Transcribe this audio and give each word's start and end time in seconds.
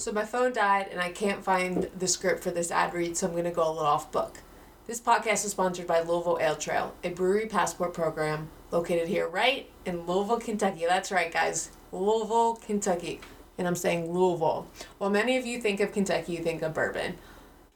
So 0.00 0.12
my 0.12 0.24
phone 0.24 0.52
died 0.52 0.86
and 0.92 1.00
I 1.00 1.10
can't 1.10 1.42
find 1.42 1.90
the 1.98 2.06
script 2.06 2.44
for 2.44 2.52
this 2.52 2.70
ad 2.70 2.94
read, 2.94 3.16
so 3.16 3.26
I'm 3.26 3.32
going 3.32 3.42
to 3.42 3.50
go 3.50 3.68
a 3.68 3.72
little 3.72 3.84
off 3.84 4.12
book. 4.12 4.38
This 4.86 5.00
podcast 5.00 5.44
is 5.44 5.50
sponsored 5.50 5.88
by 5.88 5.98
Louisville 6.02 6.38
Ale 6.40 6.54
Trail, 6.54 6.94
a 7.02 7.10
brewery 7.10 7.46
passport 7.46 7.94
program 7.94 8.48
located 8.70 9.08
here 9.08 9.26
right 9.26 9.68
in 9.84 10.06
Louisville, 10.06 10.38
Kentucky. 10.38 10.84
That's 10.86 11.10
right, 11.10 11.32
guys. 11.32 11.72
Louisville, 11.90 12.54
Kentucky. 12.54 13.20
And 13.58 13.66
I'm 13.66 13.74
saying 13.74 14.12
Louisville. 14.12 14.68
Well, 15.00 15.10
many 15.10 15.36
of 15.36 15.44
you 15.44 15.60
think 15.60 15.80
of 15.80 15.90
Kentucky, 15.90 16.34
you 16.34 16.44
think 16.44 16.62
of 16.62 16.74
bourbon. 16.74 17.16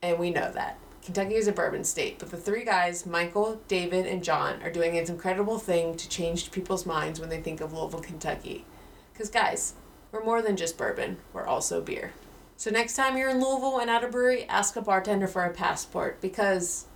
And 0.00 0.20
we 0.20 0.30
know 0.30 0.52
that. 0.52 0.78
Kentucky 1.04 1.34
is 1.34 1.48
a 1.48 1.52
bourbon 1.52 1.82
state, 1.82 2.20
but 2.20 2.30
the 2.30 2.36
three 2.36 2.64
guys, 2.64 3.04
Michael, 3.04 3.60
David, 3.66 4.06
and 4.06 4.22
John, 4.22 4.62
are 4.62 4.70
doing 4.70 4.96
an 4.96 5.10
incredible 5.10 5.58
thing 5.58 5.96
to 5.96 6.08
change 6.08 6.52
people's 6.52 6.86
minds 6.86 7.18
when 7.18 7.30
they 7.30 7.40
think 7.40 7.60
of 7.60 7.72
Louisville, 7.72 7.98
Kentucky. 7.98 8.64
Because, 9.12 9.28
guys, 9.28 9.74
we're 10.12 10.22
more 10.22 10.42
than 10.42 10.56
just 10.56 10.76
bourbon, 10.76 11.16
we're 11.32 11.46
also 11.46 11.80
beer. 11.80 12.12
So, 12.56 12.70
next 12.70 12.94
time 12.94 13.16
you're 13.16 13.30
in 13.30 13.40
Louisville 13.40 13.80
and 13.80 13.90
at 13.90 14.04
a 14.04 14.08
brewery, 14.08 14.44
ask 14.44 14.76
a 14.76 14.82
bartender 14.82 15.26
for 15.26 15.42
a 15.42 15.52
passport 15.52 16.20
because, 16.20 16.86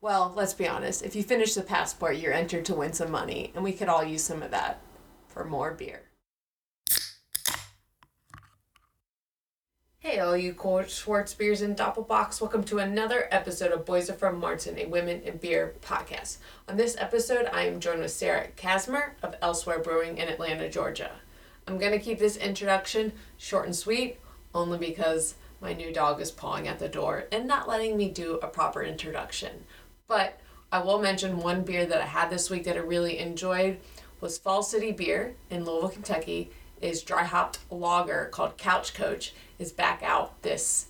well, 0.00 0.32
let's 0.34 0.54
be 0.54 0.68
honest, 0.68 1.04
if 1.04 1.14
you 1.16 1.22
finish 1.22 1.54
the 1.54 1.62
passport, 1.62 2.16
you're 2.16 2.32
entered 2.32 2.64
to 2.66 2.74
win 2.74 2.92
some 2.92 3.10
money, 3.10 3.52
and 3.54 3.62
we 3.62 3.72
could 3.72 3.88
all 3.88 4.04
use 4.04 4.22
some 4.22 4.42
of 4.42 4.52
that 4.52 4.80
for 5.26 5.44
more 5.44 5.72
beer. 5.72 6.02
Hey, 9.98 10.20
all 10.20 10.36
you 10.36 10.54
Schwarzbiers 10.54 11.62
and 11.62 11.76
Doppelbocks. 11.76 12.40
Welcome 12.40 12.62
to 12.64 12.78
another 12.78 13.26
episode 13.32 13.72
of 13.72 13.84
Boys 13.84 14.08
Are 14.08 14.14
From 14.14 14.38
Martin, 14.38 14.78
a 14.78 14.86
women 14.86 15.20
in 15.22 15.38
beer 15.38 15.74
podcast. 15.82 16.36
On 16.68 16.76
this 16.76 16.96
episode, 16.96 17.50
I 17.52 17.62
am 17.62 17.80
joined 17.80 18.02
with 18.02 18.12
Sarah 18.12 18.46
Casimir 18.54 19.16
of 19.20 19.34
Elsewhere 19.42 19.80
Brewing 19.80 20.18
in 20.18 20.28
Atlanta, 20.28 20.70
Georgia. 20.70 21.10
I'm 21.66 21.78
going 21.78 21.92
to 21.92 21.98
keep 21.98 22.18
this 22.18 22.36
introduction 22.36 23.12
short 23.36 23.66
and 23.66 23.74
sweet, 23.74 24.18
only 24.54 24.78
because 24.78 25.34
my 25.60 25.72
new 25.72 25.92
dog 25.92 26.20
is 26.20 26.30
pawing 26.30 26.68
at 26.68 26.78
the 26.78 26.88
door 26.88 27.24
and 27.32 27.46
not 27.46 27.68
letting 27.68 27.96
me 27.96 28.08
do 28.08 28.34
a 28.42 28.46
proper 28.46 28.82
introduction. 28.82 29.64
But 30.06 30.38
I 30.70 30.80
will 30.80 31.00
mention 31.00 31.38
one 31.38 31.62
beer 31.62 31.84
that 31.86 32.00
I 32.00 32.06
had 32.06 32.30
this 32.30 32.50
week 32.50 32.64
that 32.64 32.76
I 32.76 32.80
really 32.80 33.18
enjoyed 33.18 33.78
was 34.20 34.38
Falls 34.38 34.70
City 34.70 34.92
Beer 34.92 35.34
in 35.50 35.64
Louisville, 35.64 35.90
Kentucky. 35.90 36.50
Is 36.78 37.02
dry 37.02 37.24
hopped 37.24 37.60
lager 37.70 38.28
called 38.30 38.58
Couch 38.58 38.92
Coach 38.92 39.32
is 39.58 39.72
back 39.72 40.02
out 40.02 40.42
this 40.42 40.88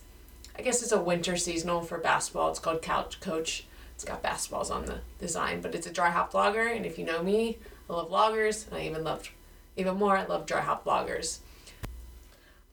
I 0.57 0.61
guess 0.61 0.83
it's 0.83 0.91
a 0.91 0.99
winter 0.99 1.37
seasonal 1.37 1.81
for 1.81 1.97
basketball. 1.97 2.49
It's 2.49 2.59
called 2.59 2.81
Couch 2.81 3.21
Coach. 3.21 3.65
It's 3.95 4.03
got 4.03 4.21
basketballs 4.21 4.69
on 4.69 4.85
the 4.85 4.99
design, 5.17 5.61
but 5.61 5.75
it's 5.75 5.87
a 5.87 5.93
dry 5.93 6.09
hop 6.09 6.33
lager 6.33 6.67
and 6.67 6.85
if 6.85 6.99
you 6.99 7.05
know 7.05 7.23
me, 7.23 7.59
I 7.89 7.93
love 7.93 8.09
lagers 8.09 8.67
and 8.67 8.75
I 8.75 8.81
even 8.81 9.05
love 9.05 9.31
even 9.77 9.95
more 9.95 10.17
I 10.17 10.25
love 10.25 10.45
dry 10.45 10.61
hop 10.61 10.85
lagers. 10.85 11.39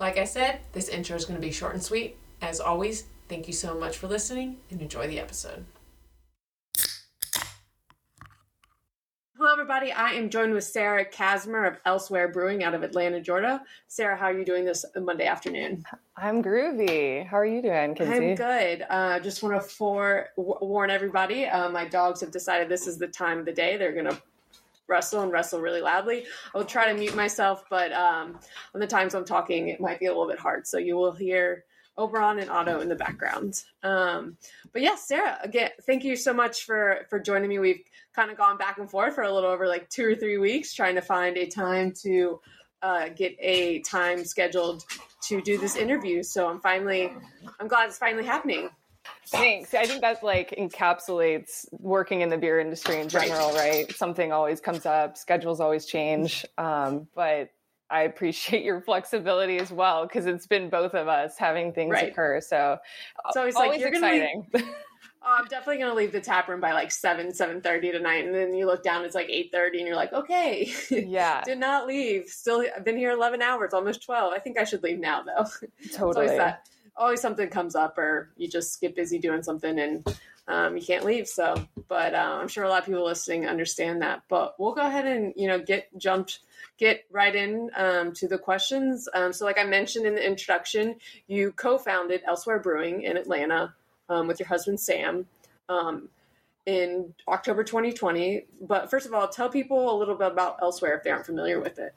Like 0.00 0.18
I 0.18 0.24
said, 0.24 0.60
this 0.72 0.88
intro 0.88 1.16
is 1.16 1.24
going 1.24 1.40
to 1.40 1.46
be 1.46 1.52
short 1.52 1.74
and 1.74 1.82
sweet. 1.82 2.16
As 2.42 2.60
always, 2.60 3.04
thank 3.28 3.46
you 3.46 3.52
so 3.52 3.78
much 3.78 3.96
for 3.96 4.08
listening 4.08 4.56
and 4.70 4.80
enjoy 4.80 5.06
the 5.06 5.20
episode. 5.20 5.64
Hello, 9.36 9.52
everybody. 9.52 9.92
I 9.92 10.12
am 10.12 10.30
joined 10.30 10.54
with 10.54 10.64
Sarah 10.64 11.04
Casimir 11.04 11.64
of 11.64 11.76
Elsewhere 11.84 12.28
Brewing 12.28 12.64
out 12.64 12.72
of 12.72 12.82
Atlanta, 12.82 13.20
Georgia. 13.20 13.62
Sarah, 13.88 14.16
how 14.16 14.26
are 14.26 14.38
you 14.38 14.44
doing 14.44 14.64
this 14.64 14.84
Monday 14.96 15.26
afternoon? 15.26 15.84
I'm 16.16 16.42
groovy. 16.42 17.26
How 17.26 17.38
are 17.38 17.46
you 17.46 17.60
doing, 17.60 17.94
Kinsey? 17.94 18.30
I'm 18.30 18.34
good. 18.36 18.86
Uh, 18.88 19.20
just 19.20 19.42
want 19.42 19.60
to 19.60 19.68
for, 19.68 20.28
warn 20.36 20.88
everybody 20.88 21.46
uh, 21.46 21.68
my 21.68 21.86
dogs 21.86 22.20
have 22.20 22.30
decided 22.30 22.68
this 22.68 22.86
is 22.86 22.96
the 22.96 23.08
time 23.08 23.38
of 23.38 23.44
the 23.44 23.52
day. 23.52 23.76
They're 23.76 23.92
going 23.92 24.06
to 24.06 24.22
wrestle 24.88 25.22
and 25.22 25.32
wrestle 25.32 25.60
really 25.60 25.80
loudly. 25.80 26.24
I 26.54 26.58
will 26.58 26.64
try 26.64 26.90
to 26.92 26.98
mute 26.98 27.14
myself, 27.14 27.64
but 27.70 27.92
um, 27.92 28.38
on 28.74 28.80
the 28.80 28.86
times 28.86 29.14
I'm 29.14 29.24
talking, 29.24 29.68
it 29.68 29.80
might 29.80 30.00
be 30.00 30.06
a 30.06 30.10
little 30.10 30.28
bit 30.28 30.38
hard. 30.38 30.66
So 30.66 30.78
you 30.78 30.96
will 30.96 31.12
hear 31.12 31.64
Oberon 31.96 32.40
and 32.40 32.50
Otto 32.50 32.80
in 32.80 32.88
the 32.88 32.96
background. 32.96 33.62
Um, 33.82 34.36
but 34.72 34.82
yes, 34.82 35.06
yeah, 35.08 35.16
Sarah, 35.16 35.38
again, 35.42 35.70
thank 35.82 36.04
you 36.04 36.16
so 36.16 36.32
much 36.32 36.64
for 36.64 37.06
for 37.08 37.20
joining 37.20 37.48
me. 37.48 37.58
We've 37.58 37.84
kind 38.14 38.30
of 38.30 38.36
gone 38.36 38.58
back 38.58 38.78
and 38.78 38.90
forth 38.90 39.14
for 39.14 39.22
a 39.22 39.32
little 39.32 39.50
over 39.50 39.66
like 39.66 39.88
two 39.88 40.06
or 40.06 40.14
three 40.14 40.38
weeks 40.38 40.74
trying 40.74 40.96
to 40.96 41.00
find 41.00 41.36
a 41.36 41.46
time 41.46 41.92
to 42.02 42.40
uh, 42.82 43.08
get 43.08 43.36
a 43.40 43.80
time 43.80 44.24
scheduled 44.24 44.84
to 45.22 45.40
do 45.40 45.56
this 45.56 45.76
interview. 45.76 46.22
So 46.22 46.48
I'm 46.48 46.60
finally, 46.60 47.12
I'm 47.58 47.68
glad 47.68 47.88
it's 47.88 47.98
finally 47.98 48.24
happening. 48.24 48.68
Thanks. 49.28 49.74
I 49.74 49.86
think 49.86 50.00
that 50.02 50.22
like 50.22 50.54
encapsulates 50.58 51.66
working 51.72 52.20
in 52.20 52.28
the 52.28 52.38
beer 52.38 52.60
industry 52.60 53.00
in 53.00 53.08
general, 53.08 53.48
right? 53.50 53.86
right? 53.86 53.92
Something 53.94 54.32
always 54.32 54.60
comes 54.60 54.86
up, 54.86 55.16
schedules 55.16 55.60
always 55.60 55.86
change. 55.86 56.44
Um, 56.58 57.08
but 57.14 57.50
I 57.90 58.02
appreciate 58.02 58.64
your 58.64 58.80
flexibility 58.80 59.58
as 59.58 59.70
well 59.70 60.06
because 60.06 60.26
it's 60.26 60.46
been 60.46 60.68
both 60.70 60.94
of 60.94 61.08
us 61.08 61.36
having 61.38 61.72
things 61.72 61.92
right. 61.92 62.10
occur. 62.10 62.40
So 62.40 62.78
it's 63.26 63.36
always, 63.36 63.54
always 63.56 63.70
like 63.70 63.80
you're 63.80 63.88
exciting. 63.90 64.46
Gonna 64.52 64.64
leave, 64.64 64.74
oh, 65.22 65.36
I'm 65.38 65.44
definitely 65.46 65.78
gonna 65.78 65.94
leave 65.94 66.12
the 66.12 66.20
tap 66.20 66.48
room 66.48 66.60
by 66.60 66.72
like 66.72 66.90
seven, 66.90 67.32
seven 67.32 67.60
thirty 67.60 67.92
tonight, 67.92 68.24
and 68.24 68.34
then 68.34 68.54
you 68.54 68.66
look 68.66 68.82
down, 68.82 69.04
it's 69.04 69.14
like 69.14 69.28
eight 69.28 69.50
thirty, 69.52 69.78
and 69.78 69.86
you're 69.86 69.96
like, 69.96 70.12
okay, 70.12 70.72
yeah, 70.90 71.42
did 71.46 71.58
not 71.58 71.86
leave. 71.86 72.26
Still, 72.28 72.64
I've 72.74 72.84
been 72.84 72.96
here 72.96 73.10
eleven 73.10 73.42
hours, 73.42 73.72
almost 73.74 74.02
twelve. 74.02 74.32
I 74.32 74.38
think 74.38 74.58
I 74.58 74.64
should 74.64 74.82
leave 74.82 74.98
now 74.98 75.22
though. 75.22 75.46
Totally. 75.92 76.38
Always 76.96 77.20
something 77.20 77.48
comes 77.48 77.74
up, 77.74 77.98
or 77.98 78.30
you 78.36 78.48
just 78.48 78.80
get 78.80 78.94
busy 78.96 79.18
doing 79.18 79.42
something, 79.42 79.78
and 79.78 80.16
um, 80.46 80.76
you 80.76 80.82
can't 80.82 81.04
leave. 81.04 81.26
So, 81.26 81.54
but 81.88 82.14
uh, 82.14 82.38
I'm 82.40 82.48
sure 82.48 82.64
a 82.64 82.68
lot 82.68 82.80
of 82.80 82.86
people 82.86 83.04
listening 83.04 83.46
understand 83.46 84.02
that. 84.02 84.22
But 84.28 84.58
we'll 84.58 84.74
go 84.74 84.86
ahead 84.86 85.06
and 85.06 85.32
you 85.36 85.48
know 85.48 85.58
get 85.58 85.96
jumped 85.98 86.40
get 86.78 87.04
right 87.10 87.34
in 87.34 87.70
um, 87.76 88.12
to 88.12 88.28
the 88.28 88.38
questions. 88.38 89.08
Um, 89.14 89.32
so, 89.32 89.44
like 89.44 89.58
I 89.58 89.64
mentioned 89.64 90.06
in 90.06 90.14
the 90.14 90.26
introduction, 90.26 90.96
you 91.26 91.52
co-founded 91.52 92.22
Elsewhere 92.26 92.58
Brewing 92.58 93.02
in 93.02 93.16
Atlanta 93.16 93.74
um, 94.08 94.26
with 94.26 94.40
your 94.40 94.48
husband 94.48 94.80
Sam 94.80 95.26
um, 95.68 96.08
in 96.66 97.14
October 97.28 97.64
2020. 97.64 98.46
But 98.60 98.90
first 98.90 99.06
of 99.06 99.14
all, 99.14 99.28
tell 99.28 99.48
people 99.48 99.94
a 99.94 99.96
little 99.96 100.16
bit 100.16 100.32
about 100.32 100.58
Elsewhere 100.62 100.96
if 100.96 101.04
they 101.04 101.10
aren't 101.10 101.26
familiar 101.26 101.60
with 101.60 101.78
it. 101.78 101.94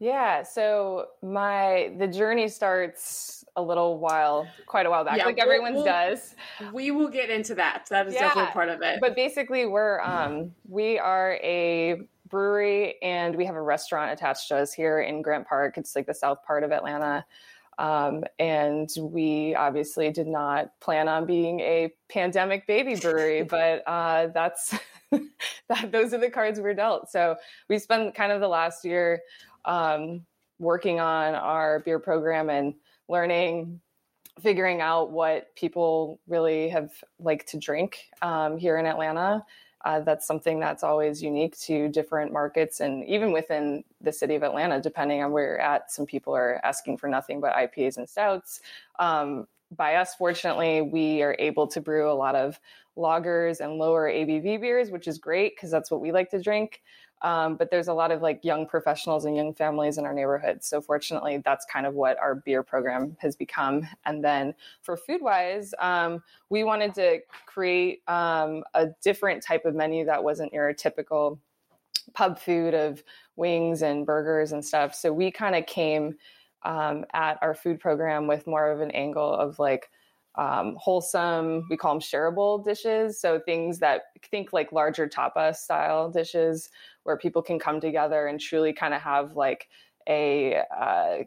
Yeah, 0.00 0.44
so 0.44 1.08
my 1.22 1.92
the 1.98 2.06
journey 2.06 2.48
starts 2.48 3.37
a 3.58 3.62
little 3.62 3.98
while, 3.98 4.46
quite 4.66 4.86
a 4.86 4.90
while 4.90 5.04
back, 5.04 5.18
yeah, 5.18 5.26
like 5.26 5.36
we'll, 5.36 5.44
everyone's 5.44 5.76
we'll, 5.76 5.84
does. 5.84 6.34
We 6.72 6.90
will 6.90 7.08
get 7.08 7.28
into 7.28 7.54
that. 7.56 7.86
That 7.90 8.06
is 8.06 8.14
yeah, 8.14 8.28
definitely 8.28 8.52
part 8.52 8.68
of 8.68 8.80
it. 8.82 8.98
But 9.00 9.16
basically, 9.16 9.66
we're 9.66 10.00
um, 10.00 10.52
we 10.68 10.98
are 10.98 11.34
a 11.42 12.02
brewery 12.28 12.96
and 13.02 13.34
we 13.34 13.46
have 13.46 13.54
a 13.54 13.62
restaurant 13.62 14.12
attached 14.12 14.48
to 14.48 14.56
us 14.56 14.72
here 14.72 15.00
in 15.00 15.22
Grant 15.22 15.46
Park. 15.46 15.78
It's 15.78 15.96
like 15.96 16.06
the 16.06 16.14
south 16.14 16.44
part 16.44 16.62
of 16.62 16.72
Atlanta. 16.72 17.24
Um, 17.78 18.24
and 18.38 18.90
we 19.00 19.54
obviously 19.54 20.10
did 20.10 20.26
not 20.26 20.78
plan 20.80 21.08
on 21.08 21.26
being 21.26 21.60
a 21.60 21.92
pandemic 22.08 22.66
baby 22.66 22.96
brewery, 22.96 23.42
but 23.48 23.82
uh, 23.86 24.28
that's 24.28 24.76
that. 25.68 25.92
Those 25.92 26.12
are 26.12 26.18
the 26.18 26.30
cards 26.30 26.60
we're 26.60 26.74
dealt. 26.74 27.10
So 27.10 27.36
we 27.68 27.78
spent 27.78 28.14
kind 28.14 28.32
of 28.32 28.40
the 28.40 28.48
last 28.48 28.84
year 28.84 29.22
um, 29.64 30.24
working 30.58 30.98
on 30.98 31.34
our 31.34 31.80
beer 31.80 31.98
program 32.00 32.50
and 32.50 32.74
learning, 33.08 33.80
figuring 34.40 34.80
out 34.80 35.10
what 35.10 35.54
people 35.56 36.20
really 36.28 36.68
have 36.68 36.92
like 37.18 37.46
to 37.46 37.58
drink 37.58 38.06
um, 38.22 38.56
here 38.56 38.78
in 38.78 38.86
Atlanta 38.86 39.44
uh, 39.84 40.00
that's 40.00 40.26
something 40.26 40.58
that's 40.58 40.82
always 40.82 41.22
unique 41.22 41.56
to 41.58 41.88
different 41.88 42.32
markets 42.32 42.80
and 42.80 43.04
even 43.06 43.32
within 43.32 43.84
the 44.00 44.12
city 44.12 44.34
of 44.34 44.42
Atlanta, 44.42 44.80
depending 44.80 45.22
on 45.22 45.30
where 45.30 45.44
you're 45.44 45.60
at. 45.60 45.90
Some 45.90 46.04
people 46.04 46.34
are 46.34 46.60
asking 46.64 46.98
for 46.98 47.08
nothing 47.08 47.40
but 47.40 47.54
IPAs 47.54 47.96
and 47.96 48.08
stouts. 48.08 48.60
Um, 48.98 49.46
by 49.76 49.94
us, 49.94 50.14
fortunately, 50.14 50.82
we 50.82 51.22
are 51.22 51.36
able 51.38 51.66
to 51.68 51.80
brew 51.80 52.10
a 52.10 52.14
lot 52.14 52.34
of 52.34 52.58
lagers 52.96 53.60
and 53.60 53.74
lower 53.74 54.10
ABV 54.10 54.60
beers, 54.60 54.90
which 54.90 55.06
is 55.06 55.18
great 55.18 55.54
because 55.54 55.70
that's 55.70 55.90
what 55.90 56.00
we 56.00 56.10
like 56.10 56.30
to 56.30 56.42
drink. 56.42 56.82
Um, 57.22 57.56
but 57.56 57.70
there's 57.70 57.88
a 57.88 57.94
lot 57.94 58.12
of 58.12 58.22
like 58.22 58.44
young 58.44 58.66
professionals 58.66 59.24
and 59.24 59.36
young 59.36 59.52
families 59.54 59.98
in 59.98 60.04
our 60.04 60.14
neighborhood. 60.14 60.62
So 60.62 60.80
fortunately, 60.80 61.42
that's 61.44 61.64
kind 61.64 61.86
of 61.86 61.94
what 61.94 62.18
our 62.18 62.36
beer 62.36 62.62
program 62.62 63.16
has 63.20 63.34
become. 63.34 63.86
And 64.04 64.22
then 64.22 64.54
for 64.82 64.96
food 64.96 65.20
wise, 65.20 65.74
um, 65.80 66.22
we 66.48 66.64
wanted 66.64 66.94
to 66.94 67.20
create 67.46 68.02
um, 68.08 68.62
a 68.74 68.88
different 69.02 69.42
type 69.42 69.64
of 69.64 69.74
menu 69.74 70.04
that 70.04 70.22
wasn't 70.22 70.52
your 70.52 70.72
typical 70.72 71.40
pub 72.14 72.38
food 72.38 72.74
of 72.74 73.02
wings 73.36 73.82
and 73.82 74.06
burgers 74.06 74.52
and 74.52 74.64
stuff. 74.64 74.94
So 74.94 75.12
we 75.12 75.30
kind 75.30 75.54
of 75.54 75.66
came 75.66 76.16
um, 76.62 77.04
at 77.12 77.38
our 77.42 77.54
food 77.54 77.80
program 77.80 78.26
with 78.26 78.46
more 78.46 78.70
of 78.70 78.80
an 78.80 78.90
angle 78.92 79.32
of 79.32 79.58
like 79.58 79.90
um, 80.38 80.76
wholesome, 80.78 81.66
we 81.68 81.76
call 81.76 81.94
them 81.94 82.00
shareable 82.00 82.64
dishes. 82.64 83.20
So 83.20 83.40
things 83.40 83.80
that 83.80 84.02
think 84.30 84.52
like 84.52 84.72
larger 84.72 85.08
tapa 85.08 85.52
style 85.52 86.10
dishes 86.10 86.70
where 87.02 87.16
people 87.16 87.42
can 87.42 87.58
come 87.58 87.80
together 87.80 88.28
and 88.28 88.40
truly 88.40 88.72
kind 88.72 88.94
of 88.94 89.02
have 89.02 89.34
like 89.34 89.68
a, 90.08 90.62
uh, 90.74 91.24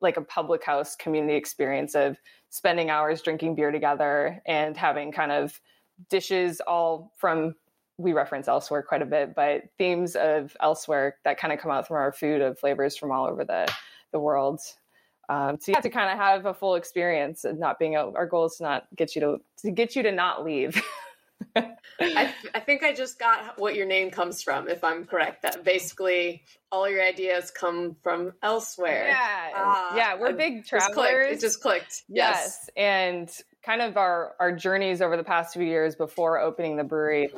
like 0.00 0.16
a 0.16 0.22
public 0.22 0.64
house 0.64 0.94
community 0.94 1.34
experience 1.34 1.96
of 1.96 2.16
spending 2.50 2.90
hours 2.90 3.22
drinking 3.22 3.56
beer 3.56 3.72
together 3.72 4.40
and 4.46 4.76
having 4.76 5.10
kind 5.10 5.32
of 5.32 5.60
dishes 6.08 6.60
all 6.60 7.12
from 7.16 7.54
we 7.96 8.12
reference 8.12 8.48
elsewhere 8.48 8.82
quite 8.82 9.02
a 9.02 9.06
bit, 9.06 9.34
but 9.34 9.62
themes 9.78 10.16
of 10.16 10.56
elsewhere 10.60 11.16
that 11.24 11.38
kind 11.38 11.52
of 11.52 11.60
come 11.60 11.70
out 11.70 11.86
from 11.86 11.96
our 11.96 12.12
food 12.12 12.40
of 12.40 12.58
flavors 12.58 12.96
from 12.96 13.10
all 13.10 13.26
over 13.26 13.44
the 13.44 13.72
the 14.12 14.20
world. 14.20 14.60
Um, 15.28 15.58
so 15.60 15.70
you 15.70 15.74
have 15.74 15.84
to 15.84 15.90
kind 15.90 16.10
of 16.10 16.18
have 16.18 16.46
a 16.46 16.54
full 16.54 16.74
experience 16.74 17.44
and 17.44 17.58
not 17.58 17.78
being 17.78 17.94
out. 17.94 18.14
Our 18.16 18.26
goal 18.26 18.46
is 18.46 18.56
to 18.56 18.64
not 18.64 18.86
get 18.96 19.14
you 19.14 19.20
to 19.20 19.36
to 19.62 19.70
get 19.70 19.96
you 19.96 20.02
to 20.02 20.12
not 20.12 20.44
leave. 20.44 20.80
I, 21.56 22.34
I 22.54 22.60
think 22.60 22.82
I 22.82 22.92
just 22.92 23.18
got 23.18 23.58
what 23.58 23.74
your 23.74 23.86
name 23.86 24.10
comes 24.10 24.42
from, 24.42 24.68
if 24.68 24.82
I'm 24.82 25.04
correct. 25.04 25.42
That 25.42 25.64
basically 25.64 26.42
all 26.72 26.88
your 26.88 27.02
ideas 27.02 27.50
come 27.50 27.96
from 28.02 28.32
elsewhere. 28.42 29.08
Yeah, 29.08 29.50
uh, 29.54 29.96
yeah, 29.96 30.18
we're 30.18 30.32
big 30.32 30.64
travelers. 30.66 31.36
It 31.36 31.40
just 31.40 31.60
clicked. 31.60 32.02
Yes. 32.08 32.68
yes. 32.68 32.70
and 32.76 33.30
kind 33.64 33.80
of 33.80 33.96
our 33.96 34.34
our 34.40 34.52
journeys 34.52 35.00
over 35.00 35.16
the 35.16 35.24
past 35.24 35.54
few 35.54 35.64
years 35.64 35.94
before 35.94 36.38
opening 36.38 36.76
the 36.76 36.84
brewery 36.84 37.32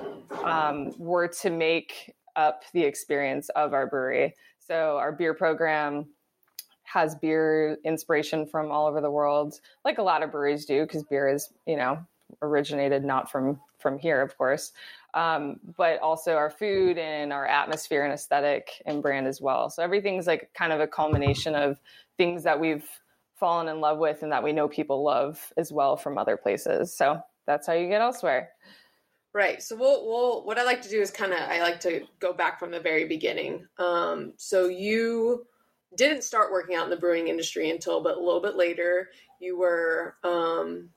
um, 0.44 0.92
were 0.98 1.28
to 1.28 1.50
make 1.50 2.14
up 2.34 2.62
the 2.72 2.82
experience 2.82 3.48
of 3.50 3.72
our 3.72 3.86
brewery. 3.86 4.34
So 4.58 4.96
our 4.96 5.12
beer 5.12 5.34
program 5.34 6.06
has 6.86 7.14
beer 7.14 7.78
inspiration 7.84 8.46
from 8.46 8.70
all 8.70 8.86
over 8.86 9.00
the 9.00 9.10
world, 9.10 9.60
like 9.84 9.98
a 9.98 10.02
lot 10.02 10.22
of 10.22 10.30
breweries 10.30 10.64
do, 10.64 10.82
because 10.82 11.02
beer 11.04 11.28
is 11.28 11.52
you 11.66 11.76
know 11.76 11.98
originated 12.42 13.04
not 13.04 13.30
from 13.30 13.60
from 13.78 13.98
here, 13.98 14.22
of 14.22 14.36
course, 14.36 14.72
um, 15.14 15.60
but 15.76 16.00
also 16.00 16.34
our 16.34 16.50
food 16.50 16.98
and 16.98 17.32
our 17.32 17.46
atmosphere 17.46 18.04
and 18.04 18.12
aesthetic 18.12 18.82
and 18.86 19.02
brand 19.02 19.26
as 19.26 19.40
well. 19.40 19.70
So 19.70 19.82
everything's 19.82 20.26
like 20.26 20.50
kind 20.54 20.72
of 20.72 20.80
a 20.80 20.86
culmination 20.86 21.54
of 21.54 21.78
things 22.16 22.42
that 22.44 22.58
we've 22.58 22.88
fallen 23.34 23.68
in 23.68 23.80
love 23.80 23.98
with 23.98 24.22
and 24.22 24.32
that 24.32 24.42
we 24.42 24.52
know 24.52 24.66
people 24.66 25.02
love 25.02 25.52
as 25.56 25.70
well 25.70 25.96
from 25.96 26.18
other 26.18 26.36
places. 26.36 26.96
So 26.96 27.20
that's 27.46 27.66
how 27.66 27.74
you 27.74 27.88
get 27.88 28.00
elsewhere. 28.00 28.50
Right. 29.32 29.62
So 29.62 29.76
we'll, 29.76 30.06
we'll 30.06 30.44
what 30.46 30.58
I 30.58 30.64
like 30.64 30.80
to 30.82 30.88
do 30.88 31.00
is 31.00 31.10
kind 31.10 31.32
of 31.32 31.38
I 31.38 31.60
like 31.60 31.78
to 31.80 32.06
go 32.20 32.32
back 32.32 32.58
from 32.58 32.70
the 32.70 32.80
very 32.80 33.06
beginning. 33.06 33.66
Um, 33.78 34.32
so 34.38 34.66
you 34.66 35.46
didn't 35.96 36.22
start 36.22 36.52
working 36.52 36.76
out 36.76 36.84
in 36.84 36.90
the 36.90 36.96
brewing 36.96 37.28
industry 37.28 37.70
until 37.70 38.02
but 38.02 38.16
a 38.16 38.20
little 38.20 38.40
bit 38.40 38.56
later. 38.56 39.10
You 39.40 39.58
were 39.58 40.16
um, 40.24 40.90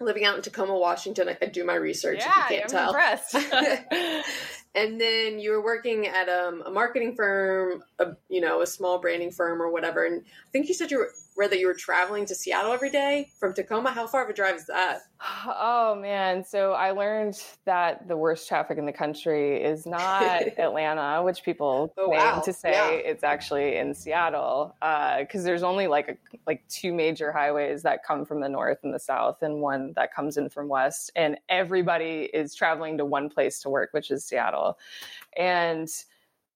living 0.00 0.24
out 0.24 0.36
in 0.36 0.42
Tacoma, 0.42 0.76
Washington. 0.76 1.28
I, 1.28 1.38
I 1.40 1.46
do 1.46 1.64
my 1.64 1.74
research 1.74 2.18
yeah, 2.20 2.44
if 2.44 2.50
you 2.50 2.56
can't 2.56 2.74
I'm 2.74 2.78
tell. 2.78 2.92
and 4.74 5.00
then 5.00 5.38
you 5.38 5.50
were 5.50 5.62
working 5.62 6.06
at 6.06 6.28
um, 6.28 6.62
a 6.66 6.70
marketing 6.70 7.14
firm, 7.14 7.82
a, 7.98 8.16
you 8.28 8.40
know, 8.40 8.62
a 8.62 8.66
small 8.66 8.98
branding 8.98 9.30
firm 9.30 9.60
or 9.60 9.70
whatever. 9.70 10.04
And 10.04 10.22
I 10.22 10.50
think 10.50 10.68
you 10.68 10.74
said 10.74 10.90
you 10.90 10.98
were 10.98 11.10
that 11.48 11.58
you 11.58 11.66
were 11.66 11.74
traveling 11.74 12.26
to 12.26 12.34
Seattle 12.34 12.72
every 12.72 12.90
day 12.90 13.30
from 13.38 13.52
Tacoma. 13.52 13.90
How 13.90 14.06
far 14.06 14.24
of 14.24 14.30
a 14.30 14.32
drive 14.32 14.56
is 14.56 14.66
that? 14.66 15.00
Oh 15.46 15.94
man, 16.00 16.44
so 16.44 16.72
I 16.72 16.92
learned 16.92 17.42
that 17.66 18.08
the 18.08 18.16
worst 18.16 18.48
traffic 18.48 18.78
in 18.78 18.86
the 18.86 18.92
country 18.92 19.62
is 19.62 19.84
not 19.86 20.42
Atlanta, 20.58 21.22
which 21.22 21.42
people 21.42 21.92
oh, 21.98 22.06
claim 22.06 22.18
wow. 22.18 22.40
to 22.40 22.52
say 22.52 22.72
yeah. 22.72 22.90
it's 22.90 23.22
actually 23.22 23.76
in 23.76 23.94
Seattle, 23.94 24.74
because 24.80 25.42
uh, 25.42 25.44
there's 25.44 25.62
only 25.62 25.86
like 25.86 26.08
a, 26.08 26.38
like 26.46 26.66
two 26.68 26.94
major 26.94 27.32
highways 27.32 27.82
that 27.82 28.04
come 28.04 28.24
from 28.24 28.40
the 28.40 28.48
north 28.48 28.78
and 28.82 28.94
the 28.94 28.98
south, 28.98 29.42
and 29.42 29.60
one 29.60 29.92
that 29.96 30.14
comes 30.14 30.36
in 30.36 30.48
from 30.48 30.68
west, 30.68 31.10
and 31.16 31.38
everybody 31.48 32.30
is 32.32 32.54
traveling 32.54 32.96
to 32.96 33.04
one 33.04 33.28
place 33.28 33.60
to 33.60 33.68
work, 33.68 33.90
which 33.92 34.10
is 34.10 34.24
Seattle, 34.24 34.78
and 35.36 35.88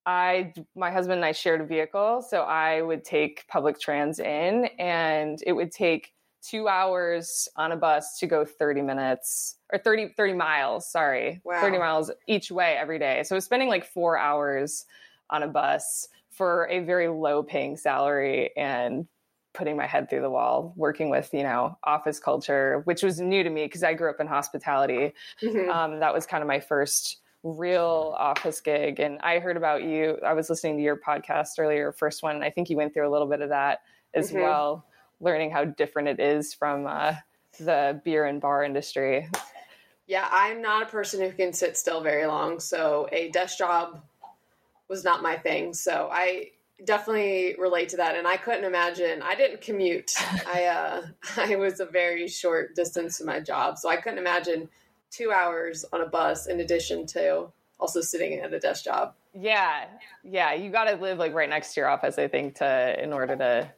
I, 0.05 0.53
my 0.75 0.91
husband 0.91 1.17
and 1.17 1.25
I 1.25 1.31
shared 1.31 1.61
a 1.61 1.65
vehicle, 1.65 2.21
so 2.21 2.41
I 2.41 2.81
would 2.81 3.03
take 3.03 3.47
public 3.47 3.79
trans 3.79 4.19
in, 4.19 4.65
and 4.77 5.39
it 5.45 5.53
would 5.53 5.71
take 5.71 6.13
two 6.43 6.67
hours 6.67 7.47
on 7.55 7.71
a 7.71 7.75
bus 7.75 8.19
to 8.19 8.27
go 8.27 8.45
30 8.45 8.81
minutes 8.83 9.57
or 9.73 9.79
30, 9.79 10.09
30 10.15 10.33
miles, 10.33 10.89
sorry, 10.89 11.41
wow. 11.43 11.59
30 11.59 11.79
miles 11.79 12.11
each 12.27 12.51
way 12.51 12.77
every 12.79 12.99
day. 12.99 13.23
So 13.23 13.35
I 13.35 13.37
was 13.37 13.45
spending 13.45 13.67
like 13.67 13.85
four 13.85 14.17
hours 14.17 14.85
on 15.29 15.41
a 15.41 15.47
bus 15.47 16.07
for 16.29 16.67
a 16.69 16.81
very 16.81 17.07
low 17.07 17.41
paying 17.41 17.77
salary 17.77 18.51
and 18.55 19.07
putting 19.53 19.77
my 19.77 19.87
head 19.87 20.09
through 20.09 20.21
the 20.21 20.29
wall, 20.29 20.73
working 20.75 21.09
with, 21.09 21.33
you 21.33 21.43
know, 21.43 21.77
office 21.83 22.19
culture, 22.19 22.81
which 22.83 23.01
was 23.01 23.19
new 23.19 23.41
to 23.41 23.49
me 23.49 23.65
because 23.65 23.83
I 23.83 23.93
grew 23.93 24.09
up 24.09 24.19
in 24.19 24.27
hospitality. 24.27 25.13
Mm-hmm. 25.41 25.69
Um, 25.69 25.99
that 26.01 26.13
was 26.13 26.25
kind 26.25 26.43
of 26.43 26.47
my 26.47 26.59
first 26.59 27.17
real 27.45 28.15
office 28.17 28.59
gig. 28.59 28.99
And 28.99 29.19
I 29.21 29.37
heard 29.37 29.55
about 29.55 29.83
you. 29.83 30.17
I 30.25 30.33
was 30.33 30.49
listening 30.49 30.77
to 30.77 30.83
your 30.83 30.97
podcast 30.97 31.59
earlier, 31.59 31.91
first 31.91 32.23
one. 32.23 32.43
I 32.43 32.49
think 32.49 32.69
you 32.69 32.75
went 32.75 32.93
through 32.93 33.07
a 33.07 33.11
little 33.11 33.27
bit 33.27 33.41
of 33.41 33.49
that 33.49 33.81
as 34.15 34.29
mm-hmm. 34.29 34.41
well, 34.41 34.85
learning 35.19 35.51
how 35.51 35.65
different 35.65 36.07
it 36.07 36.19
is 36.19 36.53
from 36.55 36.87
uh, 36.87 37.13
the 37.59 38.01
beer 38.03 38.25
and 38.25 38.41
bar 38.41 38.63
industry. 38.63 39.29
Yeah, 40.07 40.27
I'm 40.31 40.61
not 40.61 40.83
a 40.83 40.87
person 40.87 41.21
who 41.21 41.31
can 41.31 41.53
sit 41.53 41.77
still 41.77 42.01
very 42.01 42.25
long. 42.25 42.59
So 42.59 43.07
a 43.11 43.29
desk 43.29 43.59
job 43.59 44.01
was 44.87 45.03
not 45.03 45.21
my 45.21 45.37
thing. 45.37 45.73
So 45.73 46.09
I 46.11 46.51
definitely 46.83 47.55
relate 47.57 47.87
to 47.87 47.95
that 47.95 48.15
and 48.15 48.27
i 48.27 48.35
couldn't 48.35 48.65
imagine 48.65 49.21
i 49.21 49.33
didn't 49.33 49.61
commute 49.61 50.11
i 50.45 50.65
uh 50.65 51.01
i 51.37 51.55
was 51.55 51.79
a 51.79 51.85
very 51.85 52.27
short 52.27 52.75
distance 52.75 53.17
to 53.17 53.23
my 53.23 53.39
job 53.39 53.77
so 53.77 53.87
i 53.87 53.95
couldn't 53.95 54.19
imagine 54.19 54.67
two 55.11 55.31
hours 55.31 55.85
on 55.93 56.01
a 56.01 56.05
bus 56.05 56.47
in 56.47 56.59
addition 56.59 57.05
to 57.07 57.47
also 57.79 58.01
sitting 58.01 58.39
at 58.39 58.53
a 58.53 58.59
desk 58.59 58.85
job. 58.85 59.13
Yeah. 59.33 59.85
Yeah. 60.23 60.53
You 60.53 60.69
got 60.71 60.85
to 60.85 60.95
live 60.95 61.17
like 61.17 61.33
right 61.33 61.49
next 61.49 61.73
to 61.73 61.81
your 61.81 61.89
office, 61.89 62.17
I 62.17 62.27
think, 62.27 62.55
to, 62.55 63.03
in 63.03 63.11
order 63.11 63.35
to, 63.35 63.71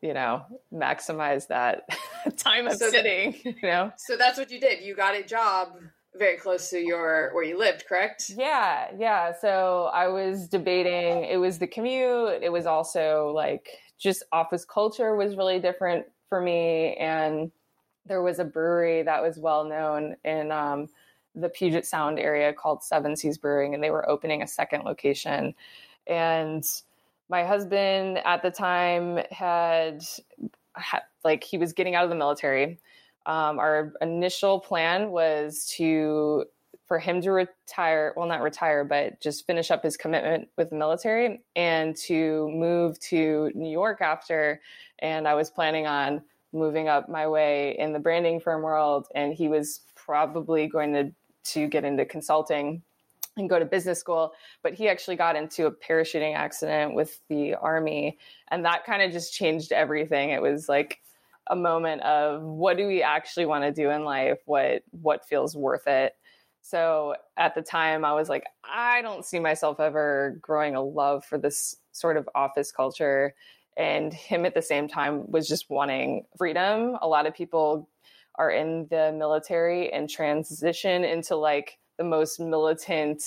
you 0.00 0.14
know, 0.14 0.44
maximize 0.72 1.46
that 1.48 1.88
time 2.36 2.66
of 2.66 2.74
so 2.74 2.90
sitting, 2.90 3.36
that, 3.44 3.56
you 3.62 3.68
know? 3.68 3.92
So 3.96 4.16
that's 4.16 4.38
what 4.38 4.50
you 4.50 4.60
did. 4.60 4.82
You 4.82 4.96
got 4.96 5.14
a 5.14 5.22
job 5.22 5.78
very 6.14 6.36
close 6.38 6.70
to 6.70 6.78
your, 6.78 7.30
where 7.34 7.44
you 7.44 7.58
lived, 7.58 7.86
correct? 7.86 8.30
Yeah. 8.36 8.88
Yeah. 8.98 9.32
So 9.40 9.90
I 9.92 10.08
was 10.08 10.48
debating, 10.48 11.24
it 11.24 11.38
was 11.38 11.58
the 11.58 11.66
commute. 11.66 12.42
It 12.42 12.50
was 12.50 12.66
also 12.66 13.32
like 13.34 13.68
just 13.98 14.24
office 14.32 14.64
culture 14.64 15.14
was 15.14 15.36
really 15.36 15.60
different 15.60 16.06
for 16.28 16.40
me. 16.40 16.96
And, 16.96 17.52
there 18.06 18.22
was 18.22 18.38
a 18.38 18.44
brewery 18.44 19.02
that 19.02 19.22
was 19.22 19.38
well 19.38 19.64
known 19.64 20.16
in 20.24 20.50
um, 20.52 20.88
the 21.34 21.48
Puget 21.48 21.84
Sound 21.84 22.18
area 22.18 22.52
called 22.52 22.82
Seven 22.82 23.16
Seas 23.16 23.38
Brewing, 23.38 23.74
and 23.74 23.82
they 23.82 23.90
were 23.90 24.08
opening 24.08 24.42
a 24.42 24.46
second 24.46 24.84
location. 24.84 25.54
And 26.06 26.64
my 27.28 27.44
husband 27.44 28.18
at 28.24 28.42
the 28.42 28.50
time 28.50 29.20
had, 29.30 30.04
had 30.74 31.02
like 31.24 31.44
he 31.44 31.58
was 31.58 31.72
getting 31.72 31.94
out 31.94 32.04
of 32.04 32.10
the 32.10 32.16
military. 32.16 32.78
Um, 33.26 33.58
our 33.58 33.92
initial 34.00 34.60
plan 34.60 35.10
was 35.10 35.66
to 35.76 36.44
for 36.86 37.00
him 37.00 37.20
to 37.20 37.32
retire 37.32 38.14
well 38.16 38.28
not 38.28 38.40
retire 38.40 38.84
but 38.84 39.20
just 39.20 39.44
finish 39.44 39.72
up 39.72 39.82
his 39.82 39.96
commitment 39.96 40.48
with 40.56 40.70
the 40.70 40.76
military 40.76 41.42
and 41.56 41.96
to 41.96 42.48
move 42.52 42.96
to 43.00 43.50
new 43.56 43.68
york 43.68 44.00
after 44.00 44.60
and 45.00 45.26
i 45.26 45.34
was 45.34 45.50
planning 45.50 45.84
on 45.84 46.22
moving 46.56 46.88
up 46.88 47.08
my 47.08 47.26
way 47.28 47.76
in 47.78 47.92
the 47.92 47.98
branding 47.98 48.40
firm 48.40 48.62
world, 48.62 49.08
and 49.14 49.34
he 49.34 49.48
was 49.48 49.80
probably 49.94 50.66
going 50.66 50.92
to 50.94 51.12
to 51.52 51.68
get 51.68 51.84
into 51.84 52.04
consulting 52.04 52.82
and 53.36 53.48
go 53.48 53.58
to 53.58 53.64
business 53.64 54.00
school. 54.00 54.32
But 54.62 54.74
he 54.74 54.88
actually 54.88 55.16
got 55.16 55.36
into 55.36 55.66
a 55.66 55.70
parachuting 55.70 56.34
accident 56.34 56.94
with 56.94 57.20
the 57.28 57.54
army, 57.54 58.18
and 58.48 58.64
that 58.64 58.84
kind 58.84 59.02
of 59.02 59.12
just 59.12 59.32
changed 59.32 59.72
everything. 59.72 60.30
It 60.30 60.42
was 60.42 60.68
like 60.68 61.00
a 61.48 61.56
moment 61.56 62.02
of 62.02 62.42
what 62.42 62.76
do 62.76 62.86
we 62.86 63.02
actually 63.02 63.46
want 63.46 63.64
to 63.64 63.72
do 63.72 63.90
in 63.90 64.04
life? 64.04 64.40
What 64.46 64.82
what 64.90 65.24
feels 65.24 65.56
worth 65.56 65.86
it? 65.86 66.14
So 66.62 67.14
at 67.36 67.54
the 67.54 67.62
time, 67.62 68.04
I 68.04 68.12
was 68.12 68.28
like, 68.28 68.44
I 68.64 69.00
don't 69.02 69.24
see 69.24 69.38
myself 69.38 69.78
ever 69.78 70.38
growing 70.40 70.74
a 70.74 70.82
love 70.82 71.24
for 71.24 71.38
this 71.38 71.76
sort 71.92 72.16
of 72.16 72.28
office 72.34 72.72
culture 72.72 73.34
and 73.76 74.12
him 74.12 74.44
at 74.46 74.54
the 74.54 74.62
same 74.62 74.88
time 74.88 75.30
was 75.30 75.48
just 75.48 75.68
wanting 75.68 76.24
freedom. 76.36 76.96
A 77.02 77.08
lot 77.08 77.26
of 77.26 77.34
people 77.34 77.88
are 78.36 78.50
in 78.50 78.86
the 78.90 79.12
military 79.12 79.92
and 79.92 80.08
transition 80.08 81.04
into 81.04 81.36
like 81.36 81.78
the 81.98 82.04
most 82.04 82.38
militant 82.40 83.22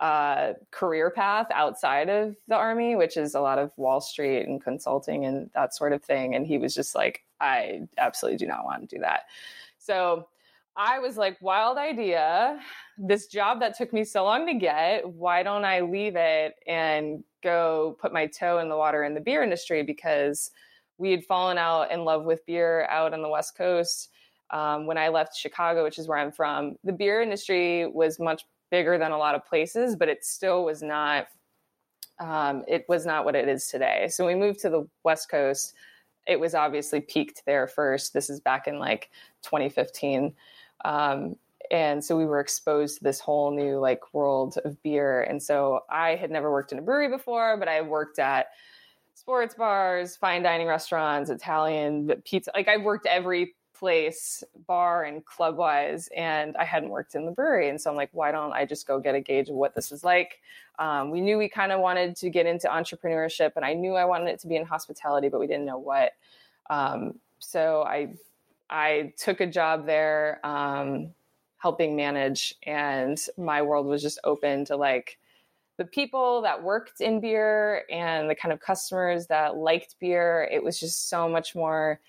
uh, 0.00 0.54
career 0.70 1.10
path 1.10 1.46
outside 1.52 2.08
of 2.08 2.34
the 2.48 2.54
army, 2.54 2.96
which 2.96 3.16
is 3.16 3.34
a 3.34 3.40
lot 3.40 3.58
of 3.58 3.70
Wall 3.76 4.00
Street 4.00 4.46
and 4.46 4.62
consulting 4.62 5.24
and 5.26 5.50
that 5.54 5.74
sort 5.74 5.92
of 5.92 6.02
thing. 6.02 6.34
And 6.34 6.46
he 6.46 6.58
was 6.58 6.74
just 6.74 6.94
like, 6.94 7.22
I 7.40 7.82
absolutely 7.98 8.38
do 8.38 8.46
not 8.46 8.64
want 8.64 8.88
to 8.88 8.96
do 8.96 9.02
that. 9.02 9.24
So 9.78 10.28
I 10.76 10.98
was 10.98 11.16
like, 11.16 11.36
wild 11.40 11.78
idea. 11.78 12.60
This 12.96 13.26
job 13.26 13.60
that 13.60 13.76
took 13.76 13.92
me 13.92 14.04
so 14.04 14.24
long 14.24 14.46
to 14.46 14.54
get, 14.54 15.08
why 15.08 15.42
don't 15.42 15.64
I 15.64 15.80
leave 15.80 16.16
it 16.16 16.54
and 16.66 17.24
go 17.42 17.96
put 18.00 18.12
my 18.12 18.26
toe 18.26 18.58
in 18.58 18.68
the 18.68 18.76
water 18.76 19.04
in 19.04 19.14
the 19.14 19.20
beer 19.20 19.42
industry 19.42 19.82
because 19.82 20.50
we 20.98 21.10
had 21.10 21.24
fallen 21.24 21.58
out 21.58 21.90
in 21.90 22.04
love 22.04 22.24
with 22.24 22.44
beer 22.46 22.86
out 22.90 23.14
on 23.14 23.22
the 23.22 23.28
West 23.28 23.56
Coast. 23.56 24.10
Um, 24.50 24.86
when 24.86 24.98
I 24.98 25.08
left 25.08 25.36
Chicago, 25.36 25.84
which 25.84 25.98
is 25.98 26.08
where 26.08 26.18
I'm 26.18 26.32
from, 26.32 26.76
the 26.84 26.92
beer 26.92 27.22
industry 27.22 27.86
was 27.86 28.18
much 28.18 28.44
bigger 28.70 28.98
than 28.98 29.12
a 29.12 29.18
lot 29.18 29.34
of 29.34 29.46
places, 29.46 29.96
but 29.96 30.08
it 30.08 30.24
still 30.24 30.64
was 30.64 30.82
not. 30.82 31.26
Um, 32.18 32.64
it 32.68 32.84
was 32.86 33.06
not 33.06 33.24
what 33.24 33.34
it 33.34 33.48
is 33.48 33.68
today. 33.68 34.06
So 34.10 34.26
we 34.26 34.34
moved 34.34 34.60
to 34.60 34.68
the 34.68 34.86
West 35.04 35.30
Coast. 35.30 35.72
It 36.26 36.38
was 36.38 36.54
obviously 36.54 37.00
peaked 37.00 37.42
there 37.46 37.66
first. 37.66 38.12
This 38.12 38.28
is 38.28 38.40
back 38.40 38.66
in 38.66 38.78
like 38.78 39.08
2015. 39.42 40.34
Um, 40.84 41.36
and 41.70 42.04
so 42.04 42.16
we 42.16 42.24
were 42.24 42.40
exposed 42.40 42.98
to 42.98 43.04
this 43.04 43.20
whole 43.20 43.52
new 43.52 43.78
like 43.78 44.12
world 44.12 44.58
of 44.64 44.82
beer 44.82 45.22
and 45.22 45.40
so 45.40 45.84
i 45.88 46.16
had 46.16 46.28
never 46.28 46.50
worked 46.50 46.72
in 46.72 46.78
a 46.78 46.82
brewery 46.82 47.08
before 47.08 47.56
but 47.56 47.68
i 47.68 47.80
worked 47.80 48.18
at 48.18 48.48
sports 49.20 49.54
bars, 49.54 50.16
fine 50.16 50.42
dining 50.42 50.66
restaurants, 50.66 51.28
Italian 51.28 52.10
pizza. 52.24 52.50
Like 52.54 52.68
I've 52.68 52.82
worked 52.82 53.06
every 53.06 53.54
place, 53.74 54.42
bar 54.66 55.04
and 55.04 55.24
club 55.24 55.56
wise, 55.56 56.08
and 56.16 56.56
I 56.56 56.64
hadn't 56.64 56.88
worked 56.88 57.14
in 57.14 57.26
the 57.26 57.32
brewery. 57.32 57.68
And 57.68 57.80
so 57.80 57.90
I'm 57.90 57.96
like, 57.96 58.08
why 58.12 58.32
don't 58.32 58.52
I 58.52 58.64
just 58.64 58.86
go 58.86 58.98
get 58.98 59.14
a 59.14 59.20
gauge 59.20 59.48
of 59.50 59.56
what 59.56 59.74
this 59.74 59.92
is 59.92 60.04
like? 60.04 60.40
Um, 60.78 61.10
we 61.10 61.20
knew 61.20 61.36
we 61.36 61.48
kind 61.48 61.70
of 61.70 61.80
wanted 61.80 62.16
to 62.16 62.30
get 62.30 62.46
into 62.46 62.66
entrepreneurship, 62.68 63.52
and 63.56 63.64
I 63.64 63.74
knew 63.74 63.94
I 63.94 64.06
wanted 64.06 64.28
it 64.28 64.40
to 64.40 64.46
be 64.46 64.56
in 64.56 64.64
hospitality, 64.64 65.28
but 65.28 65.38
we 65.38 65.46
didn't 65.46 65.66
know 65.66 65.78
what. 65.78 66.12
Um, 66.70 67.20
so 67.38 67.82
I 67.82 68.14
I 68.70 69.12
took 69.18 69.40
a 69.40 69.46
job 69.46 69.84
there, 69.84 70.40
um, 70.44 71.10
helping 71.58 71.96
manage, 71.96 72.54
and 72.62 73.20
my 73.36 73.62
world 73.62 73.86
was 73.86 74.00
just 74.00 74.20
open 74.24 74.64
to 74.66 74.76
like 74.76 75.18
the 75.76 75.84
people 75.84 76.42
that 76.42 76.62
worked 76.62 77.00
in 77.00 77.20
beer 77.20 77.84
and 77.90 78.30
the 78.30 78.34
kind 78.34 78.52
of 78.52 78.60
customers 78.60 79.26
that 79.26 79.56
liked 79.56 79.96
beer. 79.98 80.48
It 80.52 80.62
was 80.62 80.78
just 80.78 81.08
so 81.08 81.28
much 81.28 81.54
more 81.54 82.00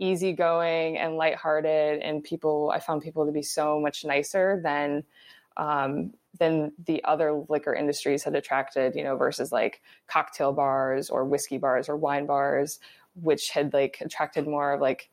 easygoing 0.00 0.98
and 0.98 1.16
lighthearted, 1.16 2.02
and 2.02 2.24
people. 2.24 2.72
I 2.74 2.80
found 2.80 3.02
people 3.02 3.24
to 3.26 3.32
be 3.32 3.42
so 3.42 3.80
much 3.80 4.04
nicer 4.04 4.60
than 4.62 5.04
um, 5.56 6.14
than 6.38 6.72
the 6.86 7.02
other 7.04 7.44
liquor 7.48 7.74
industries 7.74 8.24
had 8.24 8.34
attracted. 8.34 8.96
You 8.96 9.04
know, 9.04 9.16
versus 9.16 9.52
like 9.52 9.82
cocktail 10.08 10.52
bars 10.52 11.10
or 11.10 11.24
whiskey 11.24 11.58
bars 11.58 11.88
or 11.88 11.96
wine 11.96 12.26
bars, 12.26 12.80
which 13.22 13.50
had 13.50 13.72
like 13.72 13.98
attracted 14.00 14.46
more 14.48 14.72
of 14.72 14.80
like 14.80 15.10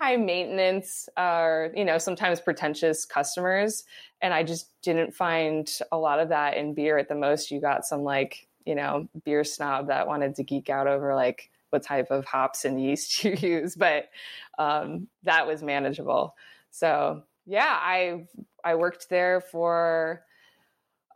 high 0.00 0.16
maintenance 0.16 1.08
or 1.16 1.70
you 1.76 1.84
know 1.84 1.98
sometimes 1.98 2.40
pretentious 2.40 3.04
customers 3.04 3.84
and 4.22 4.32
i 4.32 4.42
just 4.42 4.70
didn't 4.82 5.14
find 5.14 5.78
a 5.92 5.98
lot 5.98 6.18
of 6.18 6.30
that 6.30 6.56
in 6.56 6.72
beer 6.72 6.96
at 6.96 7.08
the 7.08 7.14
most 7.14 7.50
you 7.50 7.60
got 7.60 7.84
some 7.84 8.02
like 8.02 8.48
you 8.64 8.74
know 8.74 9.08
beer 9.24 9.44
snob 9.44 9.88
that 9.88 10.06
wanted 10.06 10.34
to 10.34 10.42
geek 10.42 10.70
out 10.70 10.86
over 10.86 11.14
like 11.14 11.50
what 11.70 11.82
type 11.82 12.10
of 12.10 12.24
hops 12.24 12.64
and 12.64 12.82
yeast 12.82 13.24
you 13.24 13.32
use, 13.32 13.74
but 13.74 14.10
um, 14.58 15.08
that 15.22 15.46
was 15.46 15.62
manageable. 15.62 16.36
So 16.70 17.22
yeah, 17.46 17.78
I 17.80 18.26
I 18.62 18.74
worked 18.74 19.08
there 19.08 19.40
for 19.40 20.22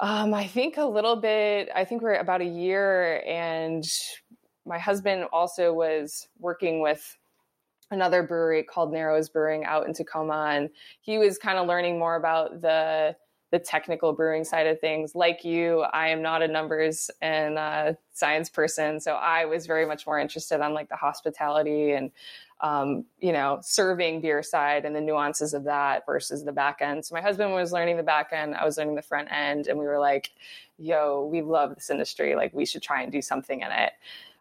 um, 0.01 0.35
I 0.35 0.47
think 0.47 0.77
a 0.77 0.85
little 0.85 1.17
bit. 1.17 1.69
I 1.75 1.85
think 1.85 2.03
we're 2.03 2.15
about 2.15 2.41
a 2.41 2.47
year, 2.47 3.23
and 3.27 3.85
my 4.67 4.79
husband 4.79 5.27
also 5.33 5.73
was 5.73 6.27
working 6.39 6.81
with 6.81 7.17
another 7.91 8.23
brewery 8.23 8.63
called 8.63 8.93
Narrows 8.93 9.29
Brewing 9.29 9.65
out 9.65 9.87
in 9.87 9.95
Tacoma, 9.95 10.51
and 10.53 10.71
he 11.01 11.19
was 11.19 11.39
kind 11.39 11.59
of 11.59 11.67
learning 11.67 11.99
more 11.99 12.17
about 12.17 12.61
the 12.61 13.17
the 13.55 13.59
technical 13.61 14.13
brewing 14.13 14.43
side 14.43 14.67
of 14.67 14.81
things. 14.81 15.15
Like 15.15 15.45
you, 15.45 15.83
I 15.93 16.09
am 16.09 16.21
not 16.21 16.43
a 16.43 16.49
numbers 16.49 17.09
and 17.23 17.57
uh, 17.57 17.93
science 18.13 18.49
person, 18.49 18.99
so 18.99 19.13
I 19.13 19.45
was 19.45 19.67
very 19.67 19.87
much 19.87 20.09
more 20.09 20.19
interested 20.19 20.61
on 20.61 20.75
like 20.75 20.89
the 20.89 20.97
hospitality 20.97 21.93
and 21.93 22.11
um, 22.63 23.05
you 23.21 23.33
know 23.33 23.61
serving 23.63 24.21
beer 24.23 24.43
side 24.43 24.85
and 24.85 24.97
the 24.97 25.01
nuances 25.01 25.55
of 25.55 25.63
that 25.65 26.05
versus 26.05 26.45
the 26.45 26.53
back 26.53 26.79
end. 26.81 27.05
So 27.05 27.15
my 27.15 27.21
husband 27.21 27.53
was 27.53 27.73
learning 27.73 27.97
the 27.97 28.03
back 28.03 28.31
end, 28.33 28.57
I 28.57 28.65
was 28.65 28.77
learning 28.77 28.97
the 28.97 29.03
front 29.03 29.29
end, 29.31 29.69
and 29.69 29.79
we 29.79 29.85
were 29.87 30.01
like, 30.01 30.33
"Yo, 30.77 31.29
we 31.31 31.41
love 31.41 31.77
this 31.77 31.91
industry. 31.91 32.35
Like 32.35 32.53
we 32.55 32.67
should 32.67 32.83
try 32.83 33.03
and 33.03 33.13
do 33.13 33.23
something 33.23 33.61
in 33.61 33.71
it." 33.71 33.93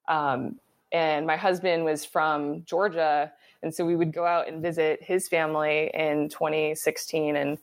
Um, 0.08 0.60
and 0.94 1.28
my 1.28 1.36
husband 1.36 1.84
was 1.84 2.06
from 2.06 2.64
Georgia, 2.64 3.32
and 3.62 3.76
so 3.76 3.86
we 3.86 3.96
would 3.96 4.14
go 4.14 4.26
out 4.26 4.48
and 4.48 4.62
visit 4.62 5.04
his 5.04 5.28
family 5.28 5.92
in 5.94 6.30
2016 6.30 7.36
and 7.36 7.58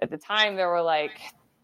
at 0.00 0.10
the 0.10 0.18
time 0.18 0.56
there 0.56 0.68
were 0.68 0.82
like 0.82 1.12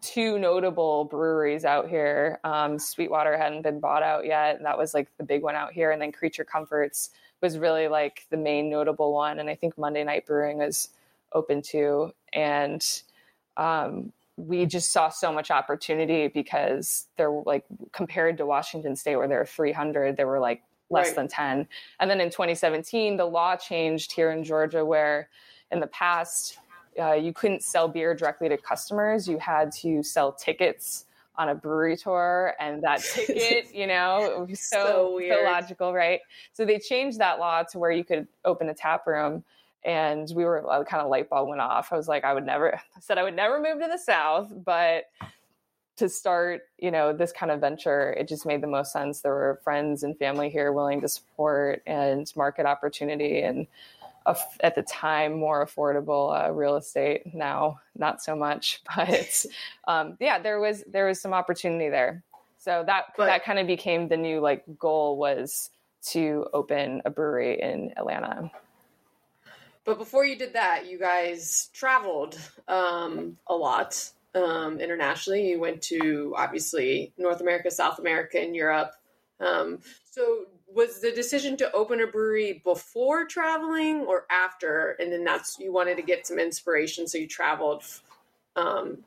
two 0.01 0.37
notable 0.37 1.05
breweries 1.05 1.63
out 1.63 1.87
here. 1.87 2.39
Um, 2.43 2.77
Sweetwater 2.77 3.37
hadn't 3.37 3.61
been 3.61 3.79
bought 3.79 4.03
out 4.03 4.25
yet, 4.25 4.57
and 4.57 4.65
that 4.65 4.77
was 4.77 4.93
like 4.93 5.07
the 5.17 5.23
big 5.23 5.41
one 5.41 5.55
out 5.55 5.71
here. 5.71 5.91
And 5.91 6.01
then 6.01 6.11
Creature 6.11 6.43
Comforts 6.43 7.09
was 7.41 7.57
really 7.57 7.87
like 7.87 8.25
the 8.29 8.37
main 8.37 8.69
notable 8.69 9.13
one. 9.13 9.39
And 9.39 9.49
I 9.49 9.55
think 9.55 9.77
Monday 9.77 10.03
Night 10.03 10.25
Brewing 10.25 10.57
was 10.57 10.89
open 11.31 11.61
too. 11.61 12.11
And 12.33 12.85
um, 13.55 14.11
we 14.35 14.65
just 14.65 14.91
saw 14.91 15.09
so 15.09 15.31
much 15.31 15.51
opportunity 15.51 16.27
because 16.27 17.07
there 17.17 17.31
were 17.31 17.43
like 17.45 17.63
compared 17.93 18.37
to 18.37 18.45
Washington 18.45 18.95
State, 18.95 19.15
where 19.15 19.27
there 19.27 19.41
are 19.41 19.45
300, 19.45 20.17
there 20.17 20.27
were 20.27 20.39
like 20.39 20.63
less 20.93 21.07
right. 21.07 21.15
than 21.15 21.27
10. 21.27 21.67
And 21.99 22.09
then 22.09 22.21
in 22.21 22.29
2017, 22.29 23.17
the 23.17 23.25
law 23.25 23.55
changed 23.55 24.13
here 24.13 24.31
in 24.31 24.43
Georgia, 24.43 24.85
where 24.85 25.29
in 25.71 25.79
the 25.79 25.87
past 25.87 26.59
uh, 26.99 27.13
you 27.13 27.33
couldn't 27.33 27.63
sell 27.63 27.87
beer 27.87 28.15
directly 28.15 28.49
to 28.49 28.57
customers. 28.57 29.27
You 29.27 29.39
had 29.39 29.71
to 29.81 30.03
sell 30.03 30.31
tickets 30.31 31.05
on 31.35 31.49
a 31.49 31.55
brewery 31.55 31.97
tour, 31.97 32.53
and 32.59 32.83
that 32.83 33.01
ticket, 33.13 33.73
you 33.73 33.87
know, 33.87 34.23
it 34.23 34.49
was 34.49 34.59
so, 34.59 35.19
so, 35.19 35.29
so 35.29 35.43
logical, 35.43 35.93
right? 35.93 36.19
So 36.53 36.65
they 36.65 36.79
changed 36.79 37.19
that 37.19 37.39
law 37.39 37.63
to 37.63 37.79
where 37.79 37.91
you 37.91 38.03
could 38.03 38.27
open 38.45 38.69
a 38.69 38.73
tap 38.73 39.07
room. 39.07 39.43
And 39.85 40.31
we 40.33 40.45
were 40.45 40.69
uh, 40.71 40.83
kind 40.85 41.01
of 41.01 41.09
light 41.09 41.29
bulb 41.29 41.49
went 41.49 41.59
off. 41.59 41.91
I 41.91 41.97
was 41.97 42.07
like, 42.07 42.23
I 42.23 42.33
would 42.33 42.45
never, 42.45 42.75
I 42.75 42.99
said 43.01 43.17
I 43.17 43.23
would 43.23 43.35
never 43.35 43.59
move 43.59 43.81
to 43.81 43.87
the 43.87 43.97
South, 43.97 44.53
but 44.63 45.05
to 45.97 46.09
start, 46.09 46.63
you 46.79 46.91
know, 46.91 47.13
this 47.13 47.31
kind 47.31 47.51
of 47.51 47.61
venture, 47.61 48.13
it 48.13 48.27
just 48.27 48.45
made 48.45 48.61
the 48.61 48.67
most 48.67 48.91
sense. 48.91 49.21
There 49.21 49.33
were 49.33 49.59
friends 49.63 50.03
and 50.03 50.17
family 50.17 50.49
here 50.49 50.71
willing 50.71 51.01
to 51.01 51.07
support 51.07 51.83
and 51.85 52.31
market 52.35 52.65
opportunity. 52.65 53.41
And 53.41 53.67
at 54.61 54.75
the 54.75 54.81
time 54.83 55.33
more 55.33 55.65
affordable 55.65 56.31
uh, 56.33 56.51
real 56.51 56.77
estate 56.77 57.33
now 57.33 57.79
not 57.97 58.21
so 58.21 58.35
much 58.35 58.81
but 58.95 59.45
um, 59.87 60.17
yeah 60.19 60.39
there 60.39 60.59
was 60.59 60.83
there 60.87 61.05
was 61.05 61.19
some 61.19 61.33
opportunity 61.33 61.89
there 61.89 62.23
so 62.57 62.83
that 62.85 63.05
but, 63.17 63.25
that 63.25 63.43
kind 63.43 63.59
of 63.59 63.67
became 63.67 64.07
the 64.07 64.17
new 64.17 64.39
like 64.39 64.63
goal 64.79 65.17
was 65.17 65.69
to 66.01 66.47
open 66.53 67.01
a 67.05 67.09
brewery 67.09 67.59
in 67.61 67.91
atlanta 67.97 68.49
but 69.85 69.97
before 69.97 70.25
you 70.25 70.37
did 70.37 70.53
that 70.53 70.89
you 70.89 70.97
guys 70.97 71.69
traveled 71.73 72.39
um, 72.67 73.37
a 73.47 73.53
lot 73.53 74.09
um, 74.35 74.79
internationally. 74.79 75.47
You 75.49 75.59
went 75.59 75.81
to 75.83 76.33
obviously 76.37 77.13
north 77.17 77.41
america 77.41 77.71
south 77.71 77.99
america 77.99 78.39
and 78.39 78.55
europe. 78.55 78.93
Um, 79.39 79.79
so 80.09 80.45
was 80.73 81.01
the 81.01 81.11
decision 81.11 81.55
to 81.57 81.71
open 81.73 82.01
a 82.01 82.07
brewery 82.07 82.61
before 82.63 83.25
traveling 83.25 84.01
or 84.01 84.25
after? 84.31 84.95
And 84.99 85.11
then 85.11 85.23
that's 85.23 85.59
you 85.59 85.71
wanted 85.71 85.97
to 85.97 86.03
get 86.03 86.25
some 86.25 86.39
inspiration 86.39 87.07
so 87.07 87.17
you 87.17 87.27
traveled 87.27 87.83
um, 88.55 88.99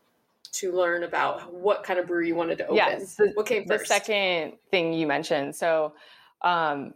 to 0.52 0.72
learn 0.72 1.02
about 1.02 1.52
what 1.52 1.82
kind 1.82 1.98
of 1.98 2.06
brewery 2.06 2.28
you 2.28 2.34
wanted 2.34 2.58
to 2.58 2.64
open. 2.64 2.76
Yes, 2.76 3.16
the, 3.16 3.32
what 3.34 3.46
came 3.46 3.66
first? 3.66 3.84
the 3.84 3.86
second 3.86 4.54
thing 4.70 4.92
you 4.92 5.06
mentioned. 5.06 5.54
So 5.54 5.92
um, 6.42 6.94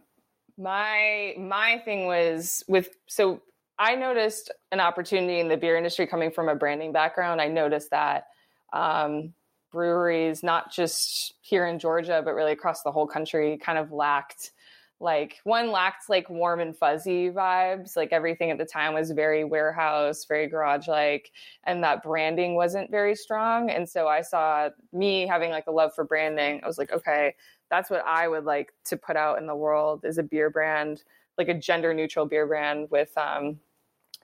my 0.57 1.35
my 1.37 1.81
thing 1.83 2.05
was 2.05 2.63
with 2.67 2.89
so 3.07 3.41
i 3.81 3.95
noticed 3.95 4.51
an 4.71 4.79
opportunity 4.79 5.39
in 5.39 5.47
the 5.49 5.57
beer 5.57 5.75
industry 5.75 6.05
coming 6.05 6.31
from 6.31 6.47
a 6.47 6.55
branding 6.55 6.93
background. 6.93 7.41
I 7.41 7.47
noticed 7.47 7.89
that 7.89 8.27
um, 8.71 9.33
breweries 9.71 10.43
not 10.43 10.71
just 10.71 11.33
here 11.41 11.65
in 11.65 11.79
georgia 11.79 12.21
but 12.23 12.35
really 12.35 12.51
across 12.51 12.83
the 12.83 12.91
whole 12.91 13.07
country 13.07 13.57
kind 13.57 13.77
of 13.77 13.91
lacked 13.91 14.51
like 14.99 15.39
one 15.45 15.71
lacked 15.71 16.09
like 16.09 16.29
warm 16.29 16.59
and 16.59 16.77
fuzzy 16.77 17.31
vibes. 17.31 17.97
Like 17.97 18.09
everything 18.11 18.51
at 18.51 18.59
the 18.59 18.65
time 18.65 18.93
was 18.93 19.09
very 19.11 19.43
warehouse 19.43 20.25
very 20.25 20.47
garage 20.47 20.87
like 20.87 21.31
and 21.63 21.83
that 21.83 22.03
branding 22.03 22.53
wasn't 22.53 22.91
very 22.91 23.15
strong. 23.15 23.71
And 23.71 23.89
so 23.89 24.07
i 24.07 24.21
saw 24.21 24.69
me 24.93 25.25
having 25.25 25.49
like 25.49 25.67
a 25.67 25.71
love 25.71 25.95
for 25.95 26.03
branding. 26.03 26.61
I 26.63 26.67
was 26.67 26.77
like 26.77 26.91
okay 26.91 27.35
that's 27.71 27.89
what 27.89 28.03
i 28.05 28.27
would 28.27 28.43
like 28.43 28.73
to 28.83 28.97
put 28.97 29.15
out 29.15 29.39
in 29.39 29.47
the 29.47 29.55
world 29.55 30.03
is 30.03 30.17
a 30.17 30.23
beer 30.23 30.49
brand 30.49 31.03
like 31.37 31.47
a 31.47 31.53
gender 31.53 31.93
neutral 31.93 32.25
beer 32.25 32.45
brand 32.45 32.87
with 32.91 33.17
um 33.17 33.57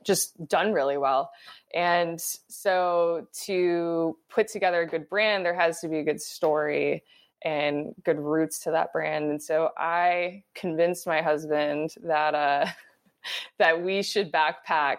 just 0.03 0.47
done 0.47 0.73
really 0.73 0.97
well 0.97 1.31
and 1.73 2.21
so 2.21 3.27
to 3.33 4.17
put 4.29 4.47
together 4.47 4.81
a 4.81 4.87
good 4.87 5.09
brand 5.09 5.45
there 5.45 5.53
has 5.53 5.79
to 5.79 5.87
be 5.87 5.99
a 5.99 6.03
good 6.03 6.21
story 6.21 7.03
and 7.43 7.93
good 8.03 8.19
roots 8.19 8.59
to 8.59 8.71
that 8.71 8.91
brand. 8.91 9.29
And 9.29 9.41
so 9.41 9.71
I 9.77 10.43
convinced 10.55 11.07
my 11.07 11.21
husband 11.21 11.93
that 12.03 12.35
uh, 12.35 12.65
that 13.59 13.81
we 13.81 14.03
should 14.03 14.31
backpack 14.31 14.97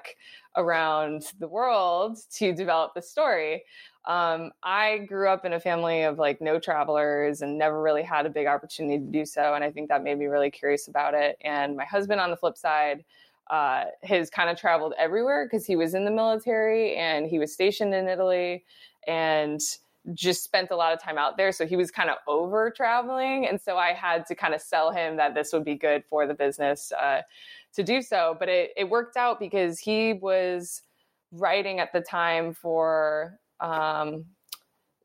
around 0.57 1.25
the 1.39 1.49
world 1.49 2.19
to 2.35 2.53
develop 2.53 2.95
the 2.95 3.03
story. 3.03 3.65
Um, 4.07 4.53
I 4.63 4.99
grew 4.99 5.29
up 5.29 5.45
in 5.45 5.53
a 5.53 5.61
family 5.61 6.03
of 6.03 6.19
like 6.19 6.41
no 6.41 6.59
travelers 6.59 7.43
and 7.43 7.59
never 7.59 7.81
really 7.81 8.03
had 8.03 8.27
a 8.27 8.31
big 8.31 8.47
opportunity 8.47 8.99
to 8.99 9.11
do 9.11 9.27
so. 9.27 9.55
And 9.55 9.63
I 9.63 9.71
think 9.71 9.89
that 9.89 10.03
made 10.03 10.19
me 10.19 10.27
really 10.27 10.51
curious 10.51 10.89
about 10.89 11.15
it. 11.15 11.37
And 11.43 11.77
my 11.77 11.85
husband, 11.85 12.21
on 12.21 12.31
the 12.31 12.37
flip 12.37 12.57
side, 12.57 13.05
uh, 13.51 13.85
has 14.03 14.31
kind 14.31 14.51
of 14.51 14.59
traveled 14.59 14.95
everywhere 14.99 15.47
because 15.47 15.67
he 15.67 15.77
was 15.77 15.95
in 15.95 16.05
the 16.05 16.11
military 16.11 16.97
and 16.97 17.27
he 17.27 17.39
was 17.39 17.53
stationed 17.53 17.95
in 17.95 18.09
Italy. 18.09 18.65
And 19.07 19.61
just 20.15 20.45
spent 20.45 20.71
a 20.71 20.77
lot 20.77 20.93
of 20.93 21.03
time 21.03 21.19
out 21.19 21.37
there. 21.37 21.53
So 21.53 21.67
he 21.67 21.77
was 21.77 21.91
kind 21.91 22.11
of 22.11 22.17
over 22.27 22.71
traveling. 22.71 23.47
And 23.47 23.61
so 23.61 23.77
I 23.77 23.93
had 23.93 24.27
to 24.27 24.35
kind 24.35 24.55
of 24.55 24.61
sell 24.61 24.91
him 24.91 25.17
that 25.17 25.35
this 25.35 25.53
would 25.53 25.65
be 25.65 25.75
good 25.75 26.05
for 26.09 26.27
the 26.27 26.35
business 26.35 26.93
uh, 26.93 27.23
to 27.75 27.83
do 27.83 28.01
so. 28.01 28.37
But 28.39 28.49
it, 28.49 28.71
it 28.77 28.89
worked 28.89 29.17
out 29.17 29.39
because 29.39 29.79
he 29.79 30.15
was 30.15 30.83
writing 31.33 31.79
at 31.79 31.93
the 31.93 32.01
time 32.01 32.55
for 32.55 33.39
um, 33.61 34.25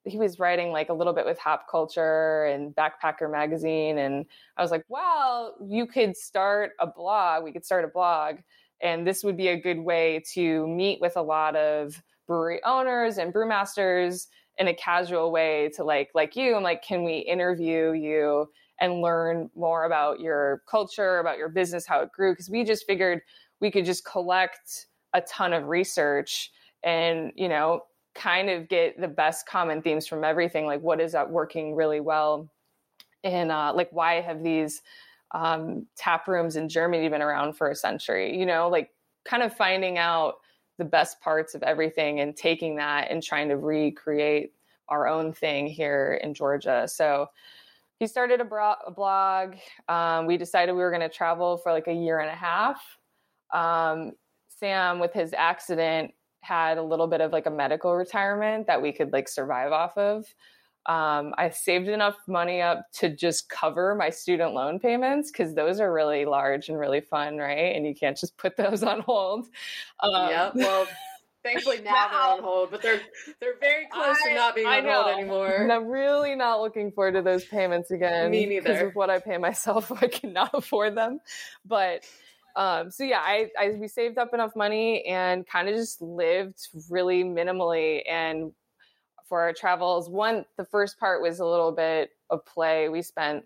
he 0.05 0.17
was 0.17 0.39
writing 0.39 0.71
like 0.71 0.89
a 0.89 0.93
little 0.93 1.13
bit 1.13 1.25
with 1.25 1.39
Hop 1.39 1.69
Culture 1.69 2.45
and 2.45 2.75
Backpacker 2.75 3.31
magazine, 3.31 3.97
and 3.97 4.25
I 4.57 4.61
was 4.61 4.71
like, 4.71 4.85
well, 4.89 5.55
you 5.65 5.85
could 5.87 6.17
start 6.17 6.71
a 6.79 6.87
blog. 6.87 7.43
We 7.43 7.51
could 7.51 7.65
start 7.65 7.85
a 7.85 7.87
blog, 7.87 8.37
and 8.81 9.07
this 9.07 9.23
would 9.23 9.37
be 9.37 9.49
a 9.49 9.59
good 9.59 9.79
way 9.79 10.23
to 10.33 10.67
meet 10.67 10.99
with 11.01 11.15
a 11.17 11.21
lot 11.21 11.55
of 11.55 12.01
brewery 12.27 12.61
owners 12.63 13.17
and 13.17 13.33
brewmasters 13.33 14.27
in 14.57 14.67
a 14.67 14.73
casual 14.73 15.31
way 15.31 15.69
to 15.75 15.83
like 15.83 16.11
like 16.13 16.35
you. 16.35 16.55
I'm 16.55 16.63
like, 16.63 16.83
can 16.83 17.03
we 17.03 17.17
interview 17.17 17.91
you? 17.93 18.49
and 18.79 19.01
learn 19.01 19.49
more 19.55 19.85
about 19.85 20.19
your 20.19 20.61
culture, 20.69 21.19
about 21.19 21.37
your 21.37 21.49
business, 21.49 21.85
how 21.85 22.01
it 22.01 22.11
grew. 22.11 22.33
Because 22.33 22.49
we 22.49 22.63
just 22.63 22.85
figured 22.85 23.21
we 23.59 23.71
could 23.71 23.85
just 23.85 24.05
collect 24.05 24.87
a 25.13 25.21
ton 25.21 25.53
of 25.53 25.67
research 25.67 26.51
and, 26.83 27.31
you 27.35 27.47
know, 27.47 27.83
kind 28.15 28.49
of 28.49 28.67
get 28.69 28.99
the 28.99 29.07
best 29.07 29.47
common 29.47 29.81
themes 29.81 30.07
from 30.07 30.23
everything. 30.23 30.65
Like, 30.65 30.81
what 30.81 30.99
is 30.99 31.11
that 31.13 31.29
working 31.29 31.75
really 31.75 31.99
well? 31.99 32.49
And 33.23 33.51
uh, 33.51 33.73
like, 33.73 33.89
why 33.91 34.21
have 34.21 34.43
these 34.43 34.81
um, 35.31 35.85
tap 35.95 36.27
rooms 36.27 36.55
in 36.55 36.69
Germany 36.69 37.09
been 37.09 37.21
around 37.21 37.53
for 37.53 37.69
a 37.69 37.75
century? 37.75 38.37
You 38.37 38.45
know, 38.45 38.69
like 38.69 38.91
kind 39.25 39.43
of 39.43 39.55
finding 39.55 39.97
out 39.97 40.35
the 40.77 40.85
best 40.85 41.21
parts 41.21 41.55
of 41.55 41.63
everything 41.63 42.19
and 42.19 42.35
taking 42.35 42.75
that 42.77 43.09
and 43.09 43.21
trying 43.21 43.49
to 43.49 43.57
recreate 43.57 44.53
our 44.89 45.07
own 45.07 45.31
thing 45.33 45.67
here 45.67 46.19
in 46.23 46.33
Georgia. 46.33 46.87
So, 46.87 47.29
he 47.99 48.07
started 48.07 48.41
a, 48.41 48.43
bro- 48.43 48.75
a 48.85 48.91
blog. 48.91 49.55
Um, 49.87 50.25
we 50.25 50.35
decided 50.35 50.73
we 50.73 50.79
were 50.79 50.89
going 50.89 51.01
to 51.01 51.07
travel 51.07 51.57
for 51.57 51.71
like 51.71 51.87
a 51.87 51.93
year 51.93 52.19
and 52.19 52.29
a 52.29 52.35
half. 52.35 52.81
Um, 53.53 54.11
Sam, 54.49 54.99
with 54.99 55.13
his 55.13 55.31
accident, 55.33 56.13
had 56.43 56.77
a 56.77 56.83
little 56.83 57.07
bit 57.07 57.21
of 57.21 57.31
like 57.31 57.45
a 57.45 57.51
medical 57.51 57.95
retirement 57.95 58.67
that 58.67 58.81
we 58.81 58.91
could 58.91 59.11
like 59.11 59.27
survive 59.27 59.71
off 59.71 59.97
of. 59.97 60.25
Um, 60.85 61.33
I 61.37 61.49
saved 61.49 61.87
enough 61.87 62.17
money 62.27 62.61
up 62.61 62.85
to 62.95 63.09
just 63.09 63.49
cover 63.49 63.95
my 63.95 64.09
student 64.09 64.53
loan 64.53 64.79
payments 64.79 65.31
because 65.31 65.55
those 65.55 65.79
are 65.79 65.93
really 65.93 66.25
large 66.25 66.67
and 66.67 66.77
really 66.77 66.99
fun, 66.99 67.37
right? 67.37 67.73
And 67.75 67.87
you 67.87 67.95
can't 67.95 68.17
just 68.17 68.35
put 68.37 68.57
those 68.57 68.83
on 68.83 68.99
hold. 68.99 69.47
Um, 70.01 70.29
yeah, 70.29 70.51
well, 70.53 70.85
Thankfully 71.43 71.81
now, 71.81 72.07
they're 72.09 72.19
on 72.19 72.41
hold, 72.41 72.71
but 72.71 72.81
they're 72.81 73.01
they're 73.41 73.59
very 73.59 73.85
close 73.91 74.15
I, 74.25 74.29
to 74.29 74.35
not 74.35 74.55
being 74.55 74.65
I 74.65 74.77
on 74.77 74.85
know. 74.85 75.03
hold 75.03 75.17
anymore. 75.17 75.71
I'm 75.71 75.87
really 75.87 76.35
not 76.35 76.61
looking 76.61 76.89
forward 76.89 77.15
to 77.15 77.21
those 77.21 77.43
payments 77.43 77.91
again. 77.91 78.31
Me 78.31 78.45
neither. 78.45 78.69
Because 78.69 78.81
of 78.83 78.95
what 78.95 79.09
I 79.09 79.19
pay 79.19 79.37
myself, 79.37 79.91
I 80.01 80.07
cannot 80.07 80.51
afford 80.53 80.95
them. 80.95 81.19
But 81.65 82.05
um, 82.55 82.91
so 82.91 83.03
yeah, 83.03 83.19
I, 83.19 83.49
I 83.59 83.69
we 83.79 83.87
saved 83.87 84.17
up 84.17 84.33
enough 84.33 84.55
money 84.55 85.03
and 85.05 85.47
kind 85.47 85.67
of 85.67 85.75
just 85.75 86.01
lived 86.01 86.67
really 86.89 87.23
minimally. 87.23 88.03
And 88.09 88.51
for 89.27 89.41
our 89.41 89.53
travels, 89.53 90.09
one 90.09 90.45
the 90.57 90.65
first 90.65 90.99
part 90.99 91.21
was 91.21 91.39
a 91.39 91.45
little 91.45 91.71
bit 91.71 92.11
of 92.29 92.45
play. 92.45 92.89
We 92.89 93.01
spent 93.01 93.45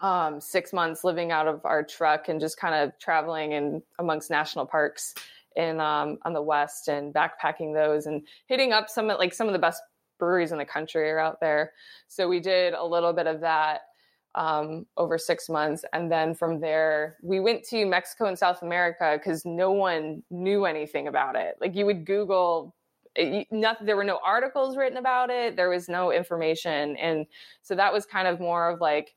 um, 0.00 0.40
six 0.40 0.72
months 0.72 1.04
living 1.04 1.30
out 1.30 1.46
of 1.46 1.64
our 1.64 1.84
truck 1.84 2.28
and 2.28 2.40
just 2.40 2.58
kind 2.58 2.74
of 2.74 2.98
traveling 2.98 3.52
in 3.52 3.82
amongst 3.98 4.30
national 4.30 4.66
parks 4.66 5.14
in 5.56 5.80
um, 5.80 6.18
on 6.22 6.32
the 6.32 6.42
west 6.42 6.88
and 6.88 7.14
backpacking 7.14 7.72
those 7.72 8.06
and 8.06 8.22
hitting 8.46 8.72
up 8.72 8.90
some 8.90 9.06
like 9.06 9.32
some 9.32 9.46
of 9.46 9.52
the 9.52 9.58
best 9.58 9.80
breweries 10.18 10.52
in 10.52 10.58
the 10.58 10.64
country 10.64 11.08
are 11.10 11.18
out 11.18 11.40
there. 11.40 11.72
So 12.08 12.28
we 12.28 12.40
did 12.40 12.74
a 12.74 12.84
little 12.84 13.12
bit 13.12 13.28
of 13.28 13.40
that 13.40 13.82
um, 14.34 14.86
over 14.96 15.18
six 15.18 15.48
months, 15.48 15.84
and 15.92 16.10
then 16.10 16.34
from 16.34 16.60
there 16.60 17.16
we 17.22 17.40
went 17.40 17.64
to 17.64 17.86
Mexico 17.86 18.26
and 18.26 18.38
South 18.38 18.62
America 18.62 19.18
because 19.18 19.44
no 19.44 19.72
one 19.72 20.22
knew 20.30 20.64
anything 20.64 21.08
about 21.08 21.36
it. 21.36 21.56
Like 21.60 21.74
you 21.74 21.86
would 21.86 22.04
Google. 22.04 22.74
It, 23.16 23.46
nothing, 23.52 23.86
there 23.86 23.94
were 23.94 24.02
no 24.02 24.18
articles 24.24 24.76
written 24.76 24.98
about 24.98 25.30
it. 25.30 25.54
There 25.54 25.70
was 25.70 25.88
no 25.88 26.10
information, 26.10 26.96
and 26.96 27.26
so 27.62 27.74
that 27.76 27.92
was 27.92 28.06
kind 28.06 28.26
of 28.26 28.40
more 28.40 28.68
of 28.68 28.80
like 28.80 29.14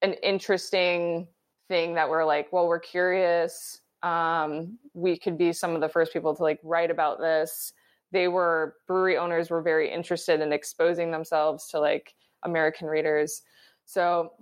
an 0.00 0.14
interesting 0.22 1.28
thing 1.68 1.94
that 1.94 2.08
we're 2.08 2.24
like, 2.24 2.52
well, 2.52 2.66
we're 2.66 2.80
curious 2.80 3.80
um, 4.02 4.78
we 4.92 5.18
could 5.18 5.38
be 5.38 5.52
some 5.52 5.74
of 5.74 5.80
the 5.80 5.88
first 5.88 6.12
people 6.12 6.36
to 6.36 6.42
like 6.42 6.60
write 6.62 6.90
about 6.90 7.18
this 7.18 7.72
they 8.14 8.28
were 8.28 8.76
brewery 8.86 9.18
owners 9.18 9.50
were 9.50 9.60
very 9.60 9.90
interested 9.90 10.40
in 10.40 10.52
exposing 10.52 11.10
themselves 11.10 11.66
to 11.68 11.80
like 11.80 12.14
american 12.44 12.86
readers 12.86 13.42
so 13.84 14.32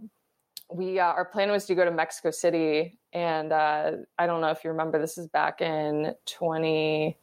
we 0.73 0.99
uh, 0.99 1.05
our 1.05 1.25
plan 1.25 1.51
was 1.51 1.67
to 1.67 1.75
go 1.75 1.85
to 1.85 1.91
mexico 1.91 2.31
city 2.31 2.99
and 3.13 3.53
uh, 3.53 3.93
i 4.19 4.27
don't 4.27 4.41
know 4.41 4.51
if 4.51 4.65
you 4.65 4.71
remember 4.71 4.99
this 4.99 5.19
is 5.19 5.29
back 5.29 5.61
in 5.61 6.15
20 6.27 7.17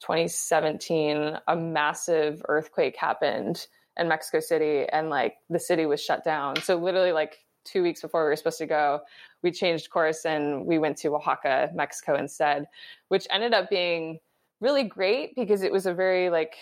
2017 0.00 1.38
a 1.46 1.56
massive 1.56 2.42
earthquake 2.48 2.96
happened 2.96 3.66
in 3.96 4.08
mexico 4.08 4.40
city 4.40 4.86
and 4.92 5.10
like 5.10 5.34
the 5.50 5.58
city 5.58 5.86
was 5.86 6.02
shut 6.02 6.24
down 6.24 6.56
so 6.62 6.76
literally 6.76 7.12
like 7.12 7.38
two 7.64 7.82
weeks 7.82 8.00
before 8.00 8.24
we 8.24 8.30
were 8.30 8.36
supposed 8.36 8.58
to 8.58 8.66
go, 8.66 9.00
we 9.42 9.50
changed 9.50 9.90
course 9.90 10.24
and 10.24 10.66
we 10.66 10.78
went 10.78 10.96
to 10.98 11.14
Oaxaca, 11.14 11.70
Mexico 11.74 12.16
instead, 12.16 12.66
which 13.08 13.26
ended 13.30 13.54
up 13.54 13.70
being 13.70 14.18
really 14.60 14.84
great 14.84 15.34
because 15.34 15.62
it 15.62 15.72
was 15.72 15.86
a 15.86 15.94
very 15.94 16.30
like 16.30 16.56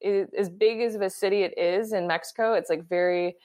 it, 0.00 0.30
as 0.36 0.48
big 0.48 0.80
as 0.80 0.94
of 0.94 1.02
a 1.02 1.10
city 1.10 1.42
it 1.42 1.56
is 1.56 1.92
in 1.92 2.06
Mexico. 2.06 2.54
It's 2.54 2.70
like 2.70 2.88
very 2.88 3.36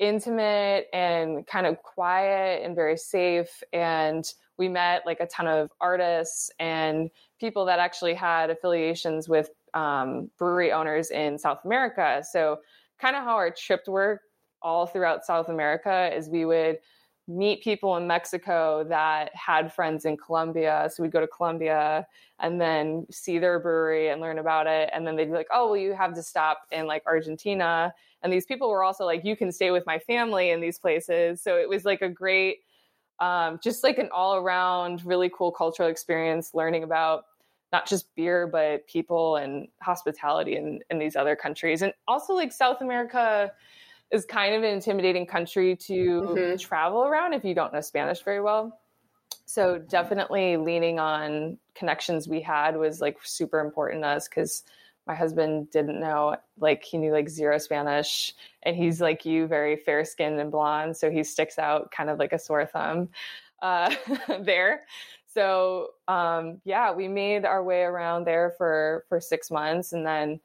intimate 0.00 0.88
and 0.92 1.46
kind 1.46 1.66
of 1.66 1.80
quiet 1.82 2.64
and 2.64 2.74
very 2.74 2.96
safe. 2.96 3.62
And 3.72 4.24
we 4.58 4.68
met 4.68 5.02
like 5.06 5.20
a 5.20 5.26
ton 5.26 5.46
of 5.46 5.70
artists 5.80 6.50
and 6.58 7.10
people 7.38 7.64
that 7.66 7.78
actually 7.78 8.14
had 8.14 8.50
affiliations 8.50 9.28
with 9.28 9.50
um, 9.74 10.30
brewery 10.38 10.72
owners 10.72 11.10
in 11.10 11.38
South 11.38 11.64
America. 11.64 12.24
So 12.28 12.58
kind 12.98 13.14
of 13.14 13.22
how 13.22 13.36
our 13.36 13.50
trip 13.50 13.82
worked 13.86 14.24
all 14.62 14.86
throughout 14.86 15.24
South 15.24 15.48
America 15.48 16.10
is 16.14 16.28
we 16.28 16.44
would 16.44 16.78
meet 17.28 17.62
people 17.62 17.96
in 17.96 18.06
Mexico 18.06 18.84
that 18.88 19.30
had 19.34 19.72
friends 19.72 20.04
in 20.04 20.16
Colombia. 20.16 20.90
So 20.92 21.02
we'd 21.02 21.12
go 21.12 21.20
to 21.20 21.28
Colombia 21.28 22.06
and 22.40 22.60
then 22.60 23.06
see 23.10 23.38
their 23.38 23.60
brewery 23.60 24.08
and 24.08 24.20
learn 24.20 24.38
about 24.38 24.66
it. 24.66 24.90
And 24.92 25.06
then 25.06 25.14
they'd 25.16 25.26
be 25.26 25.32
like, 25.32 25.46
oh, 25.52 25.66
well, 25.66 25.76
you 25.76 25.94
have 25.94 26.14
to 26.14 26.22
stop 26.22 26.62
in 26.72 26.86
like 26.86 27.02
Argentina. 27.06 27.94
And 28.22 28.32
these 28.32 28.46
people 28.46 28.70
were 28.70 28.82
also 28.82 29.04
like, 29.04 29.24
you 29.24 29.36
can 29.36 29.50
stay 29.52 29.70
with 29.70 29.86
my 29.86 29.98
family 29.98 30.50
in 30.50 30.60
these 30.60 30.78
places. 30.78 31.42
So 31.42 31.56
it 31.56 31.68
was 31.68 31.84
like 31.84 32.02
a 32.02 32.08
great, 32.08 32.58
um, 33.18 33.58
just 33.62 33.82
like 33.82 33.98
an 33.98 34.08
all 34.12 34.36
around 34.36 35.04
really 35.04 35.30
cool 35.34 35.52
cultural 35.52 35.88
experience 35.88 36.54
learning 36.54 36.84
about 36.84 37.24
not 37.72 37.86
just 37.86 38.14
beer, 38.16 38.46
but 38.46 38.86
people 38.86 39.36
and 39.36 39.68
hospitality 39.80 40.56
in, 40.56 40.80
in 40.90 40.98
these 40.98 41.16
other 41.16 41.36
countries. 41.36 41.82
And 41.82 41.92
also 42.08 42.34
like 42.34 42.52
South 42.52 42.80
America 42.80 43.52
is 44.10 44.24
kind 44.24 44.54
of 44.54 44.62
an 44.62 44.70
intimidating 44.70 45.24
country 45.24 45.76
to 45.76 45.94
mm-hmm. 45.94 46.56
travel 46.56 47.04
around 47.04 47.32
if 47.32 47.44
you 47.44 47.54
don't 47.54 47.72
know 47.72 47.80
Spanish 47.80 48.22
very 48.22 48.40
well. 48.40 48.80
So 49.46 49.78
definitely 49.78 50.56
leaning 50.56 50.98
on 50.98 51.58
connections 51.74 52.28
we 52.28 52.40
had 52.40 52.76
was 52.76 53.00
like 53.00 53.18
super 53.22 53.60
important 53.60 54.02
to 54.02 54.08
us 54.08 54.28
because 54.28 54.64
my 55.10 55.16
husband 55.16 55.68
didn't 55.72 55.98
know 55.98 56.36
like 56.60 56.84
he 56.84 56.96
knew 56.96 57.10
like 57.10 57.28
zero 57.28 57.58
Spanish 57.58 58.32
and 58.62 58.76
he's 58.76 59.00
like 59.00 59.24
you, 59.24 59.48
very 59.48 59.74
fair 59.74 60.04
skinned 60.04 60.38
and 60.38 60.52
blonde, 60.52 60.96
so 60.96 61.10
he 61.10 61.24
sticks 61.24 61.58
out 61.58 61.90
kind 61.90 62.08
of 62.08 62.20
like 62.20 62.32
a 62.32 62.38
sore 62.38 62.64
thumb 62.64 63.08
uh, 63.60 63.92
there. 64.42 64.82
So 65.26 65.88
um, 66.06 66.60
yeah, 66.64 66.92
we 66.92 67.08
made 67.08 67.44
our 67.44 67.64
way 67.64 67.82
around 67.82 68.24
there 68.24 68.54
for 68.56 69.04
for 69.08 69.20
six 69.20 69.50
months, 69.50 69.92
and 69.92 70.06
then 70.06 70.38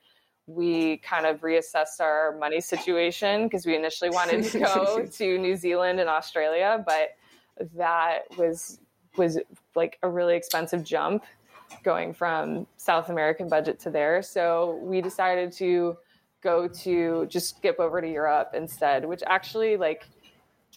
we 0.47 0.97
kind 0.97 1.27
of 1.27 1.41
reassessed 1.41 1.99
our 1.99 2.35
money 2.39 2.59
situation 2.59 3.43
because 3.43 3.67
we 3.67 3.75
initially 3.75 4.09
wanted 4.09 4.45
to 4.45 4.59
go 4.59 5.05
to 5.11 5.37
New 5.37 5.55
Zealand 5.55 5.99
and 5.99 6.09
Australia, 6.09 6.83
but 6.83 7.09
that 7.75 8.21
was 8.35 8.79
was 9.15 9.37
like 9.75 9.99
a 10.01 10.09
really 10.09 10.35
expensive 10.35 10.83
jump 10.83 11.23
going 11.83 12.13
from 12.13 12.67
South 12.77 13.09
American 13.09 13.47
budget 13.49 13.79
to 13.79 13.89
there. 13.89 14.21
So 14.21 14.79
we 14.83 15.01
decided 15.01 15.51
to 15.53 15.97
go 16.41 16.67
to 16.67 17.25
just 17.27 17.57
skip 17.57 17.79
over 17.79 18.01
to 18.01 18.07
Europe 18.09 18.51
instead, 18.53 19.05
which 19.05 19.21
actually 19.25 19.77
like 19.77 20.05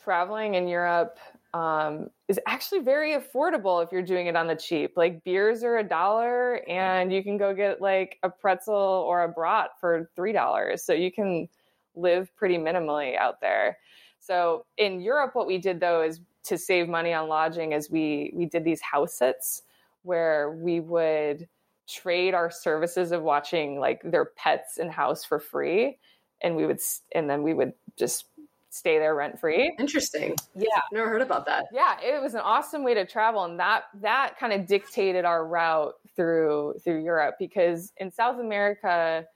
traveling 0.02 0.54
in 0.54 0.68
Europe 0.68 1.18
um, 1.54 2.08
is 2.28 2.38
actually 2.46 2.80
very 2.80 3.14
affordable 3.14 3.82
if 3.82 3.90
you're 3.90 4.02
doing 4.02 4.26
it 4.26 4.36
on 4.36 4.46
the 4.46 4.56
cheap. 4.56 4.96
Like 4.96 5.24
beers 5.24 5.64
are 5.64 5.78
a 5.78 5.84
dollar, 5.84 6.62
and 6.68 7.12
you 7.12 7.22
can 7.22 7.38
go 7.38 7.54
get 7.54 7.80
like 7.80 8.18
a 8.22 8.30
pretzel 8.30 8.74
or 8.74 9.24
a 9.24 9.28
brat 9.28 9.70
for 9.80 10.10
three 10.14 10.32
dollars. 10.32 10.84
So 10.84 10.92
you 10.92 11.10
can 11.10 11.48
live 11.94 12.34
pretty 12.36 12.58
minimally 12.58 13.16
out 13.16 13.40
there. 13.40 13.78
So 14.20 14.66
in 14.76 15.00
Europe, 15.00 15.34
what 15.34 15.46
we 15.46 15.58
did 15.58 15.80
though 15.80 16.02
is 16.02 16.20
to 16.44 16.58
save 16.58 16.88
money 16.88 17.12
on 17.12 17.28
lodging, 17.28 17.72
is 17.72 17.90
we 17.90 18.32
we 18.34 18.46
did 18.46 18.64
these 18.64 18.80
house 18.80 19.18
sits 19.18 19.62
where 20.08 20.52
we 20.52 20.80
would 20.80 21.46
trade 21.86 22.32
our 22.32 22.50
services 22.50 23.12
of 23.12 23.22
watching 23.22 23.78
like 23.78 24.00
their 24.02 24.24
pets 24.36 24.78
in 24.78 24.88
house 24.90 25.22
for 25.22 25.38
free 25.38 25.98
and 26.40 26.56
we 26.56 26.64
would 26.64 26.80
and 27.14 27.28
then 27.28 27.42
we 27.42 27.52
would 27.52 27.74
just 27.98 28.24
stay 28.70 28.98
there 28.98 29.14
rent 29.14 29.38
free. 29.38 29.74
Interesting. 29.78 30.34
Yeah. 30.56 30.80
Never 30.92 31.08
heard 31.10 31.20
about 31.20 31.44
that. 31.46 31.66
Yeah, 31.72 31.96
it 32.00 32.22
was 32.22 32.34
an 32.34 32.40
awesome 32.40 32.84
way 32.84 32.94
to 32.94 33.04
travel 33.04 33.44
and 33.44 33.60
that 33.60 33.84
that 34.00 34.38
kind 34.38 34.54
of 34.54 34.66
dictated 34.66 35.26
our 35.26 35.46
route 35.46 35.92
through 36.16 36.74
through 36.82 37.04
Europe 37.04 37.34
because 37.38 37.92
in 37.98 38.10
South 38.10 38.40
America 38.40 39.26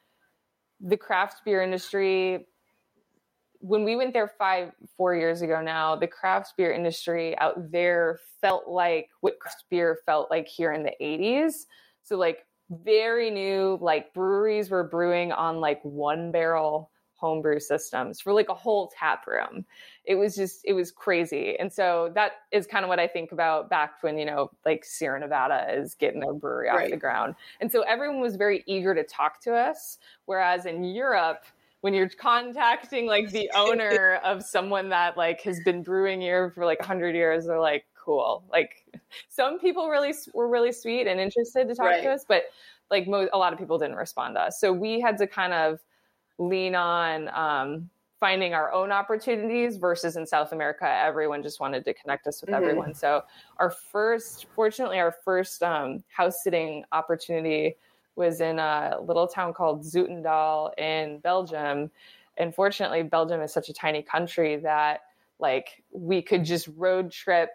the 0.81 0.97
craft 0.97 1.45
beer 1.45 1.63
industry 1.63 2.47
when 3.63 3.85
we 3.85 3.95
went 3.95 4.13
there 4.13 4.29
five 4.39 4.73
four 4.97 5.15
years 5.15 5.41
ago 5.41 5.63
now 5.63 5.95
the 5.95 6.07
craft 6.07 6.55
beer 6.57 6.73
industry 6.73 7.39
out 7.39 7.71
there 7.71 8.19
felt 8.41 8.69
like 8.69 9.09
what 9.21 9.39
craft 9.39 9.65
beer 9.71 9.99
felt 10.05 10.31
like 10.31 10.49
here 10.49 10.73
in 10.73 10.83
the 10.83 10.93
80s 11.01 11.67
so 12.03 12.17
like 12.17 12.45
very 12.85 13.31
new 13.31 13.79
like 13.81 14.13
breweries 14.15 14.69
were 14.69 14.85
brewing 14.85 15.31
on 15.31 15.61
like 15.61 15.81
one 15.85 16.33
barrel 16.33 16.91
homebrew 17.15 17.61
systems 17.61 18.21
for 18.21 18.33
like 18.33 18.49
a 18.49 18.55
whole 18.55 18.91
tap 18.99 19.29
room. 19.29 19.65
It 20.05 20.17
was 20.17 20.35
just 20.35 20.63
it 20.65 20.73
was 20.73 20.91
crazy. 20.91 21.57
And 21.61 21.73
so 21.73 22.11
that 22.17 22.33
is 22.51 22.67
kind 22.67 22.85
of 22.85 22.89
what 22.89 22.99
i 22.99 23.07
think 23.07 23.31
about 23.31 23.71
back 23.71 24.03
when 24.03 24.19
you 24.19 24.25
know 24.25 24.51
like 24.67 24.85
sierra 24.85 25.21
nevada 25.21 25.67
is 25.73 25.95
getting 25.95 26.19
their 26.19 26.35
brewery 26.35 26.69
off 26.69 26.79
right. 26.79 26.91
the 26.91 26.97
ground. 26.97 27.37
And 27.61 27.71
so 27.71 27.83
everyone 27.83 28.21
was 28.21 28.35
very 28.35 28.65
eager 28.67 28.93
to 28.93 29.05
talk 29.05 29.41
to 29.43 29.55
us 29.55 29.99
whereas 30.25 30.67
in 30.67 30.83
europe 30.83 31.45
when 31.83 31.93
you're 31.93 32.09
contacting 32.09 33.07
like 33.07 33.31
the 33.31 33.51
owner 33.55 34.21
of 34.25 34.43
someone 34.43 34.89
that 34.89 35.17
like 35.17 35.43
has 35.43 35.61
been 35.61 35.83
brewing 35.83 36.21
here 36.21 36.51
for 36.51 36.65
like 36.65 36.81
100 36.81 37.15
years 37.15 37.47
they're 37.47 37.61
like 37.61 37.85
cool 37.95 38.43
like 38.51 38.87
some 39.29 39.61
people 39.61 39.89
really 39.89 40.15
were 40.33 40.49
really 40.49 40.73
sweet 40.73 41.07
and 41.07 41.21
interested 41.21 41.69
to 41.69 41.75
talk 41.75 41.87
right. 41.87 42.03
to 42.03 42.11
us 42.11 42.25
but 42.27 42.45
like 42.91 43.07
mo- 43.07 43.29
a 43.33 43.39
lot 43.39 43.53
of 43.53 43.59
people 43.59 43.79
didn't 43.79 43.97
respond 43.97 44.35
to 44.35 44.41
us 44.41 44.59
so 44.59 44.73
we 44.73 45.01
had 45.01 45.19
to 45.19 45.27
kind 45.27 45.53
of 45.53 45.81
lean 46.39 46.75
on 46.75 47.29
um, 47.35 47.91
finding 48.19 48.55
our 48.55 48.73
own 48.73 48.91
opportunities 48.91 49.77
versus 49.77 50.17
in 50.17 50.27
south 50.27 50.53
america 50.53 50.89
everyone 50.89 51.43
just 51.43 51.61
wanted 51.61 51.85
to 51.85 51.93
connect 51.95 52.27
us 52.27 52.41
with 52.41 52.51
mm-hmm. 52.51 52.63
everyone 52.63 52.95
so 52.95 53.23
our 53.59 53.71
first 53.71 54.47
fortunately 54.55 54.99
our 54.99 55.15
first 55.25 55.63
um, 55.63 56.03
house 56.09 56.43
sitting 56.43 56.85
opportunity 56.93 57.77
was 58.17 58.41
in 58.41 58.59
a 58.59 58.99
little 59.03 59.27
town 59.27 59.53
called 59.55 59.85
Zoetendaal 59.85 60.73
in 60.79 61.19
Belgium. 61.21 61.91
And 62.37 62.55
fortunately, 62.55 63.03
Belgium 63.03 63.41
is 63.41 63.53
such 63.53 63.69
a 63.69 63.73
tiny 63.73 64.03
country 64.03 64.57
that 64.57 65.01
like 65.39 65.83
we 65.91 66.23
could 66.23 66.45
just 66.45 66.69
road 66.77 67.11
trip 67.11 67.51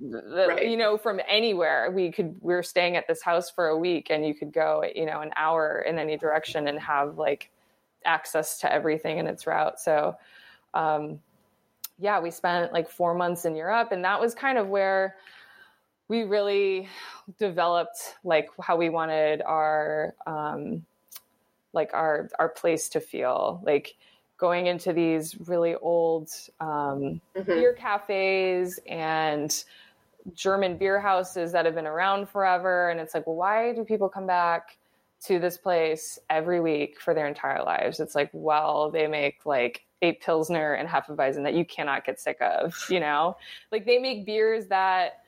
the, 0.00 0.46
right. 0.48 0.68
you 0.68 0.76
know 0.78 0.96
from 0.96 1.20
anywhere 1.28 1.90
we 1.94 2.10
could 2.10 2.34
we 2.40 2.54
were 2.54 2.62
staying 2.62 2.96
at 2.96 3.06
this 3.06 3.22
house 3.22 3.50
for 3.50 3.68
a 3.68 3.76
week 3.76 4.08
and 4.10 4.26
you 4.26 4.34
could 4.34 4.52
go 4.52 4.82
you 4.94 5.04
know 5.04 5.20
an 5.20 5.30
hour 5.36 5.84
in 5.86 5.98
any 5.98 6.16
direction 6.16 6.68
and 6.68 6.78
have 6.80 7.18
like 7.18 7.50
access 8.06 8.58
to 8.58 8.72
everything 8.72 9.18
in 9.18 9.26
its 9.26 9.46
route 9.46 9.78
so 9.78 10.16
um 10.72 11.20
yeah 11.98 12.18
we 12.18 12.30
spent 12.30 12.72
like 12.72 12.88
four 12.88 13.14
months 13.14 13.44
in 13.44 13.54
europe 13.54 13.92
and 13.92 14.02
that 14.02 14.18
was 14.18 14.34
kind 14.34 14.56
of 14.56 14.68
where 14.68 15.16
we 16.10 16.24
really 16.24 16.88
developed 17.38 18.16
like 18.24 18.48
how 18.60 18.76
we 18.76 18.88
wanted 18.90 19.42
our 19.42 20.12
um, 20.26 20.84
like 21.72 21.94
our 21.94 22.28
our 22.36 22.48
place 22.48 22.88
to 22.88 23.00
feel 23.00 23.62
like 23.64 23.94
going 24.36 24.66
into 24.66 24.92
these 24.92 25.38
really 25.46 25.76
old 25.76 26.28
um, 26.58 27.20
mm-hmm. 27.36 27.42
beer 27.44 27.72
cafes 27.74 28.80
and 28.88 29.64
German 30.34 30.76
beer 30.78 30.98
houses 30.98 31.52
that 31.52 31.64
have 31.64 31.76
been 31.76 31.86
around 31.86 32.28
forever. 32.28 32.90
And 32.90 32.98
it's 32.98 33.14
like, 33.14 33.26
well, 33.26 33.36
why 33.36 33.72
do 33.72 33.84
people 33.84 34.08
come 34.08 34.26
back 34.26 34.78
to 35.26 35.38
this 35.38 35.58
place 35.58 36.18
every 36.28 36.60
week 36.60 37.00
for 37.00 37.14
their 37.14 37.28
entire 37.28 37.62
lives? 37.62 38.00
It's 38.00 38.16
like, 38.16 38.30
well, 38.32 38.90
they 38.90 39.06
make 39.06 39.46
like 39.46 39.84
a 40.02 40.14
Pilsner 40.14 40.72
and 40.72 40.88
half 40.88 41.08
a 41.08 41.12
Hefeweizen 41.12 41.44
that 41.44 41.54
you 41.54 41.64
cannot 41.64 42.04
get 42.04 42.18
sick 42.18 42.38
of, 42.40 42.74
you 42.88 42.98
know? 42.98 43.36
Like 43.70 43.86
they 43.86 43.98
make 43.98 44.26
beers 44.26 44.66
that 44.68 45.20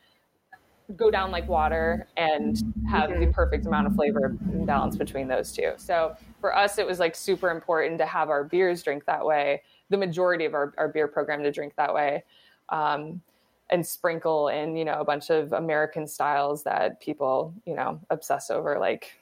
go 0.96 1.11
down 1.11 1.31
like 1.31 1.48
water 1.48 2.07
and 2.16 2.62
have 2.88 3.11
mm-hmm. 3.11 3.20
the 3.20 3.26
perfect 3.28 3.66
amount 3.66 3.87
of 3.87 3.94
flavor 3.94 4.26
and 4.26 4.66
balance 4.66 4.96
between 4.96 5.28
those 5.28 5.52
two. 5.52 5.72
So 5.76 6.16
for 6.40 6.57
us, 6.57 6.78
it 6.78 6.87
was 6.87 6.98
like 6.98 7.14
super 7.14 7.50
important 7.50 7.98
to 7.98 8.07
have 8.07 8.31
our 8.31 8.44
beers 8.44 8.83
drink 8.83 9.05
that 9.07 9.24
way, 9.24 9.62
the 9.90 9.96
majority 9.96 10.44
of 10.44 10.55
our, 10.55 10.72
our 10.78 10.88
beer 10.88 11.09
program 11.09 11.42
to 11.42 11.52
drink 11.52 11.74
that 11.76 11.94
way. 11.94 12.24
Um, 12.68 13.20
and 13.70 13.87
sprinkle 13.87 14.48
in, 14.48 14.76
you 14.76 14.85
know, 14.85 15.00
a 15.00 15.05
bunch 15.05 15.31
of 15.31 15.55
American 15.55 16.07
styles 16.07 16.62
that 16.64 17.00
people, 17.00 17.55
you 17.64 17.74
know, 17.74 17.98
obsess 18.11 18.50
over, 18.50 18.78
like 18.78 19.12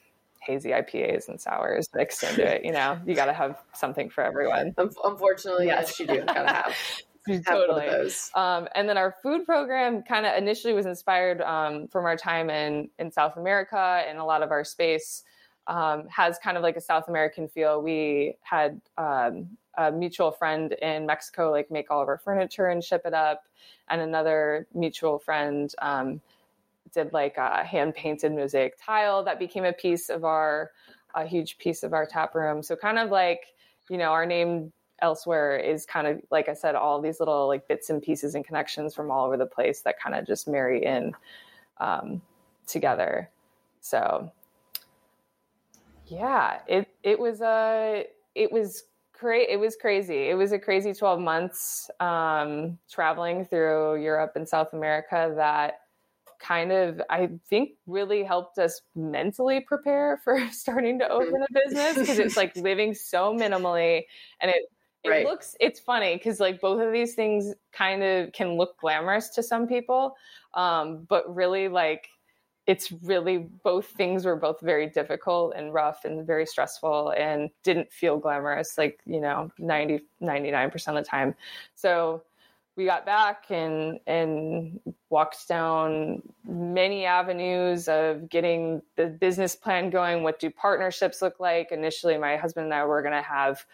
hazy 0.40 0.70
IPAs 0.70 1.28
and 1.28 1.40
sours 1.40 1.88
mixed 1.94 2.22
into 2.24 2.44
it. 2.56 2.64
You 2.64 2.72
know, 2.72 2.98
you 3.06 3.14
got 3.14 3.26
to 3.26 3.32
have 3.32 3.60
something 3.74 4.10
for 4.10 4.24
everyone. 4.24 4.74
Unfortunately, 5.04 5.66
yes, 5.66 5.98
yes 5.98 6.00
you 6.00 6.06
do. 6.06 6.24
Got 6.24 6.42
to 6.42 6.52
have. 6.52 6.74
totally. 7.46 8.10
Um, 8.34 8.68
and 8.74 8.88
then 8.88 8.96
our 8.96 9.14
food 9.22 9.44
program 9.44 10.02
kind 10.02 10.26
of 10.26 10.36
initially 10.36 10.72
was 10.72 10.86
inspired 10.86 11.40
um, 11.42 11.88
from 11.88 12.04
our 12.04 12.16
time 12.16 12.50
in 12.50 12.90
in 12.98 13.10
South 13.10 13.36
America, 13.36 14.02
and 14.08 14.18
a 14.18 14.24
lot 14.24 14.42
of 14.42 14.50
our 14.50 14.64
space 14.64 15.22
um, 15.66 16.08
has 16.08 16.38
kind 16.38 16.56
of 16.56 16.62
like 16.62 16.76
a 16.76 16.80
South 16.80 17.08
American 17.08 17.48
feel. 17.48 17.82
We 17.82 18.36
had 18.42 18.80
um, 18.98 19.56
a 19.76 19.92
mutual 19.92 20.32
friend 20.32 20.72
in 20.72 21.06
Mexico 21.06 21.50
like 21.50 21.70
make 21.70 21.90
all 21.90 22.02
of 22.02 22.08
our 22.08 22.18
furniture 22.18 22.66
and 22.66 22.82
ship 22.82 23.02
it 23.04 23.14
up, 23.14 23.44
and 23.88 24.00
another 24.00 24.66
mutual 24.74 25.18
friend 25.18 25.72
um, 25.80 26.20
did 26.92 27.12
like 27.12 27.36
a 27.36 27.64
hand 27.64 27.94
painted 27.94 28.32
mosaic 28.32 28.74
tile 28.84 29.24
that 29.24 29.38
became 29.38 29.64
a 29.64 29.72
piece 29.72 30.08
of 30.08 30.24
our 30.24 30.70
a 31.14 31.26
huge 31.26 31.58
piece 31.58 31.82
of 31.82 31.92
our 31.92 32.06
tap 32.06 32.34
room. 32.34 32.62
So 32.62 32.76
kind 32.76 32.98
of 32.98 33.10
like 33.10 33.40
you 33.88 33.98
know 33.98 34.10
our 34.10 34.26
name 34.26 34.72
elsewhere 35.02 35.56
is 35.56 35.86
kind 35.86 36.06
of 36.06 36.20
like 36.30 36.48
I 36.48 36.54
said, 36.54 36.74
all 36.74 37.00
these 37.00 37.20
little 37.20 37.46
like 37.48 37.68
bits 37.68 37.90
and 37.90 38.02
pieces 38.02 38.34
and 38.34 38.44
connections 38.44 38.94
from 38.94 39.10
all 39.10 39.26
over 39.26 39.36
the 39.36 39.46
place 39.46 39.80
that 39.82 40.00
kind 40.00 40.14
of 40.14 40.26
just 40.26 40.48
marry 40.48 40.84
in 40.84 41.12
um, 41.78 42.22
together. 42.66 43.30
So 43.80 44.30
yeah, 46.06 46.58
it 46.66 46.88
it 47.02 47.18
was 47.18 47.40
a 47.40 48.04
uh, 48.06 48.10
it 48.34 48.52
was 48.52 48.84
great. 49.12 49.48
It 49.48 49.58
was 49.58 49.76
crazy. 49.76 50.28
It 50.28 50.36
was 50.36 50.52
a 50.52 50.58
crazy 50.58 50.92
twelve 50.92 51.20
months 51.20 51.90
um, 52.00 52.78
traveling 52.90 53.44
through 53.44 54.02
Europe 54.02 54.32
and 54.34 54.48
South 54.48 54.72
America 54.72 55.32
that 55.36 55.80
kind 56.40 56.72
of 56.72 57.00
I 57.10 57.30
think 57.48 57.72
really 57.86 58.24
helped 58.24 58.58
us 58.58 58.80
mentally 58.96 59.60
prepare 59.60 60.20
for 60.24 60.40
starting 60.52 60.98
to 60.98 61.08
open 61.08 61.42
a 61.42 61.52
business 61.52 61.98
because 61.98 62.18
it's 62.18 62.36
like 62.36 62.56
living 62.56 62.94
so 62.94 63.34
minimally 63.34 64.04
and 64.40 64.50
it 64.50 64.62
it 65.04 65.08
right. 65.08 65.26
looks 65.26 65.56
it's 65.60 65.80
funny 65.80 66.16
because 66.16 66.40
like 66.40 66.60
both 66.60 66.80
of 66.80 66.92
these 66.92 67.14
things 67.14 67.54
kind 67.72 68.02
of 68.02 68.32
can 68.32 68.56
look 68.56 68.78
glamorous 68.78 69.28
to 69.30 69.42
some 69.42 69.66
people 69.66 70.16
um, 70.54 71.06
but 71.08 71.34
really 71.34 71.68
like 71.68 72.08
it's 72.66 72.92
really 73.02 73.38
both 73.38 73.86
things 73.86 74.24
were 74.24 74.36
both 74.36 74.60
very 74.60 74.86
difficult 74.88 75.54
and 75.56 75.72
rough 75.72 76.04
and 76.04 76.26
very 76.26 76.46
stressful 76.46 77.12
and 77.16 77.50
didn't 77.62 77.90
feel 77.92 78.18
glamorous 78.18 78.76
like 78.76 79.00
you 79.06 79.20
know 79.20 79.50
90 79.58 80.00
99% 80.22 80.88
of 80.88 80.94
the 80.94 81.02
time 81.02 81.34
so 81.74 82.22
we 82.76 82.84
got 82.84 83.04
back 83.04 83.46
and 83.50 83.98
and 84.06 84.80
walked 85.08 85.48
down 85.48 86.22
many 86.46 87.04
avenues 87.04 87.88
of 87.88 88.28
getting 88.28 88.80
the 88.96 89.06
business 89.06 89.56
plan 89.56 89.90
going 89.90 90.22
what 90.22 90.38
do 90.38 90.50
partnerships 90.50 91.20
look 91.20 91.40
like 91.40 91.72
initially 91.72 92.16
my 92.16 92.36
husband 92.36 92.64
and 92.64 92.74
i 92.74 92.84
were 92.84 93.02
going 93.02 93.14
to 93.14 93.22
have 93.22 93.64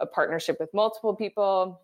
a 0.00 0.06
partnership 0.06 0.58
with 0.60 0.72
multiple 0.74 1.14
people 1.14 1.80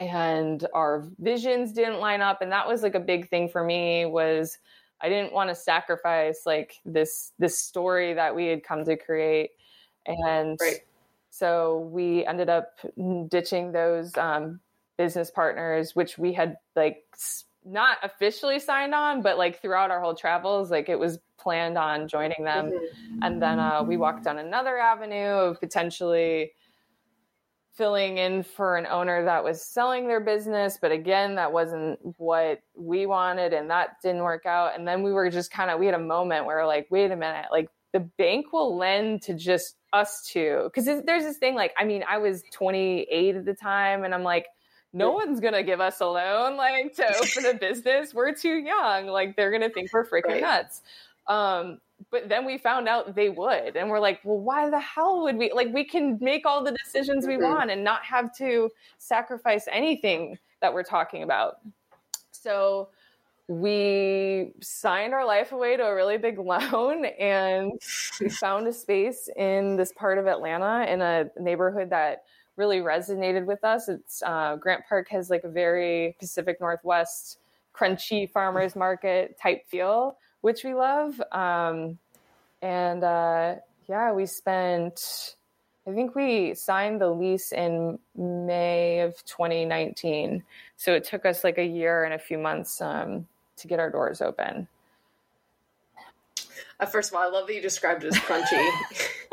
and 0.00 0.66
our 0.74 1.04
visions 1.18 1.72
didn't 1.72 2.00
line 2.00 2.20
up 2.20 2.42
and 2.42 2.50
that 2.50 2.66
was 2.66 2.82
like 2.82 2.94
a 2.94 3.00
big 3.00 3.28
thing 3.28 3.48
for 3.48 3.62
me 3.62 4.04
was 4.04 4.58
i 5.00 5.08
didn't 5.08 5.32
want 5.32 5.48
to 5.48 5.54
sacrifice 5.54 6.42
like 6.46 6.80
this 6.84 7.32
this 7.38 7.58
story 7.58 8.14
that 8.14 8.34
we 8.34 8.46
had 8.46 8.62
come 8.62 8.84
to 8.84 8.96
create 8.96 9.50
and 10.06 10.58
right. 10.60 10.80
so 11.30 11.88
we 11.92 12.24
ended 12.26 12.48
up 12.48 12.78
ditching 13.28 13.72
those 13.72 14.16
um, 14.16 14.60
business 14.96 15.30
partners 15.30 15.94
which 15.94 16.18
we 16.18 16.32
had 16.32 16.56
like 16.74 17.04
not 17.64 17.98
officially 18.02 18.58
signed 18.58 18.94
on 18.94 19.22
but 19.22 19.38
like 19.38 19.60
throughout 19.60 19.90
our 19.90 20.00
whole 20.00 20.14
travels 20.14 20.70
like 20.70 20.88
it 20.88 20.98
was 20.98 21.18
planned 21.38 21.78
on 21.78 22.08
joining 22.08 22.44
them 22.44 22.70
mm-hmm. 22.70 23.18
and 23.22 23.40
then 23.40 23.58
uh, 23.58 23.82
we 23.82 23.96
walked 23.96 24.24
down 24.24 24.38
another 24.38 24.78
avenue 24.78 25.28
of 25.28 25.60
potentially 25.60 26.52
filling 27.76 28.18
in 28.18 28.42
for 28.42 28.76
an 28.76 28.86
owner 28.86 29.24
that 29.24 29.42
was 29.42 29.66
selling 29.72 30.06
their 30.06 30.20
business 30.20 30.78
but 30.80 30.92
again 30.92 31.34
that 31.36 31.52
wasn't 31.52 31.98
what 32.18 32.60
we 32.76 33.06
wanted 33.06 33.52
and 33.52 33.70
that 33.70 33.96
didn't 34.02 34.22
work 34.22 34.46
out. 34.46 34.76
And 34.76 34.86
then 34.86 35.02
we 35.02 35.12
were 35.12 35.30
just 35.30 35.50
kind 35.50 35.70
of 35.70 35.78
we 35.78 35.86
had 35.86 35.94
a 35.94 35.98
moment 35.98 36.46
where 36.46 36.58
we're 36.58 36.66
like 36.66 36.86
wait 36.90 37.10
a 37.10 37.16
minute 37.16 37.46
like 37.50 37.68
the 37.92 38.00
bank 38.00 38.52
will 38.52 38.76
lend 38.76 39.22
to 39.22 39.34
just 39.34 39.76
us 39.92 40.26
two. 40.26 40.62
Because 40.64 40.86
there's 41.04 41.24
this 41.24 41.38
thing 41.38 41.54
like 41.54 41.72
i 41.78 41.84
mean 41.84 42.04
i 42.08 42.18
was 42.18 42.42
28 42.52 43.36
at 43.36 43.44
the 43.44 43.54
time 43.54 44.04
and 44.04 44.14
i'm 44.14 44.22
like 44.22 44.46
no 44.92 45.12
one's 45.12 45.40
gonna 45.40 45.62
give 45.62 45.80
us 45.80 46.00
a 46.00 46.06
loan 46.06 46.56
like 46.56 46.94
to 46.94 47.06
open 47.16 47.46
a 47.46 47.54
business. 47.58 48.12
We're 48.12 48.34
too 48.34 48.56
young. 48.56 49.06
Like 49.06 49.36
they're 49.36 49.50
gonna 49.50 49.70
think 49.70 49.92
we're 49.92 50.06
freaking 50.06 50.28
right. 50.28 50.42
nuts. 50.42 50.82
Um 51.26 51.78
but 52.10 52.28
then 52.28 52.44
we 52.44 52.58
found 52.58 52.88
out 52.88 53.14
they 53.14 53.28
would 53.28 53.76
and 53.76 53.88
we're 53.88 54.00
like 54.00 54.20
well 54.24 54.38
why 54.38 54.68
the 54.68 54.78
hell 54.78 55.22
would 55.22 55.36
we 55.36 55.52
like 55.52 55.72
we 55.72 55.84
can 55.84 56.18
make 56.20 56.46
all 56.46 56.62
the 56.62 56.72
decisions 56.84 57.26
we 57.26 57.34
mm-hmm. 57.34 57.44
want 57.44 57.70
and 57.70 57.82
not 57.82 58.04
have 58.04 58.34
to 58.34 58.70
sacrifice 58.98 59.66
anything 59.70 60.38
that 60.60 60.72
we're 60.72 60.82
talking 60.82 61.22
about 61.22 61.58
so 62.30 62.88
we 63.48 64.52
signed 64.60 65.12
our 65.12 65.26
life 65.26 65.52
away 65.52 65.76
to 65.76 65.82
a 65.82 65.94
really 65.94 66.16
big 66.16 66.38
loan 66.40 67.04
and 67.04 67.72
we 68.20 68.28
found 68.28 68.66
a 68.66 68.72
space 68.72 69.28
in 69.36 69.76
this 69.76 69.92
part 69.92 70.18
of 70.18 70.26
Atlanta 70.26 70.90
in 70.90 71.00
a 71.02 71.26
neighborhood 71.38 71.90
that 71.90 72.24
really 72.56 72.80
resonated 72.80 73.44
with 73.46 73.64
us. 73.64 73.88
It's 73.88 74.22
uh, 74.22 74.56
Grant 74.56 74.84
Park 74.88 75.08
has 75.10 75.30
like 75.30 75.44
a 75.44 75.48
very 75.48 76.16
Pacific 76.18 76.60
Northwest 76.60 77.38
crunchy 77.74 78.30
farmers 78.30 78.76
market 78.76 79.38
type 79.40 79.66
feel, 79.66 80.16
which 80.42 80.62
we 80.62 80.74
love. 80.74 81.20
Um, 81.32 81.98
and 82.60 83.02
uh, 83.02 83.56
yeah, 83.88 84.12
we 84.12 84.26
spent. 84.26 85.36
I 85.86 85.92
think 85.92 86.14
we 86.14 86.54
signed 86.54 87.00
the 87.00 87.08
lease 87.08 87.50
in 87.50 87.98
May 88.14 89.00
of 89.00 89.16
2019. 89.24 90.44
So 90.76 90.92
it 90.92 91.02
took 91.02 91.26
us 91.26 91.42
like 91.42 91.58
a 91.58 91.64
year 91.64 92.04
and 92.04 92.14
a 92.14 92.20
few 92.20 92.38
months 92.38 92.80
um, 92.80 93.26
to 93.56 93.66
get 93.66 93.80
our 93.80 93.90
doors 93.90 94.20
open. 94.20 94.68
Uh, 96.78 96.86
first 96.86 97.10
of 97.10 97.16
all, 97.16 97.22
I 97.22 97.26
love 97.26 97.48
that 97.48 97.54
you 97.54 97.60
described 97.60 98.04
it 98.04 98.14
as 98.14 98.20
crunchy. 98.20 98.70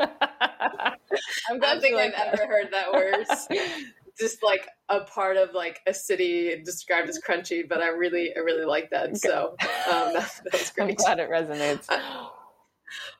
I'm 1.50 1.58
glad 1.58 1.70
I 1.70 1.74
don't 1.74 1.80
think 1.80 1.94
like 1.94 2.14
I've 2.14 2.32
that. 2.32 2.40
ever 2.40 2.46
heard 2.46 2.72
that 2.72 2.92
word. 2.92 3.26
Just 4.20 4.42
like 4.42 4.68
a 4.88 5.00
part 5.00 5.36
of 5.36 5.54
like 5.54 5.80
a 5.86 5.94
city 5.94 6.60
described 6.64 7.08
as 7.08 7.18
crunchy, 7.26 7.66
but 7.66 7.80
I 7.80 7.88
really, 7.88 8.32
I 8.36 8.40
really 8.40 8.66
like 8.66 8.90
that. 8.90 9.16
So 9.16 9.56
um, 9.58 9.58
that, 10.12 10.40
that 10.52 10.72
great. 10.76 10.90
I'm 10.90 10.94
glad 10.94 11.18
it 11.18 11.30
resonates. 11.30 11.86
Uh, 11.88 12.28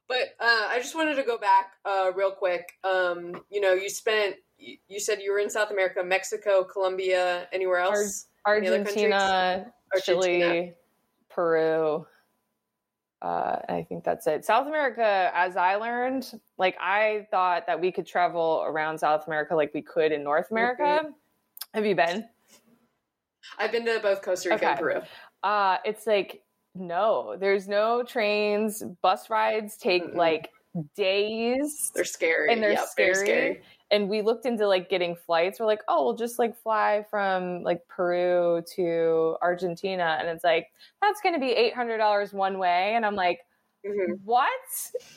but 0.09 0.35
uh, 0.41 0.67
I 0.69 0.79
just 0.79 0.95
wanted 0.95 1.15
to 1.15 1.23
go 1.23 1.39
back 1.39 1.73
uh, 1.85 2.11
real 2.15 2.33
quick. 2.33 2.73
Um, 2.85 3.43
you 3.51 3.61
know, 3.61 3.73
you 3.73 3.89
spent. 3.89 4.37
You 4.59 5.01
said 5.01 5.23
you 5.23 5.33
were 5.33 5.39
in 5.39 5.49
South 5.49 5.71
America, 5.71 6.05
Mexico, 6.05 6.63
Colombia, 6.65 7.49
anywhere 7.51 7.79
else? 7.79 8.27
Ar- 8.45 8.57
Argentina, 8.57 9.73
Chile, 10.05 10.75
Peru. 11.31 12.07
Uh, 13.23 13.57
I 13.69 13.87
think 13.89 14.03
that's 14.03 14.27
it. 14.27 14.45
South 14.45 14.67
America, 14.67 15.31
as 15.35 15.57
I 15.57 15.77
learned, 15.77 16.41
like 16.57 16.77
I 16.81 17.27
thought 17.31 17.67
that 17.67 17.79
we 17.79 17.93
could 17.93 18.07
travel 18.07 18.65
around 18.67 18.99
South 18.99 19.27
America 19.27 19.55
like 19.55 19.75
we 19.75 19.83
could 19.83 20.11
in 20.11 20.25
North 20.25 20.51
America. 20.51 20.83
Mm-hmm. 20.83 21.11
Have 21.75 21.87
you 21.87 21.95
been? 21.95 22.27
I've 23.59 23.73
been 23.73 23.85
to 23.85 24.01
both 24.01 24.23
Costa 24.23 24.49
Rica 24.49 24.65
okay. 24.65 24.71
and 24.71 24.79
Peru. 24.79 25.01
Uh, 25.43 25.77
it's 25.85 26.07
like 26.07 26.43
no, 26.75 27.37
there's 27.39 27.69
no 27.69 28.03
trains. 28.03 28.83
Bus 29.03 29.29
rides 29.29 29.77
take 29.77 30.05
mm-hmm. 30.05 30.17
like 30.17 30.51
days. 30.97 31.91
They're 31.95 32.05
scary. 32.05 32.53
And 32.53 32.63
they're 32.63 32.73
yep, 32.73 32.89
scary. 32.89 33.15
scary. 33.15 33.63
And 33.91 34.09
we 34.09 34.23
looked 34.23 34.47
into 34.47 34.67
like 34.67 34.89
getting 34.89 35.17
flights. 35.17 35.59
We're 35.59 35.67
like, 35.67 35.83
oh, 35.89 36.05
we'll 36.05 36.17
just 36.17 36.39
like 36.39 36.57
fly 36.57 37.05
from 37.11 37.63
like 37.63 37.87
Peru 37.89 38.63
to 38.75 39.37
Argentina. 39.43 40.17
And 40.21 40.29
it's 40.29 40.45
like, 40.45 40.69
that's 41.03 41.21
going 41.21 41.35
to 41.35 41.41
be 41.41 41.73
$800 41.77 42.33
one 42.33 42.59
way. 42.59 42.95
And 42.95 43.05
I'm 43.05 43.17
like, 43.17 43.41
Mm-hmm. 43.87 44.13
What? 44.27 44.51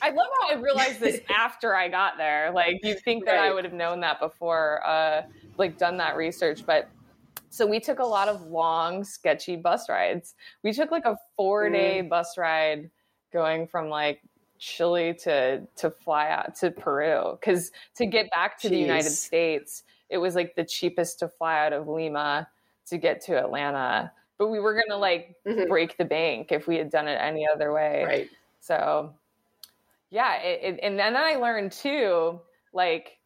I 0.02 0.12
love 0.12 0.28
how 0.42 0.56
I 0.56 0.62
realized 0.62 1.02
this 1.02 1.20
after 1.30 1.76
I 1.76 1.90
got 1.90 2.18
there. 2.18 2.50
Like 2.54 2.80
you 2.82 2.96
think 2.96 3.26
that 3.26 3.36
right. 3.36 3.52
I 3.52 3.54
would 3.54 3.66
have 3.66 3.74
known 3.74 4.00
that 4.02 4.22
before, 4.22 4.82
uh, 4.88 5.24
like 5.58 5.78
done 5.78 5.98
that 5.98 6.16
research, 6.16 6.66
but 6.66 6.90
so 7.50 7.68
we 7.68 7.80
took 7.80 8.00
a 8.00 8.06
lot 8.06 8.30
of 8.30 8.42
long, 8.48 9.04
sketchy 9.04 9.56
bus 9.56 9.88
rides. 9.88 10.34
We 10.64 10.74
took 10.74 10.90
like 10.90 11.06
a 11.06 11.18
four 11.36 11.70
day 11.70 12.02
mm. 12.02 12.10
bus 12.10 12.36
ride 12.36 12.90
going 13.32 13.68
from 13.68 13.90
like 13.90 14.22
Chile 14.64 15.14
to 15.14 15.68
to 15.76 15.92
fly 15.92 16.30
out 16.30 16.56
to 16.56 16.72
Peru 16.72 17.38
because 17.38 17.72
to 17.96 18.06
get 18.06 18.32
back 18.32 18.58
to 18.62 18.68
Jeez. 18.68 18.72
the 18.72 18.78
United 18.78 19.12
States, 19.12 19.84
it 20.10 20.18
was 20.18 20.36
like 20.36 20.56
the 20.56 20.64
cheapest 20.64 21.20
to 21.20 21.28
fly 21.28 21.66
out 21.66 21.74
of 21.74 21.90
Lima 21.90 22.48
to 22.86 22.98
get 22.98 23.20
to 23.26 23.38
Atlanta. 23.38 24.10
But 24.38 24.48
we 24.48 24.60
were 24.60 24.74
gonna 24.74 25.00
like 25.00 25.36
mm-hmm. 25.46 25.68
break 25.68 25.98
the 25.98 26.06
bank 26.06 26.54
if 26.54 26.66
we 26.66 26.78
had 26.78 26.90
done 26.90 27.10
it 27.10 27.16
any 27.16 27.46
other 27.46 27.74
way. 27.74 28.06
Right. 28.06 28.30
So 28.62 29.14
yeah, 30.10 30.38
it, 30.38 30.76
it, 30.76 30.80
and 30.82 30.98
then 30.98 31.18
I 31.18 31.36
learned 31.36 31.74
too, 31.74 32.40
like 32.72 33.18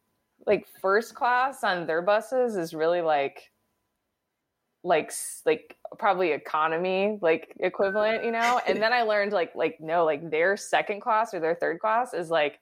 like 0.44 0.66
first 0.80 1.14
class 1.14 1.62
on 1.62 1.86
their 1.86 2.02
buses 2.02 2.56
is 2.56 2.74
really 2.74 3.00
like 3.00 3.52
like 4.82 5.12
like 5.46 5.76
probably 5.98 6.32
economy 6.32 7.18
like 7.22 7.54
equivalent 7.60 8.24
you 8.24 8.32
know? 8.32 8.60
And 8.66 8.80
then 8.80 8.92
i 8.92 9.02
learned 9.02 9.32
like 9.32 9.54
like 9.54 9.80
no 9.80 10.04
like 10.04 10.30
their 10.30 10.56
second 10.56 11.00
class 11.00 11.32
or 11.32 11.40
their 11.40 11.54
third 11.54 11.80
class 11.80 12.14
is 12.14 12.30
like 12.30 12.60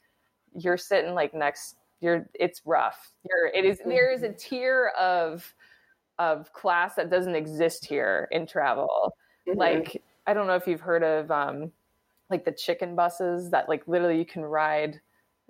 you're 0.54 0.78
sitting 0.78 1.14
like 1.14 1.34
next 1.34 1.76
you're 2.00 2.28
it's 2.34 2.60
rough. 2.64 3.12
You're 3.28 3.48
it 3.48 3.64
is 3.64 3.80
there 3.84 4.12
is 4.12 4.22
a 4.22 4.32
tier 4.32 4.92
of 4.98 5.54
of 6.18 6.52
class 6.52 6.94
that 6.94 7.10
doesn't 7.10 7.34
exist 7.34 7.84
here 7.84 8.28
in 8.30 8.46
travel. 8.46 9.14
Mm-hmm. 9.48 9.58
like 9.58 10.02
i 10.26 10.34
don't 10.34 10.48
know 10.48 10.56
if 10.56 10.66
you've 10.66 10.80
heard 10.80 11.04
of 11.04 11.30
um 11.30 11.70
like 12.30 12.44
the 12.44 12.50
chicken 12.50 12.96
buses 12.96 13.50
that 13.50 13.68
like 13.68 13.86
literally 13.86 14.18
you 14.18 14.24
can 14.24 14.42
ride 14.42 15.00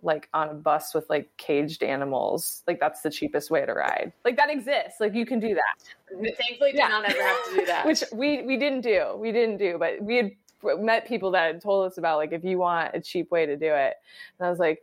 like 0.03 0.29
on 0.35 0.49
a 0.49 0.55
bus 0.55 0.95
with 0.95 1.09
like 1.09 1.35
caged 1.37 1.83
animals. 1.83 2.63
Like 2.67 2.81
that's 2.81 3.01
the 3.01 3.11
cheapest 3.11 3.51
way 3.51 3.65
to 3.65 3.73
ride. 3.73 4.13
Like 4.25 4.37
that 4.37 4.51
exists. 4.51 5.01
Like 5.01 5.15
you 5.15 5.27
can 5.27 5.41
do 5.41 5.55
that. 5.55 6.35
Thankfully, 6.37 6.73
did 6.73 6.79
yeah. 6.79 6.89
not 6.89 7.05
ever 7.05 7.23
have 7.23 7.45
to 7.51 7.55
do 7.61 7.67
that. 7.67 7.87
Which 7.87 8.05
we 8.13 8.43
we 8.43 8.57
didn't 8.57 8.83
do. 8.83 9.17
We 9.17 9.33
didn't 9.33 9.57
do, 9.57 9.77
but 9.79 10.03
we 10.03 10.17
had 10.17 10.33
met 10.79 11.07
people 11.07 11.31
that 11.33 11.47
had 11.47 11.63
told 11.63 11.87
us 11.87 11.99
about 11.99 12.19
like 12.19 12.33
if 12.33 12.45
you 12.45 12.59
want 12.59 12.95
a 12.95 13.01
cheap 13.01 13.31
way 13.31 13.47
to 13.47 13.57
do 13.57 13.67
it. 13.67 13.95
And 14.39 14.47
I 14.47 14.51
was 14.51 14.59
like, 14.59 14.83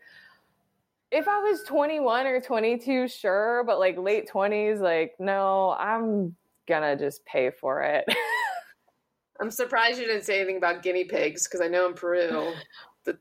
if 1.11 1.27
I 1.27 1.39
was 1.39 1.61
21 1.63 2.25
or 2.25 2.41
22, 2.41 3.07
sure, 3.07 3.63
but 3.65 3.79
like 3.79 3.97
late 3.97 4.29
20s, 4.29 4.79
like 4.79 5.13
no, 5.19 5.75
I'm 5.79 6.35
gonna 6.67 6.97
just 6.97 7.23
pay 7.25 7.51
for 7.51 7.81
it. 7.83 8.05
I'm 9.39 9.51
surprised 9.51 9.99
you 9.99 10.05
didn't 10.05 10.23
say 10.23 10.37
anything 10.37 10.57
about 10.57 10.83
guinea 10.83 11.03
pigs 11.03 11.47
because 11.47 11.59
I 11.59 11.67
know 11.67 11.87
in 11.87 11.93
Peru 11.93 12.53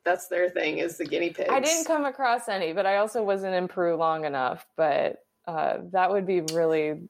that's 0.04 0.28
their 0.28 0.48
thing 0.48 0.78
is 0.78 0.98
the 0.98 1.04
guinea 1.04 1.30
pigs. 1.30 1.48
I 1.50 1.60
didn't 1.60 1.86
come 1.86 2.04
across 2.04 2.48
any, 2.48 2.72
but 2.72 2.86
I 2.86 2.96
also 2.98 3.22
wasn't 3.22 3.54
in 3.54 3.68
Peru 3.68 3.96
long 3.96 4.24
enough. 4.24 4.66
But 4.76 5.24
uh, 5.46 5.78
that 5.90 6.10
would 6.10 6.26
be 6.26 6.40
really 6.52 7.00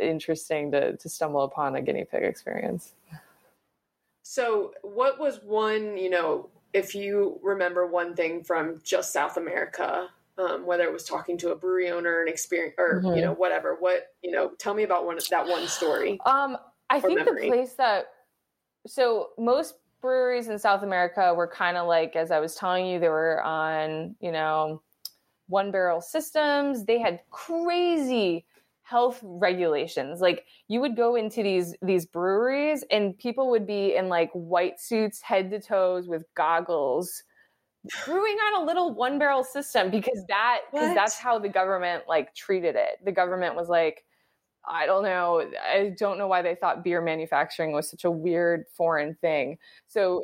interesting 0.00 0.70
to 0.72 0.96
to 0.96 1.08
stumble 1.08 1.42
upon 1.42 1.76
a 1.76 1.82
guinea 1.82 2.04
pig 2.04 2.22
experience. 2.22 2.94
So, 4.22 4.72
what 4.82 5.18
was 5.18 5.40
one? 5.42 5.96
You 5.96 6.10
know, 6.10 6.48
if 6.72 6.94
you 6.94 7.38
remember 7.42 7.86
one 7.86 8.14
thing 8.14 8.44
from 8.44 8.80
just 8.82 9.12
South 9.12 9.36
America, 9.36 10.08
um, 10.38 10.64
whether 10.64 10.84
it 10.84 10.92
was 10.92 11.04
talking 11.04 11.36
to 11.38 11.50
a 11.50 11.56
brewery 11.56 11.90
owner, 11.90 12.22
an 12.22 12.28
experience, 12.28 12.74
or 12.78 13.02
mm-hmm. 13.02 13.16
you 13.16 13.22
know, 13.22 13.34
whatever. 13.34 13.76
What 13.78 14.14
you 14.22 14.30
know? 14.30 14.52
Tell 14.58 14.74
me 14.74 14.84
about 14.84 15.04
one 15.04 15.18
that 15.30 15.46
one 15.46 15.66
story. 15.68 16.18
Um, 16.24 16.56
I 16.88 17.00
think 17.00 17.18
memory. 17.18 17.42
the 17.42 17.48
place 17.48 17.74
that 17.74 18.06
so 18.86 19.30
most 19.38 19.74
breweries 20.02 20.48
in 20.48 20.58
South 20.58 20.82
America 20.82 21.32
were 21.34 21.46
kind 21.46 21.76
of 21.76 21.86
like, 21.86 22.16
as 22.16 22.30
I 22.30 22.40
was 22.40 22.54
telling 22.54 22.86
you, 22.86 22.98
they 22.98 23.08
were 23.08 23.42
on, 23.42 24.16
you 24.20 24.32
know, 24.32 24.82
one 25.46 25.70
barrel 25.70 26.00
systems. 26.00 26.84
They 26.84 26.98
had 26.98 27.20
crazy 27.30 28.44
health 28.82 29.20
regulations. 29.22 30.20
Like 30.20 30.44
you 30.68 30.80
would 30.80 30.96
go 30.96 31.14
into 31.14 31.42
these 31.42 31.74
these 31.80 32.04
breweries 32.04 32.84
and 32.90 33.16
people 33.16 33.50
would 33.50 33.66
be 33.66 33.96
in 33.96 34.08
like 34.08 34.30
white 34.32 34.78
suits, 34.80 35.22
head 35.22 35.50
to 35.50 35.60
toes 35.60 36.08
with 36.08 36.24
goggles, 36.34 37.22
brewing 38.04 38.36
on 38.36 38.62
a 38.62 38.66
little 38.66 38.94
one 38.94 39.18
barrel 39.18 39.44
system 39.44 39.90
because 39.90 40.24
that 40.28 40.60
because 40.70 40.94
that's 40.94 41.18
how 41.18 41.38
the 41.38 41.48
government 41.48 42.04
like 42.08 42.34
treated 42.34 42.76
it. 42.76 43.02
The 43.04 43.12
government 43.12 43.54
was 43.54 43.68
like, 43.68 44.04
I 44.64 44.86
don't 44.86 45.02
know. 45.02 45.44
I 45.62 45.94
don't 45.98 46.18
know 46.18 46.28
why 46.28 46.42
they 46.42 46.54
thought 46.54 46.84
beer 46.84 47.00
manufacturing 47.00 47.72
was 47.72 47.90
such 47.90 48.04
a 48.04 48.10
weird 48.10 48.64
foreign 48.76 49.14
thing. 49.16 49.58
So 49.88 50.22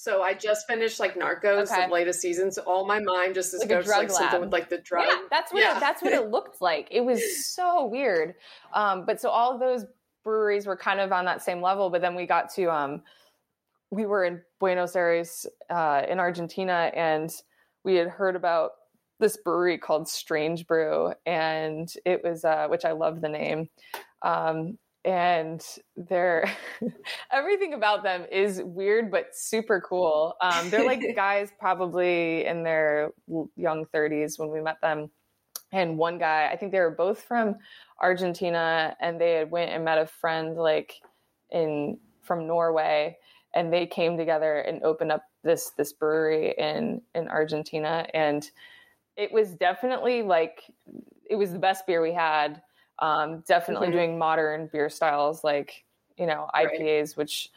so 0.00 0.22
I 0.22 0.32
just 0.32 0.68
finished 0.68 1.00
like 1.00 1.16
Narcos, 1.16 1.72
okay. 1.72 1.86
the 1.86 1.92
latest 1.92 2.20
season. 2.20 2.52
So 2.52 2.62
all 2.62 2.86
my 2.86 3.00
mind 3.00 3.34
just 3.34 3.52
is 3.52 3.60
like 3.60 3.68
goes 3.68 3.88
like 3.88 4.08
lab. 4.08 4.10
something 4.12 4.40
with 4.42 4.52
like 4.52 4.68
the 4.68 4.78
drug. 4.78 5.06
Yeah, 5.08 5.22
that's 5.28 5.52
what 5.52 5.60
yeah. 5.60 5.76
it, 5.76 5.80
that's 5.80 6.02
what 6.02 6.12
it 6.12 6.30
looked 6.30 6.62
like. 6.62 6.86
It 6.92 7.00
was 7.00 7.20
so 7.46 7.84
weird. 7.86 8.36
Um, 8.72 9.04
but 9.06 9.20
so 9.20 9.28
all 9.28 9.52
of 9.52 9.58
those 9.58 9.86
breweries 10.22 10.66
were 10.66 10.76
kind 10.76 11.00
of 11.00 11.10
on 11.10 11.24
that 11.24 11.42
same 11.42 11.60
level. 11.60 11.90
But 11.90 12.00
then 12.00 12.14
we 12.14 12.26
got 12.26 12.48
to 12.54 12.70
um, 12.70 13.02
we 13.90 14.06
were 14.06 14.24
in 14.24 14.40
Buenos 14.60 14.94
Aires 14.94 15.48
uh, 15.68 16.02
in 16.08 16.20
Argentina, 16.20 16.92
and 16.94 17.32
we 17.82 17.96
had 17.96 18.06
heard 18.06 18.36
about 18.36 18.72
this 19.18 19.36
brewery 19.36 19.78
called 19.78 20.08
Strange 20.08 20.66
Brew, 20.66 21.12
and 21.26 21.92
it 22.04 22.22
was 22.22 22.44
uh, 22.44 22.66
which 22.68 22.84
I 22.84 22.92
love 22.92 23.20
the 23.20 23.28
name. 23.28 23.68
Um, 24.22 24.78
and 25.04 25.64
they're 25.96 26.50
everything 27.32 27.72
about 27.72 28.02
them 28.02 28.26
is 28.30 28.60
weird 28.62 29.10
but 29.10 29.34
super 29.34 29.80
cool. 29.80 30.34
Um, 30.40 30.70
they're 30.70 30.84
like 30.84 31.02
guys 31.16 31.50
probably 31.58 32.44
in 32.44 32.62
their 32.62 33.10
young 33.56 33.86
30s 33.86 34.38
when 34.38 34.50
we 34.50 34.60
met 34.60 34.80
them, 34.80 35.10
and 35.72 35.98
one 35.98 36.18
guy 36.18 36.50
I 36.52 36.56
think 36.56 36.72
they 36.72 36.80
were 36.80 36.90
both 36.90 37.22
from 37.22 37.56
Argentina, 38.00 38.96
and 39.00 39.20
they 39.20 39.34
had 39.34 39.50
went 39.50 39.70
and 39.70 39.84
met 39.84 39.98
a 39.98 40.06
friend 40.06 40.56
like 40.56 40.94
in 41.50 41.98
from 42.22 42.46
Norway, 42.46 43.16
and 43.54 43.72
they 43.72 43.86
came 43.86 44.16
together 44.16 44.58
and 44.58 44.82
opened 44.82 45.12
up 45.12 45.22
this 45.42 45.70
this 45.70 45.92
brewery 45.92 46.54
in 46.58 47.00
in 47.14 47.28
Argentina 47.28 48.06
and 48.12 48.50
it 49.18 49.32
was 49.32 49.50
definitely 49.50 50.22
like 50.22 50.62
it 51.28 51.36
was 51.36 51.52
the 51.52 51.58
best 51.58 51.86
beer 51.86 52.00
we 52.00 52.14
had. 52.14 52.62
Um, 53.00 53.44
definitely 53.46 53.88
mm-hmm. 53.88 53.96
doing 53.96 54.18
modern 54.18 54.68
beer 54.72 54.88
styles 54.88 55.44
like 55.44 55.84
you 56.16 56.26
know 56.26 56.48
IPAs, 56.54 57.08
right. 57.08 57.16
which 57.16 57.50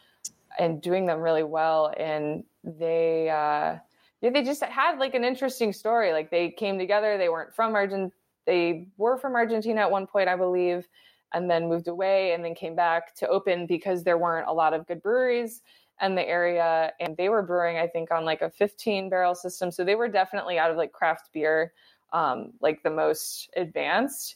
and 0.60 0.82
doing 0.82 1.06
them 1.06 1.22
really 1.22 1.44
well. 1.44 1.94
And 1.98 2.44
they, 2.64 3.30
uh, 3.30 3.78
yeah, 4.22 4.30
they 4.32 4.44
just 4.44 4.62
had 4.64 5.00
like 5.00 5.16
an 5.16 5.24
interesting 5.24 5.72
story. 5.72 6.12
Like 6.12 6.30
they 6.30 6.50
came 6.50 6.78
together. 6.78 7.18
They 7.18 7.30
weren't 7.30 7.56
from 7.56 7.74
Argentina. 7.74 8.12
They 8.46 8.88
were 8.98 9.18
from 9.18 9.36
Argentina 9.36 9.82
at 9.82 9.92
one 9.92 10.08
point, 10.08 10.28
I 10.28 10.36
believe, 10.36 10.88
and 11.34 11.50
then 11.50 11.70
moved 11.70 11.88
away 11.88 12.34
and 12.34 12.44
then 12.44 12.56
came 12.56 12.76
back 12.76 13.16
to 13.16 13.28
open 13.28 13.68
because 13.68 14.04
there 14.04 14.18
weren't 14.18 14.48
a 14.48 14.54
lot 14.54 14.74
of 14.74 14.88
good 14.88 15.02
breweries 15.02 15.62
in 16.02 16.16
the 16.16 16.28
area. 16.28 16.94
And 17.00 17.16
they 17.18 17.30
were 17.30 17.42
brewing, 17.42 17.78
I 17.78 17.88
think, 17.88 18.12
on 18.12 18.26
like 18.26 18.42
a 18.42 18.50
15 18.50 19.10
barrel 19.10 19.36
system. 19.36 19.72
So 19.72 19.84
they 19.84 19.96
were 19.96 20.08
definitely 20.08 20.60
out 20.60 20.72
of 20.72 20.78
like 20.78 20.92
craft 20.92 21.30
beer, 21.34 21.74
um, 22.14 22.54
like 22.62 22.84
the 22.84 22.90
most 22.90 23.50
advanced. 23.56 24.36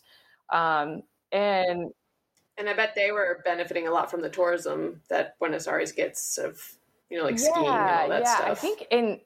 Um, 0.51 1.03
and 1.31 1.91
and 2.57 2.69
I 2.69 2.73
bet 2.73 2.95
they 2.95 3.11
were 3.11 3.41
benefiting 3.43 3.87
a 3.87 3.91
lot 3.91 4.09
from 4.09 4.21
the 4.21 4.29
tourism 4.29 5.01
that 5.09 5.37
Buenos 5.39 5.67
Aires 5.67 5.91
gets 5.91 6.37
of, 6.37 6.61
you 7.09 7.17
know, 7.17 7.25
like 7.25 7.37
yeah, 7.37 7.51
skiing 7.51 7.67
and 7.67 7.67
all 7.67 8.09
that 8.09 8.21
yeah. 8.21 8.35
stuff. 8.35 8.49
I 8.49 8.55
think 8.55 8.87
in 8.91 9.19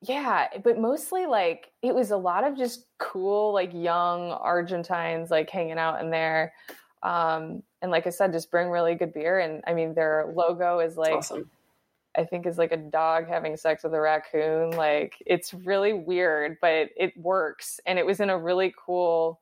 yeah, 0.00 0.48
but 0.64 0.78
mostly 0.78 1.26
like 1.26 1.70
it 1.80 1.94
was 1.94 2.10
a 2.10 2.16
lot 2.16 2.42
of 2.44 2.56
just 2.56 2.86
cool, 2.98 3.52
like 3.52 3.72
young 3.72 4.32
Argentines 4.32 5.30
like 5.30 5.48
hanging 5.48 5.78
out 5.78 6.00
in 6.00 6.10
there. 6.10 6.52
Um, 7.04 7.62
and 7.80 7.90
like 7.90 8.06
I 8.06 8.10
said, 8.10 8.32
just 8.32 8.50
bring 8.50 8.68
really 8.68 8.96
good 8.96 9.12
beer. 9.12 9.38
And 9.38 9.62
I 9.66 9.74
mean, 9.74 9.94
their 9.94 10.32
logo 10.34 10.80
is 10.80 10.96
like, 10.96 11.14
awesome. 11.14 11.50
I 12.16 12.24
think 12.24 12.46
is 12.46 12.58
like 12.58 12.72
a 12.72 12.76
dog 12.76 13.26
having 13.28 13.56
sex 13.56 13.84
with 13.84 13.94
a 13.94 14.00
raccoon. 14.00 14.72
Like 14.72 15.22
it's 15.24 15.54
really 15.54 15.92
weird, 15.92 16.58
but 16.60 16.90
it 16.96 17.16
works. 17.16 17.80
And 17.86 17.98
it 17.98 18.06
was 18.06 18.20
in 18.20 18.30
a 18.30 18.38
really 18.38 18.74
cool, 18.76 19.40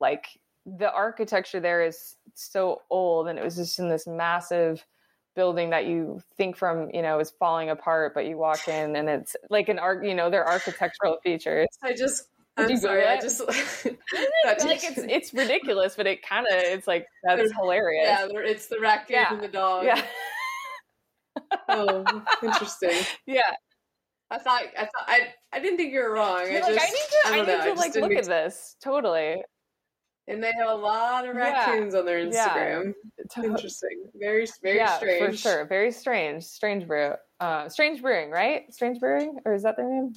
like 0.00 0.26
the 0.66 0.92
architecture 0.92 1.60
there 1.60 1.84
is 1.84 2.16
so 2.34 2.82
old 2.90 3.28
and 3.28 3.38
it 3.38 3.44
was 3.44 3.54
just 3.56 3.78
in 3.78 3.88
this 3.88 4.06
massive 4.06 4.84
building 5.36 5.70
that 5.70 5.86
you 5.86 6.20
think 6.36 6.56
from 6.56 6.90
you 6.92 7.02
know 7.02 7.20
is 7.20 7.30
falling 7.30 7.70
apart 7.70 8.12
but 8.14 8.26
you 8.26 8.36
walk 8.36 8.66
in 8.66 8.96
and 8.96 9.08
it's 9.08 9.36
like 9.48 9.68
an 9.68 9.78
art 9.78 10.04
you 10.04 10.14
know 10.14 10.28
their 10.28 10.48
architectural 10.48 11.18
features 11.22 11.68
i 11.84 11.92
just 11.92 12.28
I'm 12.58 12.76
sorry, 12.78 13.06
I 13.06 13.20
just 13.20 13.40
like 13.46 14.82
it's 14.82 14.96
it's 14.96 15.34
ridiculous, 15.34 15.94
but 15.94 16.06
it 16.06 16.22
kind 16.22 16.46
of 16.46 16.54
it's 16.54 16.86
like 16.86 17.06
that's 17.22 17.52
hilarious. 17.52 18.06
Yeah, 18.06 18.28
it's 18.32 18.68
the 18.68 18.80
raccoon 18.80 19.16
yeah. 19.16 19.34
and 19.34 19.42
the 19.42 19.48
dog. 19.48 19.84
Yeah. 19.84 20.02
oh, 21.68 22.22
interesting. 22.42 23.04
Yeah. 23.26 23.50
I 24.30 24.38
thought 24.38 24.62
I 24.76 24.82
thought 24.82 25.04
I 25.06 25.28
I 25.52 25.60
didn't 25.60 25.76
think 25.76 25.92
you 25.92 26.00
were 26.00 26.12
wrong. 26.12 26.40
I, 26.40 26.58
just, 26.58 26.70
I 26.70 26.72
need 26.72 26.80
to 26.80 27.18
I, 27.26 27.30
I 27.30 27.36
need 27.36 27.46
know, 27.46 27.74
to 27.74 27.80
like 27.80 27.94
look 27.94 28.12
at 28.12 28.24
this 28.24 28.76
totally. 28.82 29.42
And 30.28 30.42
they 30.42 30.50
have 30.58 30.68
a 30.68 30.74
lot 30.74 31.28
of 31.28 31.36
raccoons 31.36 31.94
yeah. 31.94 32.00
on 32.00 32.06
their 32.06 32.18
Instagram. 32.18 32.94
Yeah. 33.36 33.44
Interesting. 33.44 34.06
Very, 34.18 34.46
very 34.60 34.76
yeah, 34.76 34.96
strange. 34.96 35.30
For 35.30 35.36
sure. 35.36 35.64
Very 35.66 35.92
strange. 35.92 36.42
Strange 36.42 36.88
brew. 36.88 37.12
Uh, 37.38 37.68
strange 37.68 38.02
brewing, 38.02 38.30
right? 38.30 38.72
Strange 38.74 38.98
brewing, 38.98 39.38
or 39.44 39.54
is 39.54 39.62
that 39.62 39.76
their 39.76 39.88
name? 39.88 40.14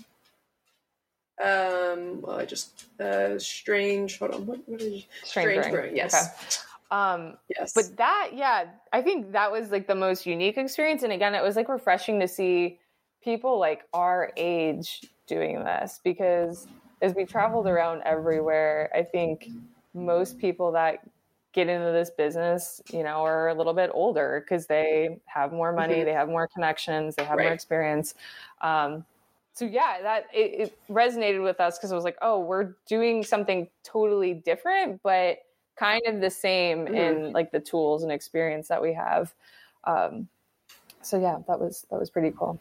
Um. 1.44 2.22
Well, 2.22 2.40
I 2.40 2.46
just 2.46 2.86
uh, 3.00 3.38
strange. 3.38 4.18
Hold 4.18 4.32
on. 4.34 4.46
What? 4.48 4.60
What 4.66 4.82
is 4.82 5.06
strange, 5.24 5.50
strange 5.52 5.62
brewing. 5.66 5.72
brewing? 5.72 5.96
Yes. 5.96 6.16
Okay. 6.16 6.69
Um, 6.92 7.38
yes. 7.50 7.74
But 7.74 7.98
that, 7.98 8.32
yeah, 8.34 8.66
I 8.92 9.02
think 9.02 9.32
that 9.34 9.52
was 9.52 9.72
like 9.72 9.88
the 9.88 9.96
most 9.96 10.26
unique 10.26 10.58
experience. 10.58 11.04
And 11.04 11.14
again, 11.14 11.36
it 11.36 11.44
was 11.44 11.56
like 11.56 11.70
refreshing 11.70 12.20
to 12.20 12.28
see 12.28 12.80
people 13.24 13.60
like 13.60 13.84
our 13.94 14.32
age 14.38 15.06
doing 15.28 15.64
this 15.64 16.00
because 16.04 16.68
as 17.02 17.14
we 17.14 17.26
traveled 17.26 17.68
around 17.68 18.02
everywhere, 18.06 18.90
I 18.94 19.04
think 19.04 19.48
most 19.94 20.40
people 20.40 20.72
that 20.74 21.08
get 21.52 21.68
into 21.68 21.92
this 21.92 22.10
business, 22.10 22.82
you 22.92 23.04
know, 23.04 23.26
are 23.26 23.50
a 23.50 23.54
little 23.54 23.74
bit 23.74 23.90
older 23.94 24.44
because 24.44 24.68
they 24.68 25.20
have 25.26 25.52
more 25.52 25.72
money, 25.74 25.96
mm-hmm. 25.96 26.06
they 26.06 26.14
have 26.14 26.30
more 26.30 26.48
connections, 26.48 27.16
they 27.16 27.24
have 27.24 27.38
right. 27.38 27.46
more 27.46 27.54
experience. 27.54 28.16
Um, 28.62 29.06
so 29.54 29.66
yeah, 29.66 29.98
that 30.02 30.28
it, 30.34 30.70
it 30.70 30.80
resonated 30.90 31.44
with 31.44 31.60
us 31.60 31.78
because 31.78 31.92
it 31.92 31.96
was 31.96 32.04
like, 32.04 32.18
oh, 32.22 32.40
we're 32.40 32.76
doing 32.88 33.24
something 33.24 33.68
totally 33.84 34.34
different, 34.34 35.02
but 35.04 35.40
kind 35.80 36.02
of 36.06 36.20
the 36.20 36.30
same 36.30 36.86
mm-hmm. 36.86 36.96
in 36.96 37.32
like 37.32 37.52
the 37.52 37.60
tools 37.60 38.04
and 38.04 38.12
experience 38.12 38.68
that 38.68 38.82
we 38.82 38.94
have. 38.94 39.34
Um, 39.86 40.28
so 41.02 41.20
yeah, 41.20 41.38
that 41.48 41.60
was 41.60 41.86
that 41.90 42.00
was 42.00 42.10
pretty 42.10 42.34
cool. 42.38 42.60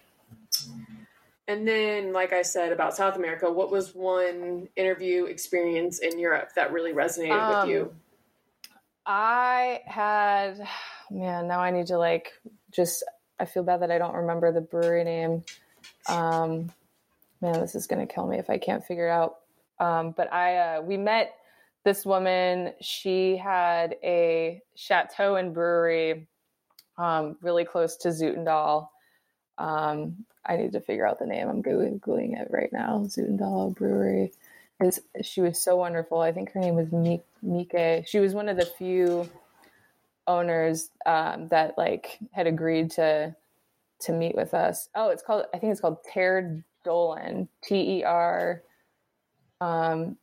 And 1.48 1.66
then, 1.66 2.12
like 2.12 2.34
I 2.34 2.42
said 2.42 2.72
about 2.72 2.94
South 2.94 3.16
America, 3.16 3.50
what 3.50 3.70
was 3.70 3.94
one 3.94 4.68
interview 4.76 5.24
experience 5.24 5.98
in 5.98 6.18
Europe 6.18 6.50
that 6.56 6.72
really 6.72 6.92
resonated 6.92 7.40
um, 7.40 7.60
with 7.60 7.74
you? 7.74 7.82
Um, 7.84 7.90
I 9.06 9.80
had, 9.86 10.68
man, 11.10 11.48
now 11.48 11.60
I 11.60 11.70
need 11.70 11.86
to 11.86 11.96
like 11.96 12.32
just, 12.70 13.02
I 13.40 13.46
feel 13.46 13.62
bad 13.62 13.80
that 13.80 13.90
I 13.90 13.96
don't 13.96 14.14
remember 14.14 14.52
the 14.52 14.60
brewery 14.60 15.04
name. 15.04 15.42
Um, 16.06 16.70
man, 17.40 17.60
this 17.60 17.74
is 17.74 17.86
going 17.86 18.06
to 18.06 18.14
kill 18.14 18.26
me 18.26 18.36
if 18.36 18.50
I 18.50 18.58
can't 18.58 18.84
figure 18.84 19.08
it 19.08 19.12
out. 19.12 19.38
Um, 19.80 20.10
but 20.10 20.30
I, 20.30 20.58
uh, 20.58 20.82
we 20.82 20.98
met 20.98 21.34
this 21.88 22.04
woman. 22.04 22.74
She 22.82 23.38
had 23.38 23.96
a 24.04 24.60
chateau 24.74 25.36
and 25.36 25.54
brewery 25.54 26.28
um, 26.98 27.38
really 27.40 27.64
close 27.64 27.96
to 27.98 28.08
Zutendaal. 28.08 28.88
Um, 29.56 30.26
I 30.44 30.58
need 30.58 30.72
to 30.72 30.82
figure 30.82 31.06
out 31.06 31.18
the 31.18 31.24
name. 31.24 31.48
I'm 31.48 31.62
googling 31.62 32.38
it 32.38 32.48
right 32.50 32.70
now. 32.72 33.04
Zutendaal 33.06 33.74
Brewery. 33.74 34.32
Is 34.80 35.00
she 35.22 35.40
was 35.40 35.58
so 35.58 35.76
wonderful. 35.76 36.20
I 36.20 36.30
think 36.30 36.52
her 36.52 36.60
name 36.60 36.74
was 36.74 36.92
Mike. 36.92 38.06
She 38.06 38.20
was 38.20 38.34
one 38.34 38.50
of 38.50 38.58
the 38.58 38.66
few 38.66 39.26
owners 40.26 40.90
um, 41.06 41.48
that 41.48 41.76
like 41.78 42.18
had 42.32 42.46
agreed 42.46 42.90
to 42.92 43.34
to 44.00 44.12
meet 44.12 44.36
with 44.36 44.52
us. 44.52 44.90
Oh, 44.94 45.08
it's 45.08 45.22
called. 45.22 45.46
I 45.54 45.58
think 45.58 45.72
it's 45.72 45.80
called 45.80 45.98
Ter 46.12 46.62
Dolen. 46.84 47.48
T 47.62 47.98
E 47.98 48.04
R 48.04 48.62
um, 49.60 50.16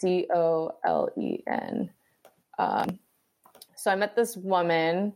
D 0.00 0.26
O 0.34 0.72
L 0.84 1.10
E 1.16 1.42
N. 1.46 1.90
Um, 2.58 2.98
so 3.76 3.90
I 3.90 3.96
met 3.96 4.16
this 4.16 4.36
woman, 4.36 5.12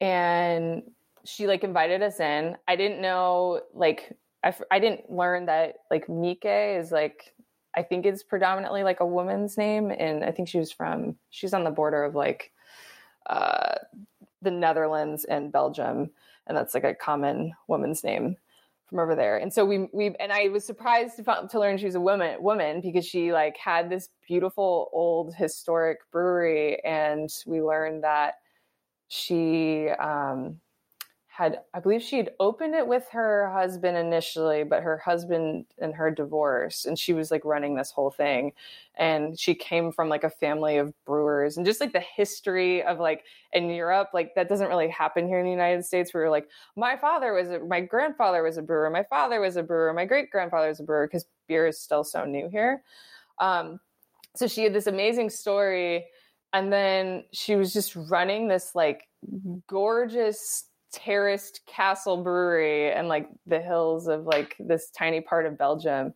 and 0.00 0.82
she 1.24 1.46
like 1.46 1.64
invited 1.64 2.02
us 2.02 2.20
in. 2.20 2.56
I 2.66 2.76
didn't 2.76 3.00
know 3.00 3.60
like 3.74 4.16
I, 4.44 4.54
I 4.70 4.78
didn't 4.78 5.10
learn 5.10 5.46
that 5.46 5.76
like 5.90 6.08
Mike 6.08 6.44
is 6.44 6.90
like 6.90 7.34
I 7.76 7.82
think 7.82 8.06
it's 8.06 8.22
predominantly 8.22 8.82
like 8.82 9.00
a 9.00 9.06
woman's 9.06 9.56
name, 9.56 9.90
and 9.90 10.24
I 10.24 10.32
think 10.32 10.48
she 10.48 10.58
was 10.58 10.72
from 10.72 11.16
she's 11.30 11.54
on 11.54 11.64
the 11.64 11.70
border 11.70 12.04
of 12.04 12.14
like 12.14 12.52
uh, 13.28 13.74
the 14.42 14.50
Netherlands 14.50 15.24
and 15.24 15.52
Belgium, 15.52 16.10
and 16.46 16.56
that's 16.56 16.74
like 16.74 16.84
a 16.84 16.94
common 16.94 17.52
woman's 17.68 18.02
name 18.02 18.36
from 18.88 18.98
over 18.98 19.14
there. 19.14 19.36
And 19.36 19.52
so 19.52 19.64
we 19.64 19.88
we 19.92 20.14
and 20.18 20.32
I 20.32 20.48
was 20.48 20.64
surprised 20.64 21.16
to, 21.16 21.48
to 21.50 21.60
learn 21.60 21.78
she 21.78 21.86
was 21.86 21.94
a 21.94 22.00
woman 22.00 22.42
woman 22.42 22.80
because 22.80 23.06
she 23.06 23.32
like 23.32 23.56
had 23.56 23.90
this 23.90 24.08
beautiful 24.26 24.90
old 24.92 25.34
historic 25.34 25.98
brewery, 26.10 26.82
and 26.84 27.30
we 27.46 27.60
learned 27.62 28.04
that 28.04 28.34
she 29.08 29.88
um, 29.88 30.60
had 31.38 31.60
i 31.72 31.78
believe 31.78 32.02
she 32.02 32.16
had 32.16 32.32
opened 32.40 32.74
it 32.74 32.84
with 32.84 33.06
her 33.12 33.48
husband 33.52 33.96
initially 33.96 34.64
but 34.64 34.82
her 34.82 34.98
husband 34.98 35.64
and 35.78 35.94
her 35.94 36.10
divorced 36.10 36.84
and 36.84 36.98
she 36.98 37.12
was 37.12 37.30
like 37.30 37.44
running 37.44 37.76
this 37.76 37.92
whole 37.92 38.10
thing. 38.10 38.52
And 38.96 39.38
she 39.38 39.54
came 39.54 39.92
from 39.92 40.08
like 40.08 40.24
a 40.24 40.30
family 40.30 40.78
of 40.78 40.92
brewers 41.04 41.56
and 41.56 41.64
just 41.64 41.80
like 41.80 41.92
the 41.92 42.00
history 42.00 42.82
of 42.82 42.98
like 42.98 43.22
in 43.52 43.70
europe 43.70 44.08
like 44.12 44.34
that 44.34 44.48
doesn't 44.48 44.66
really 44.66 44.88
happen 44.88 45.28
here 45.28 45.38
in 45.38 45.44
the 45.44 45.52
united 45.52 45.84
states 45.84 46.12
where 46.12 46.24
you're 46.24 46.30
like 46.30 46.48
my 46.74 46.96
father 46.96 47.32
was 47.32 47.48
a, 47.48 47.60
my 47.60 47.80
grandfather 47.80 48.42
was 48.42 48.56
a 48.56 48.62
brewer 48.62 48.90
my 48.90 49.04
father 49.04 49.40
was 49.40 49.54
a 49.54 49.62
brewer 49.62 49.92
my 49.92 50.04
great 50.04 50.32
grandfather 50.32 50.68
was 50.68 50.80
a 50.80 50.82
brewer 50.82 51.06
because 51.06 51.24
beer 51.46 51.68
is 51.68 51.78
still 51.78 52.02
so 52.02 52.24
new 52.24 52.48
here. 52.50 52.82
Um, 53.38 53.78
so 54.34 54.48
she 54.48 54.64
had 54.64 54.74
this 54.74 54.88
amazing 54.88 55.30
story 55.30 56.06
and 56.52 56.72
then 56.72 57.24
she 57.32 57.54
was 57.54 57.72
just 57.72 57.94
running 57.94 58.48
this 58.48 58.74
like 58.74 59.08
gorgeous 59.66 60.64
terraced 60.92 61.60
castle 61.66 62.22
brewery 62.22 62.92
and 62.92 63.08
like 63.08 63.28
the 63.46 63.60
hills 63.60 64.08
of 64.08 64.24
like 64.24 64.56
this 64.58 64.90
tiny 64.90 65.20
part 65.20 65.46
of 65.46 65.58
Belgium 65.58 66.12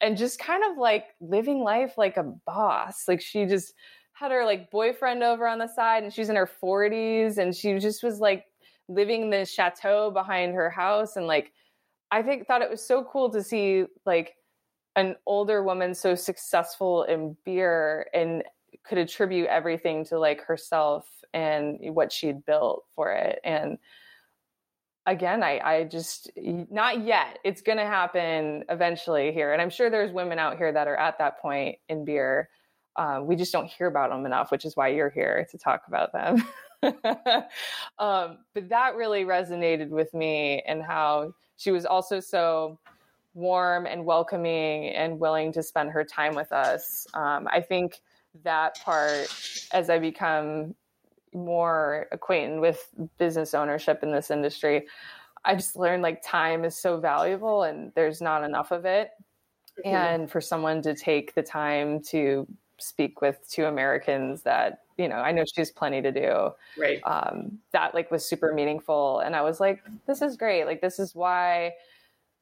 and 0.00 0.16
just 0.16 0.38
kind 0.38 0.62
of 0.70 0.76
like 0.76 1.06
living 1.20 1.60
life 1.60 1.96
like 1.96 2.16
a 2.16 2.22
boss. 2.22 3.08
Like 3.08 3.20
she 3.20 3.46
just 3.46 3.74
had 4.12 4.30
her 4.30 4.44
like 4.44 4.70
boyfriend 4.70 5.22
over 5.22 5.46
on 5.46 5.58
the 5.58 5.68
side 5.68 6.02
and 6.02 6.12
she's 6.12 6.28
in 6.28 6.36
her 6.36 6.50
40s 6.62 7.38
and 7.38 7.54
she 7.54 7.78
just 7.78 8.02
was 8.02 8.18
like 8.18 8.44
living 8.88 9.30
the 9.30 9.44
chateau 9.44 10.10
behind 10.10 10.54
her 10.54 10.70
house 10.70 11.16
and 11.16 11.26
like 11.26 11.52
I 12.10 12.22
think 12.22 12.46
thought 12.46 12.62
it 12.62 12.70
was 12.70 12.86
so 12.86 13.04
cool 13.04 13.30
to 13.30 13.42
see 13.42 13.84
like 14.04 14.34
an 14.94 15.16
older 15.26 15.62
woman 15.62 15.94
so 15.94 16.14
successful 16.14 17.02
in 17.04 17.36
beer 17.44 18.08
and 18.14 18.42
could 18.84 18.98
attribute 18.98 19.48
everything 19.48 20.04
to 20.06 20.18
like 20.18 20.40
herself 20.42 21.08
and 21.34 21.78
what 21.94 22.12
she'd 22.12 22.44
built 22.46 22.84
for 22.94 23.12
it 23.12 23.40
and 23.44 23.78
again 25.06 25.42
i 25.42 25.58
i 25.60 25.84
just 25.84 26.30
not 26.36 27.04
yet. 27.04 27.38
It's 27.44 27.62
going 27.62 27.78
to 27.78 27.86
happen 27.86 28.64
eventually 28.68 29.32
here 29.32 29.52
and 29.52 29.62
i'm 29.62 29.70
sure 29.70 29.90
there's 29.90 30.12
women 30.12 30.38
out 30.38 30.56
here 30.56 30.72
that 30.72 30.88
are 30.88 30.96
at 30.96 31.18
that 31.18 31.40
point 31.40 31.76
in 31.88 32.04
beer. 32.04 32.48
Um, 32.96 33.26
we 33.26 33.36
just 33.36 33.52
don't 33.52 33.66
hear 33.66 33.86
about 33.86 34.10
them 34.10 34.26
enough 34.26 34.50
which 34.50 34.64
is 34.64 34.76
why 34.76 34.88
you're 34.88 35.10
here 35.10 35.46
to 35.50 35.58
talk 35.58 35.82
about 35.88 36.12
them. 36.12 36.44
Um, 37.98 38.38
but 38.54 38.68
that 38.68 38.94
really 38.96 39.24
resonated 39.24 39.88
with 39.88 40.12
me 40.12 40.62
and 40.68 40.82
how 40.82 41.32
she 41.56 41.70
was 41.70 41.86
also 41.86 42.20
so 42.20 42.78
warm 43.34 43.86
and 43.86 44.04
welcoming 44.04 44.88
and 44.88 45.18
willing 45.18 45.52
to 45.52 45.62
spend 45.62 45.90
her 45.90 46.04
time 46.04 46.34
with 46.34 46.52
us. 46.52 47.06
Um, 47.14 47.48
I 47.50 47.60
think 47.60 48.00
that 48.44 48.80
part, 48.82 49.28
as 49.72 49.90
I 49.90 49.98
become 49.98 50.74
more 51.36 52.06
acquainted 52.12 52.60
with 52.60 52.88
business 53.18 53.54
ownership 53.54 54.02
in 54.02 54.10
this 54.10 54.30
industry, 54.30 54.86
I 55.44 55.54
just 55.54 55.76
learned 55.76 56.02
like 56.02 56.22
time 56.22 56.64
is 56.64 56.76
so 56.76 56.98
valuable 56.98 57.62
and 57.62 57.92
there's 57.94 58.20
not 58.20 58.42
enough 58.42 58.72
of 58.72 58.84
it. 58.84 59.10
Mm-hmm. 59.84 59.94
And 59.94 60.30
for 60.30 60.40
someone 60.40 60.82
to 60.82 60.94
take 60.94 61.34
the 61.34 61.42
time 61.42 62.00
to 62.04 62.46
speak 62.78 63.20
with 63.20 63.38
two 63.48 63.66
Americans 63.66 64.42
that, 64.42 64.80
you 64.98 65.08
know, 65.08 65.16
I 65.16 65.32
know 65.32 65.44
she 65.44 65.60
has 65.60 65.70
plenty 65.70 66.02
to 66.02 66.10
do. 66.10 66.50
Right. 66.78 67.00
Um, 67.04 67.58
that 67.72 67.94
like 67.94 68.10
was 68.10 68.24
super 68.24 68.52
meaningful. 68.52 69.20
And 69.20 69.36
I 69.36 69.42
was 69.42 69.60
like, 69.60 69.82
this 70.06 70.22
is 70.22 70.36
great. 70.36 70.64
Like, 70.64 70.80
this 70.80 70.98
is 70.98 71.14
why 71.14 71.74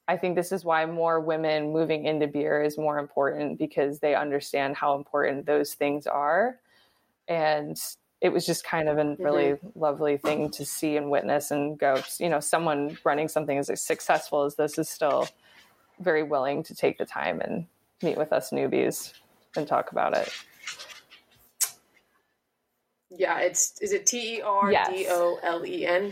I 0.06 0.16
think 0.16 0.36
this 0.36 0.52
is 0.52 0.64
why 0.64 0.84
more 0.86 1.20
women 1.20 1.72
moving 1.72 2.04
into 2.04 2.26
beer 2.26 2.62
is 2.62 2.76
more 2.76 2.98
important 2.98 3.58
because 3.58 4.00
they 4.00 4.14
understand 4.14 4.76
how 4.76 4.94
important 4.96 5.46
those 5.46 5.74
things 5.74 6.06
are. 6.06 6.60
And 7.26 7.80
it 8.24 8.32
was 8.32 8.46
just 8.46 8.64
kind 8.64 8.88
of 8.88 8.96
a 8.96 9.16
really 9.18 9.50
mm-hmm. 9.50 9.78
lovely 9.78 10.16
thing 10.16 10.50
to 10.52 10.64
see 10.64 10.96
and 10.96 11.10
witness 11.10 11.50
and 11.50 11.78
go, 11.78 12.02
you 12.18 12.30
know, 12.30 12.40
someone 12.40 12.96
running 13.04 13.28
something 13.28 13.58
as 13.58 13.70
successful 13.82 14.44
as 14.44 14.54
this 14.54 14.78
is 14.78 14.88
still 14.88 15.28
very 16.00 16.22
willing 16.22 16.62
to 16.62 16.74
take 16.74 16.96
the 16.96 17.04
time 17.04 17.42
and 17.42 17.66
meet 18.02 18.16
with 18.16 18.32
us 18.32 18.48
newbies 18.48 19.12
and 19.56 19.68
talk 19.68 19.92
about 19.92 20.16
it. 20.16 20.32
Yeah, 23.10 23.40
it's 23.40 23.78
is 23.82 23.92
it 23.92 24.06
T 24.06 24.38
E 24.38 24.40
R 24.40 24.70
D 24.70 25.06
O 25.10 25.38
L 25.42 25.66
E 25.66 25.84
N? 25.84 26.10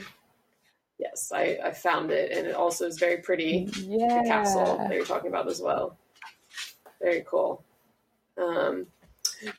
Yes, 0.99 1.33
I, 1.35 1.59
I 1.65 1.73
found 1.73 2.11
it, 2.11 2.31
and 2.31 2.47
it 2.47 2.55
also 2.55 2.87
is 2.87 2.99
very 2.99 3.23
pretty. 3.23 3.71
Yeah, 3.75 4.21
the 4.23 4.29
capsule 4.29 4.77
that 4.77 4.93
you're 4.93 5.07
talking 5.07 5.31
about 5.31 5.49
as 5.49 5.63
well. 5.63 5.97
Very 7.01 7.25
cool. 7.27 7.65
Um, 8.37 8.87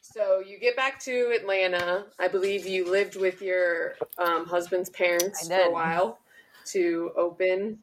so 0.02 0.40
you 0.40 0.60
get 0.60 0.76
back 0.76 1.00
to 1.02 1.34
Atlanta. 1.36 2.06
I 2.20 2.28
believe 2.28 2.66
you 2.66 2.90
lived 2.90 3.16
with 3.16 3.42
your 3.42 3.96
um, 4.18 4.46
husband's 4.46 4.90
parents 4.90 5.48
for 5.48 5.54
a 5.54 5.72
while 5.72 6.20
to 6.68 7.12
open 7.18 7.80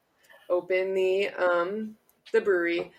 open 0.49 0.95
the 0.95 1.29
um, 1.31 1.97
the 2.33 2.41
brewery. 2.41 2.93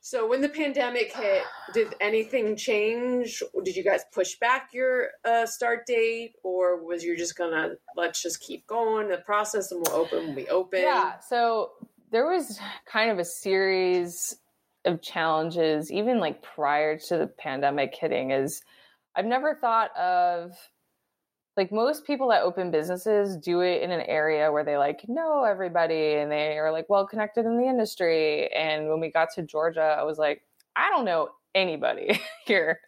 So 0.00 0.28
when 0.28 0.40
the 0.40 0.48
pandemic 0.48 1.12
hit, 1.12 1.42
did 1.74 1.96
anything 2.00 2.54
change? 2.54 3.42
Did 3.64 3.74
you 3.74 3.82
guys 3.82 4.04
push 4.12 4.36
back 4.36 4.68
your 4.72 5.08
uh, 5.24 5.46
start 5.46 5.84
date, 5.84 6.34
or 6.44 6.84
was 6.84 7.02
you 7.02 7.16
just 7.16 7.36
gonna 7.36 7.72
let's 7.96 8.22
just 8.22 8.40
keep 8.40 8.66
going 8.66 9.08
the 9.08 9.18
process 9.18 9.72
and 9.72 9.84
we'll 9.84 9.96
open 9.96 10.28
when 10.28 10.36
we 10.36 10.48
open? 10.48 10.80
Yeah. 10.80 11.18
So 11.18 11.72
there 12.12 12.26
was 12.26 12.60
kind 12.86 13.10
of 13.10 13.18
a 13.18 13.24
series 13.24 14.36
of 14.86 15.02
challenges, 15.02 15.92
even 15.92 16.18
like 16.18 16.42
prior 16.42 16.98
to 16.98 17.18
the 17.18 17.26
pandemic 17.26 17.94
hitting. 17.98 18.30
Is 18.30 18.62
I've 19.14 19.26
never 19.26 19.54
thought 19.54 19.96
of 19.96 20.52
like 21.56 21.72
most 21.72 22.06
people 22.06 22.28
that 22.28 22.42
open 22.42 22.70
businesses 22.70 23.36
do 23.36 23.60
it 23.60 23.82
in 23.82 23.90
an 23.90 24.02
area 24.02 24.52
where 24.52 24.64
they 24.64 24.76
like 24.76 25.08
know 25.08 25.44
everybody 25.44 26.14
and 26.14 26.30
they 26.30 26.58
are 26.58 26.70
like 26.70 26.88
well 26.88 27.06
connected 27.06 27.46
in 27.46 27.56
the 27.56 27.66
industry 27.66 28.52
and 28.52 28.88
when 28.88 29.00
we 29.00 29.10
got 29.10 29.28
to 29.34 29.42
georgia 29.42 29.96
i 29.98 30.02
was 30.02 30.18
like 30.18 30.42
i 30.76 30.90
don't 30.90 31.04
know 31.04 31.28
anybody 31.54 32.20
here 32.44 32.80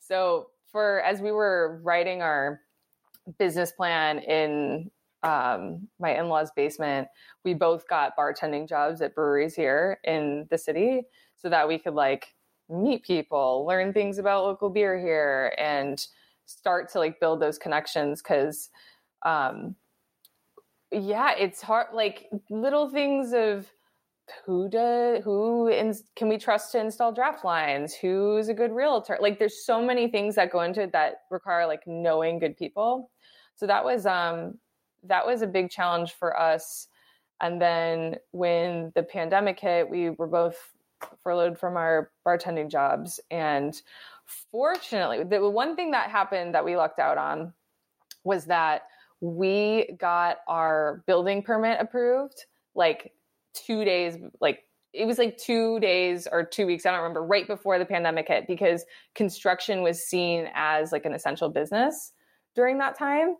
so 0.00 0.46
for 0.72 1.02
as 1.02 1.20
we 1.20 1.32
were 1.32 1.80
writing 1.82 2.22
our 2.22 2.60
business 3.38 3.72
plan 3.72 4.18
in 4.18 4.90
um, 5.22 5.88
my 5.98 6.18
in-laws 6.18 6.50
basement 6.54 7.08
we 7.44 7.54
both 7.54 7.88
got 7.88 8.16
bartending 8.16 8.68
jobs 8.68 9.00
at 9.00 9.14
breweries 9.14 9.54
here 9.54 9.98
in 10.04 10.46
the 10.50 10.58
city 10.58 11.02
so 11.44 11.50
that 11.50 11.68
we 11.68 11.78
could 11.78 11.92
like 11.92 12.34
meet 12.70 13.02
people 13.02 13.66
learn 13.68 13.92
things 13.92 14.16
about 14.16 14.44
local 14.44 14.70
beer 14.70 14.98
here 14.98 15.54
and 15.58 16.06
start 16.46 16.90
to 16.90 16.98
like 16.98 17.20
build 17.20 17.38
those 17.38 17.58
connections 17.58 18.22
because 18.22 18.70
um 19.26 19.76
yeah 20.90 21.32
it's 21.36 21.60
hard 21.60 21.88
like 21.92 22.30
little 22.48 22.88
things 22.88 23.34
of 23.34 23.70
who 24.46 24.70
does 24.70 25.22
who 25.22 25.68
in, 25.68 25.94
can 26.16 26.30
we 26.30 26.38
trust 26.38 26.72
to 26.72 26.80
install 26.80 27.12
draft 27.12 27.44
lines? 27.44 27.92
Who's 27.92 28.48
a 28.48 28.54
good 28.54 28.72
realtor? 28.72 29.18
Like 29.20 29.38
there's 29.38 29.66
so 29.66 29.82
many 29.82 30.08
things 30.08 30.36
that 30.36 30.50
go 30.50 30.62
into 30.62 30.80
it 30.80 30.92
that 30.92 31.24
require 31.30 31.66
like 31.66 31.86
knowing 31.86 32.38
good 32.38 32.56
people. 32.56 33.10
So 33.54 33.66
that 33.66 33.84
was 33.84 34.06
um 34.06 34.58
that 35.02 35.26
was 35.26 35.42
a 35.42 35.46
big 35.46 35.68
challenge 35.68 36.12
for 36.12 36.40
us. 36.40 36.88
And 37.42 37.60
then 37.60 38.16
when 38.30 38.92
the 38.94 39.02
pandemic 39.02 39.60
hit 39.60 39.90
we 39.90 40.08
were 40.08 40.26
both 40.26 40.73
furloughed 41.22 41.58
from 41.58 41.76
our 41.76 42.10
bartending 42.26 42.70
jobs. 42.70 43.20
And 43.30 43.80
fortunately, 44.50 45.24
the 45.24 45.48
one 45.48 45.76
thing 45.76 45.90
that 45.92 46.10
happened 46.10 46.54
that 46.54 46.64
we 46.64 46.76
lucked 46.76 46.98
out 46.98 47.18
on 47.18 47.52
was 48.24 48.46
that 48.46 48.82
we 49.20 49.96
got 49.98 50.38
our 50.48 51.02
building 51.06 51.42
permit 51.42 51.78
approved 51.80 52.44
like 52.74 53.12
two 53.54 53.84
days, 53.84 54.16
like 54.40 54.64
it 54.92 55.06
was 55.06 55.18
like 55.18 55.36
two 55.38 55.80
days 55.80 56.28
or 56.30 56.44
two 56.44 56.66
weeks, 56.66 56.86
I 56.86 56.90
don't 56.90 57.00
remember, 57.00 57.24
right 57.24 57.46
before 57.46 57.78
the 57.78 57.84
pandemic 57.84 58.28
hit 58.28 58.46
because 58.46 58.84
construction 59.14 59.82
was 59.82 60.04
seen 60.04 60.48
as 60.54 60.92
like 60.92 61.04
an 61.04 61.14
essential 61.14 61.48
business 61.48 62.12
during 62.54 62.78
that 62.78 62.96
time 62.98 63.36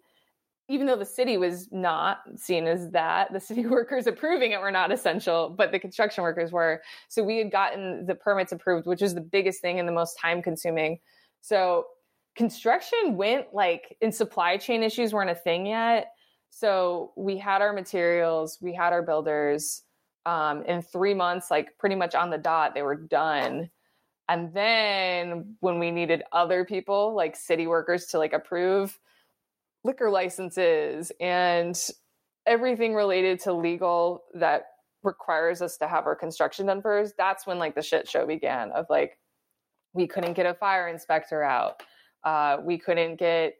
even 0.68 0.86
though 0.86 0.96
the 0.96 1.04
city 1.04 1.36
was 1.36 1.70
not 1.70 2.20
seen 2.36 2.66
as 2.66 2.90
that, 2.90 3.32
the 3.32 3.40
city 3.48 3.66
workers 3.66 4.06
approving 4.06 4.52
it 4.52 4.60
were 4.60 4.70
not 4.70 4.92
essential, 4.92 5.50
but 5.50 5.72
the 5.72 5.78
construction 5.78 6.22
workers 6.22 6.52
were. 6.52 6.82
So 7.08 7.22
we 7.22 7.38
had 7.38 7.50
gotten 7.50 8.06
the 8.06 8.14
permits 8.14 8.52
approved, 8.52 8.86
which 8.86 9.02
was 9.02 9.14
the 9.14 9.20
biggest 9.20 9.60
thing 9.60 9.78
and 9.78 9.88
the 9.88 9.92
most 9.92 10.18
time 10.18 10.42
consuming. 10.42 10.98
So 11.40 11.86
construction 12.36 13.16
went 13.16 13.46
like 13.52 13.96
and 14.00 14.14
supply 14.14 14.56
chain 14.56 14.82
issues 14.82 15.12
weren't 15.12 15.30
a 15.30 15.34
thing 15.34 15.66
yet. 15.66 16.12
So 16.50 17.12
we 17.16 17.36
had 17.36 17.62
our 17.62 17.72
materials, 17.72 18.58
we 18.60 18.74
had 18.74 18.92
our 18.92 19.02
builders. 19.02 19.82
Um, 20.26 20.62
in 20.64 20.80
three 20.80 21.12
months, 21.12 21.50
like 21.50 21.76
pretty 21.76 21.96
much 21.96 22.14
on 22.14 22.30
the 22.30 22.38
dot, 22.38 22.72
they 22.74 22.80
were 22.80 22.96
done. 22.96 23.68
And 24.26 24.54
then 24.54 25.56
when 25.60 25.78
we 25.78 25.90
needed 25.90 26.22
other 26.32 26.64
people, 26.64 27.14
like 27.14 27.36
city 27.36 27.66
workers, 27.66 28.06
to 28.06 28.18
like 28.18 28.32
approve, 28.32 28.98
liquor 29.84 30.10
licenses 30.10 31.12
and 31.20 31.78
everything 32.46 32.94
related 32.94 33.40
to 33.40 33.52
legal 33.52 34.24
that 34.34 34.64
requires 35.02 35.60
us 35.60 35.76
to 35.76 35.86
have 35.86 36.06
our 36.06 36.16
construction 36.16 36.66
done 36.66 36.80
first 36.80 37.14
that's 37.18 37.46
when 37.46 37.58
like 37.58 37.74
the 37.74 37.82
shit 37.82 38.08
show 38.08 38.26
began 38.26 38.70
of 38.72 38.86
like 38.88 39.18
we 39.94 40.08
couldn't 40.08 40.34
get 40.34 40.44
a 40.44 40.54
fire 40.54 40.88
inspector 40.88 41.42
out. 41.42 41.82
Uh, 42.22 42.58
we 42.62 42.78
couldn't 42.78 43.16
get 43.18 43.54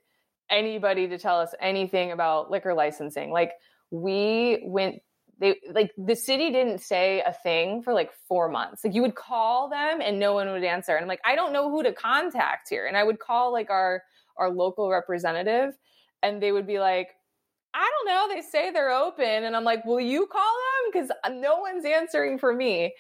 anybody 0.51 1.09
to 1.09 1.16
tell 1.16 1.41
us 1.41 1.55
anything 1.61 2.12
about 2.12 2.51
liquor 2.51 2.75
licensing. 2.75 3.31
Like 3.31 3.53
we 3.91 4.62
went 4.66 4.97
they 5.41 5.57
like 5.72 5.91
the 5.97 6.14
city 6.14 6.53
didn't 6.53 6.79
say 6.79 7.20
a 7.27 7.33
thing 7.33 7.83
for 7.83 7.93
like 7.93 8.11
four 8.29 8.49
months. 8.49 8.85
Like 8.85 8.95
you 8.95 9.03
would 9.03 9.14
call 9.14 9.68
them 9.68 10.01
and 10.01 10.18
no 10.20 10.35
one 10.35 10.51
would 10.51 10.62
answer. 10.64 10.95
And 10.95 11.03
I'm 11.03 11.09
like 11.09 11.20
i 11.25 11.35
don't 11.35 11.53
know 11.53 11.70
who 11.70 11.83
to 11.83 11.93
contact 11.93 12.68
here. 12.68 12.87
And 12.87 12.97
i 12.97 13.03
would 13.03 13.18
call 13.18 13.53
like 13.53 13.70
our 13.70 14.03
our 14.37 14.51
local 14.51 14.91
representative 14.91 15.75
and 16.25 16.43
they 16.43 16.51
would 16.51 16.66
be 16.66 16.81
like, 16.81 17.11
I 17.75 17.89
don't 17.91 18.14
know. 18.14 18.35
They 18.35 18.41
say 18.41 18.70
they're 18.70 18.93
open. 18.93 19.45
And 19.45 19.55
I'm 19.55 19.64
like, 19.64 19.85
will 19.85 20.01
you 20.01 20.27
call 20.27 20.43
them? 20.43 20.93
Because 20.93 21.11
uh, 21.25 21.29
no 21.29 21.59
one's 21.61 21.85
answering 21.85 22.39
for 22.39 22.55
me. 22.55 22.95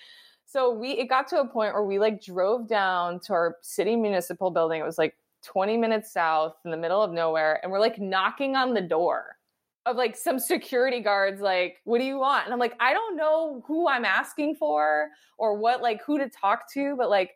So 0.46 0.72
we 0.72 0.90
it 0.92 1.08
got 1.08 1.26
to 1.28 1.40
a 1.40 1.48
point 1.48 1.74
where 1.74 1.84
we 1.84 1.98
like 1.98 2.22
drove 2.22 2.68
down 2.68 3.18
to 3.20 3.32
our 3.32 3.56
city 3.62 3.96
municipal 3.96 4.50
building. 4.50 4.80
It 4.80 4.84
was 4.84 4.98
like 4.98 5.16
20 5.44 5.76
minutes 5.76 6.12
south 6.12 6.56
in 6.64 6.70
the 6.70 6.76
middle 6.76 7.02
of 7.02 7.12
nowhere. 7.12 7.60
And 7.62 7.72
we're 7.72 7.80
like 7.80 7.98
knocking 7.98 8.56
on 8.56 8.74
the 8.74 8.80
door 8.80 9.36
of 9.86 9.96
like 9.96 10.16
some 10.16 10.38
security 10.38 11.00
guards, 11.00 11.40
like, 11.40 11.78
what 11.84 11.98
do 11.98 12.04
you 12.04 12.18
want? 12.18 12.44
And 12.44 12.52
I'm 12.52 12.60
like, 12.60 12.74
I 12.80 12.92
don't 12.92 13.16
know 13.16 13.62
who 13.66 13.88
I'm 13.88 14.04
asking 14.04 14.56
for 14.56 15.08
or 15.38 15.56
what, 15.56 15.82
like, 15.82 16.02
who 16.04 16.18
to 16.18 16.28
talk 16.28 16.72
to, 16.72 16.94
but 16.96 17.10
like, 17.10 17.32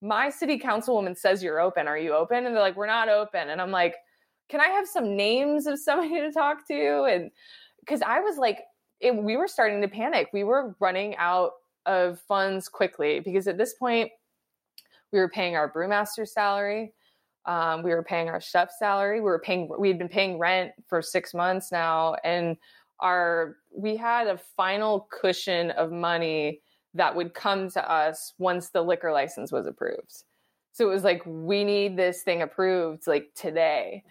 my 0.00 0.28
city 0.28 0.58
councilwoman 0.58 1.16
says 1.16 1.44
you're 1.44 1.60
open. 1.60 1.86
Are 1.86 1.96
you 1.96 2.12
open? 2.12 2.44
And 2.44 2.54
they're 2.54 2.62
like, 2.62 2.76
we're 2.76 2.86
not 2.86 3.08
open. 3.08 3.50
And 3.50 3.60
I'm 3.60 3.70
like, 3.70 3.94
can 4.48 4.60
I 4.60 4.68
have 4.68 4.86
some 4.86 5.16
names 5.16 5.66
of 5.66 5.78
somebody 5.78 6.20
to 6.20 6.32
talk 6.32 6.66
to? 6.68 7.04
And 7.04 7.30
because 7.80 8.02
I 8.02 8.20
was 8.20 8.36
like, 8.36 8.60
it, 9.00 9.16
we 9.16 9.36
were 9.36 9.48
starting 9.48 9.80
to 9.82 9.88
panic. 9.88 10.28
We 10.32 10.44
were 10.44 10.76
running 10.78 11.16
out 11.16 11.52
of 11.86 12.20
funds 12.20 12.68
quickly 12.68 13.20
because 13.20 13.48
at 13.48 13.58
this 13.58 13.74
point, 13.74 14.10
we 15.12 15.18
were 15.18 15.28
paying 15.28 15.56
our 15.56 15.70
brewmaster's 15.70 16.32
salary. 16.32 16.94
Um, 17.44 17.82
we 17.82 17.90
were 17.90 18.04
paying 18.04 18.28
our 18.28 18.40
chef 18.40 18.70
salary. 18.78 19.20
We 19.20 19.24
were 19.24 19.40
paying. 19.40 19.68
We 19.78 19.88
had 19.88 19.98
been 19.98 20.08
paying 20.08 20.38
rent 20.38 20.72
for 20.86 21.02
six 21.02 21.34
months 21.34 21.72
now, 21.72 22.14
and 22.24 22.56
our 23.00 23.56
we 23.76 23.96
had 23.96 24.28
a 24.28 24.38
final 24.56 25.08
cushion 25.10 25.72
of 25.72 25.90
money 25.90 26.60
that 26.94 27.14
would 27.14 27.34
come 27.34 27.68
to 27.70 27.90
us 27.90 28.34
once 28.38 28.68
the 28.68 28.82
liquor 28.82 29.12
license 29.12 29.50
was 29.50 29.66
approved. 29.66 30.24
So 30.72 30.88
it 30.88 30.92
was 30.94 31.04
like 31.04 31.22
we 31.26 31.64
need 31.64 31.96
this 31.96 32.22
thing 32.22 32.42
approved 32.42 33.06
like 33.06 33.30
today. 33.34 34.04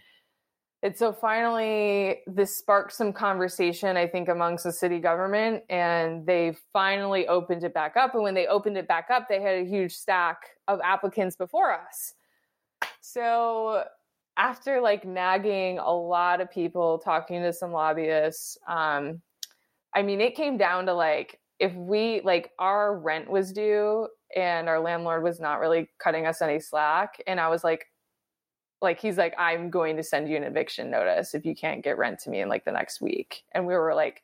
And 0.84 0.98
so 0.98 1.14
finally 1.14 2.22
this 2.28 2.58
sparked 2.58 2.94
some 2.94 3.14
conversation 3.14 3.98
i 3.98 4.08
think 4.08 4.30
amongst 4.30 4.64
the 4.64 4.72
city 4.72 5.00
government 5.00 5.64
and 5.70 6.26
they 6.26 6.56
finally 6.74 7.28
opened 7.28 7.64
it 7.64 7.74
back 7.74 7.96
up. 7.98 8.14
And 8.14 8.24
when 8.24 8.34
they 8.34 8.48
opened 8.48 8.78
it 8.78 8.88
back 8.88 9.10
up 9.10 9.28
they 9.30 9.42
had 9.42 9.60
a 9.60 9.66
huge 9.66 9.94
stack 9.94 10.38
of 10.68 10.80
applicants 10.84 11.36
before 11.36 11.72
us. 11.72 12.14
So 13.02 13.84
after 14.38 14.82
like 14.82 15.06
nagging 15.06 15.78
a 15.80 15.92
lot 15.92 16.42
of 16.42 16.50
people 16.50 17.00
talking 17.00 17.42
to 17.42 17.52
some 17.52 17.72
lobbyists 17.72 18.58
um 18.68 19.22
i 19.94 20.02
mean 20.02 20.22
it 20.22 20.36
came 20.36 20.58
down 20.58 20.86
to 20.86 20.94
like 20.94 21.40
if 21.60 21.74
we 21.76 22.22
like 22.24 22.52
our 22.58 22.98
rent 22.98 23.30
was 23.30 23.52
due 23.52 24.08
and 24.36 24.70
our 24.70 24.80
landlord 24.80 25.22
was 25.22 25.40
not 25.40 25.60
really 25.60 25.90
cutting 26.00 26.26
us 26.26 26.42
any 26.42 26.60
slack 26.60 27.22
and 27.28 27.40
i 27.40 27.48
was 27.50 27.64
like 27.64 27.86
like 28.82 29.00
he's 29.00 29.18
like 29.18 29.34
i'm 29.38 29.70
going 29.70 29.96
to 29.96 30.04
send 30.04 30.28
you 30.28 30.36
an 30.36 30.44
eviction 30.44 30.90
notice 30.90 31.34
if 31.34 31.46
you 31.46 31.56
can't 31.56 31.84
get 31.84 31.98
rent 31.98 32.20
to 32.20 32.30
me 32.30 32.42
in 32.42 32.50
like 32.50 32.66
the 32.66 32.72
next 32.72 33.02
week. 33.02 33.44
And 33.54 33.66
we 33.66 33.74
were 33.74 33.94
like 33.94 34.24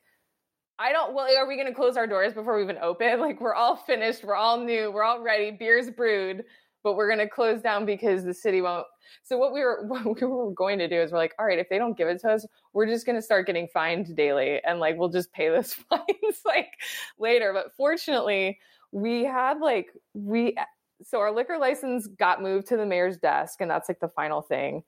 i 0.78 0.92
don't 0.92 1.14
well 1.14 1.26
are 1.36 1.46
we 1.46 1.56
going 1.56 1.66
to 1.66 1.74
close 1.74 1.96
our 1.96 2.06
doors 2.06 2.32
before 2.32 2.56
we 2.56 2.62
even 2.62 2.78
open? 2.78 3.20
Like 3.20 3.40
we're 3.40 3.54
all 3.54 3.76
finished 3.76 4.24
we're 4.24 4.34
all 4.34 4.58
new 4.58 4.90
we're 4.90 5.04
all 5.04 5.22
ready 5.22 5.50
beer's 5.50 5.90
brewed 5.90 6.44
but 6.84 6.94
we're 6.94 7.08
going 7.08 7.18
to 7.18 7.28
close 7.28 7.60
down 7.60 7.84
because 7.84 8.24
the 8.24 8.32
city 8.32 8.60
won't. 8.60 8.86
So 9.24 9.36
what 9.36 9.52
we 9.52 9.60
were 9.60 9.84
what 9.86 10.04
we 10.04 10.26
were 10.26 10.52
going 10.52 10.78
to 10.78 10.88
do 10.88 11.00
is 11.00 11.12
we're 11.12 11.18
like 11.18 11.34
all 11.38 11.46
right 11.46 11.58
if 11.58 11.68
they 11.68 11.78
don't 11.78 11.96
give 11.96 12.08
it 12.08 12.20
to 12.22 12.30
us 12.30 12.46
we're 12.72 12.86
just 12.86 13.06
going 13.06 13.16
to 13.16 13.22
start 13.22 13.46
getting 13.46 13.68
fined 13.72 14.14
daily 14.16 14.60
and 14.64 14.80
like 14.80 14.96
we'll 14.96 15.08
just 15.08 15.32
pay 15.32 15.48
those 15.48 15.72
fines 15.90 16.40
like 16.44 16.72
later. 17.18 17.52
But 17.52 17.74
fortunately 17.76 18.58
we 18.92 19.24
had 19.24 19.58
like 19.60 19.88
we 20.14 20.56
so 21.02 21.20
our 21.20 21.32
liquor 21.32 21.58
license 21.58 22.06
got 22.06 22.42
moved 22.42 22.66
to 22.68 22.76
the 22.76 22.86
mayor's 22.86 23.18
desk 23.18 23.60
and 23.60 23.70
that's 23.70 23.88
like 23.88 24.00
the 24.00 24.08
final 24.08 24.42
thing. 24.42 24.82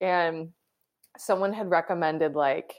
And 0.00 0.50
someone 1.16 1.52
had 1.52 1.70
recommended 1.70 2.34
like 2.34 2.74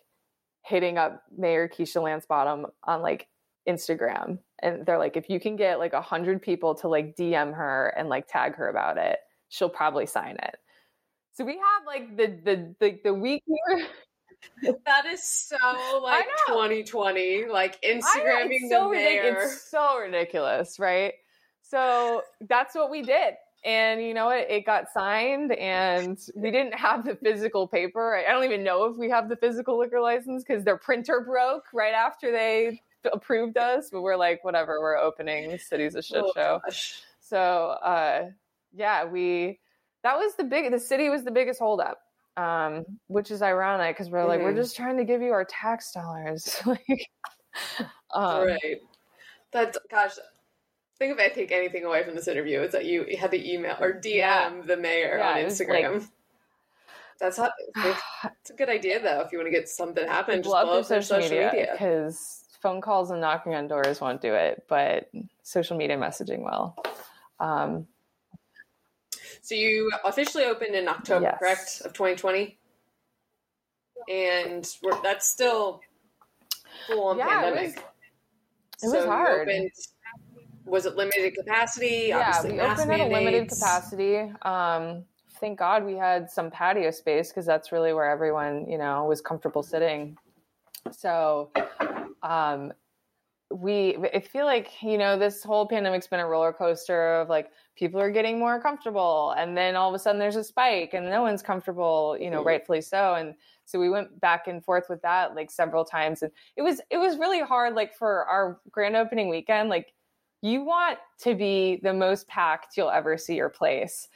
hitting 0.63 0.97
up 0.97 1.23
mayor 1.35 1.67
keisha 1.67 2.01
lance 2.01 2.25
bottom 2.25 2.67
on 2.83 3.01
like 3.01 3.27
instagram. 3.67 4.39
And 4.61 4.85
they're 4.85 4.99
like 4.99 5.17
if 5.17 5.29
you 5.29 5.39
can 5.39 5.55
get 5.55 5.79
like 5.79 5.93
a 5.93 6.01
hundred 6.01 6.41
people 6.41 6.75
to 6.75 6.87
like 6.87 7.15
dm 7.15 7.55
her 7.55 7.93
and 7.97 8.09
like 8.09 8.27
tag 8.27 8.55
her 8.55 8.69
about 8.69 8.97
it 8.97 9.19
she'll 9.49 9.69
probably 9.69 10.05
sign 10.05 10.37
it. 10.41 10.55
So 11.33 11.43
we 11.43 11.53
have 11.53 11.85
like 11.85 12.15
the 12.15 12.27
the 12.43 12.75
the, 12.79 12.99
the 13.03 13.13
week 13.13 13.43
we 13.47 13.85
that 14.85 15.05
is 15.05 15.23
so 15.23 15.57
like 16.01 16.25
2020 16.47 17.47
like 17.47 17.81
instagramming 17.81 18.61
know, 18.61 18.69
so 18.69 18.83
the 18.85 18.95
mayor 18.95 19.33
ridic- 19.33 19.43
it's 19.43 19.69
so 19.69 19.99
ridiculous 19.99 20.79
right 20.79 21.13
so 21.69 22.23
that's 22.47 22.75
what 22.75 22.89
we 22.89 23.01
did. 23.01 23.35
And 23.65 24.01
you 24.01 24.13
know 24.13 24.27
what? 24.27 24.37
It, 24.37 24.49
it 24.49 24.65
got 24.65 24.85
signed, 24.93 25.51
and 25.51 26.17
we 26.33 26.49
didn't 26.49 26.73
have 26.75 27.03
the 27.05 27.15
physical 27.15 27.67
paper. 27.67 28.15
I 28.15 28.31
don't 28.31 28.45
even 28.45 28.63
know 28.63 28.85
if 28.85 28.95
we 28.95 29.09
have 29.09 29.27
the 29.27 29.35
physical 29.35 29.77
liquor 29.77 29.99
license 29.99 30.43
because 30.47 30.63
their 30.63 30.77
printer 30.77 31.21
broke 31.27 31.65
right 31.73 31.93
after 31.93 32.31
they 32.31 32.81
approved 33.11 33.57
us. 33.57 33.89
But 33.91 34.01
we're 34.01 34.15
like, 34.15 34.43
whatever, 34.45 34.79
we're 34.79 34.97
opening. 34.97 35.49
The 35.51 35.57
city's 35.59 35.95
a 35.95 36.01
shit 36.01 36.23
Oh, 36.25 36.31
show. 36.33 36.61
gosh. 36.65 37.01
So 37.19 37.37
uh, 37.37 38.29
yeah, 38.73 39.03
we 39.05 39.59
that 40.03 40.17
was 40.17 40.35
the 40.35 40.45
big. 40.45 40.71
The 40.71 40.79
city 40.79 41.09
was 41.09 41.25
the 41.25 41.31
biggest 41.31 41.59
holdup, 41.59 41.99
um, 42.37 42.85
which 43.07 43.29
is 43.29 43.41
ironic 43.41 43.97
because 43.97 44.09
we're 44.09 44.23
like, 44.25 44.39
we're 44.39 44.53
Mhm. 44.53 44.57
just 44.63 44.75
trying 44.77 44.95
to 44.97 45.03
give 45.03 45.21
you 45.21 45.33
our 45.33 45.43
tax 45.43 45.91
dollars. 45.91 46.61
like, 46.65 47.09
um, 48.13 48.47
right 48.47 48.77
that's 49.51 49.77
gosh 49.91 50.11
think 50.99 51.13
if 51.13 51.19
i 51.19 51.29
take 51.33 51.51
anything 51.51 51.85
away 51.85 52.03
from 52.03 52.13
this 52.15 52.27
interview 52.27 52.59
it's 52.61 52.73
that 52.73 52.85
you 52.85 53.05
had 53.19 53.31
to 53.31 53.51
email 53.53 53.75
or 53.79 53.93
dm 53.93 54.15
Yeah. 54.15 54.51
the 54.65 54.77
mayor 54.77 55.17
Yeah, 55.17 55.29
on 55.31 55.37
it 55.39 55.45
was 55.45 55.59
like- 55.59 55.69
instagram 55.69 56.07
that's 57.19 57.37
how 57.37 57.49
it's 58.41 58.49
a 58.49 58.53
good 58.53 58.69
idea 58.69 59.01
though 59.01 59.21
if 59.21 59.31
you 59.31 59.37
want 59.39 59.47
to 59.47 59.51
get 59.51 59.67
something 59.67 60.07
happen 60.07 60.37
just 60.43 60.49
love 60.49 60.67
blow 60.67 60.79
up 60.79 60.87
their 60.87 61.01
social, 61.01 61.21
social 61.23 61.45
media 61.45 61.69
because 61.71 62.43
phone 62.61 62.81
calls 62.81 63.09
and 63.11 63.21
knocking 63.21 63.55
on 63.55 63.67
doors 63.69 64.01
won't 64.01 64.19
do 64.21 64.33
it, 64.33 64.65
but 64.67 65.09
social 65.43 65.77
media 65.77 65.95
messaging 65.97 66.39
will. 66.43 66.75
Um, 67.39 67.87
so 69.41 69.55
you 69.55 69.89
officially 70.03 70.43
opened 70.43 70.75
in 70.75 70.89
october 70.89 71.23
Yes. 71.25 71.37
correct 71.39 71.81
of 71.85 71.93
2020 71.93 72.57
and 74.09 74.67
we're, 74.83 75.01
that's 75.01 75.27
still 75.29 75.79
full 76.87 77.07
on 77.07 77.17
Yeah, 77.17 77.25
it 77.25 77.29
pandemic 77.53 77.75
was- 77.75 77.83
it 78.81 78.85
was 78.85 78.91
so 78.91 79.07
hard. 79.07 79.49
Was 80.69 80.85
it 80.85 80.95
limited 80.95 81.35
capacity 81.35 82.05
yeah, 82.07 82.19
Obviously 82.19 82.51
we 82.53 82.59
opened 82.59 82.91
at 82.91 82.99
a 82.99 83.05
limited 83.05 83.49
capacity. 83.49 84.31
Um, 84.43 85.03
thank 85.39 85.57
God 85.57 85.85
we 85.85 85.95
had 85.95 86.29
some 86.29 86.51
patio 86.51 86.91
space 86.91 87.29
because 87.29 87.45
that's 87.45 87.71
really 87.71 87.93
where 87.93 88.09
everyone, 88.09 88.69
you 88.69 88.77
know, 88.77 89.05
was 89.05 89.21
comfortable 89.21 89.63
sitting. 89.63 90.17
So, 90.91 91.51
um, 92.23 92.73
we 93.51 93.97
I 94.13 94.19
feel 94.19 94.45
like 94.45 94.69
you 94.83 94.97
know 94.97 95.17
this 95.17 95.43
whole 95.43 95.67
pandemic's 95.67 96.05
been 96.05 96.19
a 96.19 96.27
roller 96.27 96.53
coaster 96.53 97.15
of 97.15 97.29
like 97.29 97.49
people 97.75 97.99
are 97.99 98.11
getting 98.11 98.37
more 98.37 98.61
comfortable 98.61 99.33
and 99.39 99.57
then 99.57 99.75
all 99.75 99.89
of 99.89 99.95
a 99.95 99.99
sudden 99.99 100.19
there's 100.19 100.35
a 100.35 100.43
spike 100.43 100.93
and 100.93 101.09
no 101.09 101.23
one's 101.23 101.41
comfortable 101.41 102.15
you 102.19 102.29
know 102.29 102.43
Mhm. 102.43 102.45
rightfully 102.45 102.81
so 102.81 103.15
and 103.15 103.33
so 103.65 103.79
we 103.79 103.89
went 103.89 104.19
back 104.19 104.47
and 104.47 104.63
forth 104.63 104.87
with 104.87 105.01
that 105.01 105.33
like 105.33 105.49
several 105.49 105.83
times 105.83 106.21
and 106.21 106.31
it 106.57 106.61
was 106.61 106.79
it 106.91 106.97
was 106.97 107.17
really 107.17 107.39
hard 107.39 107.73
like 107.73 107.95
for 107.95 108.25
our 108.25 108.59
grand 108.69 108.95
opening 108.95 109.29
weekend 109.29 109.67
like 109.69 109.93
you 110.41 110.63
want 110.63 110.99
to 111.19 111.35
be 111.35 111.79
the 111.83 111.93
most 111.93 112.27
packed 112.27 112.77
you'll 112.77 112.89
ever 112.89 113.17
see 113.17 113.35
your 113.35 113.49
place. 113.49 114.07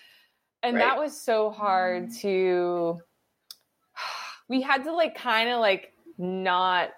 And 0.62 0.76
Right. 0.78 0.84
that 0.84 0.98
was 0.98 1.20
so 1.20 1.50
hard 1.50 2.12
to 2.22 3.00
we 4.48 4.62
had 4.62 4.84
to 4.86 4.94
like 4.94 5.16
kind 5.16 5.50
of 5.50 5.60
like 5.60 5.94
not 6.18 6.92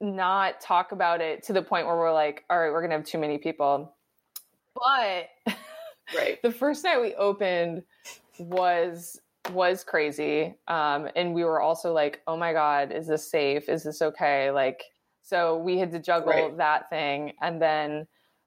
not 0.00 0.60
talk 0.60 0.92
about 0.92 1.20
it 1.20 1.42
to 1.44 1.52
the 1.52 1.60
point 1.62 1.86
where 1.86 1.96
we're 1.96 2.12
like 2.12 2.44
all 2.48 2.58
right 2.58 2.72
we're 2.72 2.80
gonna 2.80 2.94
have 2.94 3.04
too 3.04 3.18
many 3.18 3.38
people. 3.38 3.94
But 4.74 5.28
right. 6.16 6.38
the 6.42 6.50
first 6.50 6.82
night 6.84 7.00
we 7.00 7.14
opened 7.14 7.82
was 8.38 9.20
was 9.52 9.84
crazy. 9.84 10.54
Um 10.68 11.08
and 11.14 11.34
we 11.34 11.44
were 11.44 11.60
also 11.60 11.92
like 11.92 12.22
oh 12.26 12.36
my 12.36 12.52
god 12.52 12.90
is 12.92 13.06
this 13.06 13.30
safe? 13.30 13.68
Is 13.68 13.84
this 13.84 14.02
okay? 14.02 14.50
Like 14.50 14.82
so 15.30 15.56
we 15.58 15.78
had 15.78 15.92
to 15.92 16.00
juggle 16.00 16.32
Right. 16.32 16.56
that 16.58 16.90
thing. 16.90 17.32
And 17.40 17.62
then 17.62 18.06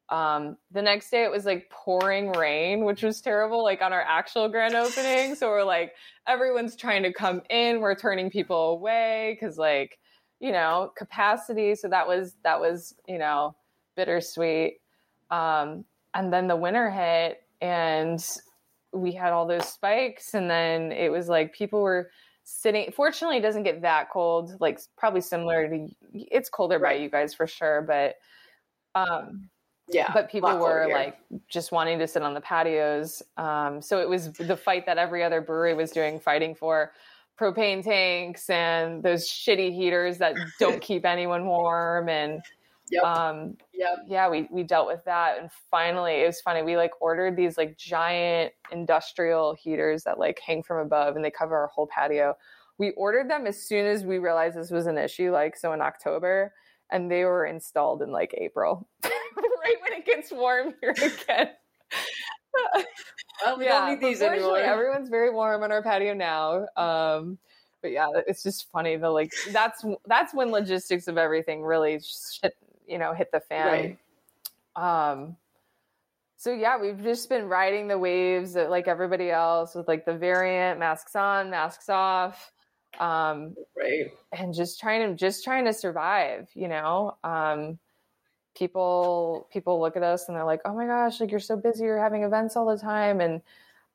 um 0.09 0.57
the 0.71 0.81
next 0.81 1.09
day 1.09 1.23
it 1.23 1.31
was 1.31 1.45
like 1.45 1.69
pouring 1.69 2.29
rain 2.33 2.83
which 2.83 3.01
was 3.03 3.21
terrible 3.21 3.63
like 3.63 3.81
on 3.81 3.93
our 3.93 4.01
actual 4.01 4.49
grand 4.49 4.75
opening. 4.75 5.33
So 5.35 5.47
we're 5.47 5.63
like 5.63 5.93
everyone's 6.27 6.75
trying 6.75 7.03
to 7.03 7.13
come 7.13 7.41
in. 7.49 7.79
We're 7.79 7.95
turning 7.95 8.29
people 8.29 8.71
away 8.73 9.37
because 9.39 9.57
like 9.57 9.97
you 10.41 10.51
know 10.51 10.91
capacity. 10.97 11.73
So 11.75 11.87
that 11.87 12.05
was 12.05 12.35
that 12.43 12.59
was 12.59 12.93
you 13.07 13.17
know 13.17 13.55
bittersweet. 13.95 14.81
Um 15.31 15.85
and 16.13 16.33
then 16.33 16.47
the 16.47 16.57
winter 16.57 16.91
hit 16.91 17.37
and 17.61 18.19
we 18.91 19.13
had 19.13 19.31
all 19.31 19.47
those 19.47 19.67
spikes. 19.67 20.33
And 20.33 20.49
then 20.49 20.91
it 20.91 21.09
was 21.11 21.29
like 21.29 21.53
people 21.53 21.81
were 21.81 22.09
sitting 22.43 22.91
fortunately 22.91 23.37
it 23.37 23.41
doesn't 23.41 23.63
get 23.63 23.81
that 23.81 24.09
cold 24.09 24.55
like 24.59 24.79
probably 24.97 25.21
similar 25.21 25.67
to 25.69 25.87
it's 26.13 26.49
colder 26.49 26.77
by 26.77 26.93
you 26.93 27.09
guys 27.09 27.33
for 27.33 27.47
sure 27.47 27.81
but 27.81 28.15
um 28.95 29.49
yeah 29.89 30.11
but 30.13 30.29
people 30.29 30.57
were 30.57 30.87
like 30.91 31.17
just 31.47 31.71
wanting 31.71 31.99
to 31.99 32.07
sit 32.07 32.21
on 32.21 32.33
the 32.33 32.41
patios 32.41 33.23
um 33.37 33.81
so 33.81 33.99
it 33.99 34.09
was 34.09 34.31
the 34.33 34.57
fight 34.57 34.85
that 34.85 34.97
every 34.97 35.23
other 35.23 35.41
brewery 35.41 35.73
was 35.73 35.91
doing 35.91 36.19
fighting 36.19 36.53
for 36.53 36.91
propane 37.39 37.83
tanks 37.83 38.49
and 38.49 39.03
those 39.03 39.27
shitty 39.27 39.73
heaters 39.73 40.17
that 40.17 40.35
don't 40.59 40.81
keep 40.89 41.05
anyone 41.05 41.45
warm 41.45 42.09
and 42.09 42.41
Yep. 42.93 43.03
um 43.03 43.57
yep. 43.73 43.97
yeah 44.07 44.29
we 44.29 44.47
we 44.51 44.61
dealt 44.61 44.87
with 44.87 45.03
that 45.05 45.39
and 45.39 45.49
finally 45.71 46.21
it 46.21 46.27
was 46.27 46.39
funny 46.41 46.61
we 46.61 46.77
like 46.77 46.91
ordered 47.01 47.35
these 47.35 47.57
like 47.57 47.75
giant 47.75 48.53
industrial 48.71 49.55
heaters 49.55 50.03
that 50.03 50.19
like 50.19 50.39
hang 50.45 50.61
from 50.61 50.77
above 50.77 51.15
and 51.15 51.25
they 51.25 51.31
cover 51.31 51.55
our 51.55 51.67
whole 51.67 51.87
patio. 51.87 52.35
We 52.77 52.91
ordered 52.91 53.29
them 53.29 53.47
as 53.47 53.61
soon 53.61 53.85
as 53.85 54.03
we 54.03 54.17
realized 54.19 54.55
this 54.55 54.69
was 54.69 54.85
an 54.85 54.97
issue 54.97 55.31
like 55.31 55.57
so 55.57 55.73
in 55.73 55.81
october 55.81 56.53
and 56.91 57.09
they 57.09 57.23
were 57.23 57.45
installed 57.45 58.01
in 58.01 58.11
like 58.11 58.33
april. 58.37 58.87
Right 59.35 59.75
when 59.81 59.97
it 59.97 60.05
gets 60.05 60.29
warm 60.29 60.73
here 60.81 60.91
again. 60.91 61.51
Well 63.45 63.57
we 63.57 63.65
yeah 63.65 63.87
don't 63.87 63.89
need 64.01 64.07
these 64.07 64.21
anymore. 64.21 64.59
everyone's 64.59 65.09
very 65.09 65.31
warm 65.31 65.63
on 65.63 65.71
our 65.71 65.81
patio 65.81 66.13
now 66.13 66.67
um 66.77 67.37
but 67.81 67.91
yeah 67.91 68.07
it's 68.27 68.43
just 68.43 68.69
funny 68.71 68.95
the 68.95 69.09
like 69.09 69.31
that's 69.51 69.83
that's 70.05 70.33
when 70.33 70.51
logistics 70.51 71.07
of 71.07 71.17
everything 71.17 71.61
really 71.63 71.99
shit, 71.99 72.53
you 72.87 72.97
know 72.97 73.13
hit 73.13 73.31
the 73.31 73.39
fan. 73.39 73.97
Right. 74.75 75.13
Um 75.13 75.37
so 76.37 76.51
yeah 76.51 76.77
we've 76.77 77.01
just 77.01 77.29
been 77.29 77.47
riding 77.47 77.87
the 77.87 77.97
waves 77.97 78.55
like 78.55 78.87
everybody 78.87 79.31
else 79.31 79.75
with 79.75 79.87
like 79.87 80.05
the 80.05 80.13
variant 80.13 80.77
masks 80.79 81.15
on 81.15 81.49
masks 81.49 81.87
off 81.87 82.51
um 82.99 83.55
right. 83.77 84.11
and 84.33 84.53
just 84.53 84.79
trying 84.79 85.09
to 85.09 85.15
just 85.15 85.43
trying 85.43 85.65
to 85.65 85.73
survive 85.73 86.49
you 86.53 86.67
know? 86.67 87.15
Um 87.23 87.79
people 88.55 89.47
people 89.51 89.79
look 89.79 89.95
at 89.95 90.03
us 90.03 90.27
and 90.27 90.35
they're 90.35 90.45
like 90.45 90.61
oh 90.65 90.73
my 90.73 90.85
gosh 90.85 91.19
like 91.19 91.31
you're 91.31 91.39
so 91.39 91.55
busy 91.55 91.85
you're 91.85 91.99
having 91.99 92.23
events 92.23 92.55
all 92.55 92.65
the 92.65 92.77
time. 92.77 93.21
And 93.21 93.41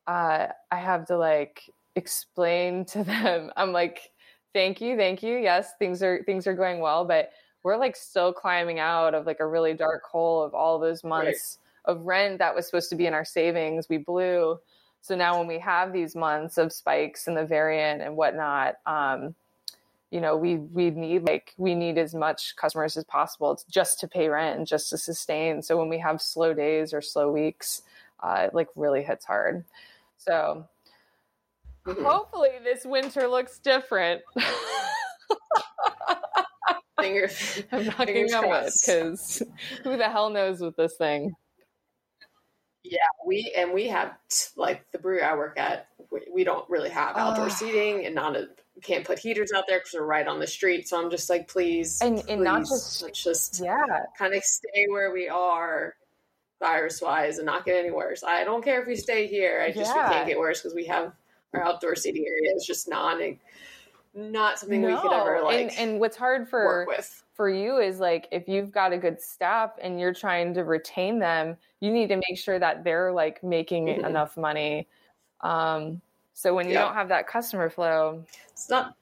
uh 0.07 0.47
i 0.71 0.77
have 0.77 1.07
to 1.09 1.19
like 1.19 1.71
explain 1.99 2.87
to 2.87 3.05
them, 3.05 3.51
I'm 3.57 3.73
like, 3.73 4.11
thank 4.55 4.81
you, 4.81 4.97
thank 4.97 5.23
you. 5.23 5.37
Yes, 5.37 5.73
things 5.79 6.03
are 6.03 6.23
things 6.25 6.47
are 6.47 6.55
going 6.55 6.81
well, 6.81 7.05
but 7.05 7.31
we're 7.69 7.77
like 7.77 7.97
still 7.97 8.33
climbing 8.33 8.79
out 8.79 9.13
of 9.13 9.27
like 9.27 9.41
a 9.41 9.47
really 9.47 9.75
dark 9.75 10.03
hole 10.03 10.43
of 10.43 10.55
all 10.55 10.79
those 10.79 11.05
months 11.05 11.59
right. 11.87 11.95
of 11.95 12.07
rent 12.07 12.39
that 12.39 12.55
was 12.55 12.65
supposed 12.65 12.89
to 12.89 12.97
be 12.97 13.05
in 13.05 13.13
our 13.13 13.27
savings. 13.27 13.91
We 13.91 13.99
blew. 13.99 14.59
So 15.03 15.15
now 15.15 15.37
when 15.37 15.47
we 15.47 15.59
have 15.59 15.93
these 15.93 16.17
months 16.17 16.57
of 16.57 16.73
spikes 16.73 17.29
in 17.29 17.35
the 17.35 17.45
variant 17.45 18.01
and 18.01 18.17
whatnot, 18.17 18.77
um, 18.87 19.35
you 20.11 20.23
know, 20.23 20.35
we 20.35 20.57
we 20.57 20.89
need 20.89 21.25
like 21.25 21.53
we 21.59 21.75
need 21.75 21.99
as 21.99 22.15
much 22.15 22.57
customers 22.57 22.97
as 22.97 23.05
possible 23.05 23.61
just 23.69 24.01
to 24.01 24.09
pay 24.09 24.31
rent 24.31 24.57
and 24.57 24.67
just 24.67 24.89
to 24.89 24.97
sustain. 24.97 25.61
So 25.61 25.77
when 25.77 25.91
we 25.91 25.99
have 25.99 26.23
slow 26.23 26.55
days 26.55 26.95
or 26.95 27.03
slow 27.03 27.31
weeks, 27.31 27.83
uh, 28.21 28.47
it 28.47 28.55
like 28.55 28.69
really 28.77 29.03
hits 29.03 29.27
hard. 29.27 29.63
So 30.17 30.65
mm-hmm. 31.85 32.03
hopefully 32.03 32.53
this 32.65 32.87
winter 32.87 33.29
looks 33.29 33.59
different. 33.59 34.23
fingers. 37.01 37.63
I'm 37.73 37.87
knocking 37.87 38.33
on 38.35 38.49
wood 38.49 38.73
because 38.81 39.43
who 39.83 39.97
the 39.97 40.09
hell 40.09 40.31
knows 40.31 40.61
with 40.61 40.77
this 40.77 40.97
thing? 40.97 41.35
Yeah, 42.85 42.99
we 43.27 43.53
and 43.57 43.73
we 43.73 43.89
have 43.89 44.15
like 44.57 44.91
the 44.93 44.99
brewery 44.99 45.23
I 45.23 45.35
work 45.37 45.59
at. 45.59 45.89
We, 46.11 46.21
we 46.33 46.45
don't 46.45 46.69
really 46.71 46.91
have 46.91 47.17
outdoor 47.17 47.47
uh, 47.47 47.51
seating 47.51 48.07
and 48.07 48.15
not 48.15 48.37
a 48.37 48.49
can't 48.83 49.05
put 49.05 49.19
heaters 49.19 49.51
out 49.55 49.65
there 49.67 49.79
because 49.79 49.95
we're 49.95 50.07
right 50.07 50.27
on 50.27 50.39
the 50.39 50.47
street. 50.47 50.89
So 50.89 51.03
I'm 51.03 51.11
just 51.11 51.29
like, 51.29 51.49
please, 51.49 52.01
and, 52.01 52.19
and 52.19 52.27
please, 52.27 52.39
not 52.39 52.61
just 52.61 53.03
let's 53.03 53.23
just 53.23 53.61
yeah, 53.63 53.77
kind 54.17 54.35
of 54.35 54.43
stay 54.43 54.87
where 54.89 55.13
we 55.13 55.29
are 55.29 55.95
virus 56.61 57.01
wise 57.01 57.39
and 57.39 57.47
not 57.47 57.65
get 57.65 57.77
any 57.77 57.91
worse. 57.91 58.23
I 58.25 58.45
don't 58.45 58.65
care 58.65 58.81
if 58.81 58.87
we 58.87 58.97
stay 58.97 59.27
here. 59.27 59.61
I 59.61 59.73
just 59.73 59.95
yeah. 59.95 60.09
we 60.09 60.15
can't 60.15 60.29
get 60.29 60.39
worse 60.39 60.61
because 60.61 60.75
we 60.75 60.87
have 60.87 61.13
our 61.55 61.65
outdoor 61.65 61.97
seating 61.97 62.25
area 62.27 62.55
is 62.55 62.65
just 62.67 62.89
not 62.89 63.21
not 64.19 64.59
something 64.59 64.83
no. 64.83 64.89
we 64.89 65.01
could 65.01 65.13
ever 65.13 65.41
like. 65.43 65.61
And, 65.61 65.73
and 65.79 66.01
what's 66.01 66.17
hard 66.17 66.49
for 66.49 66.87
for 67.35 67.49
you 67.49 67.79
is 67.79 68.01
like 68.01 68.27
if 68.33 68.49
you've 68.49 68.73
got 68.73 68.93
a 68.93 68.99
good 68.99 69.21
staff 69.21 69.73
and 69.81 70.01
you're 70.01 70.13
trying 70.13 70.53
to 70.55 70.65
retain 70.65 71.19
them, 71.19 71.57
you 71.81 71.93
need 71.93 72.09
to 72.09 72.17
make 72.17 72.37
sure 72.37 72.59
that 72.59 72.83
they're 72.83 73.13
like 73.13 73.43
making 73.45 73.87
mm-hmm. 73.87 74.05
enough 74.05 74.37
money. 74.37 74.89
Um, 75.43 76.01
so 76.35 76.55
when 76.55 76.67
you 76.67 76.75
yeah. 76.75 76.83
don't 76.83 76.95
have 76.95 77.09
that 77.09 77.27
customer 77.27 77.71
flow, 77.71 78.25
it's 78.51 78.69
not. 78.69 78.95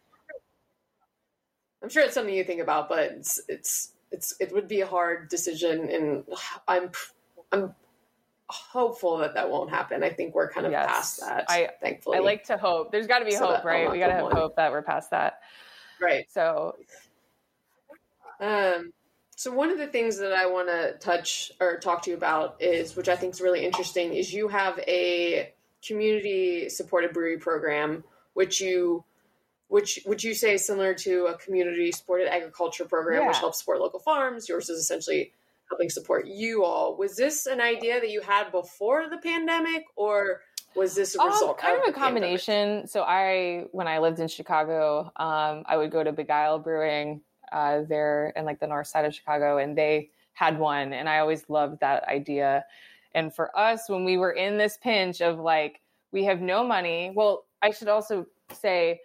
I'm 1.83 1.89
sure 1.89 2.03
it's 2.03 2.15
something 2.15 2.35
you 2.35 2.45
think 2.45 2.61
about, 2.61 2.89
but 2.89 2.99
it's 2.99 3.41
it's 3.49 3.93
it's 4.11 4.35
it 4.41 4.53
would 4.53 4.69
be 4.69 4.83
a 4.83 4.87
hard 4.87 5.29
decision, 5.29 5.89
and 5.89 6.25
I'm 6.69 6.91
I'm 7.53 7.75
hopeful 8.49 9.19
that 9.19 9.35
that 9.35 9.51
won't 9.51 9.71
happen. 9.71 10.03
I 10.03 10.11
think 10.11 10.35
we're 10.35 10.51
kind 10.51 10.67
of 10.67 10.73
yes. 10.73 10.87
past 10.87 11.21
that. 11.21 11.45
I 11.49 11.71
thankfully 11.81 12.19
I 12.19 12.21
like 12.21 12.45
to 12.45 12.57
hope. 12.57 12.93
There's 12.93 13.07
got 13.07 13.21
to 13.21 13.25
be 13.25 13.33
so 13.33 13.47
hope, 13.47 13.65
right? 13.65 13.91
We 13.91 13.99
got 13.99 14.09
to 14.09 14.15
have 14.15 14.25
one. 14.25 14.33
hope 14.37 14.57
that 14.57 14.71
we're 14.71 14.83
past 14.83 15.11
that. 15.11 15.41
Right. 16.01 16.31
So. 16.31 16.77
Um. 18.41 18.93
So 19.39 19.53
one 19.53 19.71
of 19.71 19.77
the 19.77 19.87
things 19.87 20.19
that 20.19 20.33
I 20.33 20.47
want 20.47 20.69
to 20.69 20.95
touch 20.99 21.53
or 21.61 21.77
talk 21.77 22.03
to 22.03 22.11
you 22.11 22.17
about 22.17 22.57
is, 22.61 22.97
which 22.97 23.09
I 23.09 23.17
think 23.17 23.35
is 23.35 23.41
really 23.43 23.67
interesting, 23.67 24.15
is 24.15 24.33
you 24.33 24.49
have 24.49 24.79
a 24.81 25.53
community 25.87 26.71
supported 26.71 27.13
brewery 27.13 27.39
program, 27.39 28.03
which 28.33 28.61
you 28.61 29.05
which 29.69 30.01
would 30.07 30.23
you 30.23 30.33
say 30.33 30.55
is 30.55 30.65
similar 30.65 30.95
to 30.95 31.27
a 31.27 31.37
community 31.39 31.91
supported 31.91 32.33
agriculture 32.33 32.85
program 32.85 33.23
yeah. 33.23 33.29
which 33.29 33.39
helps 33.39 33.59
support 33.59 33.81
local 33.81 33.99
farms 33.99 34.49
yours 34.49 34.69
is 34.69 34.79
essentially 34.79 35.33
helping 35.69 35.91
support 35.91 36.27
you 36.27 36.65
all. 36.65 36.97
Was 36.97 37.17
this 37.17 37.47
an 37.47 37.61
idea 37.61 38.01
that 38.01 38.11
you 38.11 38.21
had 38.21 38.51
before 38.51 39.09
the 39.09 39.19
pandemic, 39.19 39.85
or 39.97 40.41
was 40.75 40.95
this 40.95 41.17
a 41.17 41.21
um, 41.21 41.29
result? 41.29 41.59
Kind 41.59 41.77
of, 41.77 41.89
of 41.89 41.89
a 41.89 41.93
combination. 41.99 42.55
Pandemic? 42.55 42.91
So 42.91 43.03
I, 43.03 43.65
when 43.73 43.89
I 43.89 43.99
lived 43.99 44.21
in 44.21 44.29
Chicago, 44.29 45.11
um, 45.17 45.65
I 45.67 45.77
would 45.77 45.91
go 45.91 46.05
to 46.05 46.13
Begyle 46.13 46.63
Brewing 46.63 47.21
uh, 47.53 47.83
there 47.89 48.33
in 48.37 48.45
like 48.45 48.61
the 48.61 48.67
north 48.67 48.87
side 48.87 49.05
of 49.05 49.15
Chicago, 49.15 49.59
and 49.59 49.77
they 49.77 50.11
had 50.33 50.59
one, 50.59 50.93
and 50.93 51.09
I 51.09 51.19
always 51.19 51.49
loved 51.49 51.81
that 51.81 52.05
idea. 52.05 52.65
And 53.15 53.35
for 53.35 53.57
us, 53.59 53.89
when 53.89 54.05
we 54.05 54.19
were 54.19 54.33
in 54.33 54.59
this 54.59 54.77
pinch 54.77 55.21
of 55.23 55.39
like 55.39 55.81
we 56.13 56.25
have 56.25 56.41
no 56.41 56.67
money, 56.67 57.13
well, 57.15 57.47
I 57.63 57.71
should 57.71 57.89
also 57.89 58.27
say 58.53 59.01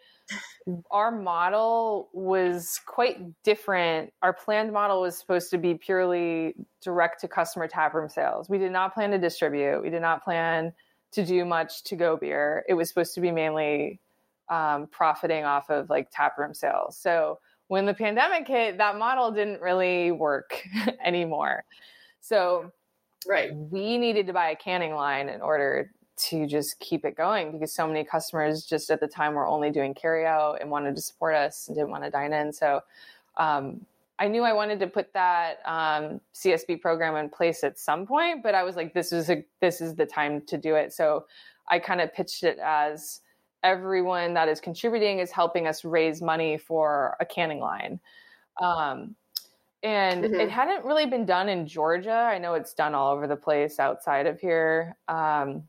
our 0.92 1.12
model 1.12 2.10
was 2.14 2.80
quite 2.86 3.18
different. 3.44 4.14
Our 4.22 4.34
planned 4.34 4.72
model 4.72 5.02
was 5.02 5.18
supposed 5.18 5.50
to 5.52 5.58
be 5.58 5.74
purely 5.74 6.56
direct 6.82 7.22
to 7.22 7.28
customer 7.28 7.68
taproom 7.68 8.10
sales. 8.10 8.50
We 8.50 8.58
did 8.58 8.72
not 8.72 8.94
plan 8.94 9.12
to 9.12 9.18
distribute. 9.18 9.82
We 9.82 9.90
did 9.90 10.02
not 10.02 10.24
plan 10.24 10.74
to 11.12 11.26
do 11.26 11.46
much 11.46 11.84
to 11.84 11.96
go 11.96 12.16
beer. 12.16 12.64
It 12.70 12.74
was 12.74 12.90
supposed 12.90 13.14
to 13.16 13.22
be 13.22 13.32
mainly 13.32 14.00
um, 14.50 14.88
profiting 14.88 15.46
off 15.46 15.70
of 15.70 15.90
like 15.90 16.10
taproom 16.12 16.54
sales. 16.54 16.98
So 16.98 17.40
when 17.68 17.86
the 17.86 17.94
pandemic 17.94 18.48
hit, 18.48 18.78
that 18.78 18.98
model 18.98 19.32
didn't 19.32 19.62
really 19.62 20.12
work 20.12 20.62
anymore. 21.04 21.64
So 22.20 22.72
right, 23.28 23.54
we 23.54 23.98
needed 23.98 24.28
to 24.28 24.34
buy 24.34 24.50
a 24.50 24.56
canning 24.56 24.94
line 24.94 25.30
in 25.30 25.42
order 25.42 25.92
to 26.30 26.45
just 26.45 26.80
keep 26.80 27.05
it 27.05 27.15
going 27.15 27.51
because 27.51 27.74
so 27.74 27.88
many 27.88 28.03
customers 28.03 28.65
just 28.65 28.89
at 28.89 28.99
the 28.99 29.07
time 29.07 29.34
were 29.34 29.47
only 29.47 29.72
doing 29.72 29.93
carry 29.93 30.26
out 30.26 30.61
and 30.61 30.69
wanted 30.69 30.95
to 30.95 31.01
support 31.01 31.36
us 31.36 31.67
and 31.67 31.76
didn't 31.76 31.89
want 31.89 32.03
to 32.03 32.09
dine 32.09 32.34
in. 32.34 32.53
So 32.53 32.82
um, 33.38 33.86
I 34.19 34.28
knew 34.28 34.43
I 34.43 34.53
wanted 34.53 34.80
to 34.82 34.88
put 34.88 35.11
that 35.13 35.59
um, 35.65 36.22
CSB 36.36 36.80
program 36.82 37.15
in 37.15 37.30
place 37.30 37.63
at 37.63 37.80
some 37.80 38.05
point, 38.05 38.43
but 38.43 38.53
I 38.53 38.63
was 38.63 38.76
like, 38.76 38.93
this 38.93 39.11
is 39.11 39.30
a 39.30 39.43
this 39.61 39.82
is 39.82 39.95
the 39.95 40.05
time 40.05 40.41
to 40.41 40.57
do 40.57 40.76
it. 40.76 40.93
So 40.93 41.26
I 41.67 41.80
kind 41.80 42.01
of 42.01 42.13
pitched 42.13 42.43
it 42.43 42.59
as 42.59 43.22
everyone 43.63 44.34
that 44.36 44.47
is 44.47 44.59
contributing 44.59 45.19
is 45.19 45.32
helping 45.32 45.67
us 45.67 45.84
raise 45.84 46.22
money 46.22 46.57
for 46.57 47.15
a 47.19 47.26
canning 47.26 47.59
line. 47.59 47.99
Um, 48.61 49.15
and 49.84 50.24
mm-hmm. 50.24 50.36
it 50.36 50.49
hadn't 50.51 50.86
really 50.86 51.07
been 51.07 51.26
done 51.26 51.49
in 51.49 51.65
Georgia. 51.65 52.11
I 52.11 52.38
know 52.38 52.53
it's 52.53 52.74
done 52.74 52.93
all 52.93 53.11
over 53.11 53.28
the 53.28 53.36
place 53.36 53.80
outside 53.80 54.28
of 54.28 54.39
here. 54.39 54.95
Um, 55.07 55.63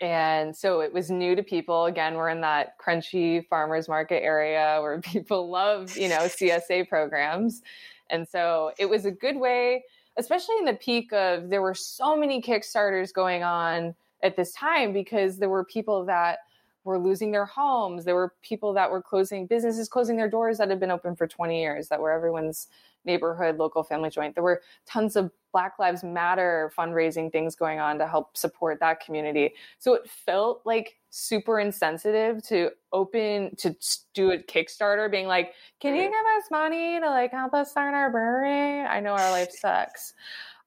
and 0.00 0.54
so 0.54 0.80
it 0.80 0.92
was 0.92 1.10
new 1.10 1.34
to 1.34 1.42
people. 1.42 1.86
Again, 1.86 2.14
we're 2.14 2.28
in 2.28 2.42
that 2.42 2.78
crunchy 2.78 3.46
farmers 3.48 3.88
market 3.88 4.22
area 4.22 4.78
where 4.80 5.00
people 5.02 5.50
love, 5.50 5.96
you 5.96 6.08
know, 6.08 6.20
CSA 6.20 6.88
programs. 6.88 7.62
And 8.10 8.28
so 8.28 8.72
it 8.78 8.88
was 8.88 9.04
a 9.06 9.10
good 9.10 9.36
way, 9.36 9.84
especially 10.16 10.56
in 10.58 10.64
the 10.66 10.74
peak 10.74 11.12
of 11.12 11.48
there 11.48 11.62
were 11.62 11.74
so 11.74 12.16
many 12.16 12.42
Kickstarters 12.42 13.12
going 13.12 13.42
on 13.42 13.94
at 14.22 14.36
this 14.36 14.52
time 14.52 14.92
because 14.92 15.38
there 15.38 15.48
were 15.48 15.64
people 15.64 16.04
that 16.04 16.38
were 16.84 16.98
losing 16.98 17.32
their 17.32 17.46
homes. 17.46 18.04
There 18.04 18.14
were 18.14 18.34
people 18.42 18.72
that 18.74 18.90
were 18.90 19.02
closing 19.02 19.46
businesses, 19.46 19.88
closing 19.88 20.16
their 20.16 20.30
doors 20.30 20.58
that 20.58 20.70
had 20.70 20.78
been 20.78 20.90
open 20.90 21.16
for 21.16 21.26
20 21.26 21.60
years, 21.60 21.88
that 21.88 22.00
were 22.00 22.12
everyone's 22.12 22.68
neighborhood 23.04 23.56
local 23.56 23.82
family 23.82 24.10
joint. 24.10 24.34
There 24.34 24.44
were 24.44 24.62
tons 24.86 25.16
of 25.16 25.30
Black 25.56 25.78
Lives 25.78 26.04
Matter 26.04 26.70
fundraising 26.76 27.32
things 27.32 27.56
going 27.56 27.80
on 27.80 27.98
to 27.98 28.06
help 28.06 28.36
support 28.36 28.78
that 28.80 29.00
community. 29.00 29.54
So 29.78 29.94
it 29.94 30.06
felt 30.06 30.60
like 30.66 30.96
super 31.08 31.60
insensitive 31.60 32.46
to 32.48 32.72
open 32.92 33.56
to 33.56 33.74
do 34.12 34.32
a 34.32 34.36
Kickstarter, 34.36 35.10
being 35.10 35.26
like, 35.26 35.54
"Can 35.80 35.96
you 35.96 36.02
give 36.02 36.12
us 36.12 36.50
money 36.50 37.00
to 37.00 37.08
like 37.08 37.32
help 37.32 37.54
us 37.54 37.70
start 37.70 37.94
our 37.94 38.10
brewery?" 38.10 38.82
I 38.82 39.00
know 39.00 39.12
our 39.12 39.30
life 39.30 39.50
sucks. 39.50 40.12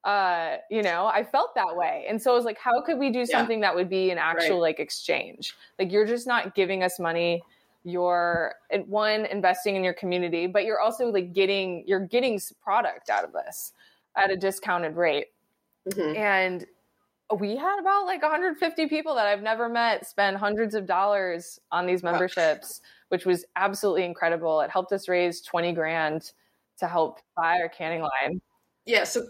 Uh, 0.04 0.58
you 0.72 0.82
know, 0.82 1.06
I 1.06 1.24
felt 1.24 1.54
that 1.54 1.78
way, 1.78 2.08
and 2.10 2.20
so 2.20 2.32
I 2.32 2.36
was 2.36 2.46
like, 2.46 2.58
"How 2.58 2.82
could 2.82 2.98
we 2.98 3.12
do 3.12 3.28
something 3.28 3.60
yeah. 3.60 3.68
that 3.68 3.76
would 3.76 3.90
be 3.90 4.10
an 4.10 4.18
actual 4.18 4.56
right. 4.56 4.70
like 4.70 4.80
exchange? 4.80 5.54
Like, 5.78 5.92
you're 5.92 6.08
just 6.08 6.26
not 6.26 6.56
giving 6.56 6.82
us 6.82 6.98
money." 6.98 7.44
you're 7.86 8.56
one 8.88 9.26
investing 9.28 9.78
in 9.78 9.86
your 9.86 9.94
community 9.94 10.48
but 10.48 10.66
you're 10.66 10.82
also 10.82 11.10
like 11.10 11.32
getting 11.32 11.82
you're 11.88 12.06
getting 12.08 12.38
product 12.62 13.10
out 13.10 13.24
of 13.24 13.32
this 13.32 13.72
at 14.16 14.32
a 14.32 14.36
discounted 14.36 14.96
rate 14.96 15.28
mm-hmm. 15.90 16.16
and 16.16 16.66
we 17.38 17.56
had 17.56 17.80
about 17.80 18.06
like 18.06 18.22
150 18.22 18.88
people 18.88 19.16
that 19.16 19.28
i've 19.28 19.42
never 19.42 19.70
met 19.70 20.08
spend 20.08 20.38
hundreds 20.38 20.76
of 20.76 20.86
dollars 20.86 21.60
on 21.72 21.86
these 21.86 22.04
memberships 22.04 22.82
which 23.10 23.26
was 23.26 23.46
absolutely 23.56 24.04
incredible 24.04 24.62
it 24.62 24.70
helped 24.70 24.92
us 24.92 25.08
raise 25.08 25.42
20 25.42 25.74
grand 25.74 26.32
to 26.78 26.88
help 26.88 27.20
buy 27.36 27.60
our 27.60 27.70
canning 27.70 28.02
line 28.02 28.42
yeah 28.86 29.04
so 29.04 29.22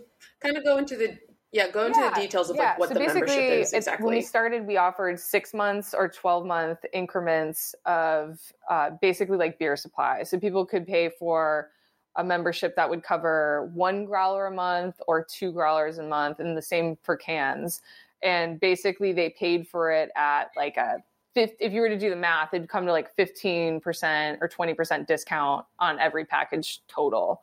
kind 0.42 0.56
of 0.58 0.64
go 0.64 0.78
into 0.78 0.96
the 0.96 1.18
yeah, 1.52 1.70
go 1.72 1.88
into 1.88 2.00
yeah, 2.00 2.12
the 2.14 2.22
details 2.22 2.50
of 2.52 2.58
yeah. 2.58 2.64
like 2.64 2.80
what 2.80 2.90
so 2.90 2.94
the 2.94 3.00
membership 3.00 3.40
is 3.40 3.74
exactly. 3.74 4.06
When 4.06 4.16
we 4.16 4.22
started, 4.22 4.68
we 4.68 4.78
offered 4.78 5.20
six 5.20 5.52
months 5.52 5.96
or 5.96 6.08
twelve 6.08 6.46
month 6.46 6.80
increments 6.94 7.74
of 7.86 8.40
uh, 8.70 8.92
basically 9.02 9.38
like 9.38 9.58
beer 9.58 9.76
supply. 9.76 10.22
So 10.24 10.40
people 10.40 10.64
could 10.66 10.86
pay 10.86 11.10
for 11.10 11.72
a 12.16 12.24
membership 12.24 12.76
that 12.76 12.90
would 12.90 13.04
cover 13.04 13.70
one 13.74 14.06
growler 14.06 14.48
a 14.48 14.52
month 14.52 15.00
or 15.08 15.24
two 15.24 15.52
growlers 15.52 15.98
a 15.98 16.04
month, 16.04 16.40
and 16.40 16.58
the 16.58 16.62
same 16.62 16.98
for 17.04 17.16
cans. 17.16 17.82
And 18.22 18.60
basically, 18.60 19.14
they 19.14 19.30
paid 19.30 19.68
for 19.68 19.92
it 19.92 20.10
at 20.16 20.52
like 20.58 20.78
a 20.78 21.04
if 21.36 21.72
you 21.72 21.82
were 21.82 21.90
to 21.90 21.98
do 21.98 22.10
the 22.10 22.16
math, 22.16 22.54
it'd 22.54 22.68
come 22.68 22.86
to 22.86 22.92
like 22.92 23.16
15% 23.16 24.38
or 24.42 24.50
20% 24.50 25.08
discount 25.08 25.66
on 25.80 26.00
every 26.00 26.26
package 26.26 26.82
total. 26.88 27.42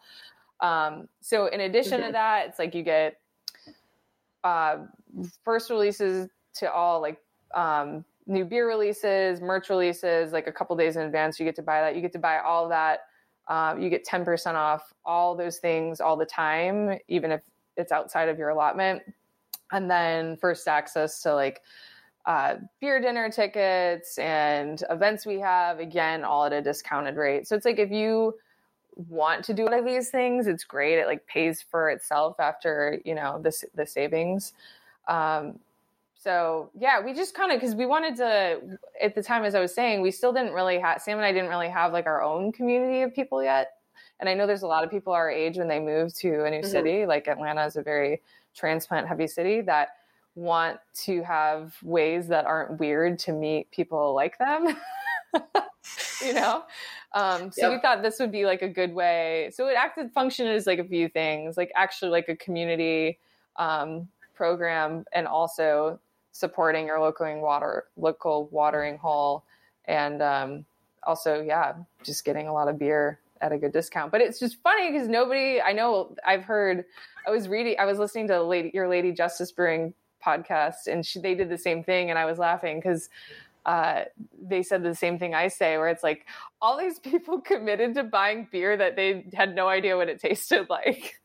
Um, 0.61 1.09
so 1.21 1.47
in 1.47 1.61
addition 1.61 2.01
mm-hmm. 2.01 2.09
to 2.09 2.13
that, 2.13 2.49
it's 2.49 2.59
like 2.59 2.75
you 2.75 2.83
get 2.83 3.21
uh, 4.45 4.79
first 5.45 5.71
releases 5.71 6.29
to 6.55 6.71
all 6.71 7.01
like 7.01 7.19
um, 7.55 8.05
new 8.27 8.45
beer 8.45 8.69
releases, 8.69 9.41
merch 9.41 9.71
releases, 9.71 10.33
like 10.33 10.47
a 10.47 10.53
couple 10.53 10.77
days 10.77 10.97
in 10.97 11.03
advance. 11.03 11.39
You 11.39 11.47
get 11.47 11.57
to 11.57 11.63
buy 11.63 11.81
that. 11.81 11.95
You 11.95 12.01
get 12.01 12.13
to 12.13 12.19
buy 12.19 12.39
all 12.39 12.69
that. 12.69 13.01
Um, 13.49 13.81
you 13.81 13.89
get 13.91 14.05
10% 14.05 14.55
off 14.55 14.93
all 15.05 15.37
those 15.37 15.59
things 15.59 16.01
all 16.01 16.17
the 16.17 16.27
time, 16.27 16.99
even 17.09 17.31
if 17.31 17.43
it's 17.77 17.93
outside 17.93 18.29
of 18.29 18.39
your 18.39 18.49
allotment. 18.49 19.03
And 19.73 19.91
then 19.91 20.37
first 20.37 20.67
access 20.69 21.23
to 21.23 21.35
like 21.35 21.63
uh, 22.25 22.57
beer 22.81 23.01
dinner 23.01 23.31
tickets 23.31 24.19
and 24.19 24.83
events 24.91 25.25
we 25.25 25.39
have, 25.41 25.79
again, 25.79 26.25
all 26.25 26.45
at 26.45 26.53
a 26.53 26.61
discounted 26.61 27.17
rate. 27.17 27.47
So 27.47 27.55
it's 27.55 27.65
like 27.65 27.79
if 27.79 27.91
you 27.91 28.35
want 28.97 29.45
to 29.45 29.55
do 29.55 29.65
one 29.65 29.75
of 29.75 29.85
these 29.85 30.11
things, 30.11 30.47
it's 30.47 30.65
great. 30.65 30.99
It 30.99 31.07
like 31.07 31.27
pays 31.27 31.63
for 31.63 31.91
itself 31.91 32.41
after, 32.41 33.01
you 33.05 33.15
know, 33.15 33.41
the, 33.43 33.53
the 33.75 33.87
savings. 33.87 34.55
Um, 35.07 35.61
so 36.27 36.71
yeah, 36.77 37.01
we 37.01 37.15
just 37.15 37.35
kind 37.35 37.53
of 37.53 37.61
because 37.61 37.77
we 37.77 37.87
wanted 37.87 38.17
to 38.17 38.79
at 39.01 39.15
the 39.15 39.23
time, 39.23 39.45
as 39.45 39.55
I 39.55 39.61
was 39.61 39.73
saying, 39.73 40.03
we 40.03 40.11
still 40.11 40.33
didn't 40.33 40.55
really 40.55 40.81
have 40.81 41.01
Sam 41.01 41.19
and 41.19 41.25
I 41.25 41.33
didn't 41.33 41.51
really 41.51 41.69
have 41.69 41.93
like 41.93 42.07
our 42.07 42.21
own 42.21 42.51
community 42.51 43.03
of 43.03 43.15
people 43.15 43.45
yet. 43.45 43.75
And 44.19 44.29
I 44.29 44.35
know 44.35 44.45
there's 44.45 44.63
a 44.63 44.67
lot 44.67 44.83
of 44.83 44.91
people 44.91 45.13
our 45.13 45.31
age 45.31 45.57
when 45.57 45.69
they 45.69 45.79
move 45.79 46.13
to 46.17 46.45
a 46.45 46.51
new 46.51 46.59
mm-hmm. 46.59 46.69
city, 46.69 47.07
like 47.07 47.29
Atlanta 47.29 47.65
is 47.65 47.77
a 47.77 47.83
very 47.83 48.23
transplant 48.57 49.07
heavy 49.07 49.29
city 49.29 49.61
that 49.61 49.91
want 50.35 50.81
to 51.05 51.23
have 51.23 51.77
ways 51.85 52.27
that 52.27 52.45
aren't 52.45 52.81
weird 52.81 53.21
to 53.21 53.33
meet 53.33 53.71
people 53.71 54.13
like 54.13 54.37
them. 54.39 54.77
you 56.25 56.35
know? 56.35 56.65
Um, 57.13 57.53
so 57.53 57.69
yep. 57.69 57.71
we 57.71 57.81
thought 57.81 58.03
this 58.03 58.19
would 58.19 58.33
be 58.33 58.47
like 58.47 58.63
a 58.63 58.69
good 58.69 58.93
way. 58.93 59.53
So 59.55 59.69
it 59.69 59.77
acted 59.77 60.11
function 60.11 60.49
as 60.49 60.67
like 60.67 60.81
a 60.81 60.85
few 60.85 61.09
things, 61.09 61.57
like 61.57 61.71
actually 61.77 62.11
like 62.11 62.29
a 62.29 62.35
community 62.35 63.21
um, 63.55 64.09
program 64.35 65.05
and 65.13 65.29
also 65.29 66.01
supporting 66.37 66.87
your 66.87 67.01
local 67.01 67.41
water 67.41 67.85
local 67.97 68.49
watering 68.51 68.99
hole. 68.99 69.45
And 69.87 70.21
um, 70.23 70.65
also 71.07 71.41
yeah 71.41 71.75
just 72.03 72.25
getting 72.25 72.49
a 72.49 72.53
lot 72.53 72.69
of 72.69 72.79
beer 72.79 73.21
at 73.41 73.53
a 73.53 73.59
good 73.59 73.73
discount. 73.73 74.11
But 74.11 74.21
it's 74.21 74.39
just 74.39 74.61
funny 74.63 74.91
because 74.91 75.09
nobody 75.09 75.61
i 75.61 75.73
know 75.73 76.15
i've 76.27 76.45
heard 76.45 76.85
i 77.27 77.31
was 77.31 77.49
reading 77.49 77.77
i 77.79 77.85
was 77.85 77.99
listening 77.99 78.29
to 78.29 78.43
lady, 78.43 78.71
your 78.75 78.89
lady 78.89 79.13
justice 79.13 79.53
brewing 79.53 79.95
podcast 80.25 80.89
and 80.89 81.07
she, 81.07 81.21
they 81.21 81.35
did 81.35 81.49
the 81.49 81.59
same 81.59 81.85
thing 81.85 82.11
and 82.11 82.19
i 82.19 82.25
was 82.25 82.39
laughing 82.39 82.79
because 82.79 83.09
uh, 83.67 84.05
they 84.41 84.63
said 84.63 84.85
the 84.85 84.95
same 84.95 85.19
thing 85.19 85.35
I 85.35 85.49
say, 85.49 85.77
where 85.77 85.89
it's 85.89 86.05
like 86.05 86.25
all 86.63 86.79
these 86.79 87.01
people 87.01 87.41
committed 87.43 87.95
to 87.95 88.05
buying 88.05 88.49
beer 88.51 88.77
that 88.77 88.95
they 88.97 89.27
had 89.35 89.55
no 89.55 89.69
idea 89.69 89.97
what 89.97 90.09
it 90.09 90.21
tasted 90.21 90.67
like. 90.71 91.21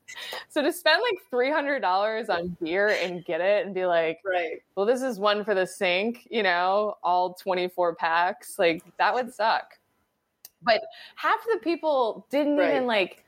so 0.49 0.61
to 0.61 0.73
spend 0.73 1.01
like 1.09 1.21
three 1.29 1.51
hundred 1.51 1.79
dollars 1.79 2.29
on 2.29 2.57
beer 2.61 2.89
and 3.01 3.23
get 3.23 3.39
it 3.39 3.65
and 3.65 3.75
be 3.75 3.85
like, 3.85 4.19
right, 4.25 4.61
well, 4.75 4.85
this 4.85 5.03
is 5.03 5.19
one 5.19 5.45
for 5.45 5.53
the 5.53 5.67
sink, 5.67 6.27
you 6.29 6.43
know, 6.43 6.97
all 7.03 7.35
twenty 7.35 7.69
four 7.69 7.95
packs, 7.95 8.57
like 8.57 8.83
that 8.97 9.13
would 9.13 9.33
suck. 9.33 9.77
But 10.63 10.81
half 11.15 11.39
the 11.51 11.59
people 11.59 12.25
didn't 12.31 12.57
right. 12.57 12.71
even 12.71 12.87
like 12.87 13.23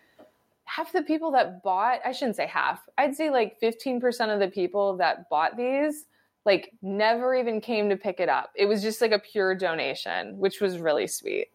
half 0.66 0.92
the 0.92 1.04
people 1.04 1.30
that 1.30 1.62
bought 1.62 2.00
i 2.06 2.12
shouldn't 2.12 2.38
say 2.38 2.48
half 2.48 2.80
i'd 2.98 3.14
say 3.14 3.30
like 3.30 3.60
15% 3.62 4.34
of 4.34 4.40
the 4.40 4.48
people 4.48 4.96
that 4.96 5.30
bought 5.30 5.58
these 5.58 6.06
like 6.46 6.74
never 6.82 7.36
even 7.36 7.62
came 7.62 7.90
to 7.90 7.96
pick 7.96 8.20
it 8.20 8.30
up. 8.30 8.52
It 8.56 8.66
was 8.66 8.82
just 8.82 9.02
like 9.02 9.12
a 9.12 9.20
pure 9.20 9.56
donation, 9.56 10.38
which 10.38 10.60
was 10.60 10.78
really 10.78 11.08
sweet. 11.08 11.48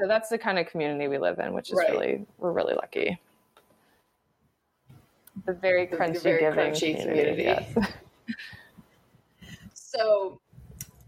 So 0.00 0.06
that's 0.06 0.28
the 0.28 0.38
kind 0.38 0.58
of 0.58 0.66
community 0.66 1.08
we 1.08 1.18
live 1.18 1.38
in, 1.38 1.54
which 1.54 1.70
is 1.70 1.76
right. 1.76 1.90
really 1.90 2.26
we're 2.38 2.52
really 2.52 2.74
lucky. 2.74 3.18
The 5.46 5.52
very 5.52 5.86
crunchy 5.86 6.14
the 6.14 6.20
very 6.20 6.40
giving 6.40 6.58
crunchy 6.58 6.96
community. 6.96 7.42
community. 7.42 7.42
Yes. 7.42 7.92
so 9.74 10.40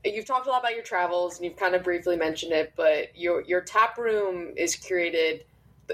you've 0.04 0.24
talked 0.24 0.46
a 0.46 0.50
lot 0.50 0.60
about 0.60 0.74
your 0.74 0.84
travels 0.84 1.36
and 1.36 1.44
you've 1.44 1.56
kind 1.56 1.74
of 1.74 1.84
briefly 1.84 2.16
mentioned 2.16 2.52
it, 2.52 2.72
but 2.76 3.16
your 3.16 3.42
your 3.42 3.60
tap 3.60 3.98
room 3.98 4.52
is 4.56 4.76
curated 4.76 5.42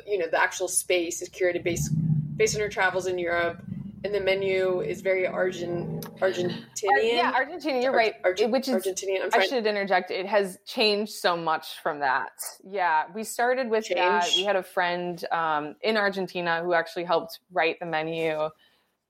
you 0.07 0.19
know, 0.19 0.27
the 0.31 0.41
actual 0.41 0.69
space 0.69 1.23
is 1.23 1.29
curated 1.29 1.63
based 1.63 1.91
based 2.37 2.55
on 2.55 2.61
your 2.61 2.69
travels 2.69 3.07
in 3.07 3.19
Europe 3.19 3.63
and 4.07 4.15
the 4.15 4.21
menu 4.21 4.83
is 4.83 5.01
very 5.01 5.27
Argent 5.27 6.01
Argentinian. 6.21 6.63
Yeah, 7.03 7.33
Argentinian. 7.33 7.83
You're 7.83 7.91
Ar- 7.91 7.99
right. 7.99 8.15
Argent- 8.23 8.53
which 8.53 8.69
is 8.69 8.87
Argentinian. 8.87 9.25
I'm 9.25 9.31
I 9.41 9.47
should 9.47 9.67
interject. 9.67 10.13
It 10.13 10.27
has 10.27 10.59
changed 10.65 11.13
so 11.13 11.37
much 11.37 11.81
from 11.83 11.99
that. 12.01 12.31
Yeah, 12.63 13.05
we 13.15 13.25
started 13.25 13.69
with 13.69 13.87
Change. 13.87 13.99
that. 13.99 14.31
We 14.37 14.45
had 14.45 14.55
a 14.55 14.63
friend 14.63 15.23
um, 15.33 15.75
in 15.83 15.97
Argentina 15.97 16.63
who 16.63 16.73
actually 16.73 17.03
helped 17.03 17.41
write 17.53 17.81
the 17.81 17.87
menu, 17.87 18.49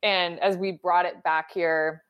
and 0.02 0.40
as 0.40 0.56
we 0.56 0.72
brought 0.72 1.04
it 1.04 1.22
back 1.22 1.52
here, 1.52 2.02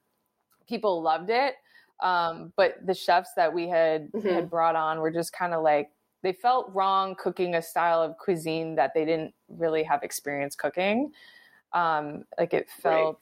people 0.69 1.03
loved 1.03 1.31
it. 1.31 1.55
Um, 2.01 2.53
but 2.57 2.75
the 2.87 2.95
chefs 2.95 3.31
that 3.37 3.53
we 3.53 3.69
had 3.69 4.13
mm-hmm. 4.13 4.29
had 4.29 4.49
brought 4.49 4.77
on 4.77 5.01
were 5.01 5.11
just 5.11 5.33
kind 5.33 5.55
of 5.55 5.63
like 5.65 5.91
they 6.23 6.33
felt 6.33 6.71
wrong 6.73 7.17
cooking 7.19 7.57
a 7.57 7.63
style 7.63 8.01
of 8.01 8.17
cuisine 8.17 8.77
that 8.77 8.93
they 8.95 9.05
didn't 9.05 9.35
really 9.49 9.83
have 9.83 10.05
experience 10.05 10.55
cooking. 10.55 11.11
Um, 11.77 12.25
like 12.39 12.55
it 12.55 12.69
felt 12.71 13.21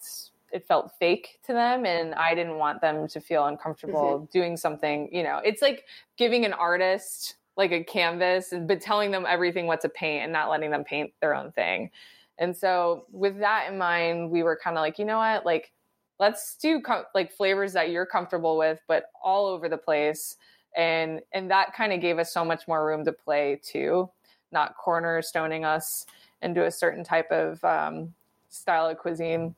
right. 0.52 0.56
it 0.60 0.66
felt 0.66 0.92
fake 0.98 1.40
to 1.46 1.52
them, 1.52 1.84
and 1.84 2.14
I 2.14 2.34
didn't 2.34 2.58
want 2.58 2.80
them 2.80 3.08
to 3.08 3.20
feel 3.20 3.46
uncomfortable 3.46 4.20
mm-hmm. 4.20 4.24
doing 4.32 4.56
something. 4.56 5.08
You 5.12 5.24
know, 5.24 5.40
it's 5.44 5.60
like 5.60 5.84
giving 6.16 6.44
an 6.44 6.52
artist 6.52 7.34
like 7.56 7.72
a 7.72 7.82
canvas, 7.82 8.52
but 8.66 8.80
telling 8.80 9.10
them 9.10 9.26
everything 9.28 9.66
what 9.66 9.80
to 9.80 9.88
paint 9.88 10.24
and 10.24 10.32
not 10.32 10.50
letting 10.50 10.70
them 10.70 10.84
paint 10.84 11.12
their 11.20 11.34
own 11.34 11.52
thing. 11.52 11.90
And 12.38 12.56
so, 12.56 13.06
with 13.10 13.38
that 13.40 13.70
in 13.70 13.78
mind, 13.78 14.30
we 14.30 14.42
were 14.42 14.58
kind 14.62 14.76
of 14.76 14.82
like, 14.82 14.98
you 14.98 15.04
know 15.04 15.18
what, 15.18 15.44
like 15.44 15.72
let's 16.20 16.56
do 16.56 16.80
com- 16.80 17.04
like 17.14 17.32
flavors 17.32 17.72
that 17.72 17.90
you're 17.90 18.06
comfortable 18.06 18.56
with, 18.56 18.78
but 18.86 19.06
all 19.22 19.46
over 19.46 19.68
the 19.68 19.78
place. 19.78 20.36
And 20.76 21.20
and 21.32 21.50
that 21.50 21.74
kind 21.74 21.92
of 21.92 22.00
gave 22.00 22.18
us 22.18 22.32
so 22.32 22.44
much 22.44 22.68
more 22.68 22.86
room 22.86 23.04
to 23.04 23.12
play 23.12 23.60
too, 23.62 24.10
not 24.52 24.74
cornerstoning 24.76 25.64
us 25.64 26.06
into 26.42 26.66
a 26.66 26.70
certain 26.70 27.02
type 27.02 27.30
of 27.30 27.62
um, 27.64 28.14
style 28.54 28.86
of 28.86 28.98
cuisine. 28.98 29.54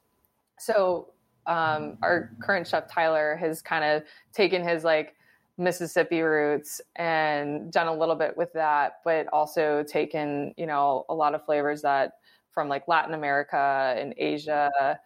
So 0.58 1.12
um, 1.46 1.98
our 2.02 2.32
current 2.40 2.66
chef 2.66 2.90
Tyler 2.90 3.36
has 3.36 3.62
kind 3.62 3.84
of 3.84 4.02
taken 4.32 4.66
his 4.66 4.84
like 4.84 5.14
Mississippi 5.58 6.20
roots 6.20 6.80
and 6.96 7.72
done 7.72 7.86
a 7.86 7.94
little 7.94 8.14
bit 8.14 8.36
with 8.36 8.52
that, 8.52 9.00
but 9.04 9.26
also 9.32 9.82
taken 9.82 10.52
you 10.56 10.66
know 10.66 11.04
a 11.08 11.14
lot 11.14 11.34
of 11.34 11.44
flavors 11.44 11.82
that 11.82 12.14
from 12.50 12.68
like 12.68 12.88
Latin 12.88 13.14
America 13.14 13.94
and 13.98 14.14
Asia, 14.16 14.98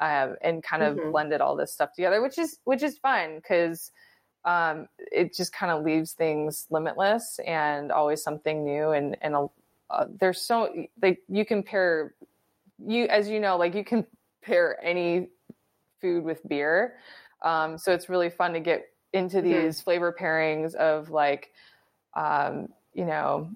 um, 0.00 0.36
and 0.42 0.62
kind 0.62 0.82
of 0.82 0.96
mm-hmm. 0.96 1.10
blended 1.10 1.40
all 1.40 1.56
this 1.56 1.72
stuff 1.72 1.92
together, 1.94 2.20
which 2.20 2.38
is 2.38 2.58
which 2.64 2.82
is 2.82 2.98
fun 2.98 3.36
because 3.36 3.92
um, 4.44 4.88
it 4.98 5.34
just 5.34 5.52
kind 5.52 5.72
of 5.72 5.84
leaves 5.84 6.12
things 6.12 6.66
limitless 6.70 7.40
and 7.46 7.90
always 7.90 8.22
something 8.22 8.64
new 8.64 8.90
and 8.90 9.16
and 9.22 9.34
a, 9.34 9.46
uh, 9.90 10.06
there's 10.20 10.40
so 10.40 10.68
like 11.00 11.20
you 11.28 11.46
can 11.46 11.62
pair 11.62 12.14
you 12.78 13.06
as 13.06 13.28
you 13.28 13.40
know 13.40 13.56
like 13.56 13.74
you 13.74 13.84
can 13.84 14.06
pair 14.42 14.82
any 14.84 15.28
food 16.00 16.24
with 16.24 16.46
beer 16.48 16.94
um, 17.42 17.76
so 17.76 17.92
it's 17.92 18.08
really 18.08 18.30
fun 18.30 18.52
to 18.52 18.60
get 18.60 18.86
into 19.12 19.38
mm-hmm. 19.38 19.46
these 19.46 19.76
mm-hmm. 19.76 19.84
flavor 19.84 20.16
pairings 20.18 20.74
of 20.74 21.10
like 21.10 21.52
um, 22.14 22.68
you 22.92 23.04
know 23.04 23.50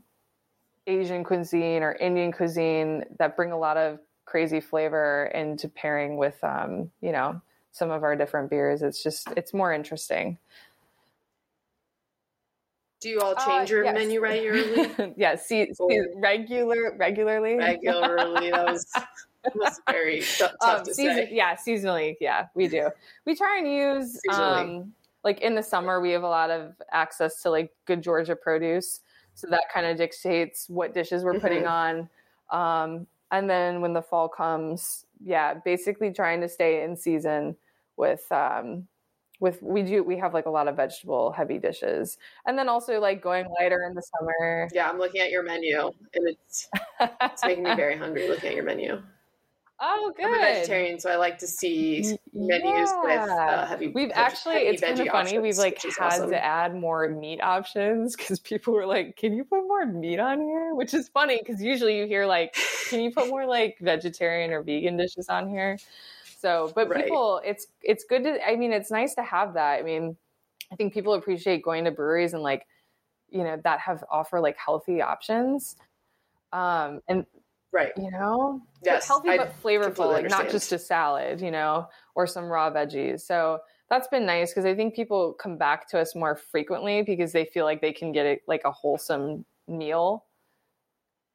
asian 0.87 1.23
cuisine 1.25 1.83
or 1.83 1.93
indian 1.95 2.33
cuisine 2.33 3.05
that 3.19 3.37
bring 3.37 3.53
a 3.53 3.59
lot 3.59 3.77
of 3.77 3.99
crazy 4.25 4.61
flavor 4.61 5.31
into 5.35 5.69
pairing 5.69 6.17
with 6.17 6.43
um, 6.43 6.91
you 7.01 7.13
know 7.13 7.41
some 7.73 7.91
of 7.91 8.03
our 8.03 8.17
different 8.17 8.51
beers 8.51 8.83
it's 8.83 9.03
just 9.03 9.29
it's 9.37 9.53
more 9.53 9.73
interesting 9.73 10.39
do 13.01 13.09
you 13.09 13.21
all 13.21 13.35
uh, 13.37 13.47
change 13.47 13.71
uh, 13.71 13.77
your 13.77 13.85
yes. 13.85 13.95
menu 13.95 14.21
regularly? 14.21 15.15
yeah, 15.17 15.37
see, 15.37 15.73
see, 15.73 16.01
regular, 16.17 16.95
regularly. 16.97 17.57
Regularly, 17.57 18.51
that 18.51 18.65
was, 18.65 18.87
was 19.55 19.81
very 19.89 20.23
tough 20.37 20.53
um, 20.61 20.85
to 20.85 20.95
season, 20.95 21.15
say. 21.15 21.29
Yeah, 21.31 21.55
seasonally, 21.55 22.17
yeah, 22.21 22.47
we 22.55 22.69
do. 22.69 22.91
We 23.25 23.37
try 23.37 23.59
and 23.59 23.73
use 23.73 24.21
um, 24.33 24.93
like 25.25 25.41
in 25.41 25.55
the 25.55 25.63
summer, 25.63 26.01
we 26.01 26.11
have 26.11 26.23
a 26.23 26.29
lot 26.29 26.51
of 26.51 26.75
access 26.93 27.43
to 27.43 27.51
like 27.51 27.73
good 27.87 28.03
Georgia 28.03 28.35
produce, 28.35 29.01
so 29.35 29.47
that 29.51 29.65
kind 29.73 29.87
of 29.87 29.97
dictates 29.97 30.69
what 30.69 30.95
dishes 30.95 31.25
we're 31.25 31.41
putting 31.41 31.65
mm-hmm. 31.65 32.09
on. 32.51 32.93
Um, 32.95 33.07
and 33.31 33.49
then 33.49 33.81
when 33.81 33.93
the 33.93 34.03
fall 34.03 34.29
comes, 34.29 35.05
yeah, 35.23 35.55
basically 35.55 36.13
trying 36.13 36.41
to 36.41 36.49
stay 36.49 36.83
in 36.83 36.97
season 36.97 37.57
with 37.97 38.31
um, 38.33 38.89
with 39.41 39.63
we 39.63 39.83
do 39.83 40.03
we 40.03 40.17
have 40.19 40.35
like 40.35 40.47
a 40.47 40.51
lot 40.51 40.69
of 40.69 40.77
vegetable 40.77 41.33
heavy 41.33 41.59
dishes. 41.59 42.19
And 42.47 42.59
then 42.59 42.69
also 42.69 43.01
like 43.01 43.23
going 43.23 43.47
lighter 43.61 43.85
in 43.89 43.95
the 43.95 44.03
summer. 44.03 44.69
Yeah 44.73 44.89
i'm 44.89 44.99
looking 44.99 45.21
at 45.21 45.31
your 45.31 45.43
menu 45.43 45.91
and 46.15 46.29
it's 46.29 46.69
it's 47.01 47.45
making 47.45 47.65
me 47.65 47.75
very 47.75 47.97
hungry 47.97 48.29
looking 48.29 48.51
at 48.51 48.55
your 48.55 48.65
menu. 48.65 49.03
Oh 49.81 50.13
good 50.17 50.27
i'm 50.27 50.35
a 50.35 50.39
vegetarian 50.39 50.99
so 50.99 51.09
i 51.09 51.15
like 51.15 51.39
to 51.39 51.47
see 51.47 52.19
menus 52.35 52.91
yeah. 52.91 53.03
with 53.05 53.31
uh, 53.31 53.67
heavy 53.67 53.87
we've 53.87 54.09
veg- 54.09 54.17
actually 54.17 54.55
heavy 54.55 54.67
it's 54.71 54.83
kind 54.83 54.99
of 54.99 55.07
funny 55.07 55.37
options, 55.37 55.43
we've 55.43 55.57
like 55.57 55.81
had 55.81 56.15
awesome. 56.15 56.31
to 56.31 56.45
add 56.45 56.75
more 56.75 57.09
meat 57.09 57.41
options 57.41 58.17
because 58.17 58.41
people 58.41 58.75
were 58.75 58.87
like 58.87 59.17
can 59.17 59.33
you 59.33 59.45
put 59.45 59.63
more 59.69 59.87
meat 59.87 60.19
on 60.19 60.41
here? 60.41 60.75
Which 60.75 60.95
is 60.95 61.09
funny 61.09 61.39
because 61.39 61.63
usually 61.63 61.97
you 61.97 62.09
hear 62.09 62.27
like 62.27 62.57
can 62.91 63.01
you 63.01 63.13
put 63.13 63.29
more 63.29 63.47
like 63.47 63.79
vegetarian 63.81 64.51
or 64.51 64.63
vegan 64.63 64.97
dishes 64.97 65.29
on 65.29 65.49
here 65.49 65.79
so, 66.39 66.71
but 66.73 66.89
right. 66.89 67.05
people, 67.05 67.41
it's 67.45 67.67
it's 67.83 68.05
good 68.05 68.23
to. 68.23 68.49
I 68.49 68.55
mean, 68.55 68.73
it's 68.73 68.93
nice 68.93 69.15
to 69.17 69.23
have 69.25 69.55
that. 69.55 69.81
I 69.81 69.83
mean, 69.83 70.17
I 70.71 70.77
think 70.77 70.95
people 70.95 71.15
appreciate 71.15 71.65
going 71.65 71.85
to 71.85 71.91
breweries 71.91 72.33
and 72.33 72.45
like, 72.45 72.65
you 73.29 73.43
know, 73.43 73.61
that 73.65 73.81
have 73.81 74.05
offer 74.09 74.39
like 74.39 74.57
healthy 74.57 75.03
options. 75.03 75.75
Um, 76.53 77.01
and 77.09 77.27
right, 77.73 77.91
you 77.97 78.13
know, 78.13 78.63
yes, 78.85 79.09
healthy 79.09 79.37
but 79.37 79.61
flavorful, 79.61 80.13
like 80.13 80.31
not 80.31 80.49
just 80.49 80.71
a 80.71 80.79
salad, 80.79 81.41
you 81.41 81.51
know, 81.51 81.89
or 82.15 82.29
some 82.29 82.45
raw 82.45 82.71
veggies. 82.71 83.23
So 83.23 83.59
that's 83.91 84.07
been 84.07 84.25
nice 84.25 84.53
because 84.53 84.65
I 84.65 84.77
think 84.77 84.95
people 84.95 85.33
come 85.33 85.57
back 85.57 85.89
to 85.89 85.99
us 85.99 86.15
more 86.15 86.37
frequently 86.37 87.03
because 87.03 87.33
they 87.33 87.47
feel 87.47 87.65
like 87.65 87.81
they 87.81 87.93
can 87.93 88.13
get 88.13 88.27
it 88.27 88.43
like 88.47 88.63
a 88.65 88.71
wholesome 88.71 89.45
meal 89.67 90.25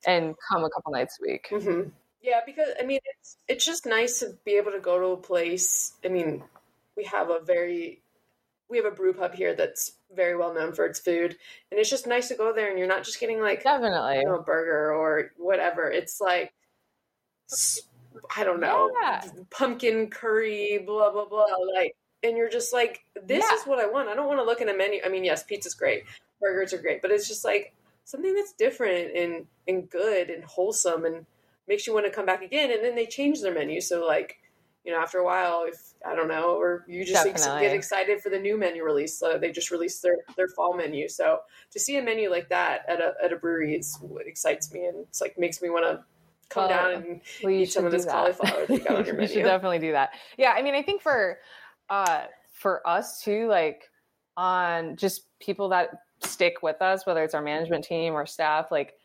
and 0.07 0.33
come 0.49 0.63
a 0.63 0.69
couple 0.69 0.93
nights 0.93 1.19
a 1.19 1.29
week. 1.29 1.47
Mm-hmm. 1.51 1.89
Yeah, 2.23 2.39
because 2.45 2.69
I 2.79 2.85
mean, 2.85 3.01
it's 3.03 3.37
it's 3.49 3.65
just 3.65 3.85
nice 3.85 4.19
to 4.19 4.37
be 4.45 4.53
able 4.53 4.71
to 4.71 4.79
go 4.79 4.97
to 4.97 5.07
a 5.07 5.17
place. 5.17 5.93
I 6.05 6.07
mean, 6.07 6.41
we 6.95 7.03
have 7.03 7.29
a 7.29 7.39
very 7.41 8.01
we 8.69 8.77
have 8.77 8.85
a 8.85 8.91
brew 8.91 9.13
pub 9.13 9.35
here 9.35 9.53
that's 9.53 9.97
very 10.15 10.35
well 10.37 10.53
known 10.53 10.71
for 10.71 10.85
its 10.85 10.99
food, 10.99 11.35
and 11.69 11.79
it's 11.79 11.89
just 11.89 12.07
nice 12.07 12.29
to 12.29 12.35
go 12.35 12.53
there 12.53 12.69
and 12.69 12.79
you're 12.79 12.87
not 12.87 13.03
just 13.03 13.19
getting 13.19 13.41
like 13.41 13.63
definitely 13.63 14.19
you 14.19 14.25
know, 14.25 14.35
a 14.35 14.41
burger 14.41 14.93
or 14.93 15.31
whatever. 15.37 15.91
It's 15.91 16.21
like 16.21 16.53
I 18.37 18.45
don't 18.45 18.61
know, 18.61 18.89
yeah. 19.01 19.25
pumpkin 19.51 20.09
curry, 20.09 20.81
blah 20.85 21.11
blah 21.11 21.25
blah, 21.25 21.45
like. 21.75 21.95
And 22.25 22.37
you're 22.37 22.49
just 22.49 22.71
like, 22.71 23.03
this 23.21 23.43
yeah. 23.45 23.57
is 23.57 23.65
what 23.65 23.79
I 23.79 23.85
want. 23.85 24.07
I 24.07 24.15
don't 24.15 24.27
want 24.27 24.39
to 24.39 24.45
look 24.45 24.61
at 24.61 24.69
a 24.69 24.73
menu. 24.73 25.01
I 25.05 25.09
mean, 25.09 25.25
yes, 25.25 25.43
pizza's 25.43 25.73
great, 25.73 26.05
burgers 26.39 26.71
are 26.71 26.77
great, 26.77 27.01
but 27.01 27.11
it's 27.11 27.27
just 27.27 27.43
like 27.43 27.73
something 28.05 28.33
that's 28.33 28.53
different 28.53 29.13
and 29.13 29.45
and 29.67 29.89
good 29.89 30.29
and 30.29 30.41
wholesome 30.45 31.03
and 31.03 31.25
makes 31.67 31.87
you 31.87 31.93
want 31.93 32.05
to 32.05 32.11
come 32.11 32.25
back 32.25 32.41
again. 32.41 32.71
And 32.71 32.83
then 32.83 32.95
they 32.95 33.05
change 33.05 33.41
their 33.41 33.53
menu, 33.53 33.81
so 33.81 34.05
like 34.05 34.37
you 34.83 34.91
know, 34.91 34.99
after 34.99 35.19
a 35.19 35.23
while, 35.23 35.63
if 35.65 35.79
I 36.05 36.13
don't 36.13 36.27
know, 36.27 36.59
or 36.59 36.83
you 36.87 37.05
just 37.05 37.25
ex- 37.25 37.45
get 37.45 37.73
excited 37.73 38.21
for 38.21 38.29
the 38.29 38.39
new 38.39 38.57
menu 38.57 38.83
release. 38.83 39.17
So 39.17 39.37
they 39.37 39.51
just 39.51 39.71
released 39.71 40.01
their 40.01 40.17
their 40.35 40.49
fall 40.49 40.75
menu. 40.75 41.07
So 41.07 41.39
to 41.71 41.79
see 41.79 41.97
a 41.97 42.03
menu 42.03 42.29
like 42.29 42.49
that 42.49 42.81
at 42.87 42.99
a 42.99 43.13
at 43.23 43.31
a 43.31 43.37
brewery, 43.37 43.75
it's 43.75 43.97
what 44.01 44.27
excites 44.27 44.73
me 44.73 44.85
and 44.85 45.05
it's 45.07 45.21
like 45.21 45.37
makes 45.37 45.61
me 45.61 45.69
want 45.69 45.85
to 45.85 46.03
come 46.49 46.69
down 46.69 46.93
and 46.93 47.21
well, 47.43 47.53
eat 47.53 47.71
some 47.71 47.85
of 47.85 47.91
this 47.91 48.05
that. 48.05 48.11
cauliflower 48.11 48.65
that 48.65 48.73
you 48.73 48.83
got 48.83 48.97
on 48.97 49.05
your 49.05 49.15
menu. 49.15 49.29
you 49.29 49.33
should 49.35 49.43
definitely 49.43 49.79
do 49.79 49.93
that. 49.93 50.11
Yeah, 50.37 50.51
I 50.51 50.61
mean, 50.61 50.75
I 50.75 50.81
think 50.81 51.01
for 51.01 51.39
uh 51.89 52.23
for 52.51 52.85
us 52.85 53.21
too, 53.21 53.47
like 53.47 53.83
on 54.35 54.97
just 54.97 55.27
people 55.39 55.69
that 55.69 55.91
stick 56.23 56.61
with 56.61 56.81
us, 56.81 57.05
whether 57.05 57.23
it's 57.23 57.33
our 57.33 57.41
management 57.41 57.85
team 57.85 58.13
or 58.13 58.25
staff, 58.25 58.69
like 58.69 58.95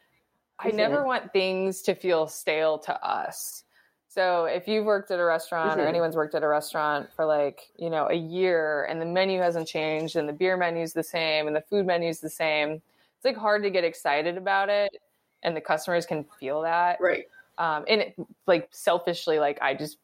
I 0.59 0.71
never 0.71 1.05
want 1.05 1.33
things 1.33 1.83
to 1.83 1.95
feel 1.95 2.27
stale 2.27 2.79
to 2.81 3.07
us. 3.07 3.65
So 4.09 4.47
if 4.47 4.67
you've 4.67 4.87
worked 4.87 5.11
at 5.11 5.21
a 5.21 5.25
restaurant 5.25 5.73
mm-hmm. 5.73 5.81
or 5.81 5.87
anyone's 5.87 6.17
worked 6.17 6.35
at 6.35 6.43
a 6.43 6.49
restaurant 6.49 7.09
for 7.15 7.25
like, 7.25 7.71
you 7.77 7.91
know, 7.91 8.09
a 8.09 8.15
year 8.15 8.85
and 8.85 9.01
the 9.01 9.07
menu 9.07 9.41
hasn't 9.41 9.69
changed 9.69 10.17
and 10.17 10.29
the 10.29 10.33
beer 10.33 10.57
menu's 10.57 10.93
the 10.93 11.03
same 11.03 11.47
and 11.47 11.55
the 11.55 11.61
food 11.61 11.87
menu's 11.87 12.19
the 12.19 12.31
same, 12.31 12.83
it's 13.17 13.25
like 13.25 13.37
hard 13.37 13.63
to 13.63 13.71
get 13.71 13.85
excited 13.85 14.37
about 14.37 14.71
it 14.71 14.97
and 15.43 15.57
the 15.57 15.61
customers 15.61 16.07
can 16.07 16.25
feel 16.41 16.63
that. 16.63 16.99
Right. 17.01 17.27
Um, 17.59 17.85
and 17.89 18.01
it, 18.01 18.15
like 18.47 18.69
selfishly, 18.73 19.39
like 19.39 19.61
I 19.61 19.75
just 19.75 19.99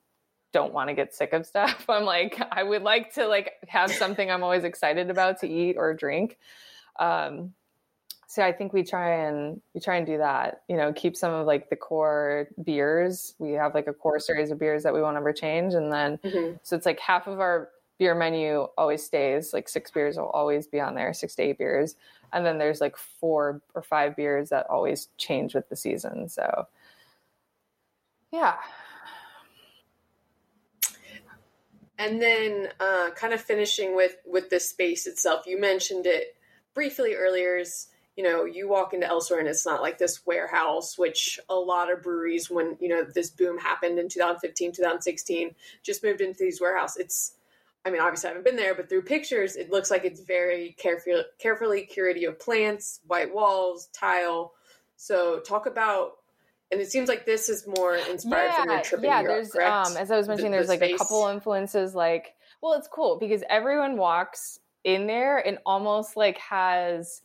don't 0.52 0.72
want 0.72 0.88
to 0.88 0.94
get 0.94 1.14
sick 1.14 1.32
of 1.32 1.46
stuff. 1.46 1.84
I'm 1.88 2.04
like, 2.04 2.40
I 2.52 2.62
would 2.62 2.82
like 2.82 3.14
to 3.14 3.26
like 3.26 3.52
have 3.68 3.90
something 3.90 4.30
I'm 4.30 4.42
always 4.42 4.64
excited 4.64 5.10
about 5.10 5.40
to 5.40 5.48
eat 5.48 5.76
or 5.76 5.94
drink. 5.94 6.38
Um, 6.98 7.54
so 8.34 8.42
I 8.42 8.50
think 8.50 8.72
we 8.72 8.82
try 8.82 9.26
and 9.26 9.60
we 9.74 9.80
try 9.80 9.94
and 9.94 10.04
do 10.04 10.18
that. 10.18 10.62
You 10.68 10.76
know, 10.76 10.92
keep 10.92 11.16
some 11.16 11.32
of 11.32 11.46
like 11.46 11.70
the 11.70 11.76
core 11.76 12.48
beers. 12.64 13.36
We 13.38 13.52
have 13.52 13.76
like 13.76 13.86
a 13.86 13.92
core 13.92 14.18
series 14.18 14.50
of 14.50 14.58
beers 14.58 14.82
that 14.82 14.92
we 14.92 15.00
won't 15.00 15.16
ever 15.16 15.32
change, 15.32 15.74
and 15.74 15.92
then 15.92 16.18
mm-hmm. 16.18 16.56
so 16.64 16.74
it's 16.74 16.84
like 16.84 16.98
half 16.98 17.28
of 17.28 17.38
our 17.38 17.68
beer 17.96 18.12
menu 18.16 18.66
always 18.76 19.04
stays. 19.04 19.52
Like 19.52 19.68
six 19.68 19.92
beers 19.92 20.16
will 20.16 20.30
always 20.30 20.66
be 20.66 20.80
on 20.80 20.96
there, 20.96 21.14
six 21.14 21.36
to 21.36 21.42
eight 21.42 21.58
beers, 21.58 21.94
and 22.32 22.44
then 22.44 22.58
there's 22.58 22.80
like 22.80 22.96
four 22.96 23.62
or 23.72 23.82
five 23.82 24.16
beers 24.16 24.48
that 24.48 24.66
always 24.68 25.10
change 25.16 25.54
with 25.54 25.68
the 25.68 25.76
season. 25.76 26.28
So 26.28 26.66
yeah. 28.32 28.56
And 31.96 32.20
then, 32.20 32.70
uh, 32.80 33.10
kind 33.14 33.32
of 33.32 33.40
finishing 33.40 33.94
with 33.94 34.16
with 34.26 34.50
the 34.50 34.58
space 34.58 35.06
itself. 35.06 35.46
You 35.46 35.60
mentioned 35.60 36.04
it 36.06 36.34
briefly 36.74 37.14
earlier. 37.14 37.58
Is 37.58 37.86
you 38.16 38.22
know, 38.22 38.44
you 38.44 38.68
walk 38.68 38.94
into 38.94 39.06
elsewhere 39.06 39.40
and 39.40 39.48
it's 39.48 39.66
not 39.66 39.82
like 39.82 39.98
this 39.98 40.24
warehouse, 40.24 40.96
which 40.96 41.40
a 41.48 41.54
lot 41.54 41.92
of 41.92 42.02
breweries, 42.02 42.48
when, 42.48 42.76
you 42.80 42.88
know, 42.88 43.02
this 43.02 43.30
boom 43.30 43.58
happened 43.58 43.98
in 43.98 44.08
2015, 44.08 44.72
2016, 44.72 45.54
just 45.82 46.04
moved 46.04 46.20
into 46.20 46.38
these 46.44 46.60
warehouses. 46.60 46.96
It's, 46.98 47.32
I 47.84 47.90
mean, 47.90 48.00
obviously 48.00 48.28
I 48.28 48.30
haven't 48.30 48.44
been 48.44 48.56
there, 48.56 48.74
but 48.74 48.88
through 48.88 49.02
pictures, 49.02 49.56
it 49.56 49.70
looks 49.70 49.90
like 49.90 50.04
it's 50.04 50.20
very 50.20 50.76
carefully, 50.78 51.22
carefully 51.38 51.88
curated 51.92 52.26
of 52.28 52.38
plants, 52.38 53.00
white 53.06 53.34
walls, 53.34 53.88
tile. 53.92 54.52
So 54.96 55.40
talk 55.40 55.66
about 55.66 56.12
and 56.72 56.80
it 56.80 56.90
seems 56.90 57.08
like 57.08 57.24
this 57.24 57.48
is 57.48 57.66
more 57.66 57.94
inspired 57.94 58.46
yeah, 58.46 58.60
from 58.62 58.70
your 58.70 58.80
trip 58.80 59.00
yeah, 59.04 59.20
in 59.20 59.26
Europe, 59.26 59.46
there's 59.52 59.90
um 59.90 59.96
as 59.96 60.10
I 60.10 60.16
was 60.16 60.26
mentioning, 60.26 60.50
the, 60.50 60.56
there's 60.56 60.66
the 60.66 60.72
like 60.72 60.80
space. 60.80 60.94
a 60.94 60.98
couple 60.98 61.26
influences 61.28 61.94
like 61.94 62.34
well, 62.60 62.72
it's 62.72 62.88
cool 62.88 63.18
because 63.18 63.42
everyone 63.50 63.96
walks 63.96 64.58
in 64.82 65.06
there 65.06 65.38
and 65.38 65.58
almost 65.66 66.16
like 66.16 66.38
has 66.38 67.20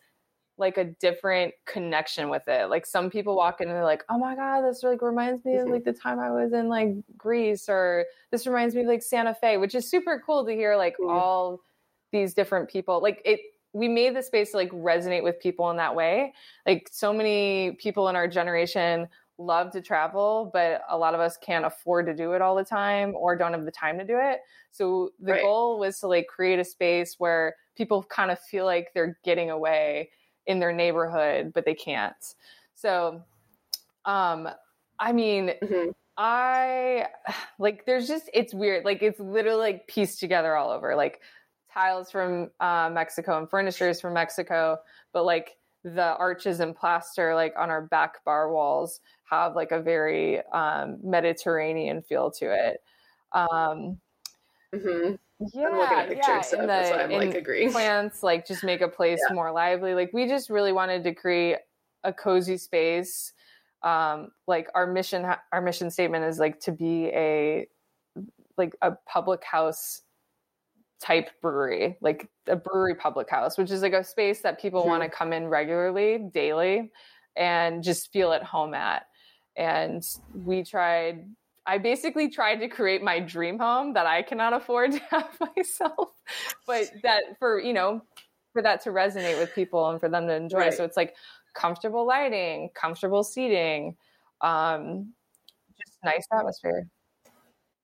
like 0.60 0.78
a 0.78 0.84
different 0.84 1.53
connection 1.66 2.30
with 2.30 2.47
it. 2.47 2.70
Like 2.70 2.86
some 2.86 3.10
people 3.10 3.36
walk 3.36 3.62
in 3.62 3.68
and 3.68 3.76
they're 3.76 3.84
like, 3.84 4.03
"Oh 4.10 4.18
my 4.18 4.36
god, 4.36 4.62
this 4.62 4.84
like 4.84 5.01
reminds 5.01 5.43
me 5.45 5.55
of 5.55 5.64
mm-hmm. 5.64 5.74
like 5.74 5.84
the 5.84 5.93
time 5.93 6.20
I 6.20 6.32
was 6.32 6.53
in 6.53 6.68
like 6.68 6.89
Greece," 7.18 7.70
or 7.70 8.05
"This 8.32 8.45
reminds 8.45 8.76
me 8.76 8.82
of 8.82 8.88
like 8.88 9.01
Santa 9.01 9.34
Fe," 9.34 9.57
which 9.57 9.76
is 9.76 9.89
super 9.89 10.22
cool 10.26 10.45
to 10.45 10.51
hear. 10.51 10.76
Like 10.76 10.93
mm-hmm. 10.93 11.10
all 11.10 11.62
these 12.12 12.34
different 12.34 12.70
people, 12.70 13.01
like 13.01 13.22
it. 13.26 13.39
We 13.72 13.88
made 13.88 14.16
the 14.16 14.24
space 14.24 14.51
to 14.51 14.57
like 14.57 14.72
resonate 14.72 15.22
with 15.22 15.39
people 15.39 15.70
in 15.70 15.78
that 15.78 15.95
way. 15.95 16.34
Like 16.66 16.89
so 16.91 17.14
many 17.14 17.78
people 17.80 18.10
in 18.10 18.16
our 18.16 18.28
generation 18.28 19.07
love 19.39 19.72
to 19.72 19.82
travel, 19.82 20.49
but 20.53 20.82
a 20.89 20.97
lot 20.97 21.14
of 21.14 21.20
us 21.20 21.38
can't 21.38 21.66
afford 21.66 22.05
to 22.07 22.14
do 22.14 22.34
it 22.34 22.41
all 22.41 22.55
the 22.55 22.64
time 22.64 23.14
or 23.16 23.36
don't 23.36 23.53
have 23.53 23.66
the 23.66 23.72
time 23.72 23.97
to 23.97 24.05
do 24.05 24.18
it. 24.20 24.39
So 24.72 25.12
the 25.20 25.34
right. 25.34 25.41
goal 25.41 25.80
was 25.80 25.99
to 25.99 26.07
like 26.07 26.28
create 26.28 26.60
a 26.60 26.64
space 26.64 27.16
where 27.18 27.55
people 27.76 28.03
kind 28.03 28.30
of 28.30 28.39
feel 28.39 28.66
like 28.66 28.89
they're 28.93 29.18
getting 29.24 29.49
away 29.49 30.10
in 30.50 30.60
their 30.60 30.74
neighborhood, 30.74 31.54
but 31.54 31.64
they 31.64 31.76
can't. 31.76 32.36
So, 32.74 33.24
um, 34.04 34.50
I 35.00 35.14
mean, 35.14 35.52
mm-hmm. 35.64 35.91
I 36.18 37.06
like 37.60 37.86
there's 37.86 38.08
just 38.08 38.30
it's 38.34 38.54
weird. 38.54 38.84
Like 38.84 39.02
it's 39.02 39.20
literally 39.20 39.60
like 39.60 39.88
pieced 39.88 40.20
together 40.20 40.56
all 40.56 40.72
over. 40.72 40.95
Like 40.95 41.22
tiles 41.72 42.12
from 42.12 42.50
uh, 42.60 42.89
Mexico 42.91 43.38
and 43.38 43.50
furnitures 43.50 44.02
from 44.02 44.16
Mexico, 44.16 44.80
but 45.14 45.24
like 45.24 45.56
the 45.84 46.16
arches 46.18 46.60
and 46.60 46.76
plaster 46.76 47.36
like 47.36 47.54
on 47.58 47.70
our 47.70 47.84
back 47.84 48.26
bar 48.26 48.52
walls 48.52 49.00
have 49.30 49.56
like 49.56 49.72
a 49.72 49.80
very 49.80 50.41
um, 50.47 50.97
Mediterranean 51.04 52.02
feel 52.02 52.32
to 52.32 52.52
it. 52.52 52.82
Um, 53.34 54.00
mm-hmm. 54.74 55.16
Yeah, 55.53 55.67
I'm 55.67 55.77
looking 55.77 55.97
at 55.97 56.07
pictures, 56.09 56.25
yeah. 56.27 56.41
so 56.41 56.57
the, 56.57 56.67
that's 56.67 56.91
why 56.91 57.03
I'm 57.03 57.11
like 57.11 57.33
agreeing. 57.33 57.71
Plants 57.71 58.23
like 58.23 58.45
just 58.45 58.63
make 58.63 58.81
a 58.81 58.89
place 58.89 59.21
yeah. 59.27 59.33
more 59.33 59.51
lively. 59.51 59.93
Like 59.93 60.11
we 60.11 60.27
just 60.27 60.49
really 60.49 60.73
wanted 60.73 61.03
to 61.05 61.13
create 61.13 61.57
a 62.03 62.11
cozy 62.11 62.57
space. 62.57 63.31
Um, 63.81 64.31
like 64.47 64.67
our 64.75 64.85
mission, 64.85 65.25
our 65.53 65.61
mission 65.61 65.89
statement 65.91 66.25
is 66.25 66.39
like 66.39 66.59
to 66.61 66.73
be 66.73 67.05
a 67.07 67.67
like 68.57 68.75
a 68.81 68.91
public 69.07 69.43
house 69.45 70.01
type 71.01 71.29
brewery, 71.41 71.97
like 72.01 72.27
a 72.47 72.57
brewery 72.57 72.95
public 72.95 73.29
house, 73.29 73.57
which 73.57 73.71
is 73.71 73.81
like 73.81 73.93
a 73.93 74.03
space 74.03 74.41
that 74.41 74.59
people 74.59 74.81
mm-hmm. 74.81 74.89
want 74.89 75.03
to 75.03 75.09
come 75.09 75.31
in 75.31 75.47
regularly, 75.47 76.19
daily, 76.33 76.91
and 77.37 77.81
just 77.81 78.11
feel 78.11 78.33
at 78.33 78.43
home 78.43 78.73
at. 78.73 79.05
And 79.55 80.05
we 80.33 80.63
tried 80.63 81.25
I 81.70 81.78
basically 81.78 82.30
tried 82.30 82.61
to 82.61 82.67
create 82.67 83.03
my 83.03 83.20
dream 83.20 83.59
home 83.59 83.93
that 83.93 84.07
I 84.07 84.24
cannot 84.24 84.53
afford 84.53 84.91
to 84.93 85.01
have 85.11 85.38
myself, 85.55 86.09
but 86.65 86.89
that 87.03 87.22
for, 87.38 87.59
you 87.59 87.74
know, 87.74 88.01
for 88.53 88.63
that 88.63 88.82
to 88.86 88.89
resonate 88.89 89.39
with 89.39 89.53
people 89.53 89.88
and 89.89 89.99
for 89.99 90.09
them 90.09 90.26
to 90.26 90.34
enjoy. 90.34 90.57
Right. 90.57 90.74
So 90.74 90.84
it's 90.84 90.97
like 90.97 91.15
comfortable 91.53 92.07
lighting, 92.07 92.72
comfortable 92.74 93.24
seating, 93.24 93.95
um, 94.41 95.13
just 95.78 95.97
nice 96.03 96.26
atmosphere. 96.34 96.88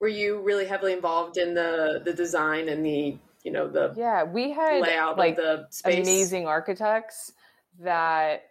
Were 0.01 0.07
you 0.07 0.41
really 0.41 0.65
heavily 0.65 0.93
involved 0.93 1.37
in 1.37 1.53
the 1.53 2.01
the 2.03 2.13
design 2.13 2.69
and 2.69 2.83
the 2.83 3.17
you 3.43 3.51
know 3.51 3.67
the 3.67 3.93
yeah 3.95 4.23
we 4.23 4.51
had 4.51 4.81
layout 4.81 5.17
like 5.17 5.35
the 5.35 5.67
space? 5.69 6.05
amazing 6.05 6.47
architects 6.47 7.31
that 7.79 8.49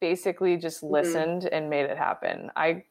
basically 0.00 0.56
just 0.56 0.82
mm-hmm. 0.82 0.94
listened 0.94 1.42
mm-hmm. 1.42 1.54
and 1.54 1.70
made 1.70 1.84
it 1.84 1.98
happen. 1.98 2.50
I 2.56 2.84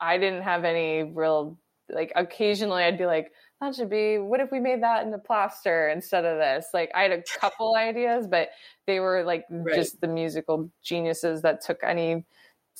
I 0.00 0.18
didn't 0.18 0.42
have 0.42 0.64
any 0.64 1.02
real 1.02 1.58
like 1.88 2.12
occasionally 2.16 2.82
I'd 2.82 2.98
be 2.98 3.06
like, 3.06 3.30
that 3.60 3.74
should 3.74 3.90
be 3.90 4.18
what 4.18 4.40
if 4.40 4.50
we 4.50 4.60
made 4.60 4.82
that 4.82 5.04
into 5.04 5.18
plaster 5.18 5.88
instead 5.88 6.24
of 6.24 6.38
this? 6.38 6.68
Like 6.74 6.90
I 6.94 7.02
had 7.02 7.12
a 7.12 7.22
couple 7.40 7.74
ideas, 7.76 8.26
but 8.26 8.50
they 8.86 9.00
were 9.00 9.22
like 9.24 9.44
right. 9.50 9.74
just 9.74 10.00
the 10.00 10.08
musical 10.08 10.70
geniuses 10.82 11.42
that 11.42 11.62
took 11.62 11.82
any 11.82 12.24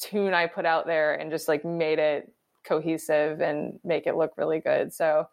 tune 0.00 0.34
I 0.34 0.46
put 0.46 0.66
out 0.66 0.86
there 0.86 1.14
and 1.14 1.30
just 1.30 1.48
like 1.48 1.64
made 1.64 1.98
it 1.98 2.30
cohesive 2.64 3.40
and 3.40 3.78
make 3.84 4.06
it 4.06 4.16
look 4.16 4.32
really 4.36 4.60
good. 4.60 4.92
So 4.92 5.28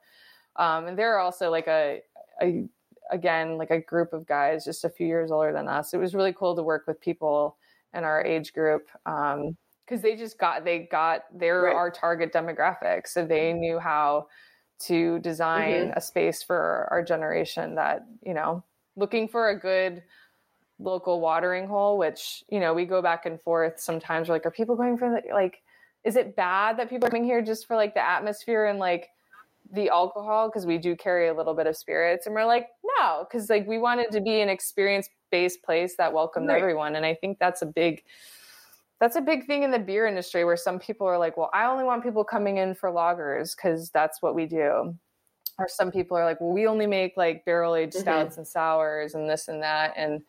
um 0.55 0.87
and 0.87 0.97
there 0.97 1.15
are 1.15 1.19
also 1.19 1.49
like 1.49 1.67
a 1.67 2.01
a, 2.41 2.65
again 3.11 3.57
like 3.57 3.71
a 3.71 3.81
group 3.81 4.13
of 4.13 4.25
guys 4.25 4.63
just 4.63 4.85
a 4.85 4.89
few 4.89 5.07
years 5.07 5.31
older 5.31 5.51
than 5.51 5.67
us. 5.67 5.93
It 5.93 5.99
was 5.99 6.15
really 6.15 6.33
cool 6.33 6.55
to 6.55 6.63
work 6.63 6.85
with 6.87 7.01
people 7.01 7.57
in 7.93 8.03
our 8.03 8.23
age 8.23 8.53
group 8.53 8.87
because 9.85 10.01
they 10.01 10.15
just 10.15 10.37
got 10.37 10.63
they 10.63 10.87
got 10.91 11.23
they're 11.33 11.63
right. 11.63 11.75
our 11.75 11.91
target 11.91 12.33
demographic, 12.33 13.07
so 13.07 13.25
they 13.25 13.53
knew 13.53 13.79
how 13.79 14.27
to 14.79 15.19
design 15.19 15.87
mm-hmm. 15.87 15.97
a 15.97 16.01
space 16.01 16.43
for 16.43 16.87
our 16.91 17.03
generation 17.03 17.75
that 17.75 18.05
you 18.25 18.33
know 18.33 18.63
looking 18.95 19.27
for 19.27 19.49
a 19.49 19.59
good 19.59 20.03
local 20.79 21.21
watering 21.21 21.67
hole 21.67 21.97
which 21.97 22.43
you 22.49 22.59
know 22.59 22.73
we 22.73 22.85
go 22.85 23.01
back 23.01 23.25
and 23.25 23.39
forth 23.41 23.79
sometimes 23.79 24.27
we're 24.27 24.35
like 24.35 24.45
are 24.45 24.51
people 24.51 24.75
going 24.75 24.97
for 24.97 25.09
the, 25.09 25.33
like 25.33 25.61
is 26.03 26.15
it 26.15 26.35
bad 26.35 26.77
that 26.77 26.89
people 26.89 27.07
are 27.07 27.11
coming 27.11 27.23
here 27.23 27.41
just 27.41 27.67
for 27.67 27.75
like 27.75 27.93
the 27.93 28.05
atmosphere 28.05 28.65
and 28.65 28.79
like 28.79 29.09
the 29.71 29.89
alcohol 29.89 30.49
because 30.49 30.65
we 30.65 30.77
do 30.77 30.95
carry 30.95 31.29
a 31.29 31.33
little 31.33 31.53
bit 31.53 31.67
of 31.67 31.77
spirits 31.77 32.25
and 32.25 32.35
we're 32.35 32.45
like 32.45 32.67
no 32.99 33.25
because 33.29 33.49
like 33.49 33.65
we 33.67 33.77
wanted 33.77 34.11
to 34.11 34.19
be 34.19 34.41
an 34.41 34.49
experience 34.49 35.07
based 35.31 35.63
place 35.63 35.95
that 35.95 36.11
welcomed 36.11 36.49
right. 36.49 36.59
everyone 36.59 36.95
and 36.95 37.05
i 37.05 37.13
think 37.13 37.39
that's 37.39 37.61
a 37.61 37.65
big 37.65 38.03
that's 39.03 39.17
a 39.17 39.21
big 39.21 39.45
thing 39.45 39.63
in 39.63 39.71
the 39.71 39.79
beer 39.79 40.05
industry 40.05 40.45
where 40.45 40.55
some 40.55 40.79
people 40.79 41.05
are 41.05 41.17
like 41.17 41.35
well 41.35 41.49
i 41.53 41.65
only 41.65 41.83
want 41.83 42.01
people 42.01 42.23
coming 42.23 42.57
in 42.57 42.73
for 42.73 42.89
lagers 42.89 43.53
because 43.53 43.89
that's 43.89 44.21
what 44.21 44.33
we 44.33 44.45
do 44.45 44.95
or 45.59 45.67
some 45.67 45.91
people 45.91 46.15
are 46.15 46.23
like 46.23 46.39
well 46.39 46.53
we 46.53 46.65
only 46.67 46.87
make 46.87 47.17
like 47.17 47.43
barrel 47.43 47.75
aged 47.75 47.93
mm-hmm. 47.93 48.03
stouts 48.03 48.37
and 48.37 48.47
sours 48.47 49.13
and 49.13 49.29
this 49.29 49.49
and 49.49 49.61
that 49.61 49.93
and 49.97 50.21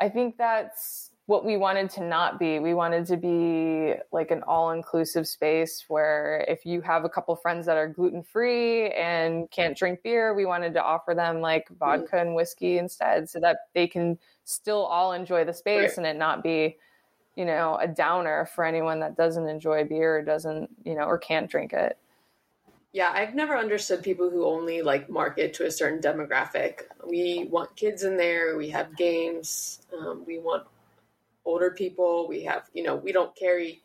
i 0.00 0.08
think 0.08 0.36
that's 0.38 1.10
what 1.26 1.44
we 1.44 1.56
wanted 1.56 1.88
to 1.88 2.02
not 2.02 2.38
be. 2.38 2.58
We 2.58 2.74
wanted 2.74 3.06
to 3.06 3.16
be 3.16 3.94
like 4.10 4.32
an 4.32 4.42
all 4.42 4.72
inclusive 4.72 5.28
space 5.28 5.84
where 5.88 6.44
if 6.48 6.66
you 6.66 6.80
have 6.80 7.04
a 7.04 7.08
couple 7.08 7.34
friends 7.36 7.64
that 7.66 7.76
are 7.76 7.88
gluten 7.88 8.24
free 8.24 8.90
and 8.90 9.48
can't 9.50 9.76
drink 9.76 10.00
beer, 10.02 10.34
we 10.34 10.46
wanted 10.46 10.74
to 10.74 10.82
offer 10.82 11.14
them 11.14 11.40
like 11.40 11.68
mm. 11.68 11.78
vodka 11.78 12.16
mm. 12.16 12.22
and 12.22 12.34
whiskey 12.34 12.78
instead 12.78 13.30
so 13.30 13.38
that 13.38 13.58
they 13.72 13.86
can 13.86 14.18
still 14.44 14.84
all 14.84 15.12
enjoy 15.12 15.44
the 15.44 15.54
space 15.54 15.90
right. 15.90 15.98
and 15.98 16.06
it 16.06 16.16
not 16.16 16.42
be, 16.42 16.76
you 17.34 17.44
know, 17.44 17.78
a 17.80 17.88
downer 17.88 18.46
for 18.54 18.64
anyone 18.64 19.00
that 19.00 19.16
doesn't 19.16 19.48
enjoy 19.48 19.84
beer 19.84 20.18
or 20.18 20.22
doesn't, 20.22 20.70
you 20.84 20.94
know, 20.94 21.04
or 21.04 21.18
can't 21.18 21.50
drink 21.50 21.72
it. 21.72 21.96
Yeah, 22.92 23.10
I've 23.10 23.34
never 23.34 23.56
understood 23.56 24.02
people 24.02 24.28
who 24.28 24.44
only 24.44 24.82
like 24.82 25.08
market 25.08 25.54
to 25.54 25.66
a 25.66 25.70
certain 25.70 26.00
demographic. 26.00 26.82
We 27.08 27.48
want 27.50 27.74
kids 27.74 28.02
in 28.02 28.18
there. 28.18 28.56
We 28.58 28.68
have 28.68 28.96
games. 28.96 29.80
Um, 29.98 30.24
we 30.26 30.38
want 30.38 30.64
older 31.46 31.70
people. 31.70 32.28
We 32.28 32.44
have, 32.44 32.68
you 32.74 32.82
know, 32.82 32.94
we 32.94 33.12
don't 33.12 33.34
carry, 33.34 33.82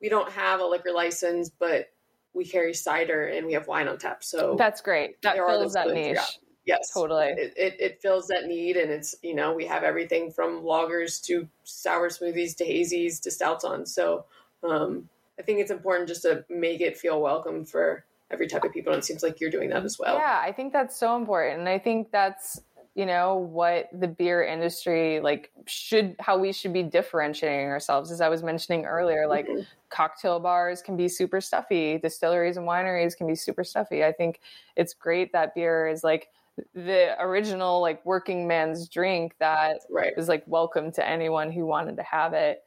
we 0.00 0.08
don't 0.08 0.30
have 0.32 0.60
a 0.60 0.64
liquor 0.64 0.92
license, 0.92 1.50
but 1.50 1.92
we 2.32 2.46
carry 2.46 2.72
cider 2.72 3.26
and 3.26 3.46
we 3.46 3.52
have 3.52 3.66
wine 3.66 3.88
on 3.88 3.98
tap. 3.98 4.24
So 4.24 4.56
that's 4.56 4.80
great. 4.80 5.20
That 5.20 5.36
fills 5.36 5.74
that 5.74 5.88
niche. 5.88 6.38
Yes, 6.66 6.92
totally. 6.92 7.26
It, 7.26 7.54
it, 7.56 7.76
it, 7.80 8.02
fills 8.02 8.26
that 8.28 8.44
need, 8.44 8.76
and 8.76 8.90
it's 8.90 9.14
you 9.22 9.34
know 9.34 9.52
we 9.52 9.64
have 9.66 9.82
everything 9.82 10.30
from 10.30 10.62
lagers 10.62 11.22
to 11.24 11.48
sour 11.64 12.10
smoothies 12.10 12.56
to 12.56 12.64
hazies 12.64 13.20
to 13.22 13.30
stouts 13.30 13.64
on. 13.64 13.86
So 13.86 14.26
um, 14.62 15.08
I 15.38 15.42
think 15.42 15.60
it's 15.60 15.70
important 15.70 16.08
just 16.08 16.22
to 16.22 16.44
make 16.50 16.80
it 16.80 16.98
feel 16.98 17.20
welcome 17.20 17.64
for 17.64 18.04
every 18.30 18.46
type 18.46 18.64
of 18.64 18.72
people. 18.72 18.92
And 18.92 19.00
it 19.00 19.04
seems 19.04 19.22
like 19.22 19.40
you're 19.40 19.50
doing 19.50 19.70
that 19.70 19.84
as 19.84 19.98
well. 19.98 20.16
Yeah, 20.16 20.40
I 20.42 20.52
think 20.52 20.72
that's 20.72 20.96
so 20.96 21.16
important, 21.16 21.60
and 21.60 21.68
I 21.68 21.78
think 21.78 22.10
that's 22.12 22.60
you 22.94 23.06
know 23.06 23.36
what 23.36 23.88
the 23.92 24.08
beer 24.08 24.42
industry 24.42 25.20
like 25.20 25.50
should 25.66 26.16
how 26.18 26.36
we 26.36 26.52
should 26.52 26.72
be 26.72 26.82
differentiating 26.82 27.68
ourselves 27.68 28.10
as 28.10 28.20
i 28.20 28.28
was 28.28 28.42
mentioning 28.42 28.84
earlier 28.84 29.28
like 29.28 29.46
mm-hmm. 29.46 29.62
cocktail 29.90 30.40
bars 30.40 30.82
can 30.82 30.96
be 30.96 31.08
super 31.08 31.40
stuffy 31.40 31.98
distilleries 31.98 32.56
and 32.56 32.66
wineries 32.66 33.16
can 33.16 33.28
be 33.28 33.36
super 33.36 33.62
stuffy 33.62 34.04
i 34.04 34.10
think 34.10 34.40
it's 34.74 34.92
great 34.92 35.32
that 35.32 35.54
beer 35.54 35.86
is 35.86 36.02
like 36.02 36.28
the 36.74 37.20
original 37.20 37.80
like 37.80 38.04
working 38.04 38.46
man's 38.46 38.88
drink 38.88 39.34
that 39.38 39.80
right. 39.90 40.16
was 40.16 40.28
like 40.28 40.44
welcome 40.46 40.92
to 40.92 41.06
anyone 41.06 41.50
who 41.50 41.66
wanted 41.66 41.96
to 41.96 42.02
have 42.02 42.32
it. 42.32 42.62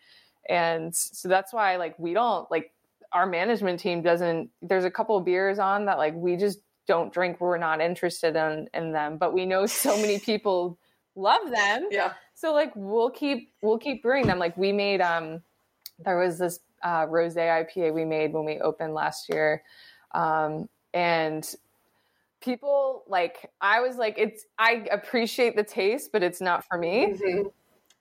And 0.50 0.96
so 0.96 1.30
that's 1.30 1.54
why 1.54 1.78
like 1.78 1.98
we 1.98 2.14
don't 2.14 2.50
like 2.52 2.72
our 3.12 3.26
management 3.26 3.80
team 3.80 4.02
doesn't 4.02 4.50
there's 4.62 4.86
a 4.86 4.92
couple 4.92 5.18
of 5.18 5.26
beers 5.26 5.60
on 5.60 5.86
that 5.86 5.98
like 5.98 6.14
we 6.16 6.36
just 6.36 6.60
don't 6.88 7.14
drink. 7.14 7.40
We're 7.40 7.58
not 7.58 7.82
interested 7.82 8.36
in 8.36 8.68
in 8.74 8.92
them. 8.92 9.18
But 9.18 9.34
we 9.34 9.46
know 9.46 9.66
so 9.66 9.96
many 9.98 10.20
people 10.32 10.78
love 11.16 11.50
them. 11.50 11.88
Yeah. 11.92 12.14
So 12.34 12.54
like 12.54 12.72
we'll 12.76 13.12
keep 13.12 13.54
we'll 13.62 13.80
keep 13.80 14.04
brewing 14.04 14.28
them. 14.28 14.40
Like 14.40 14.58
we 14.58 14.72
made 14.72 15.02
um 15.02 15.42
there 16.00 16.18
was 16.18 16.38
this 16.38 16.60
uh 16.84 17.06
rose 17.08 17.36
ipa 17.36 17.94
we 17.94 18.06
made 18.06 18.34
when 18.34 18.46
we 18.46 18.60
opened 18.60 18.94
last 18.94 19.30
year. 19.30 19.64
Um 20.14 20.68
and 20.94 21.56
people 22.44 23.04
like 23.08 23.50
i 23.62 23.80
was 23.80 23.96
like 23.96 24.16
it's 24.18 24.46
i 24.60 24.86
appreciate 24.92 25.56
the 25.56 25.64
taste 25.64 26.12
but 26.12 26.22
it's 26.22 26.42
not 26.42 26.66
for 26.66 26.78
me 26.78 27.14
mm-hmm. 27.14 27.48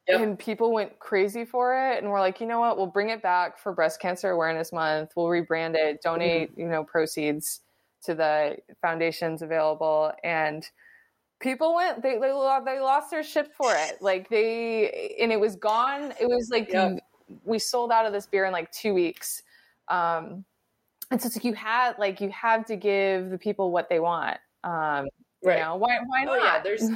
Yep. 0.09 0.21
And 0.21 0.37
people 0.37 0.73
went 0.73 0.99
crazy 0.99 1.45
for 1.45 1.77
it. 1.93 2.03
And 2.03 2.11
we're 2.11 2.19
like, 2.19 2.41
you 2.41 2.47
know 2.49 2.59
what? 2.59 2.77
We'll 2.77 2.89
bring 2.89 3.11
it 3.11 3.23
back 3.23 3.57
for 3.57 3.73
Breast 3.73 4.01
Cancer 4.01 4.31
Awareness 4.31 4.73
Month. 4.73 5.13
We'll 5.15 5.27
rebrand 5.27 5.77
it, 5.77 6.03
donate, 6.03 6.51
mm-hmm. 6.51 6.61
you 6.61 6.67
know, 6.67 6.83
proceeds 6.83 7.61
to 8.03 8.15
the 8.15 8.57
foundations 8.81 9.43
available 9.43 10.13
and 10.25 10.69
people 11.41 11.75
went 11.75 12.03
they, 12.03 12.19
they 12.19 12.33
they 12.65 12.81
lost 12.81 13.11
their 13.11 13.23
shit 13.23 13.53
for 13.53 13.75
it 13.75 14.01
like 14.01 14.29
they 14.29 15.15
and 15.21 15.33
it 15.33 15.39
was 15.39 15.57
gone 15.57 16.13
it 16.21 16.27
was 16.27 16.49
like 16.51 16.73
yep. 16.73 16.99
we 17.45 17.59
sold 17.59 17.91
out 17.91 18.07
of 18.07 18.13
this 18.13 18.27
beer 18.27 18.45
in 18.45 18.53
like 18.53 18.71
two 18.71 18.95
weeks 18.95 19.43
um 19.89 20.45
and 21.13 21.21
so 21.21 21.27
it's 21.27 21.37
like 21.37 21.45
you 21.45 21.55
had 21.55 21.99
like 21.99 22.21
you 22.21 22.31
have 22.31 22.67
to 22.67 22.77
give 22.77 23.31
the 23.31 23.39
people 23.39 23.71
what 23.71 23.89
they 23.89 24.01
want 24.01 24.39
um 24.65 25.07
right. 25.45 25.59
you 25.59 25.65
know 25.65 25.77
why 25.77 25.99
why 26.07 26.25
not 26.25 26.39
oh, 26.39 26.43
yeah 26.43 26.61
there's 26.63 26.89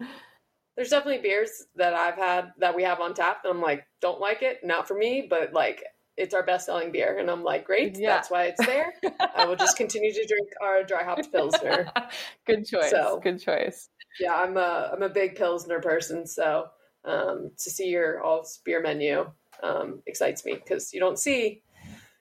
there's 0.76 0.88
definitely 0.88 1.20
beers 1.20 1.66
that 1.76 1.94
I've 1.94 2.16
had 2.16 2.52
that 2.58 2.74
we 2.74 2.82
have 2.82 3.00
on 3.00 3.14
tap 3.14 3.42
and 3.44 3.52
I'm 3.52 3.60
like 3.60 3.86
don't 4.00 4.20
like 4.20 4.42
it 4.42 4.60
not 4.64 4.88
for 4.88 4.94
me 4.94 5.26
but 5.28 5.52
like 5.52 5.84
it's 6.16 6.34
our 6.34 6.42
best 6.42 6.66
selling 6.66 6.92
beer. 6.92 7.18
And 7.18 7.30
I'm 7.30 7.42
like, 7.42 7.64
great, 7.64 7.98
yeah. 7.98 8.14
that's 8.14 8.30
why 8.30 8.44
it's 8.44 8.64
there. 8.64 8.92
I 9.34 9.46
will 9.46 9.56
just 9.56 9.76
continue 9.76 10.12
to 10.12 10.26
drink 10.26 10.48
our 10.62 10.84
dry 10.84 11.02
hopped 11.02 11.32
Pilsner. 11.32 11.90
Good 12.46 12.66
choice. 12.66 12.90
So, 12.90 13.20
Good 13.22 13.40
choice. 13.40 13.88
Yeah, 14.20 14.34
I'm 14.34 14.56
a, 14.56 14.90
I'm 14.92 15.02
a 15.02 15.08
big 15.08 15.34
Pilsner 15.34 15.80
person. 15.80 16.26
So 16.26 16.66
um, 17.04 17.50
to 17.58 17.70
see 17.70 17.88
your 17.88 18.22
all 18.22 18.46
beer 18.64 18.80
menu 18.80 19.30
um, 19.62 20.02
excites 20.06 20.44
me 20.44 20.54
because 20.54 20.92
you 20.92 21.00
don't 21.00 21.18
see. 21.18 21.62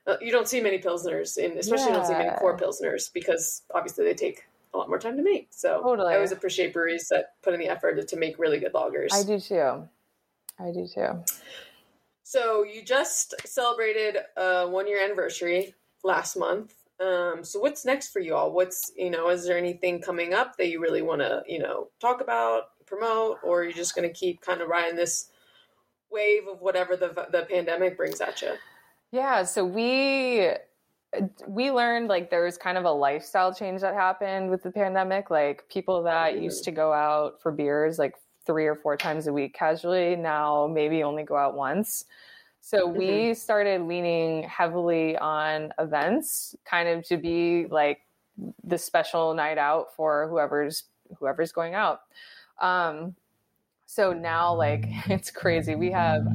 Uh, 0.05 0.17
you 0.21 0.31
don't 0.31 0.47
see 0.47 0.59
many 0.59 0.79
pilsners, 0.79 1.37
in, 1.37 1.57
especially 1.57 1.85
yeah. 1.85 1.91
you 1.91 1.95
don't 1.95 2.05
see 2.07 2.13
many 2.13 2.37
core 2.37 2.57
pilsners 2.57 3.11
because 3.13 3.63
obviously 3.73 4.03
they 4.03 4.13
take 4.13 4.43
a 4.73 4.77
lot 4.77 4.89
more 4.89 4.99
time 4.99 5.15
to 5.17 5.23
make. 5.23 5.47
So 5.51 5.81
totally. 5.81 6.11
I 6.11 6.15
always 6.15 6.31
appreciate 6.31 6.73
breweries 6.73 7.07
that 7.09 7.35
put 7.41 7.53
in 7.53 7.59
the 7.59 7.67
effort 7.67 8.05
to 8.07 8.17
make 8.17 8.39
really 8.39 8.59
good 8.59 8.73
lagers. 8.73 9.13
I 9.13 9.23
do 9.23 9.39
too. 9.39 9.87
I 10.59 10.71
do 10.71 10.87
too. 10.87 11.23
So 12.23 12.63
you 12.63 12.83
just 12.83 13.35
celebrated 13.45 14.17
a 14.35 14.67
one 14.67 14.87
year 14.87 15.03
anniversary 15.03 15.75
last 16.03 16.35
month. 16.35 16.73
Um, 16.99 17.43
so 17.43 17.59
what's 17.59 17.85
next 17.85 18.11
for 18.11 18.19
you 18.19 18.35
all? 18.35 18.51
What's 18.51 18.91
you 18.97 19.09
know, 19.09 19.29
is 19.29 19.45
there 19.45 19.57
anything 19.57 20.01
coming 20.01 20.33
up 20.33 20.57
that 20.57 20.69
you 20.69 20.81
really 20.81 21.01
want 21.01 21.21
to 21.21 21.43
you 21.47 21.59
know 21.59 21.89
talk 21.99 22.21
about, 22.21 22.85
promote, 22.85 23.37
or 23.43 23.61
are 23.61 23.63
you 23.63 23.73
just 23.73 23.95
going 23.95 24.07
to 24.07 24.13
keep 24.13 24.41
kind 24.41 24.61
of 24.61 24.67
riding 24.67 24.95
this 24.95 25.29
wave 26.11 26.47
of 26.47 26.61
whatever 26.61 26.95
the 26.95 27.27
the 27.31 27.45
pandemic 27.49 27.97
brings 27.97 28.21
at 28.21 28.41
you? 28.41 28.53
Yeah. 29.13 29.43
So 29.43 29.63
we 29.63 30.49
we 31.47 31.69
learned 31.69 32.07
like 32.07 32.31
there 32.31 32.43
was 32.43 32.57
kind 32.57 32.79
of 32.79 32.85
a 32.85 32.91
lifestyle 32.91 33.53
change 33.53 33.81
that 33.81 33.93
happened 33.93 34.49
with 34.49 34.63
the 34.63 34.71
pandemic. 34.71 35.29
Like 35.29 35.69
people 35.69 36.01
that 36.01 36.33
mm-hmm. 36.33 36.43
used 36.43 36.63
to 36.63 36.71
go 36.71 36.91
out 36.91 37.39
for 37.39 37.51
beers 37.51 37.99
like 37.99 38.15
three 38.47 38.65
or 38.65 38.73
four 38.73 38.97
times 38.97 39.27
a 39.27 39.31
week 39.31 39.53
casually 39.53 40.15
now 40.15 40.67
maybe 40.67 41.03
only 41.03 41.21
go 41.21 41.35
out 41.35 41.53
once. 41.55 42.05
So 42.59 42.87
mm-hmm. 42.87 42.97
we 42.97 43.33
started 43.35 43.83
leaning 43.83 44.43
heavily 44.43 45.15
on 45.17 45.71
events, 45.77 46.55
kind 46.65 46.89
of 46.89 47.05
to 47.05 47.17
be 47.17 47.67
like 47.67 47.99
the 48.63 48.79
special 48.79 49.35
night 49.35 49.59
out 49.59 49.95
for 49.95 50.27
whoever's 50.27 50.85
whoever's 51.19 51.51
going 51.51 51.75
out. 51.75 52.01
Um, 52.59 53.15
so 53.85 54.11
now, 54.11 54.55
like 54.55 54.85
it's 55.07 55.29
crazy. 55.29 55.75
We 55.75 55.91
have 55.91 56.25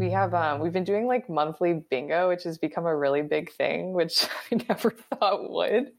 we 0.00 0.10
have 0.10 0.34
um, 0.34 0.60
we've 0.60 0.72
been 0.72 0.84
doing 0.84 1.06
like 1.06 1.28
monthly 1.28 1.84
bingo, 1.90 2.28
which 2.28 2.44
has 2.44 2.58
become 2.58 2.86
a 2.86 2.96
really 2.96 3.22
big 3.22 3.52
thing, 3.52 3.92
which 3.92 4.26
I 4.52 4.60
never 4.68 4.90
thought 4.90 5.50
would. 5.50 5.92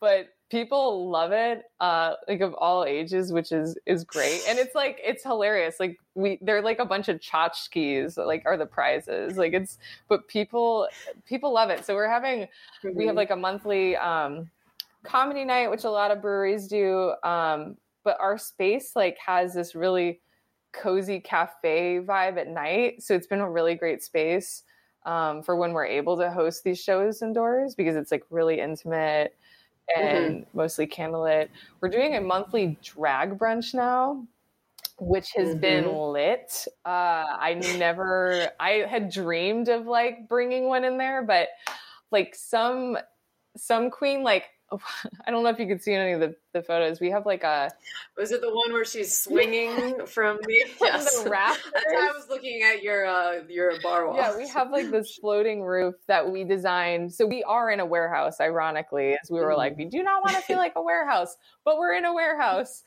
But 0.00 0.28
people 0.48 1.10
love 1.10 1.32
it 1.32 1.64
uh 1.80 2.14
like 2.28 2.40
of 2.40 2.54
all 2.54 2.84
ages 2.84 3.32
which 3.32 3.50
is 3.50 3.76
is 3.84 4.04
great 4.04 4.40
and 4.48 4.60
it's 4.60 4.76
like 4.76 5.00
it's 5.04 5.24
hilarious 5.24 5.80
like 5.80 5.98
we 6.14 6.38
they're 6.40 6.62
like 6.62 6.78
a 6.78 6.84
bunch 6.84 7.08
of 7.08 7.18
tchotchkes 7.18 8.16
like 8.16 8.44
are 8.46 8.56
the 8.56 8.64
prizes 8.64 9.36
like 9.36 9.52
it's 9.52 9.78
but 10.08 10.28
people 10.28 10.86
people 11.24 11.52
love 11.52 11.68
it 11.68 11.84
so 11.84 11.96
we're 11.96 12.08
having 12.08 12.42
mm-hmm. 12.42 12.96
we 12.96 13.06
have 13.06 13.10
mm-hmm. 13.10 13.16
like 13.16 13.30
a 13.30 13.36
monthly 13.36 13.96
um 13.96 14.48
comedy 15.02 15.44
night 15.44 15.68
which 15.68 15.82
a 15.82 15.90
lot 15.90 16.12
of 16.12 16.22
breweries 16.22 16.68
do 16.68 17.12
um 17.24 17.76
but 18.04 18.16
our 18.20 18.38
space 18.38 18.92
like 18.94 19.18
has 19.18 19.52
this 19.52 19.74
really 19.74 20.20
cozy 20.72 21.20
cafe 21.20 22.00
vibe 22.02 22.36
at 22.36 22.48
night 22.48 23.02
so 23.02 23.14
it's 23.14 23.26
been 23.26 23.40
a 23.40 23.50
really 23.50 23.74
great 23.74 24.02
space 24.02 24.62
um, 25.06 25.42
for 25.42 25.56
when 25.56 25.72
we're 25.72 25.86
able 25.86 26.16
to 26.18 26.30
host 26.30 26.64
these 26.64 26.82
shows 26.82 27.22
indoors 27.22 27.74
because 27.74 27.96
it's 27.96 28.10
like 28.10 28.24
really 28.28 28.60
intimate 28.60 29.34
and 29.96 30.40
mm-hmm. 30.40 30.58
mostly 30.58 30.86
candlelit. 30.86 31.48
We're 31.80 31.88
doing 31.88 32.16
a 32.16 32.20
monthly 32.20 32.76
drag 32.82 33.38
brunch 33.38 33.72
now, 33.72 34.26
which 34.98 35.30
has 35.36 35.50
mm-hmm. 35.50 35.60
been 35.60 35.96
lit. 35.96 36.66
Uh, 36.84 37.24
I 37.38 37.54
never, 37.78 38.50
I 38.58 38.84
had 38.88 39.10
dreamed 39.10 39.68
of 39.68 39.86
like 39.86 40.28
bringing 40.28 40.64
one 40.64 40.84
in 40.84 40.98
there, 40.98 41.22
but 41.22 41.48
like 42.10 42.34
some, 42.34 42.98
some 43.56 43.90
queen 43.90 44.24
like 44.24 44.46
I 45.26 45.30
don't 45.30 45.44
know 45.44 45.50
if 45.50 45.58
you 45.58 45.66
could 45.66 45.82
see 45.82 45.92
any 45.92 46.12
of 46.12 46.20
the, 46.20 46.34
the 46.52 46.62
photos. 46.62 47.00
We 47.00 47.10
have 47.10 47.24
like 47.24 47.44
a. 47.44 47.70
Was 48.16 48.32
it 48.32 48.40
the 48.40 48.52
one 48.52 48.72
where 48.72 48.84
she's 48.84 49.16
swinging 49.16 50.06
from 50.06 50.38
the, 50.42 50.64
yes. 50.80 51.22
the 51.24 51.30
rafters? 51.30 51.72
I 51.74 52.12
was 52.14 52.28
looking 52.28 52.62
at 52.62 52.82
your 52.82 53.06
uh, 53.06 53.42
your 53.48 53.80
bar 53.80 54.06
wall. 54.06 54.16
Yeah, 54.16 54.36
we 54.36 54.48
have 54.48 54.70
like 54.70 54.90
this 54.90 55.16
floating 55.16 55.62
roof 55.62 55.94
that 56.08 56.28
we 56.28 56.42
designed. 56.42 57.12
So 57.12 57.26
we 57.26 57.44
are 57.44 57.70
in 57.70 57.80
a 57.80 57.86
warehouse, 57.86 58.40
ironically, 58.40 59.16
as 59.22 59.30
we 59.30 59.40
were 59.40 59.52
mm. 59.52 59.58
like, 59.58 59.76
we 59.76 59.84
do 59.84 60.02
not 60.02 60.22
want 60.24 60.36
to 60.36 60.42
feel 60.42 60.58
like 60.58 60.72
a 60.76 60.82
warehouse, 60.82 61.36
but 61.64 61.78
we're 61.78 61.94
in 61.94 62.04
a 62.04 62.12
warehouse. 62.12 62.82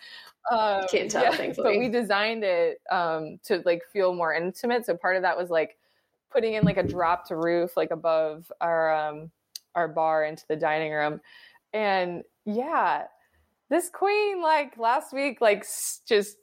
Um, 0.51 0.86
Can't 0.89 1.09
tell, 1.09 1.23
yeah, 1.23 1.32
thankfully. 1.32 1.75
But 1.75 1.80
we 1.80 1.89
designed 1.89 2.43
it 2.43 2.82
um, 2.91 3.39
to 3.43 3.61
like 3.65 3.84
feel 3.93 4.13
more 4.13 4.34
intimate. 4.34 4.86
So 4.86 4.95
part 4.95 5.15
of 5.15 5.21
that 5.21 5.38
was 5.38 5.49
like 5.49 5.77
putting 6.30 6.55
in 6.55 6.63
like 6.63 6.77
a 6.77 6.84
drop 6.84 7.27
to 7.27 7.38
roof, 7.38 7.77
like 7.77 7.91
above 7.91 8.51
our 8.59 8.93
um, 8.93 9.32
our 9.75 9.88
bar 9.88 10.25
into 10.25 10.43
the 10.49 10.55
dining 10.57 10.91
room 10.91 11.21
and 11.74 12.24
yeah 12.45 13.03
this 13.70 13.89
queen 13.89 14.41
like 14.41 14.78
last 14.78 15.13
week 15.13 15.41
like 15.41 15.65
just 16.07 16.38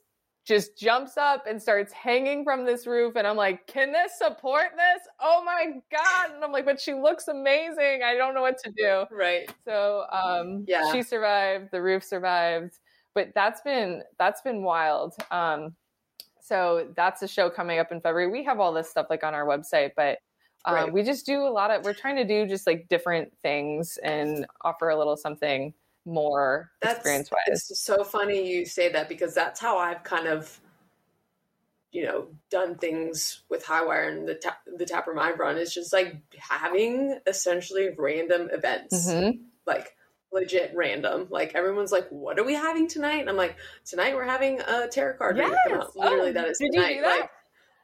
just 0.47 0.77
jumps 0.77 1.17
up 1.17 1.43
and 1.45 1.61
starts 1.61 1.91
hanging 1.91 2.45
from 2.45 2.65
this 2.65 2.87
roof 2.87 3.17
and 3.17 3.27
i'm 3.27 3.35
like 3.35 3.67
can 3.67 3.91
this 3.91 4.13
support 4.17 4.67
this? 4.75 5.01
Oh 5.19 5.43
my 5.45 5.81
god. 5.91 6.33
And 6.33 6.43
i'm 6.43 6.53
like 6.53 6.65
but 6.65 6.79
she 6.79 6.93
looks 6.93 7.27
amazing. 7.27 8.01
I 8.03 8.15
don't 8.15 8.33
know 8.33 8.41
what 8.41 8.57
to 8.63 8.71
do. 8.71 9.05
Right. 9.13 9.51
So 9.65 10.05
um 10.11 10.63
yeah. 10.67 10.91
she 10.91 11.03
survived 11.03 11.69
the 11.71 11.81
roof 11.81 12.03
survived 12.03 12.79
but 13.13 13.33
that's 13.35 13.61
been 13.61 14.03
that's 14.17 14.41
been 14.41 14.63
wild. 14.63 15.15
Um 15.31 15.75
so 16.39 16.87
that's 16.95 17.21
a 17.23 17.27
show 17.27 17.49
coming 17.49 17.79
up 17.79 17.91
in 17.91 17.99
february. 17.99 18.31
We 18.31 18.45
have 18.45 18.61
all 18.61 18.71
this 18.71 18.89
stuff 18.89 19.07
like 19.09 19.25
on 19.25 19.33
our 19.33 19.45
website 19.45 19.91
but 19.97 20.19
um, 20.65 20.75
right. 20.75 20.93
we 20.93 21.03
just 21.03 21.25
do 21.25 21.41
a 21.41 21.49
lot 21.49 21.71
of 21.71 21.83
we're 21.83 21.93
trying 21.93 22.15
to 22.15 22.25
do 22.25 22.47
just 22.47 22.67
like 22.67 22.87
different 22.87 23.31
things 23.41 23.97
and 24.03 24.45
offer 24.61 24.89
a 24.89 24.97
little 24.97 25.17
something 25.17 25.73
more 26.05 26.71
experience 26.81 27.29
wise 27.31 27.67
it's 27.69 27.81
so 27.81 28.03
funny 28.03 28.49
you 28.49 28.65
say 28.65 28.89
that 28.89 29.09
because 29.09 29.33
that's 29.33 29.59
how 29.59 29.77
i've 29.77 30.03
kind 30.03 30.27
of 30.27 30.59
you 31.91 32.03
know 32.03 32.27
done 32.49 32.75
things 32.75 33.43
with 33.49 33.65
highwire 33.65 34.09
and 34.09 34.27
the 34.27 34.35
ta- 34.35 34.57
the 34.77 34.85
taproom 34.85 35.19
i've 35.19 35.39
run 35.39 35.57
is 35.57 35.73
just 35.73 35.91
like 35.91 36.15
having 36.37 37.19
essentially 37.27 37.89
random 37.97 38.49
events 38.51 39.09
mm-hmm. 39.09 39.37
like 39.65 39.97
legit 40.31 40.71
random. 40.75 41.27
Like 41.29 41.55
everyone's 41.55 41.91
like, 41.91 42.07
"What 42.09 42.39
are 42.39 42.43
we 42.43 42.53
having 42.53 42.87
tonight?" 42.87 43.21
And 43.21 43.29
I'm 43.29 43.37
like, 43.37 43.55
"Tonight 43.85 44.15
we're 44.15 44.25
having 44.25 44.59
a 44.61 44.87
tarot 44.87 45.17
card 45.17 45.37
yes. 45.37 45.51
out." 45.71 45.95
Literally, 45.95 46.29
oh, 46.29 46.33
that 46.33 46.47
is 46.47 46.57
tonight. 46.57 47.01
Like 47.01 47.29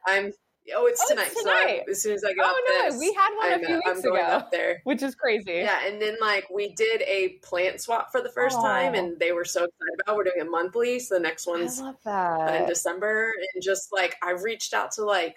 I'm 0.06 0.32
Oh, 0.74 0.86
it's 0.86 1.02
oh, 1.04 1.08
tonight. 1.10 1.26
It's 1.26 1.42
tonight. 1.42 1.82
So 1.86 1.90
as 1.90 2.02
soon 2.02 2.14
as 2.14 2.24
I 2.24 2.32
get 2.32 2.44
oh, 2.44 2.62
no, 2.68 2.90
this, 2.90 2.98
we 2.98 3.12
had 3.12 3.30
one 3.36 3.52
I'm, 3.52 3.62
a 3.62 3.66
few 3.66 3.74
weeks 3.76 3.88
I'm 3.88 4.02
going 4.02 4.24
ago, 4.24 4.32
up 4.32 4.50
there, 4.50 4.80
which 4.84 5.02
is 5.02 5.14
crazy. 5.14 5.52
Yeah, 5.52 5.86
and 5.86 6.00
then 6.00 6.16
like 6.20 6.48
we 6.50 6.74
did 6.74 7.02
a 7.02 7.40
plant 7.42 7.80
swap 7.80 8.10
for 8.10 8.22
the 8.22 8.30
first 8.30 8.56
Aww. 8.56 8.62
time, 8.62 8.94
and 8.94 9.18
they 9.18 9.32
were 9.32 9.44
so 9.44 9.64
excited 9.64 10.00
about. 10.00 10.14
It. 10.14 10.16
We're 10.16 10.24
doing 10.24 10.46
it 10.46 10.50
monthly, 10.50 10.98
so 11.00 11.16
the 11.16 11.20
next 11.20 11.46
one's 11.46 11.80
uh, 11.80 12.58
in 12.60 12.66
December, 12.66 13.32
and 13.54 13.62
just 13.62 13.92
like 13.92 14.16
I've 14.22 14.42
reached 14.42 14.72
out 14.72 14.92
to 14.92 15.04
like 15.04 15.36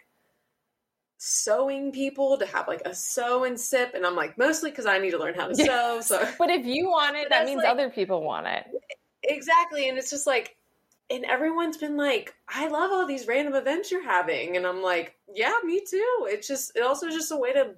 sewing 1.17 1.91
people 1.91 2.37
to 2.37 2.45
have 2.45 2.67
like 2.67 2.81
a 2.85 2.93
sew 2.93 3.43
and 3.43 3.59
sip, 3.59 3.93
and 3.95 4.05
I'm 4.05 4.15
like 4.15 4.37
mostly 4.37 4.69
because 4.69 4.85
I 4.85 4.97
need 4.97 5.11
to 5.11 5.19
learn 5.19 5.33
how 5.33 5.47
to 5.47 5.55
sew. 5.65 5.99
So, 6.01 6.27
but 6.37 6.49
if 6.49 6.65
you 6.65 6.87
want 6.89 7.17
it, 7.17 7.29
that 7.29 7.45
means 7.45 7.57
like, 7.57 7.67
other 7.67 7.89
people 7.89 8.23
want 8.23 8.47
it. 8.47 8.65
Exactly, 9.23 9.89
and 9.89 9.97
it's 9.97 10.09
just 10.09 10.27
like 10.27 10.56
and 11.09 11.23
everyone's 11.25 11.77
been 11.77 11.95
like, 11.95 12.35
I 12.49 12.67
love 12.67 12.91
all 12.91 13.05
these 13.05 13.27
random 13.27 13.55
events 13.55 13.91
you're 13.91 14.03
having. 14.03 14.57
And 14.57 14.65
I'm 14.65 14.81
like, 14.81 15.15
yeah, 15.33 15.53
me 15.63 15.81
too. 15.89 16.27
It's 16.29 16.47
just, 16.47 16.75
it 16.75 16.83
also 16.83 17.07
is 17.07 17.15
just 17.15 17.31
a 17.31 17.37
way 17.37 17.53
to 17.53 17.75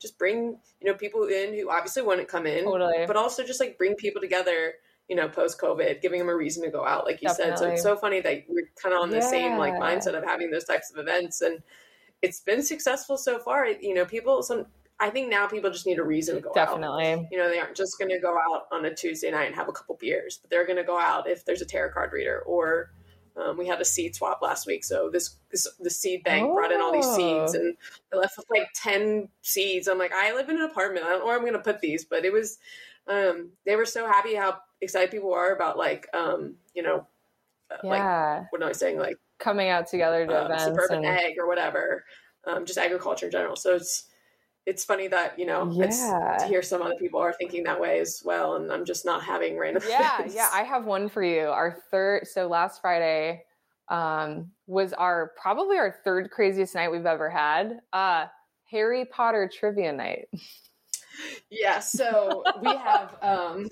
just 0.00 0.18
bring, 0.18 0.58
you 0.80 0.86
know, 0.90 0.94
people 0.94 1.24
in 1.24 1.54
who 1.54 1.70
obviously 1.70 2.02
wouldn't 2.02 2.28
come 2.28 2.46
in, 2.46 2.64
totally. 2.64 3.06
but 3.06 3.16
also 3.16 3.44
just 3.44 3.60
like 3.60 3.78
bring 3.78 3.94
people 3.94 4.20
together, 4.20 4.74
you 5.08 5.14
know, 5.14 5.28
post 5.28 5.60
COVID, 5.60 6.02
giving 6.02 6.18
them 6.18 6.28
a 6.28 6.34
reason 6.34 6.64
to 6.64 6.70
go 6.70 6.84
out, 6.84 7.04
like 7.04 7.22
you 7.22 7.28
Definitely. 7.28 7.52
said. 7.52 7.58
So 7.58 7.68
it's 7.70 7.82
so 7.82 7.96
funny 7.96 8.20
that 8.20 8.44
we're 8.48 8.68
kind 8.82 8.94
of 8.94 9.00
on 9.00 9.10
the 9.10 9.18
yeah. 9.18 9.30
same 9.30 9.58
like 9.58 9.74
mindset 9.74 10.16
of 10.16 10.24
having 10.24 10.50
those 10.50 10.64
types 10.64 10.90
of 10.90 10.98
events. 10.98 11.40
And 11.40 11.62
it's 12.20 12.40
been 12.40 12.62
successful 12.62 13.16
so 13.16 13.38
far. 13.38 13.66
You 13.66 13.94
know, 13.94 14.04
people, 14.04 14.42
some, 14.42 14.66
I 15.02 15.10
think 15.10 15.28
now 15.28 15.48
people 15.48 15.68
just 15.68 15.84
need 15.84 15.98
a 15.98 16.04
reason 16.04 16.36
to 16.36 16.40
go 16.40 16.50
out. 16.50 16.54
Definitely. 16.54 17.12
out. 17.12 17.24
You 17.32 17.36
know, 17.36 17.50
they 17.50 17.58
aren't 17.58 17.74
just 17.74 17.98
going 17.98 18.10
to 18.10 18.20
go 18.20 18.38
out 18.38 18.66
on 18.70 18.84
a 18.84 18.94
Tuesday 18.94 19.32
night 19.32 19.46
and 19.46 19.54
have 19.56 19.68
a 19.68 19.72
couple 19.72 19.96
beers, 20.00 20.38
but 20.40 20.48
they're 20.48 20.64
going 20.64 20.76
to 20.76 20.84
go 20.84 20.96
out 20.96 21.28
if 21.28 21.44
there's 21.44 21.60
a 21.60 21.64
tarot 21.64 21.92
card 21.92 22.12
reader 22.12 22.38
or 22.46 22.92
um, 23.36 23.58
we 23.58 23.66
had 23.66 23.80
a 23.80 23.84
seed 23.84 24.14
swap 24.14 24.40
last 24.42 24.64
week. 24.64 24.84
So 24.84 25.10
this, 25.10 25.34
this 25.50 25.66
the 25.80 25.90
seed 25.90 26.22
bank 26.22 26.46
oh. 26.48 26.54
brought 26.54 26.70
in 26.70 26.80
all 26.80 26.92
these 26.92 27.12
seeds 27.16 27.54
and 27.54 27.76
I 28.12 28.16
left 28.16 28.36
with 28.36 28.46
like 28.48 28.68
10 28.76 29.28
seeds. 29.42 29.88
I'm 29.88 29.98
like, 29.98 30.12
I 30.12 30.34
live 30.34 30.48
in 30.48 30.56
an 30.56 30.62
apartment. 30.70 31.04
I 31.04 31.08
don't 31.08 31.20
know 31.20 31.26
where 31.26 31.36
I'm 31.36 31.42
going 31.42 31.54
to 31.54 31.58
put 31.58 31.80
these, 31.80 32.04
but 32.04 32.24
it 32.24 32.32
was, 32.32 32.58
um, 33.08 33.50
they 33.66 33.74
were 33.74 33.86
so 33.86 34.06
happy 34.06 34.36
how 34.36 34.58
excited 34.80 35.10
people 35.10 35.34
are 35.34 35.52
about 35.52 35.76
like, 35.76 36.06
um, 36.14 36.54
you 36.74 36.84
know, 36.84 37.08
uh, 37.72 37.78
yeah. 37.82 38.38
like, 38.38 38.52
what 38.52 38.62
am 38.62 38.68
I 38.68 38.72
saying? 38.72 39.00
Like 39.00 39.16
coming 39.40 39.68
out 39.68 39.88
together 39.88 40.24
to 40.28 40.42
uh, 40.42 40.44
events 40.44 40.62
suburban 40.62 41.04
and... 41.04 41.06
egg 41.06 41.34
or 41.40 41.48
whatever. 41.48 42.04
Um, 42.46 42.66
just 42.66 42.78
agriculture 42.78 43.26
in 43.26 43.32
general. 43.32 43.56
So 43.56 43.74
it's, 43.74 44.04
it's 44.66 44.84
funny 44.84 45.08
that 45.08 45.38
you 45.38 45.46
know 45.46 45.70
yeah. 45.72 46.36
to 46.38 46.46
hear 46.46 46.62
some 46.62 46.82
other 46.82 46.94
people 46.94 47.20
are 47.20 47.32
thinking 47.32 47.64
that 47.64 47.80
way 47.80 47.98
as 48.00 48.22
well 48.24 48.56
and 48.56 48.72
i'm 48.72 48.84
just 48.84 49.04
not 49.04 49.22
having 49.22 49.58
random 49.58 49.82
yeah 49.88 50.24
yeah 50.30 50.48
i 50.52 50.62
have 50.62 50.84
one 50.84 51.08
for 51.08 51.22
you 51.22 51.42
our 51.42 51.76
third 51.90 52.26
so 52.26 52.46
last 52.46 52.80
friday 52.80 53.44
um, 53.88 54.50
was 54.66 54.94
our 54.94 55.32
probably 55.36 55.76
our 55.76 55.94
third 56.04 56.30
craziest 56.30 56.74
night 56.74 56.90
we've 56.90 57.04
ever 57.04 57.28
had 57.28 57.80
uh 57.92 58.26
harry 58.70 59.04
potter 59.04 59.50
trivia 59.52 59.92
night 59.92 60.28
yeah 61.50 61.78
so 61.80 62.42
we 62.62 62.70
have 62.70 63.16
um 63.22 63.68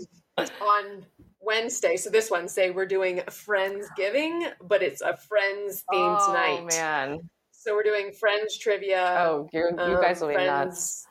on 0.60 1.06
Wednesday, 1.42 1.96
so 1.96 2.10
this 2.10 2.30
Wednesday, 2.30 2.70
we're 2.70 2.86
doing 2.86 3.22
Friends 3.30 3.88
Giving, 3.96 4.46
but 4.62 4.82
it's 4.82 5.00
a 5.00 5.16
Friends 5.16 5.82
themed 5.90 6.18
oh, 6.20 6.32
night. 6.32 6.66
man. 6.76 7.30
So 7.60 7.74
we're 7.74 7.82
doing 7.82 8.10
Friends 8.10 8.56
trivia. 8.56 9.16
Oh, 9.18 9.46
you 9.52 9.62
um, 9.76 10.00
guys 10.00 10.22
will 10.22 10.28
be 10.28 10.34
nuts. 10.34 11.06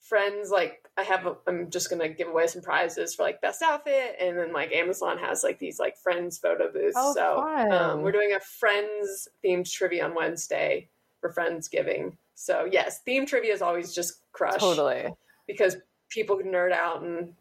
Friends, 0.00 0.50
like 0.50 0.88
I 0.96 1.02
have, 1.02 1.26
a, 1.26 1.34
I'm 1.48 1.68
just 1.68 1.90
gonna 1.90 2.08
give 2.08 2.28
away 2.28 2.46
some 2.46 2.62
prizes 2.62 3.16
for 3.16 3.24
like 3.24 3.40
best 3.40 3.60
outfit, 3.60 4.14
and 4.20 4.38
then 4.38 4.52
like 4.52 4.72
Amazon 4.72 5.18
has 5.18 5.42
like 5.42 5.58
these 5.58 5.80
like 5.80 5.96
Friends 5.96 6.38
photo 6.38 6.70
booths. 6.70 6.94
Oh, 6.96 7.12
so 7.12 7.40
um, 7.72 8.02
we're 8.02 8.12
doing 8.12 8.34
a 8.34 8.38
Friends 8.38 9.26
themed 9.44 9.68
trivia 9.68 10.04
on 10.04 10.14
Wednesday 10.14 10.88
for 11.20 11.32
Friendsgiving. 11.32 12.16
So 12.36 12.68
yes, 12.70 13.00
theme 13.00 13.26
trivia 13.26 13.52
is 13.52 13.62
always 13.62 13.92
just 13.92 14.20
crush. 14.30 14.60
Totally. 14.60 15.08
Because 15.48 15.76
people 16.08 16.36
can 16.36 16.52
nerd 16.52 16.70
out, 16.70 17.02
and 17.02 17.34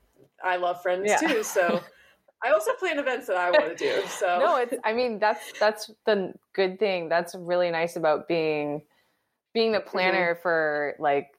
I 0.43 0.55
love 0.55 0.81
Friends 0.81 1.05
yeah. 1.05 1.17
too. 1.17 1.43
So. 1.43 1.83
I 2.43 2.51
also 2.51 2.73
plan 2.73 2.97
events 2.97 3.27
that 3.27 3.37
I 3.37 3.51
want 3.51 3.77
to 3.77 3.83
do. 3.83 4.01
So 4.07 4.39
no, 4.39 4.55
it's. 4.57 4.73
I 4.83 4.93
mean, 4.93 5.19
that's 5.19 5.51
that's 5.59 5.91
the 6.05 6.33
good 6.53 6.79
thing. 6.79 7.09
That's 7.09 7.35
really 7.35 7.69
nice 7.69 7.95
about 7.95 8.27
being 8.27 8.81
being 9.53 9.71
the 9.71 9.79
mm-hmm. 9.79 9.89
planner 9.89 10.33
mm-hmm. 10.33 10.41
for 10.41 10.95
like 10.99 11.31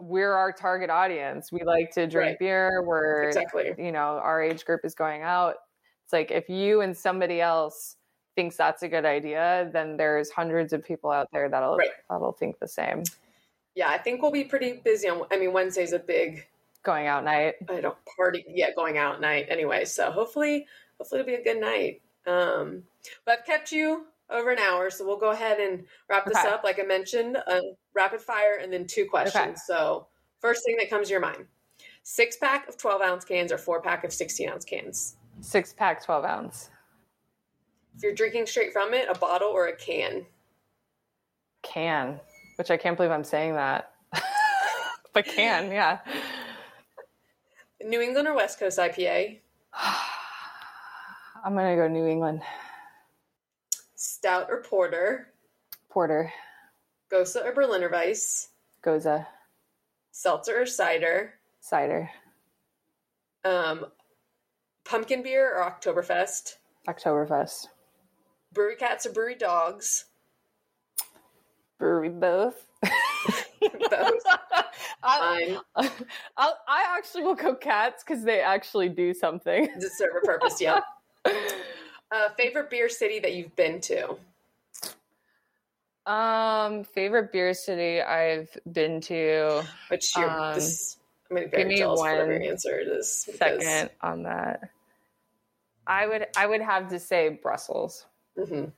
we're 0.00 0.32
our 0.32 0.52
target 0.52 0.90
audience. 0.90 1.52
We 1.52 1.62
like 1.64 1.90
to 1.92 2.06
drink 2.06 2.30
right. 2.30 2.38
beer. 2.38 2.82
We're 2.82 3.24
exactly 3.24 3.74
you 3.78 3.92
know 3.92 4.20
our 4.22 4.42
age 4.42 4.64
group 4.64 4.80
is 4.84 4.94
going 4.94 5.22
out. 5.22 5.56
It's 6.04 6.12
like 6.12 6.30
if 6.30 6.48
you 6.48 6.80
and 6.80 6.96
somebody 6.96 7.40
else 7.40 7.96
thinks 8.34 8.56
that's 8.56 8.82
a 8.82 8.88
good 8.88 9.04
idea, 9.04 9.68
then 9.72 9.96
there's 9.96 10.30
hundreds 10.30 10.72
of 10.72 10.84
people 10.84 11.10
out 11.10 11.28
there 11.32 11.48
that'll 11.48 11.76
right. 11.76 11.90
that'll 12.08 12.32
think 12.32 12.58
the 12.58 12.68
same. 12.68 13.02
Yeah, 13.74 13.88
I 13.88 13.98
think 13.98 14.22
we'll 14.22 14.32
be 14.32 14.44
pretty 14.44 14.80
busy 14.84 15.08
on. 15.08 15.22
I 15.30 15.38
mean, 15.38 15.52
Wednesday's 15.52 15.92
a 15.92 15.98
big 15.98 16.46
going 16.82 17.06
out 17.06 17.24
night. 17.24 17.54
I 17.68 17.80
don't 17.80 17.96
party 18.16 18.44
yet, 18.48 18.76
going 18.76 18.98
out 18.98 19.20
night 19.20 19.46
anyway. 19.48 19.84
So 19.84 20.10
hopefully, 20.10 20.66
hopefully 20.98 21.20
it'll 21.20 21.28
be 21.28 21.34
a 21.34 21.44
good 21.44 21.60
night. 21.60 22.02
Um, 22.26 22.82
but 23.24 23.38
I've 23.38 23.46
kept 23.46 23.72
you 23.72 24.06
over 24.30 24.50
an 24.50 24.58
hour, 24.58 24.90
so 24.90 25.06
we'll 25.06 25.18
go 25.18 25.30
ahead 25.30 25.58
and 25.58 25.84
wrap 26.08 26.26
this 26.26 26.36
okay. 26.38 26.48
up. 26.48 26.64
Like 26.64 26.78
I 26.78 26.84
mentioned, 26.84 27.36
uh, 27.46 27.60
rapid 27.94 28.20
fire 28.20 28.60
and 28.62 28.72
then 28.72 28.86
two 28.86 29.06
questions. 29.06 29.44
Okay. 29.44 29.54
So 29.66 30.06
first 30.40 30.64
thing 30.64 30.76
that 30.78 30.90
comes 30.90 31.08
to 31.08 31.12
your 31.12 31.20
mind: 31.20 31.46
six 32.02 32.36
pack 32.36 32.68
of 32.68 32.76
twelve 32.76 33.02
ounce 33.02 33.24
cans 33.24 33.52
or 33.52 33.58
four 33.58 33.80
pack 33.80 34.04
of 34.04 34.12
sixteen 34.12 34.48
ounce 34.48 34.64
cans. 34.64 35.16
Six 35.40 35.72
pack, 35.72 36.04
twelve 36.04 36.24
ounce. 36.24 36.70
If 37.96 38.02
you're 38.02 38.14
drinking 38.14 38.46
straight 38.46 38.72
from 38.72 38.94
it, 38.94 39.08
a 39.08 39.18
bottle 39.18 39.48
or 39.48 39.66
a 39.66 39.76
can. 39.76 40.24
Can, 41.62 42.20
which 42.56 42.70
I 42.70 42.76
can't 42.76 42.96
believe 42.96 43.10
I'm 43.10 43.24
saying 43.24 43.54
that. 43.54 43.92
but 45.12 45.26
can, 45.26 45.70
yeah. 45.70 45.98
New 47.84 48.00
England 48.00 48.28
or 48.28 48.34
West 48.34 48.58
Coast 48.58 48.78
IPA? 48.78 49.40
I'm 51.44 51.54
gonna 51.54 51.76
go 51.76 51.88
New 51.88 52.06
England. 52.06 52.42
Stout 53.94 54.48
or 54.50 54.62
porter? 54.62 55.28
Porter. 55.88 56.32
Gose 57.10 57.36
or 57.36 57.52
Berliner 57.52 57.90
Weiss? 57.90 58.48
Gose. 58.84 59.26
Seltzer 60.12 60.62
or 60.62 60.66
cider? 60.66 61.34
Cider. 61.60 62.10
Um, 63.44 63.86
pumpkin 64.84 65.22
beer 65.22 65.56
or 65.56 65.70
Oktoberfest? 65.70 66.56
Oktoberfest. 66.88 67.68
Brewery 68.52 68.76
cats 68.76 69.06
or 69.06 69.12
brewery 69.12 69.36
dogs? 69.36 70.06
Brewery 71.78 72.10
both. 72.10 72.66
I. 75.02 75.58
I'll, 76.36 76.58
I 76.68 76.84
actually 76.96 77.24
will 77.24 77.34
go 77.34 77.54
cats 77.54 78.02
because 78.04 78.24
they 78.24 78.40
actually 78.40 78.88
do 78.88 79.12
something. 79.14 79.68
To 79.80 79.88
serve 79.90 80.12
a 80.22 80.26
purpose, 80.26 80.60
yeah. 80.60 80.80
Uh, 81.24 82.28
favorite 82.36 82.70
beer 82.70 82.88
city 82.88 83.18
that 83.20 83.34
you've 83.34 83.54
been 83.56 83.80
to? 83.82 84.16
Um, 86.06 86.82
favorite 86.84 87.30
beer 87.32 87.54
city 87.54 88.00
I've 88.00 88.56
been 88.72 89.00
to. 89.02 89.62
Which 89.88 90.16
you're, 90.16 90.28
Um, 90.30 90.54
this, 90.54 90.96
I'm 91.30 91.36
be 91.36 91.42
give 91.42 91.50
very 91.52 91.64
me 91.66 91.84
one 91.84 92.16
your 92.16 92.42
answer 92.42 92.80
is. 92.80 93.28
because- 93.30 93.62
Second 93.62 93.90
on 94.00 94.22
that, 94.24 94.70
I 95.86 96.06
would 96.06 96.26
I 96.36 96.46
would 96.46 96.60
have 96.62 96.88
to 96.90 96.98
say 96.98 97.28
Brussels. 97.28 98.06
Mhm. 98.36 98.72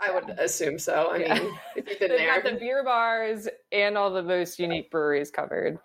I 0.00 0.10
would 0.12 0.28
assume 0.38 0.78
so. 0.78 1.10
I 1.12 1.16
Yeah. 1.18 1.34
mean, 1.38 1.58
if 1.76 1.88
you've 1.88 1.98
been 1.98 2.08
They've 2.10 2.18
there. 2.18 2.42
got 2.42 2.44
the 2.52 2.58
beer 2.58 2.84
bars 2.84 3.48
and 3.72 3.96
all 3.96 4.10
the 4.10 4.22
most 4.22 4.58
unique 4.58 4.90
breweries 4.90 5.30
covered. 5.30 5.78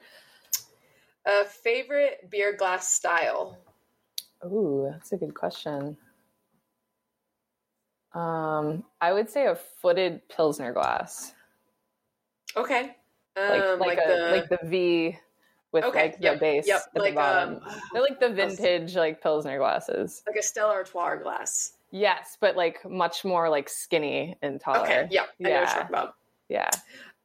A 1.25 1.45
favorite 1.45 2.29
beer 2.29 2.53
glass 2.55 2.91
style? 2.91 3.57
Ooh, 4.45 4.89
that's 4.91 5.11
a 5.13 5.17
good 5.17 5.33
question. 5.35 5.95
Um, 8.13 8.83
I 8.99 9.13
would 9.13 9.29
say 9.29 9.45
a 9.47 9.55
footed 9.55 10.27
pilsner 10.27 10.73
glass, 10.73 11.33
Okay. 12.57 12.97
Um, 13.37 13.47
like 13.49 13.79
like, 13.79 13.79
like, 13.79 13.97
a 13.99 14.07
the 14.07 14.31
like 14.31 14.49
the 14.49 14.59
V 14.67 15.17
with 15.71 15.85
Okay, 15.85 16.01
like 16.07 16.19
the 16.21 16.35
base 16.37 16.67
yep, 16.67 16.81
at 16.93 17.01
like 17.01 17.11
the 17.13 17.15
bottom. 17.15 17.55
um, 17.65 17.81
They're 17.93 18.01
like 18.01 18.19
the 18.19 18.29
vintage 18.33 18.95
like 18.97 19.21
pilsner 19.21 19.57
glasses. 19.57 20.21
like 20.27 20.35
a 20.35 20.43
Stella 20.43 20.73
Artois 20.73 21.15
glass. 21.23 21.77
Yes, 21.91 22.37
but 22.39 22.55
like 22.55 22.89
much 22.89 23.23
more 23.25 23.49
like 23.49 23.67
skinny 23.69 24.37
and 24.41 24.59
taller. 24.59 24.79
Okay, 24.83 25.07
yeah, 25.11 25.21
I 25.21 25.23
know 25.23 25.49
what 25.49 25.49
Yeah. 25.49 25.57
you're 25.59 25.65
talking 25.67 25.87
about. 25.89 26.15
Yeah, 26.49 26.69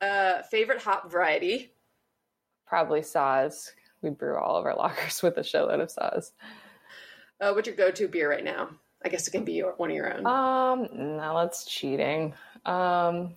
Uh, 0.00 0.42
favorite 0.42 0.82
hop 0.82 1.10
variety? 1.10 1.72
probably 2.66 3.00
Saaz. 3.00 3.70
We 4.02 4.10
brew 4.10 4.36
all 4.36 4.56
of 4.56 4.66
our 4.66 4.74
lagers 4.76 5.22
with 5.22 5.36
a 5.38 5.42
shitload 5.42 5.80
of 5.80 5.88
Saaz. 5.88 6.32
Uh, 7.40 7.52
what's 7.52 7.66
your 7.68 7.76
go-to 7.76 8.08
beer 8.08 8.28
right 8.30 8.44
now? 8.44 8.70
I 9.04 9.08
guess 9.08 9.28
it 9.28 9.30
can 9.30 9.44
be 9.44 9.52
your, 9.52 9.72
one 9.76 9.90
of 9.90 9.96
your 9.96 10.12
own. 10.12 10.26
Um, 10.26 10.88
no, 11.16 11.36
that's 11.38 11.64
cheating. 11.64 12.34
Um, 12.64 13.34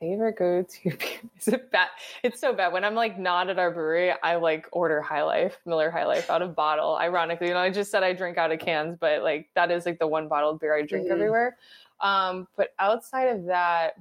favorite 0.00 0.36
go 0.36 0.62
to 0.62 0.82
beer 0.90 0.98
is 1.38 1.48
it 1.48 1.70
bad? 1.70 1.88
It's 2.22 2.40
so 2.40 2.52
bad 2.52 2.72
when 2.72 2.84
I'm 2.84 2.94
like 2.94 3.18
not 3.18 3.48
at 3.48 3.58
our 3.58 3.70
brewery. 3.70 4.12
I 4.22 4.36
like 4.36 4.66
order 4.72 5.00
High 5.00 5.22
Life, 5.22 5.58
Miller 5.66 5.90
High 5.90 6.06
Life 6.06 6.30
out 6.30 6.42
of 6.42 6.54
bottle. 6.54 6.96
Ironically, 6.96 7.48
you 7.48 7.54
know, 7.54 7.60
I 7.60 7.70
just 7.70 7.90
said 7.90 8.02
I 8.02 8.12
drink 8.12 8.38
out 8.38 8.52
of 8.52 8.58
cans, 8.58 8.96
but 8.98 9.22
like 9.22 9.48
that 9.54 9.70
is 9.70 9.86
like 9.86 9.98
the 9.98 10.06
one 10.06 10.28
bottled 10.28 10.60
beer 10.60 10.76
I 10.76 10.82
drink 10.82 11.08
Mhm. 11.08 11.12
everywhere. 11.12 11.56
Um, 12.00 12.46
but 12.56 12.74
outside 12.78 13.24
of 13.24 13.46
that, 13.46 13.94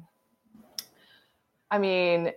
I 1.72 1.78
mean, 1.78 2.32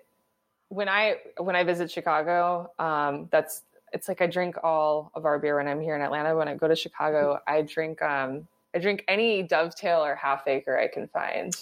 when 0.68 0.88
I 0.88 1.16
when 1.38 1.54
I 1.56 1.64
visit 1.64 1.90
Chicago, 1.90 2.70
um, 2.78 3.28
that's 3.30 3.64
it's 3.92 4.08
like 4.08 4.20
I 4.22 4.26
drink 4.26 4.56
all 4.62 5.10
of 5.14 5.24
our 5.24 5.38
beer 5.38 5.56
when 5.56 5.66
I'm 5.68 5.80
here 5.80 5.96
in 5.96 6.02
Atlanta. 6.02 6.36
When 6.36 6.48
I 6.48 6.54
go 6.54 6.68
to 6.68 6.76
Chicago, 6.76 7.40
I 7.46 7.62
drink 7.62 8.00
um 8.02 8.46
I 8.74 8.78
drink 8.78 9.04
any 9.08 9.42
dovetail 9.42 10.04
or 10.04 10.14
half 10.14 10.46
acre 10.46 10.78
I 10.78 10.88
can 10.88 11.08
find. 11.08 11.54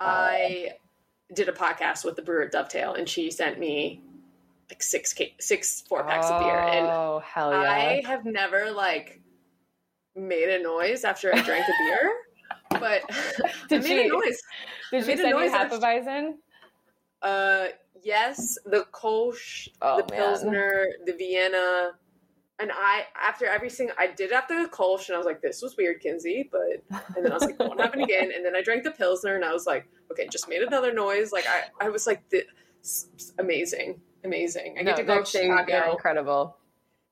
I 0.00 0.74
did 1.34 1.48
a 1.48 1.52
podcast 1.52 2.04
with 2.04 2.16
the 2.16 2.22
brewer 2.22 2.42
at 2.42 2.52
Dovetail, 2.52 2.94
and 2.94 3.08
she 3.08 3.30
sent 3.30 3.58
me 3.58 4.02
like 4.70 4.82
six 4.82 5.14
six 5.40 5.82
four 5.88 6.04
packs 6.04 6.26
of 6.26 6.40
beer, 6.42 6.58
and 6.58 6.86
Oh 6.86 7.22
hell 7.24 7.52
yeah! 7.52 7.60
I 7.70 8.02
have 8.06 8.24
never 8.24 8.70
like 8.70 9.20
made 10.16 10.48
a 10.48 10.62
noise 10.62 11.04
after 11.04 11.34
I 11.34 11.40
drank 11.42 11.66
a 11.68 11.72
beer, 11.84 12.12
but 12.70 13.02
I 13.44 13.50
Did 13.68 13.84
made 13.84 13.98
a 14.00 14.02
she- 14.04 14.08
noise. 14.08 14.42
Did 14.90 15.04
she 15.04 15.16
send 15.16 15.28
you 15.38 15.48
half 15.50 15.72
a 15.72 15.78
bison? 15.78 16.38
Uh, 17.22 17.66
yes, 18.02 18.56
the 18.64 18.86
Kolsch, 18.92 19.68
Oh, 19.82 19.96
the 19.98 20.14
man. 20.14 20.22
Pilsner, 20.22 20.86
the 21.04 21.12
Vienna, 21.14 21.92
and 22.60 22.70
I 22.72 23.04
after 23.20 23.46
every 23.46 23.70
single 23.70 23.94
I 23.98 24.08
did 24.08 24.32
after 24.32 24.60
the 24.62 24.68
Kolsch, 24.68 25.08
and 25.08 25.14
I 25.14 25.18
was 25.18 25.26
like, 25.26 25.40
this 25.40 25.62
was 25.62 25.76
weird, 25.76 26.00
Kinsey, 26.00 26.48
but 26.50 26.82
and 27.16 27.24
then 27.24 27.30
I 27.30 27.34
was 27.34 27.44
like, 27.44 27.58
won't 27.60 27.80
happen 27.80 28.00
again, 28.08 28.30
and 28.34 28.44
then 28.44 28.56
I 28.56 28.62
drank 28.62 28.84
the 28.84 28.90
Pilsner, 28.90 29.34
and 29.36 29.44
I 29.44 29.52
was 29.52 29.66
like, 29.66 29.88
okay, 30.10 30.26
just 30.28 30.48
made 30.48 30.62
another 30.62 30.92
noise, 30.92 31.32
like 31.32 31.46
I 31.46 31.84
I 31.84 31.88
was 31.88 32.06
like, 32.06 32.28
this 32.30 33.08
amazing, 33.38 34.00
amazing. 34.24 34.76
I 34.78 34.82
get 34.82 34.96
to 34.96 35.02
go 35.04 35.22
to 35.22 35.26
Chicago 35.26 35.92
incredible. 35.92 36.56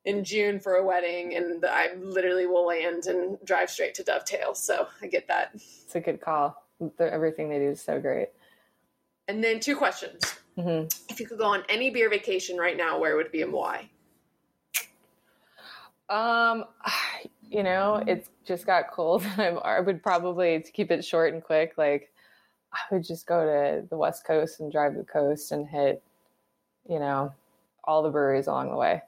in 0.04 0.24
June 0.24 0.58
for 0.60 0.74
a 0.74 0.84
wedding, 0.84 1.34
and 1.36 1.64
I 1.64 1.94
literally 1.96 2.46
will 2.46 2.66
land 2.66 3.06
and 3.06 3.38
drive 3.44 3.70
straight 3.70 3.94
to 3.94 4.02
Dovetail, 4.04 4.54
so 4.54 4.88
I 5.02 5.06
get 5.06 5.28
that. 5.28 5.50
It's 5.54 5.94
a 5.94 6.00
good 6.00 6.20
call. 6.20 6.62
Everything 6.98 7.48
they 7.48 7.58
do 7.58 7.70
is 7.70 7.80
so 7.80 8.00
great. 8.00 8.28
And 9.28 9.42
then 9.42 9.60
two 9.60 9.76
questions. 9.76 10.22
hmm 10.56 10.84
If 11.08 11.18
you 11.20 11.26
could 11.26 11.38
go 11.38 11.46
on 11.46 11.62
any 11.68 11.90
beer 11.90 12.08
vacation 12.10 12.56
right 12.58 12.76
now, 12.76 12.98
where 12.98 13.16
would 13.16 13.26
it 13.26 13.32
be 13.32 13.42
and 13.42 13.52
why? 13.52 13.90
Um, 16.08 16.64
you 17.48 17.62
know, 17.62 18.02
it 18.06 18.28
just 18.44 18.66
got 18.66 18.90
cold. 18.90 19.24
I'm, 19.36 19.58
I 19.64 19.80
would 19.80 20.02
probably 20.02 20.60
to 20.60 20.72
keep 20.72 20.90
it 20.90 21.04
short 21.04 21.32
and 21.32 21.42
quick. 21.42 21.74
Like, 21.76 22.12
I 22.72 22.94
would 22.94 23.04
just 23.04 23.26
go 23.26 23.44
to 23.44 23.86
the 23.88 23.96
West 23.96 24.26
Coast 24.26 24.60
and 24.60 24.70
drive 24.70 24.94
the 24.94 25.04
coast 25.04 25.52
and 25.52 25.66
hit, 25.66 26.02
you 26.88 26.98
know, 26.98 27.32
all 27.84 28.02
the 28.02 28.10
breweries 28.10 28.48
along 28.48 28.70
the 28.70 28.76
way. 28.76 29.02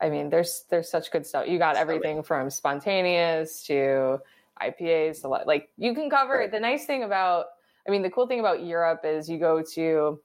I 0.00 0.10
mean, 0.10 0.28
there's 0.28 0.64
there's 0.68 0.90
such 0.90 1.10
good 1.10 1.26
stuff. 1.26 1.48
You 1.48 1.58
got 1.58 1.76
everything 1.76 2.22
from 2.22 2.50
spontaneous 2.50 3.62
to 3.64 4.20
IPAs 4.60 5.22
to 5.22 5.28
like, 5.28 5.70
you 5.78 5.94
can 5.94 6.10
cover. 6.10 6.48
The 6.50 6.60
nice 6.60 6.84
thing 6.84 7.02
about, 7.02 7.46
I 7.86 7.90
mean, 7.90 8.02
the 8.02 8.10
cool 8.10 8.26
thing 8.26 8.40
about 8.40 8.64
Europe 8.64 9.00
is 9.04 9.28
you 9.28 9.38
go 9.38 9.62
to 9.74 10.20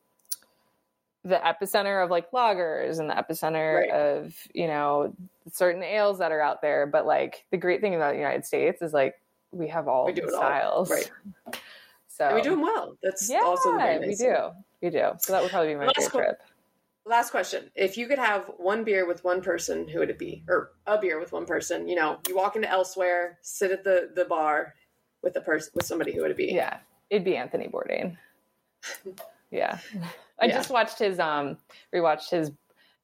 the 1.23 1.35
epicenter 1.35 2.03
of 2.03 2.09
like 2.09 2.31
lagers 2.31 2.99
and 2.99 3.09
the 3.09 3.13
epicenter 3.13 3.81
Right. 3.81 3.91
of 3.91 4.35
you 4.53 4.67
know 4.67 5.13
certain 5.51 5.83
ales 5.83 6.17
that 6.19 6.31
are 6.31 6.41
out 6.41 6.61
there 6.61 6.87
but 6.87 7.05
like 7.05 7.45
the 7.51 7.57
great 7.57 7.79
thing 7.81 7.93
about 7.95 8.13
the 8.13 8.17
united 8.19 8.43
states 8.45 8.81
is 8.81 8.91
like 8.93 9.21
we 9.51 9.67
have 9.67 9.87
all 9.87 10.05
We 10.07 10.13
do 10.13 10.21
the 10.25 10.31
styles 10.31 10.89
right. 10.89 11.11
so 12.07 12.25
And 12.25 12.35
we 12.35 12.41
do 12.41 12.51
them 12.51 12.61
well. 12.61 12.95
That's 13.03 13.29
yeah 13.29 13.41
also 13.43 13.73
the 13.73 13.77
very 13.77 14.07
we 14.07 14.15
do 14.15 14.35
we 14.81 14.89
do 14.89 15.11
so 15.19 15.31
that 15.33 15.41
would 15.43 15.51
probably 15.51 15.69
be 15.73 15.75
my 15.75 15.85
Last 15.85 15.97
favorite 16.11 16.23
trip 16.25 16.41
Last 17.03 17.31
question. 17.31 17.71
If 17.73 17.97
you 17.97 18.05
could 18.07 18.19
have 18.19 18.45
one 18.57 18.83
beer 18.83 19.07
with 19.07 19.23
one 19.23 19.41
person, 19.41 19.87
who 19.87 19.97
would 19.99 20.11
it 20.11 20.19
be? 20.19 20.43
Or 20.47 20.73
a 20.85 20.99
beer 20.99 21.19
with 21.19 21.31
one 21.31 21.47
person? 21.47 21.87
You 21.87 21.95
know, 21.95 22.19
you 22.29 22.35
walk 22.35 22.55
into 22.55 22.69
elsewhere, 22.69 23.39
sit 23.41 23.71
at 23.71 23.83
the, 23.83 24.11
the 24.13 24.23
bar 24.25 24.75
with 25.23 25.35
a 25.35 25.41
person 25.41 25.71
with 25.73 25.83
somebody, 25.87 26.13
who 26.13 26.21
would 26.21 26.29
it 26.29 26.37
be? 26.37 26.51
yeah 26.53 26.77
it'd 27.09 27.25
be 27.25 27.35
anthony 27.35 27.67
bourdain 27.67 28.15
yeah 29.51 29.79
i 30.41 30.45
Yeah. 30.45 30.53
just 30.53 30.69
watched 30.69 30.99
his 30.99 31.19
um 31.19 31.57
rewatched 31.93 32.29
his 32.29 32.51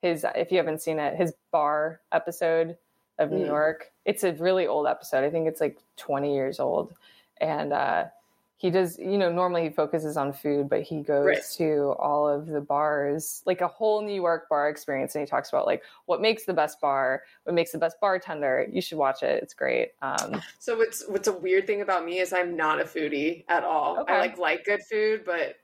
his 0.01 0.25
if 0.35 0.51
you 0.51 0.57
haven't 0.57 0.81
seen 0.81 0.99
it 0.99 1.15
his 1.15 1.33
bar 1.51 2.01
episode 2.11 2.77
of 3.19 3.31
new 3.31 3.43
Mhm. 3.43 3.47
york 3.47 3.91
it's 4.05 4.23
a 4.23 4.33
really 4.33 4.67
old 4.67 4.87
episode 4.87 5.23
i 5.23 5.29
think 5.29 5.47
it's 5.47 5.61
like 5.61 5.77
20 5.97 6.33
years 6.35 6.59
old 6.59 6.93
and 7.39 7.73
uh 7.73 8.05
he 8.59 8.71
does 8.71 8.97
you 8.97 9.19
know 9.19 9.31
normally 9.31 9.61
he 9.63 9.69
focuses 9.69 10.17
on 10.17 10.33
food 10.33 10.67
but 10.67 10.81
he 10.81 11.01
goes 11.01 11.25
Right. 11.27 11.43
to 11.57 11.93
all 11.99 12.27
of 12.27 12.47
the 12.47 12.59
bars 12.61 13.43
like 13.45 13.61
a 13.61 13.67
whole 13.67 14.01
new 14.01 14.15
york 14.15 14.49
bar 14.49 14.67
experience 14.69 15.13
and 15.13 15.21
he 15.23 15.27
talks 15.29 15.49
about 15.49 15.67
like 15.67 15.83
what 16.07 16.21
makes 16.21 16.45
the 16.45 16.53
best 16.53 16.81
bar 16.81 17.21
what 17.43 17.53
makes 17.53 17.71
the 17.71 17.77
best 17.77 17.99
bartender 18.01 18.67
you 18.71 18.81
should 18.81 18.97
watch 18.97 19.21
it 19.21 19.41
it's 19.43 19.53
great 19.53 19.91
um 20.01 20.41
So 20.59 20.75
what's 20.77 21.07
what's 21.07 21.27
a 21.27 21.33
weird 21.33 21.67
thing 21.67 21.81
about 21.81 22.03
me 22.05 22.17
is 22.19 22.33
I'm 22.33 22.55
not 22.55 22.81
a 22.81 22.83
foodie 22.83 23.45
at 23.47 23.63
all. 23.63 23.99
Okay. 23.99 24.13
I 24.13 24.19
like 24.19 24.37
like 24.39 24.65
good 24.65 24.81
food, 24.83 25.23
but 25.23 25.55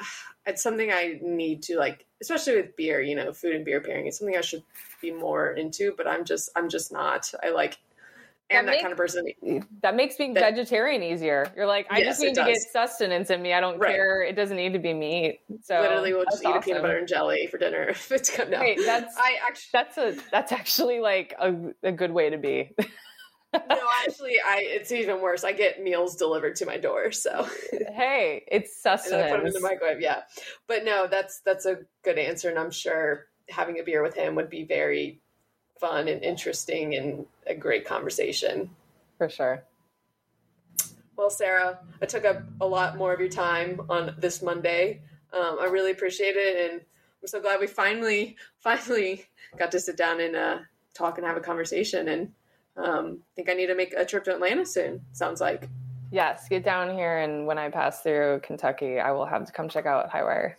it's 0.46 0.62
something 0.62 0.90
I 0.92 1.18
need 1.22 1.62
to 1.64 1.76
like, 1.78 2.06
especially 2.20 2.56
with 2.56 2.76
beer. 2.76 3.00
You 3.00 3.14
know, 3.16 3.32
food 3.32 3.54
and 3.54 3.64
beer 3.64 3.80
pairing. 3.80 4.06
It's 4.06 4.18
something 4.18 4.36
I 4.36 4.40
should 4.40 4.62
be 5.00 5.10
more 5.12 5.52
into, 5.52 5.94
but 5.96 6.06
I'm 6.06 6.24
just 6.24 6.50
I'm 6.56 6.68
just 6.68 6.92
not. 6.92 7.32
I 7.42 7.50
like. 7.50 7.78
And 8.52 8.66
That 8.66 8.72
that 8.72 8.76
make- 8.78 8.80
kind 8.82 8.92
of 8.92 8.98
person. 8.98 9.66
that 9.82 9.94
makes 9.94 10.16
being 10.16 10.34
That- 10.34 10.40
vegetarian 10.56 11.04
easier 11.04 11.46
you're 11.54 11.68
like 11.68 11.86
i 11.88 11.98
Yes, 11.98 12.06
just 12.18 12.20
need 12.20 12.34
to 12.34 12.42
get 12.44 12.56
sustenance 12.60 13.30
in 13.30 13.40
me 13.40 13.52
i 13.52 13.60
don't 13.60 13.78
Right. 13.78 13.94
care 13.94 14.24
it 14.24 14.34
doesn't 14.34 14.56
need 14.56 14.72
to 14.72 14.80
be 14.80 14.92
meat 14.92 15.38
so 15.62 15.80
Literally, 15.80 16.12
we'll 16.14 16.24
just 16.24 16.42
that's 16.42 16.56
eat 16.56 16.58
a 16.58 16.60
peanut 16.60 16.82
butter 16.82 16.98
and 16.98 17.06
jelly 17.06 17.46
for 17.46 17.58
dinner 17.58 17.84
if 17.90 18.10
it's 18.10 18.36
good. 18.36 18.50
No, 18.50 18.58
Wait, 18.58 18.80
that's 18.84 19.16
I 19.16 19.36
actually 19.48 19.68
that's 19.72 19.98
a 19.98 20.16
that's 20.32 20.50
actually 20.50 20.98
like 20.98 21.32
a, 21.38 21.54
a 21.84 21.92
good 21.92 22.10
way 22.10 22.28
to 22.30 22.38
be 22.38 22.74
no, 23.52 23.60
actually, 24.06 24.36
I 24.44 24.60
it's 24.62 24.92
even 24.92 25.20
worse. 25.20 25.44
I 25.44 25.52
get 25.52 25.82
meals 25.82 26.16
delivered 26.16 26.56
to 26.56 26.66
my 26.66 26.76
door, 26.76 27.10
so 27.10 27.48
hey 27.92 28.44
it's 28.50 28.84
and 28.84 28.94
I 28.94 29.30
put 29.30 29.38
them 29.38 29.46
in 29.46 29.52
the 29.52 29.60
microwave. 29.60 30.00
Yeah, 30.00 30.22
but 30.66 30.84
no, 30.84 31.06
that's 31.08 31.40
that's 31.40 31.66
a 31.66 31.78
good 32.02 32.18
answer, 32.18 32.48
and 32.48 32.58
I'm 32.58 32.70
sure 32.70 33.26
having 33.48 33.80
a 33.80 33.82
beer 33.82 34.02
with 34.02 34.14
him 34.14 34.34
would 34.36 34.50
be 34.50 34.64
very 34.64 35.20
fun 35.80 36.08
and 36.08 36.22
interesting 36.22 36.94
and 36.94 37.26
a 37.46 37.54
great 37.54 37.86
conversation. 37.86 38.70
for 39.18 39.28
sure 39.28 39.64
Well, 41.16 41.30
Sarah, 41.30 41.80
I 42.00 42.06
took 42.06 42.24
up 42.24 42.42
a 42.60 42.66
lot 42.66 42.96
more 42.96 43.12
of 43.12 43.18
your 43.18 43.30
time 43.30 43.80
on 43.88 44.14
this 44.18 44.42
Monday. 44.42 45.00
Um, 45.32 45.58
I 45.60 45.64
really 45.64 45.90
appreciate 45.90 46.36
it, 46.36 46.70
and 46.70 46.80
I'm 46.80 47.26
so 47.26 47.40
glad 47.40 47.60
we 47.60 47.66
finally 47.66 48.36
finally 48.60 49.26
got 49.58 49.72
to 49.72 49.80
sit 49.80 49.96
down 49.96 50.20
and 50.20 50.36
uh, 50.36 50.58
talk 50.94 51.18
and 51.18 51.26
have 51.26 51.36
a 51.36 51.40
conversation. 51.40 52.08
And 52.08 52.32
um, 52.76 53.18
I 53.20 53.32
think 53.36 53.50
I 53.50 53.54
need 53.54 53.66
to 53.66 53.74
make 53.74 53.92
a 53.94 54.04
trip 54.04 54.24
to 54.24 54.34
Atlanta 54.34 54.64
soon. 54.64 55.00
Sounds 55.12 55.40
like. 55.40 55.68
Yes, 56.12 56.48
get 56.48 56.64
down 56.64 56.92
here, 56.96 57.18
and 57.18 57.46
when 57.46 57.58
I 57.58 57.68
pass 57.68 58.02
through 58.02 58.40
Kentucky, 58.42 58.98
I 58.98 59.12
will 59.12 59.26
have 59.26 59.46
to 59.46 59.52
come 59.52 59.68
check 59.68 59.86
out 59.86 60.10
Highwire. 60.10 60.54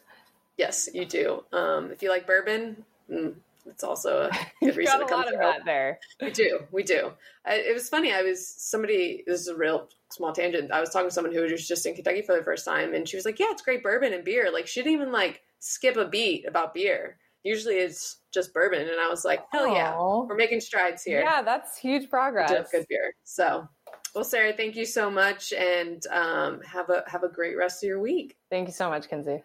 Yes, 0.57 0.87
you 0.93 1.05
do. 1.05 1.43
Um, 1.51 1.91
if 1.91 2.01
you 2.01 2.09
like 2.09 2.25
bourbon, 2.25 2.85
mm, 3.11 3.33
it's 3.65 3.83
also 3.83 4.29
a 4.29 4.31
good 4.65 4.77
reason 4.77 4.99
got 4.99 4.99
to 4.99 5.05
a 5.05 5.07
come 5.09 5.19
lot 5.21 5.33
of 5.33 5.39
that 5.39 5.65
there. 5.65 5.99
We 6.21 6.31
do, 6.31 6.59
we 6.71 6.83
do. 6.83 7.11
I, 7.45 7.55
it 7.55 7.73
was 7.73 7.89
funny. 7.89 8.13
I 8.13 8.21
was 8.21 8.47
somebody. 8.47 9.23
This 9.25 9.41
is 9.41 9.47
a 9.47 9.55
real 9.55 9.89
small 10.09 10.33
tangent. 10.33 10.71
I 10.71 10.79
was 10.79 10.89
talking 10.89 11.09
to 11.09 11.13
someone 11.13 11.33
who 11.33 11.41
was 11.41 11.67
just 11.67 11.85
in 11.85 11.95
Kentucky 11.95 12.21
for 12.21 12.35
the 12.35 12.43
first 12.43 12.65
time, 12.65 12.93
and 12.93 13.07
she 13.07 13.17
was 13.17 13.25
like, 13.25 13.39
"Yeah, 13.39 13.47
it's 13.49 13.61
great 13.61 13.83
bourbon 13.83 14.13
and 14.13 14.23
beer." 14.23 14.51
Like 14.51 14.67
she 14.67 14.81
didn't 14.81 14.93
even 14.93 15.11
like 15.11 15.41
skip 15.59 15.97
a 15.97 16.05
beat 16.05 16.47
about 16.47 16.73
beer. 16.73 17.17
Usually, 17.43 17.75
it's 17.75 18.17
just 18.33 18.53
bourbon, 18.53 18.81
and 18.81 18.99
I 18.99 19.09
was 19.09 19.25
like, 19.25 19.41
"Hell 19.51 19.73
yeah, 19.73 19.97
we're 19.97 20.35
making 20.35 20.61
strides 20.61 21.03
here." 21.03 21.21
Yeah, 21.21 21.41
that's 21.41 21.77
huge 21.77 22.09
progress. 22.09 22.49
good 22.71 22.85
beer. 22.89 23.13
So, 23.23 23.67
well, 24.15 24.23
Sarah, 24.23 24.53
thank 24.53 24.75
you 24.75 24.85
so 24.85 25.09
much, 25.09 25.53
and 25.53 26.05
um, 26.07 26.61
have 26.61 26.89
a 26.89 27.03
have 27.07 27.23
a 27.23 27.29
great 27.29 27.57
rest 27.57 27.83
of 27.83 27.87
your 27.87 27.99
week. 27.99 28.35
Thank 28.49 28.67
you 28.67 28.73
so 28.73 28.89
much, 28.89 29.09
Kinsey. 29.09 29.43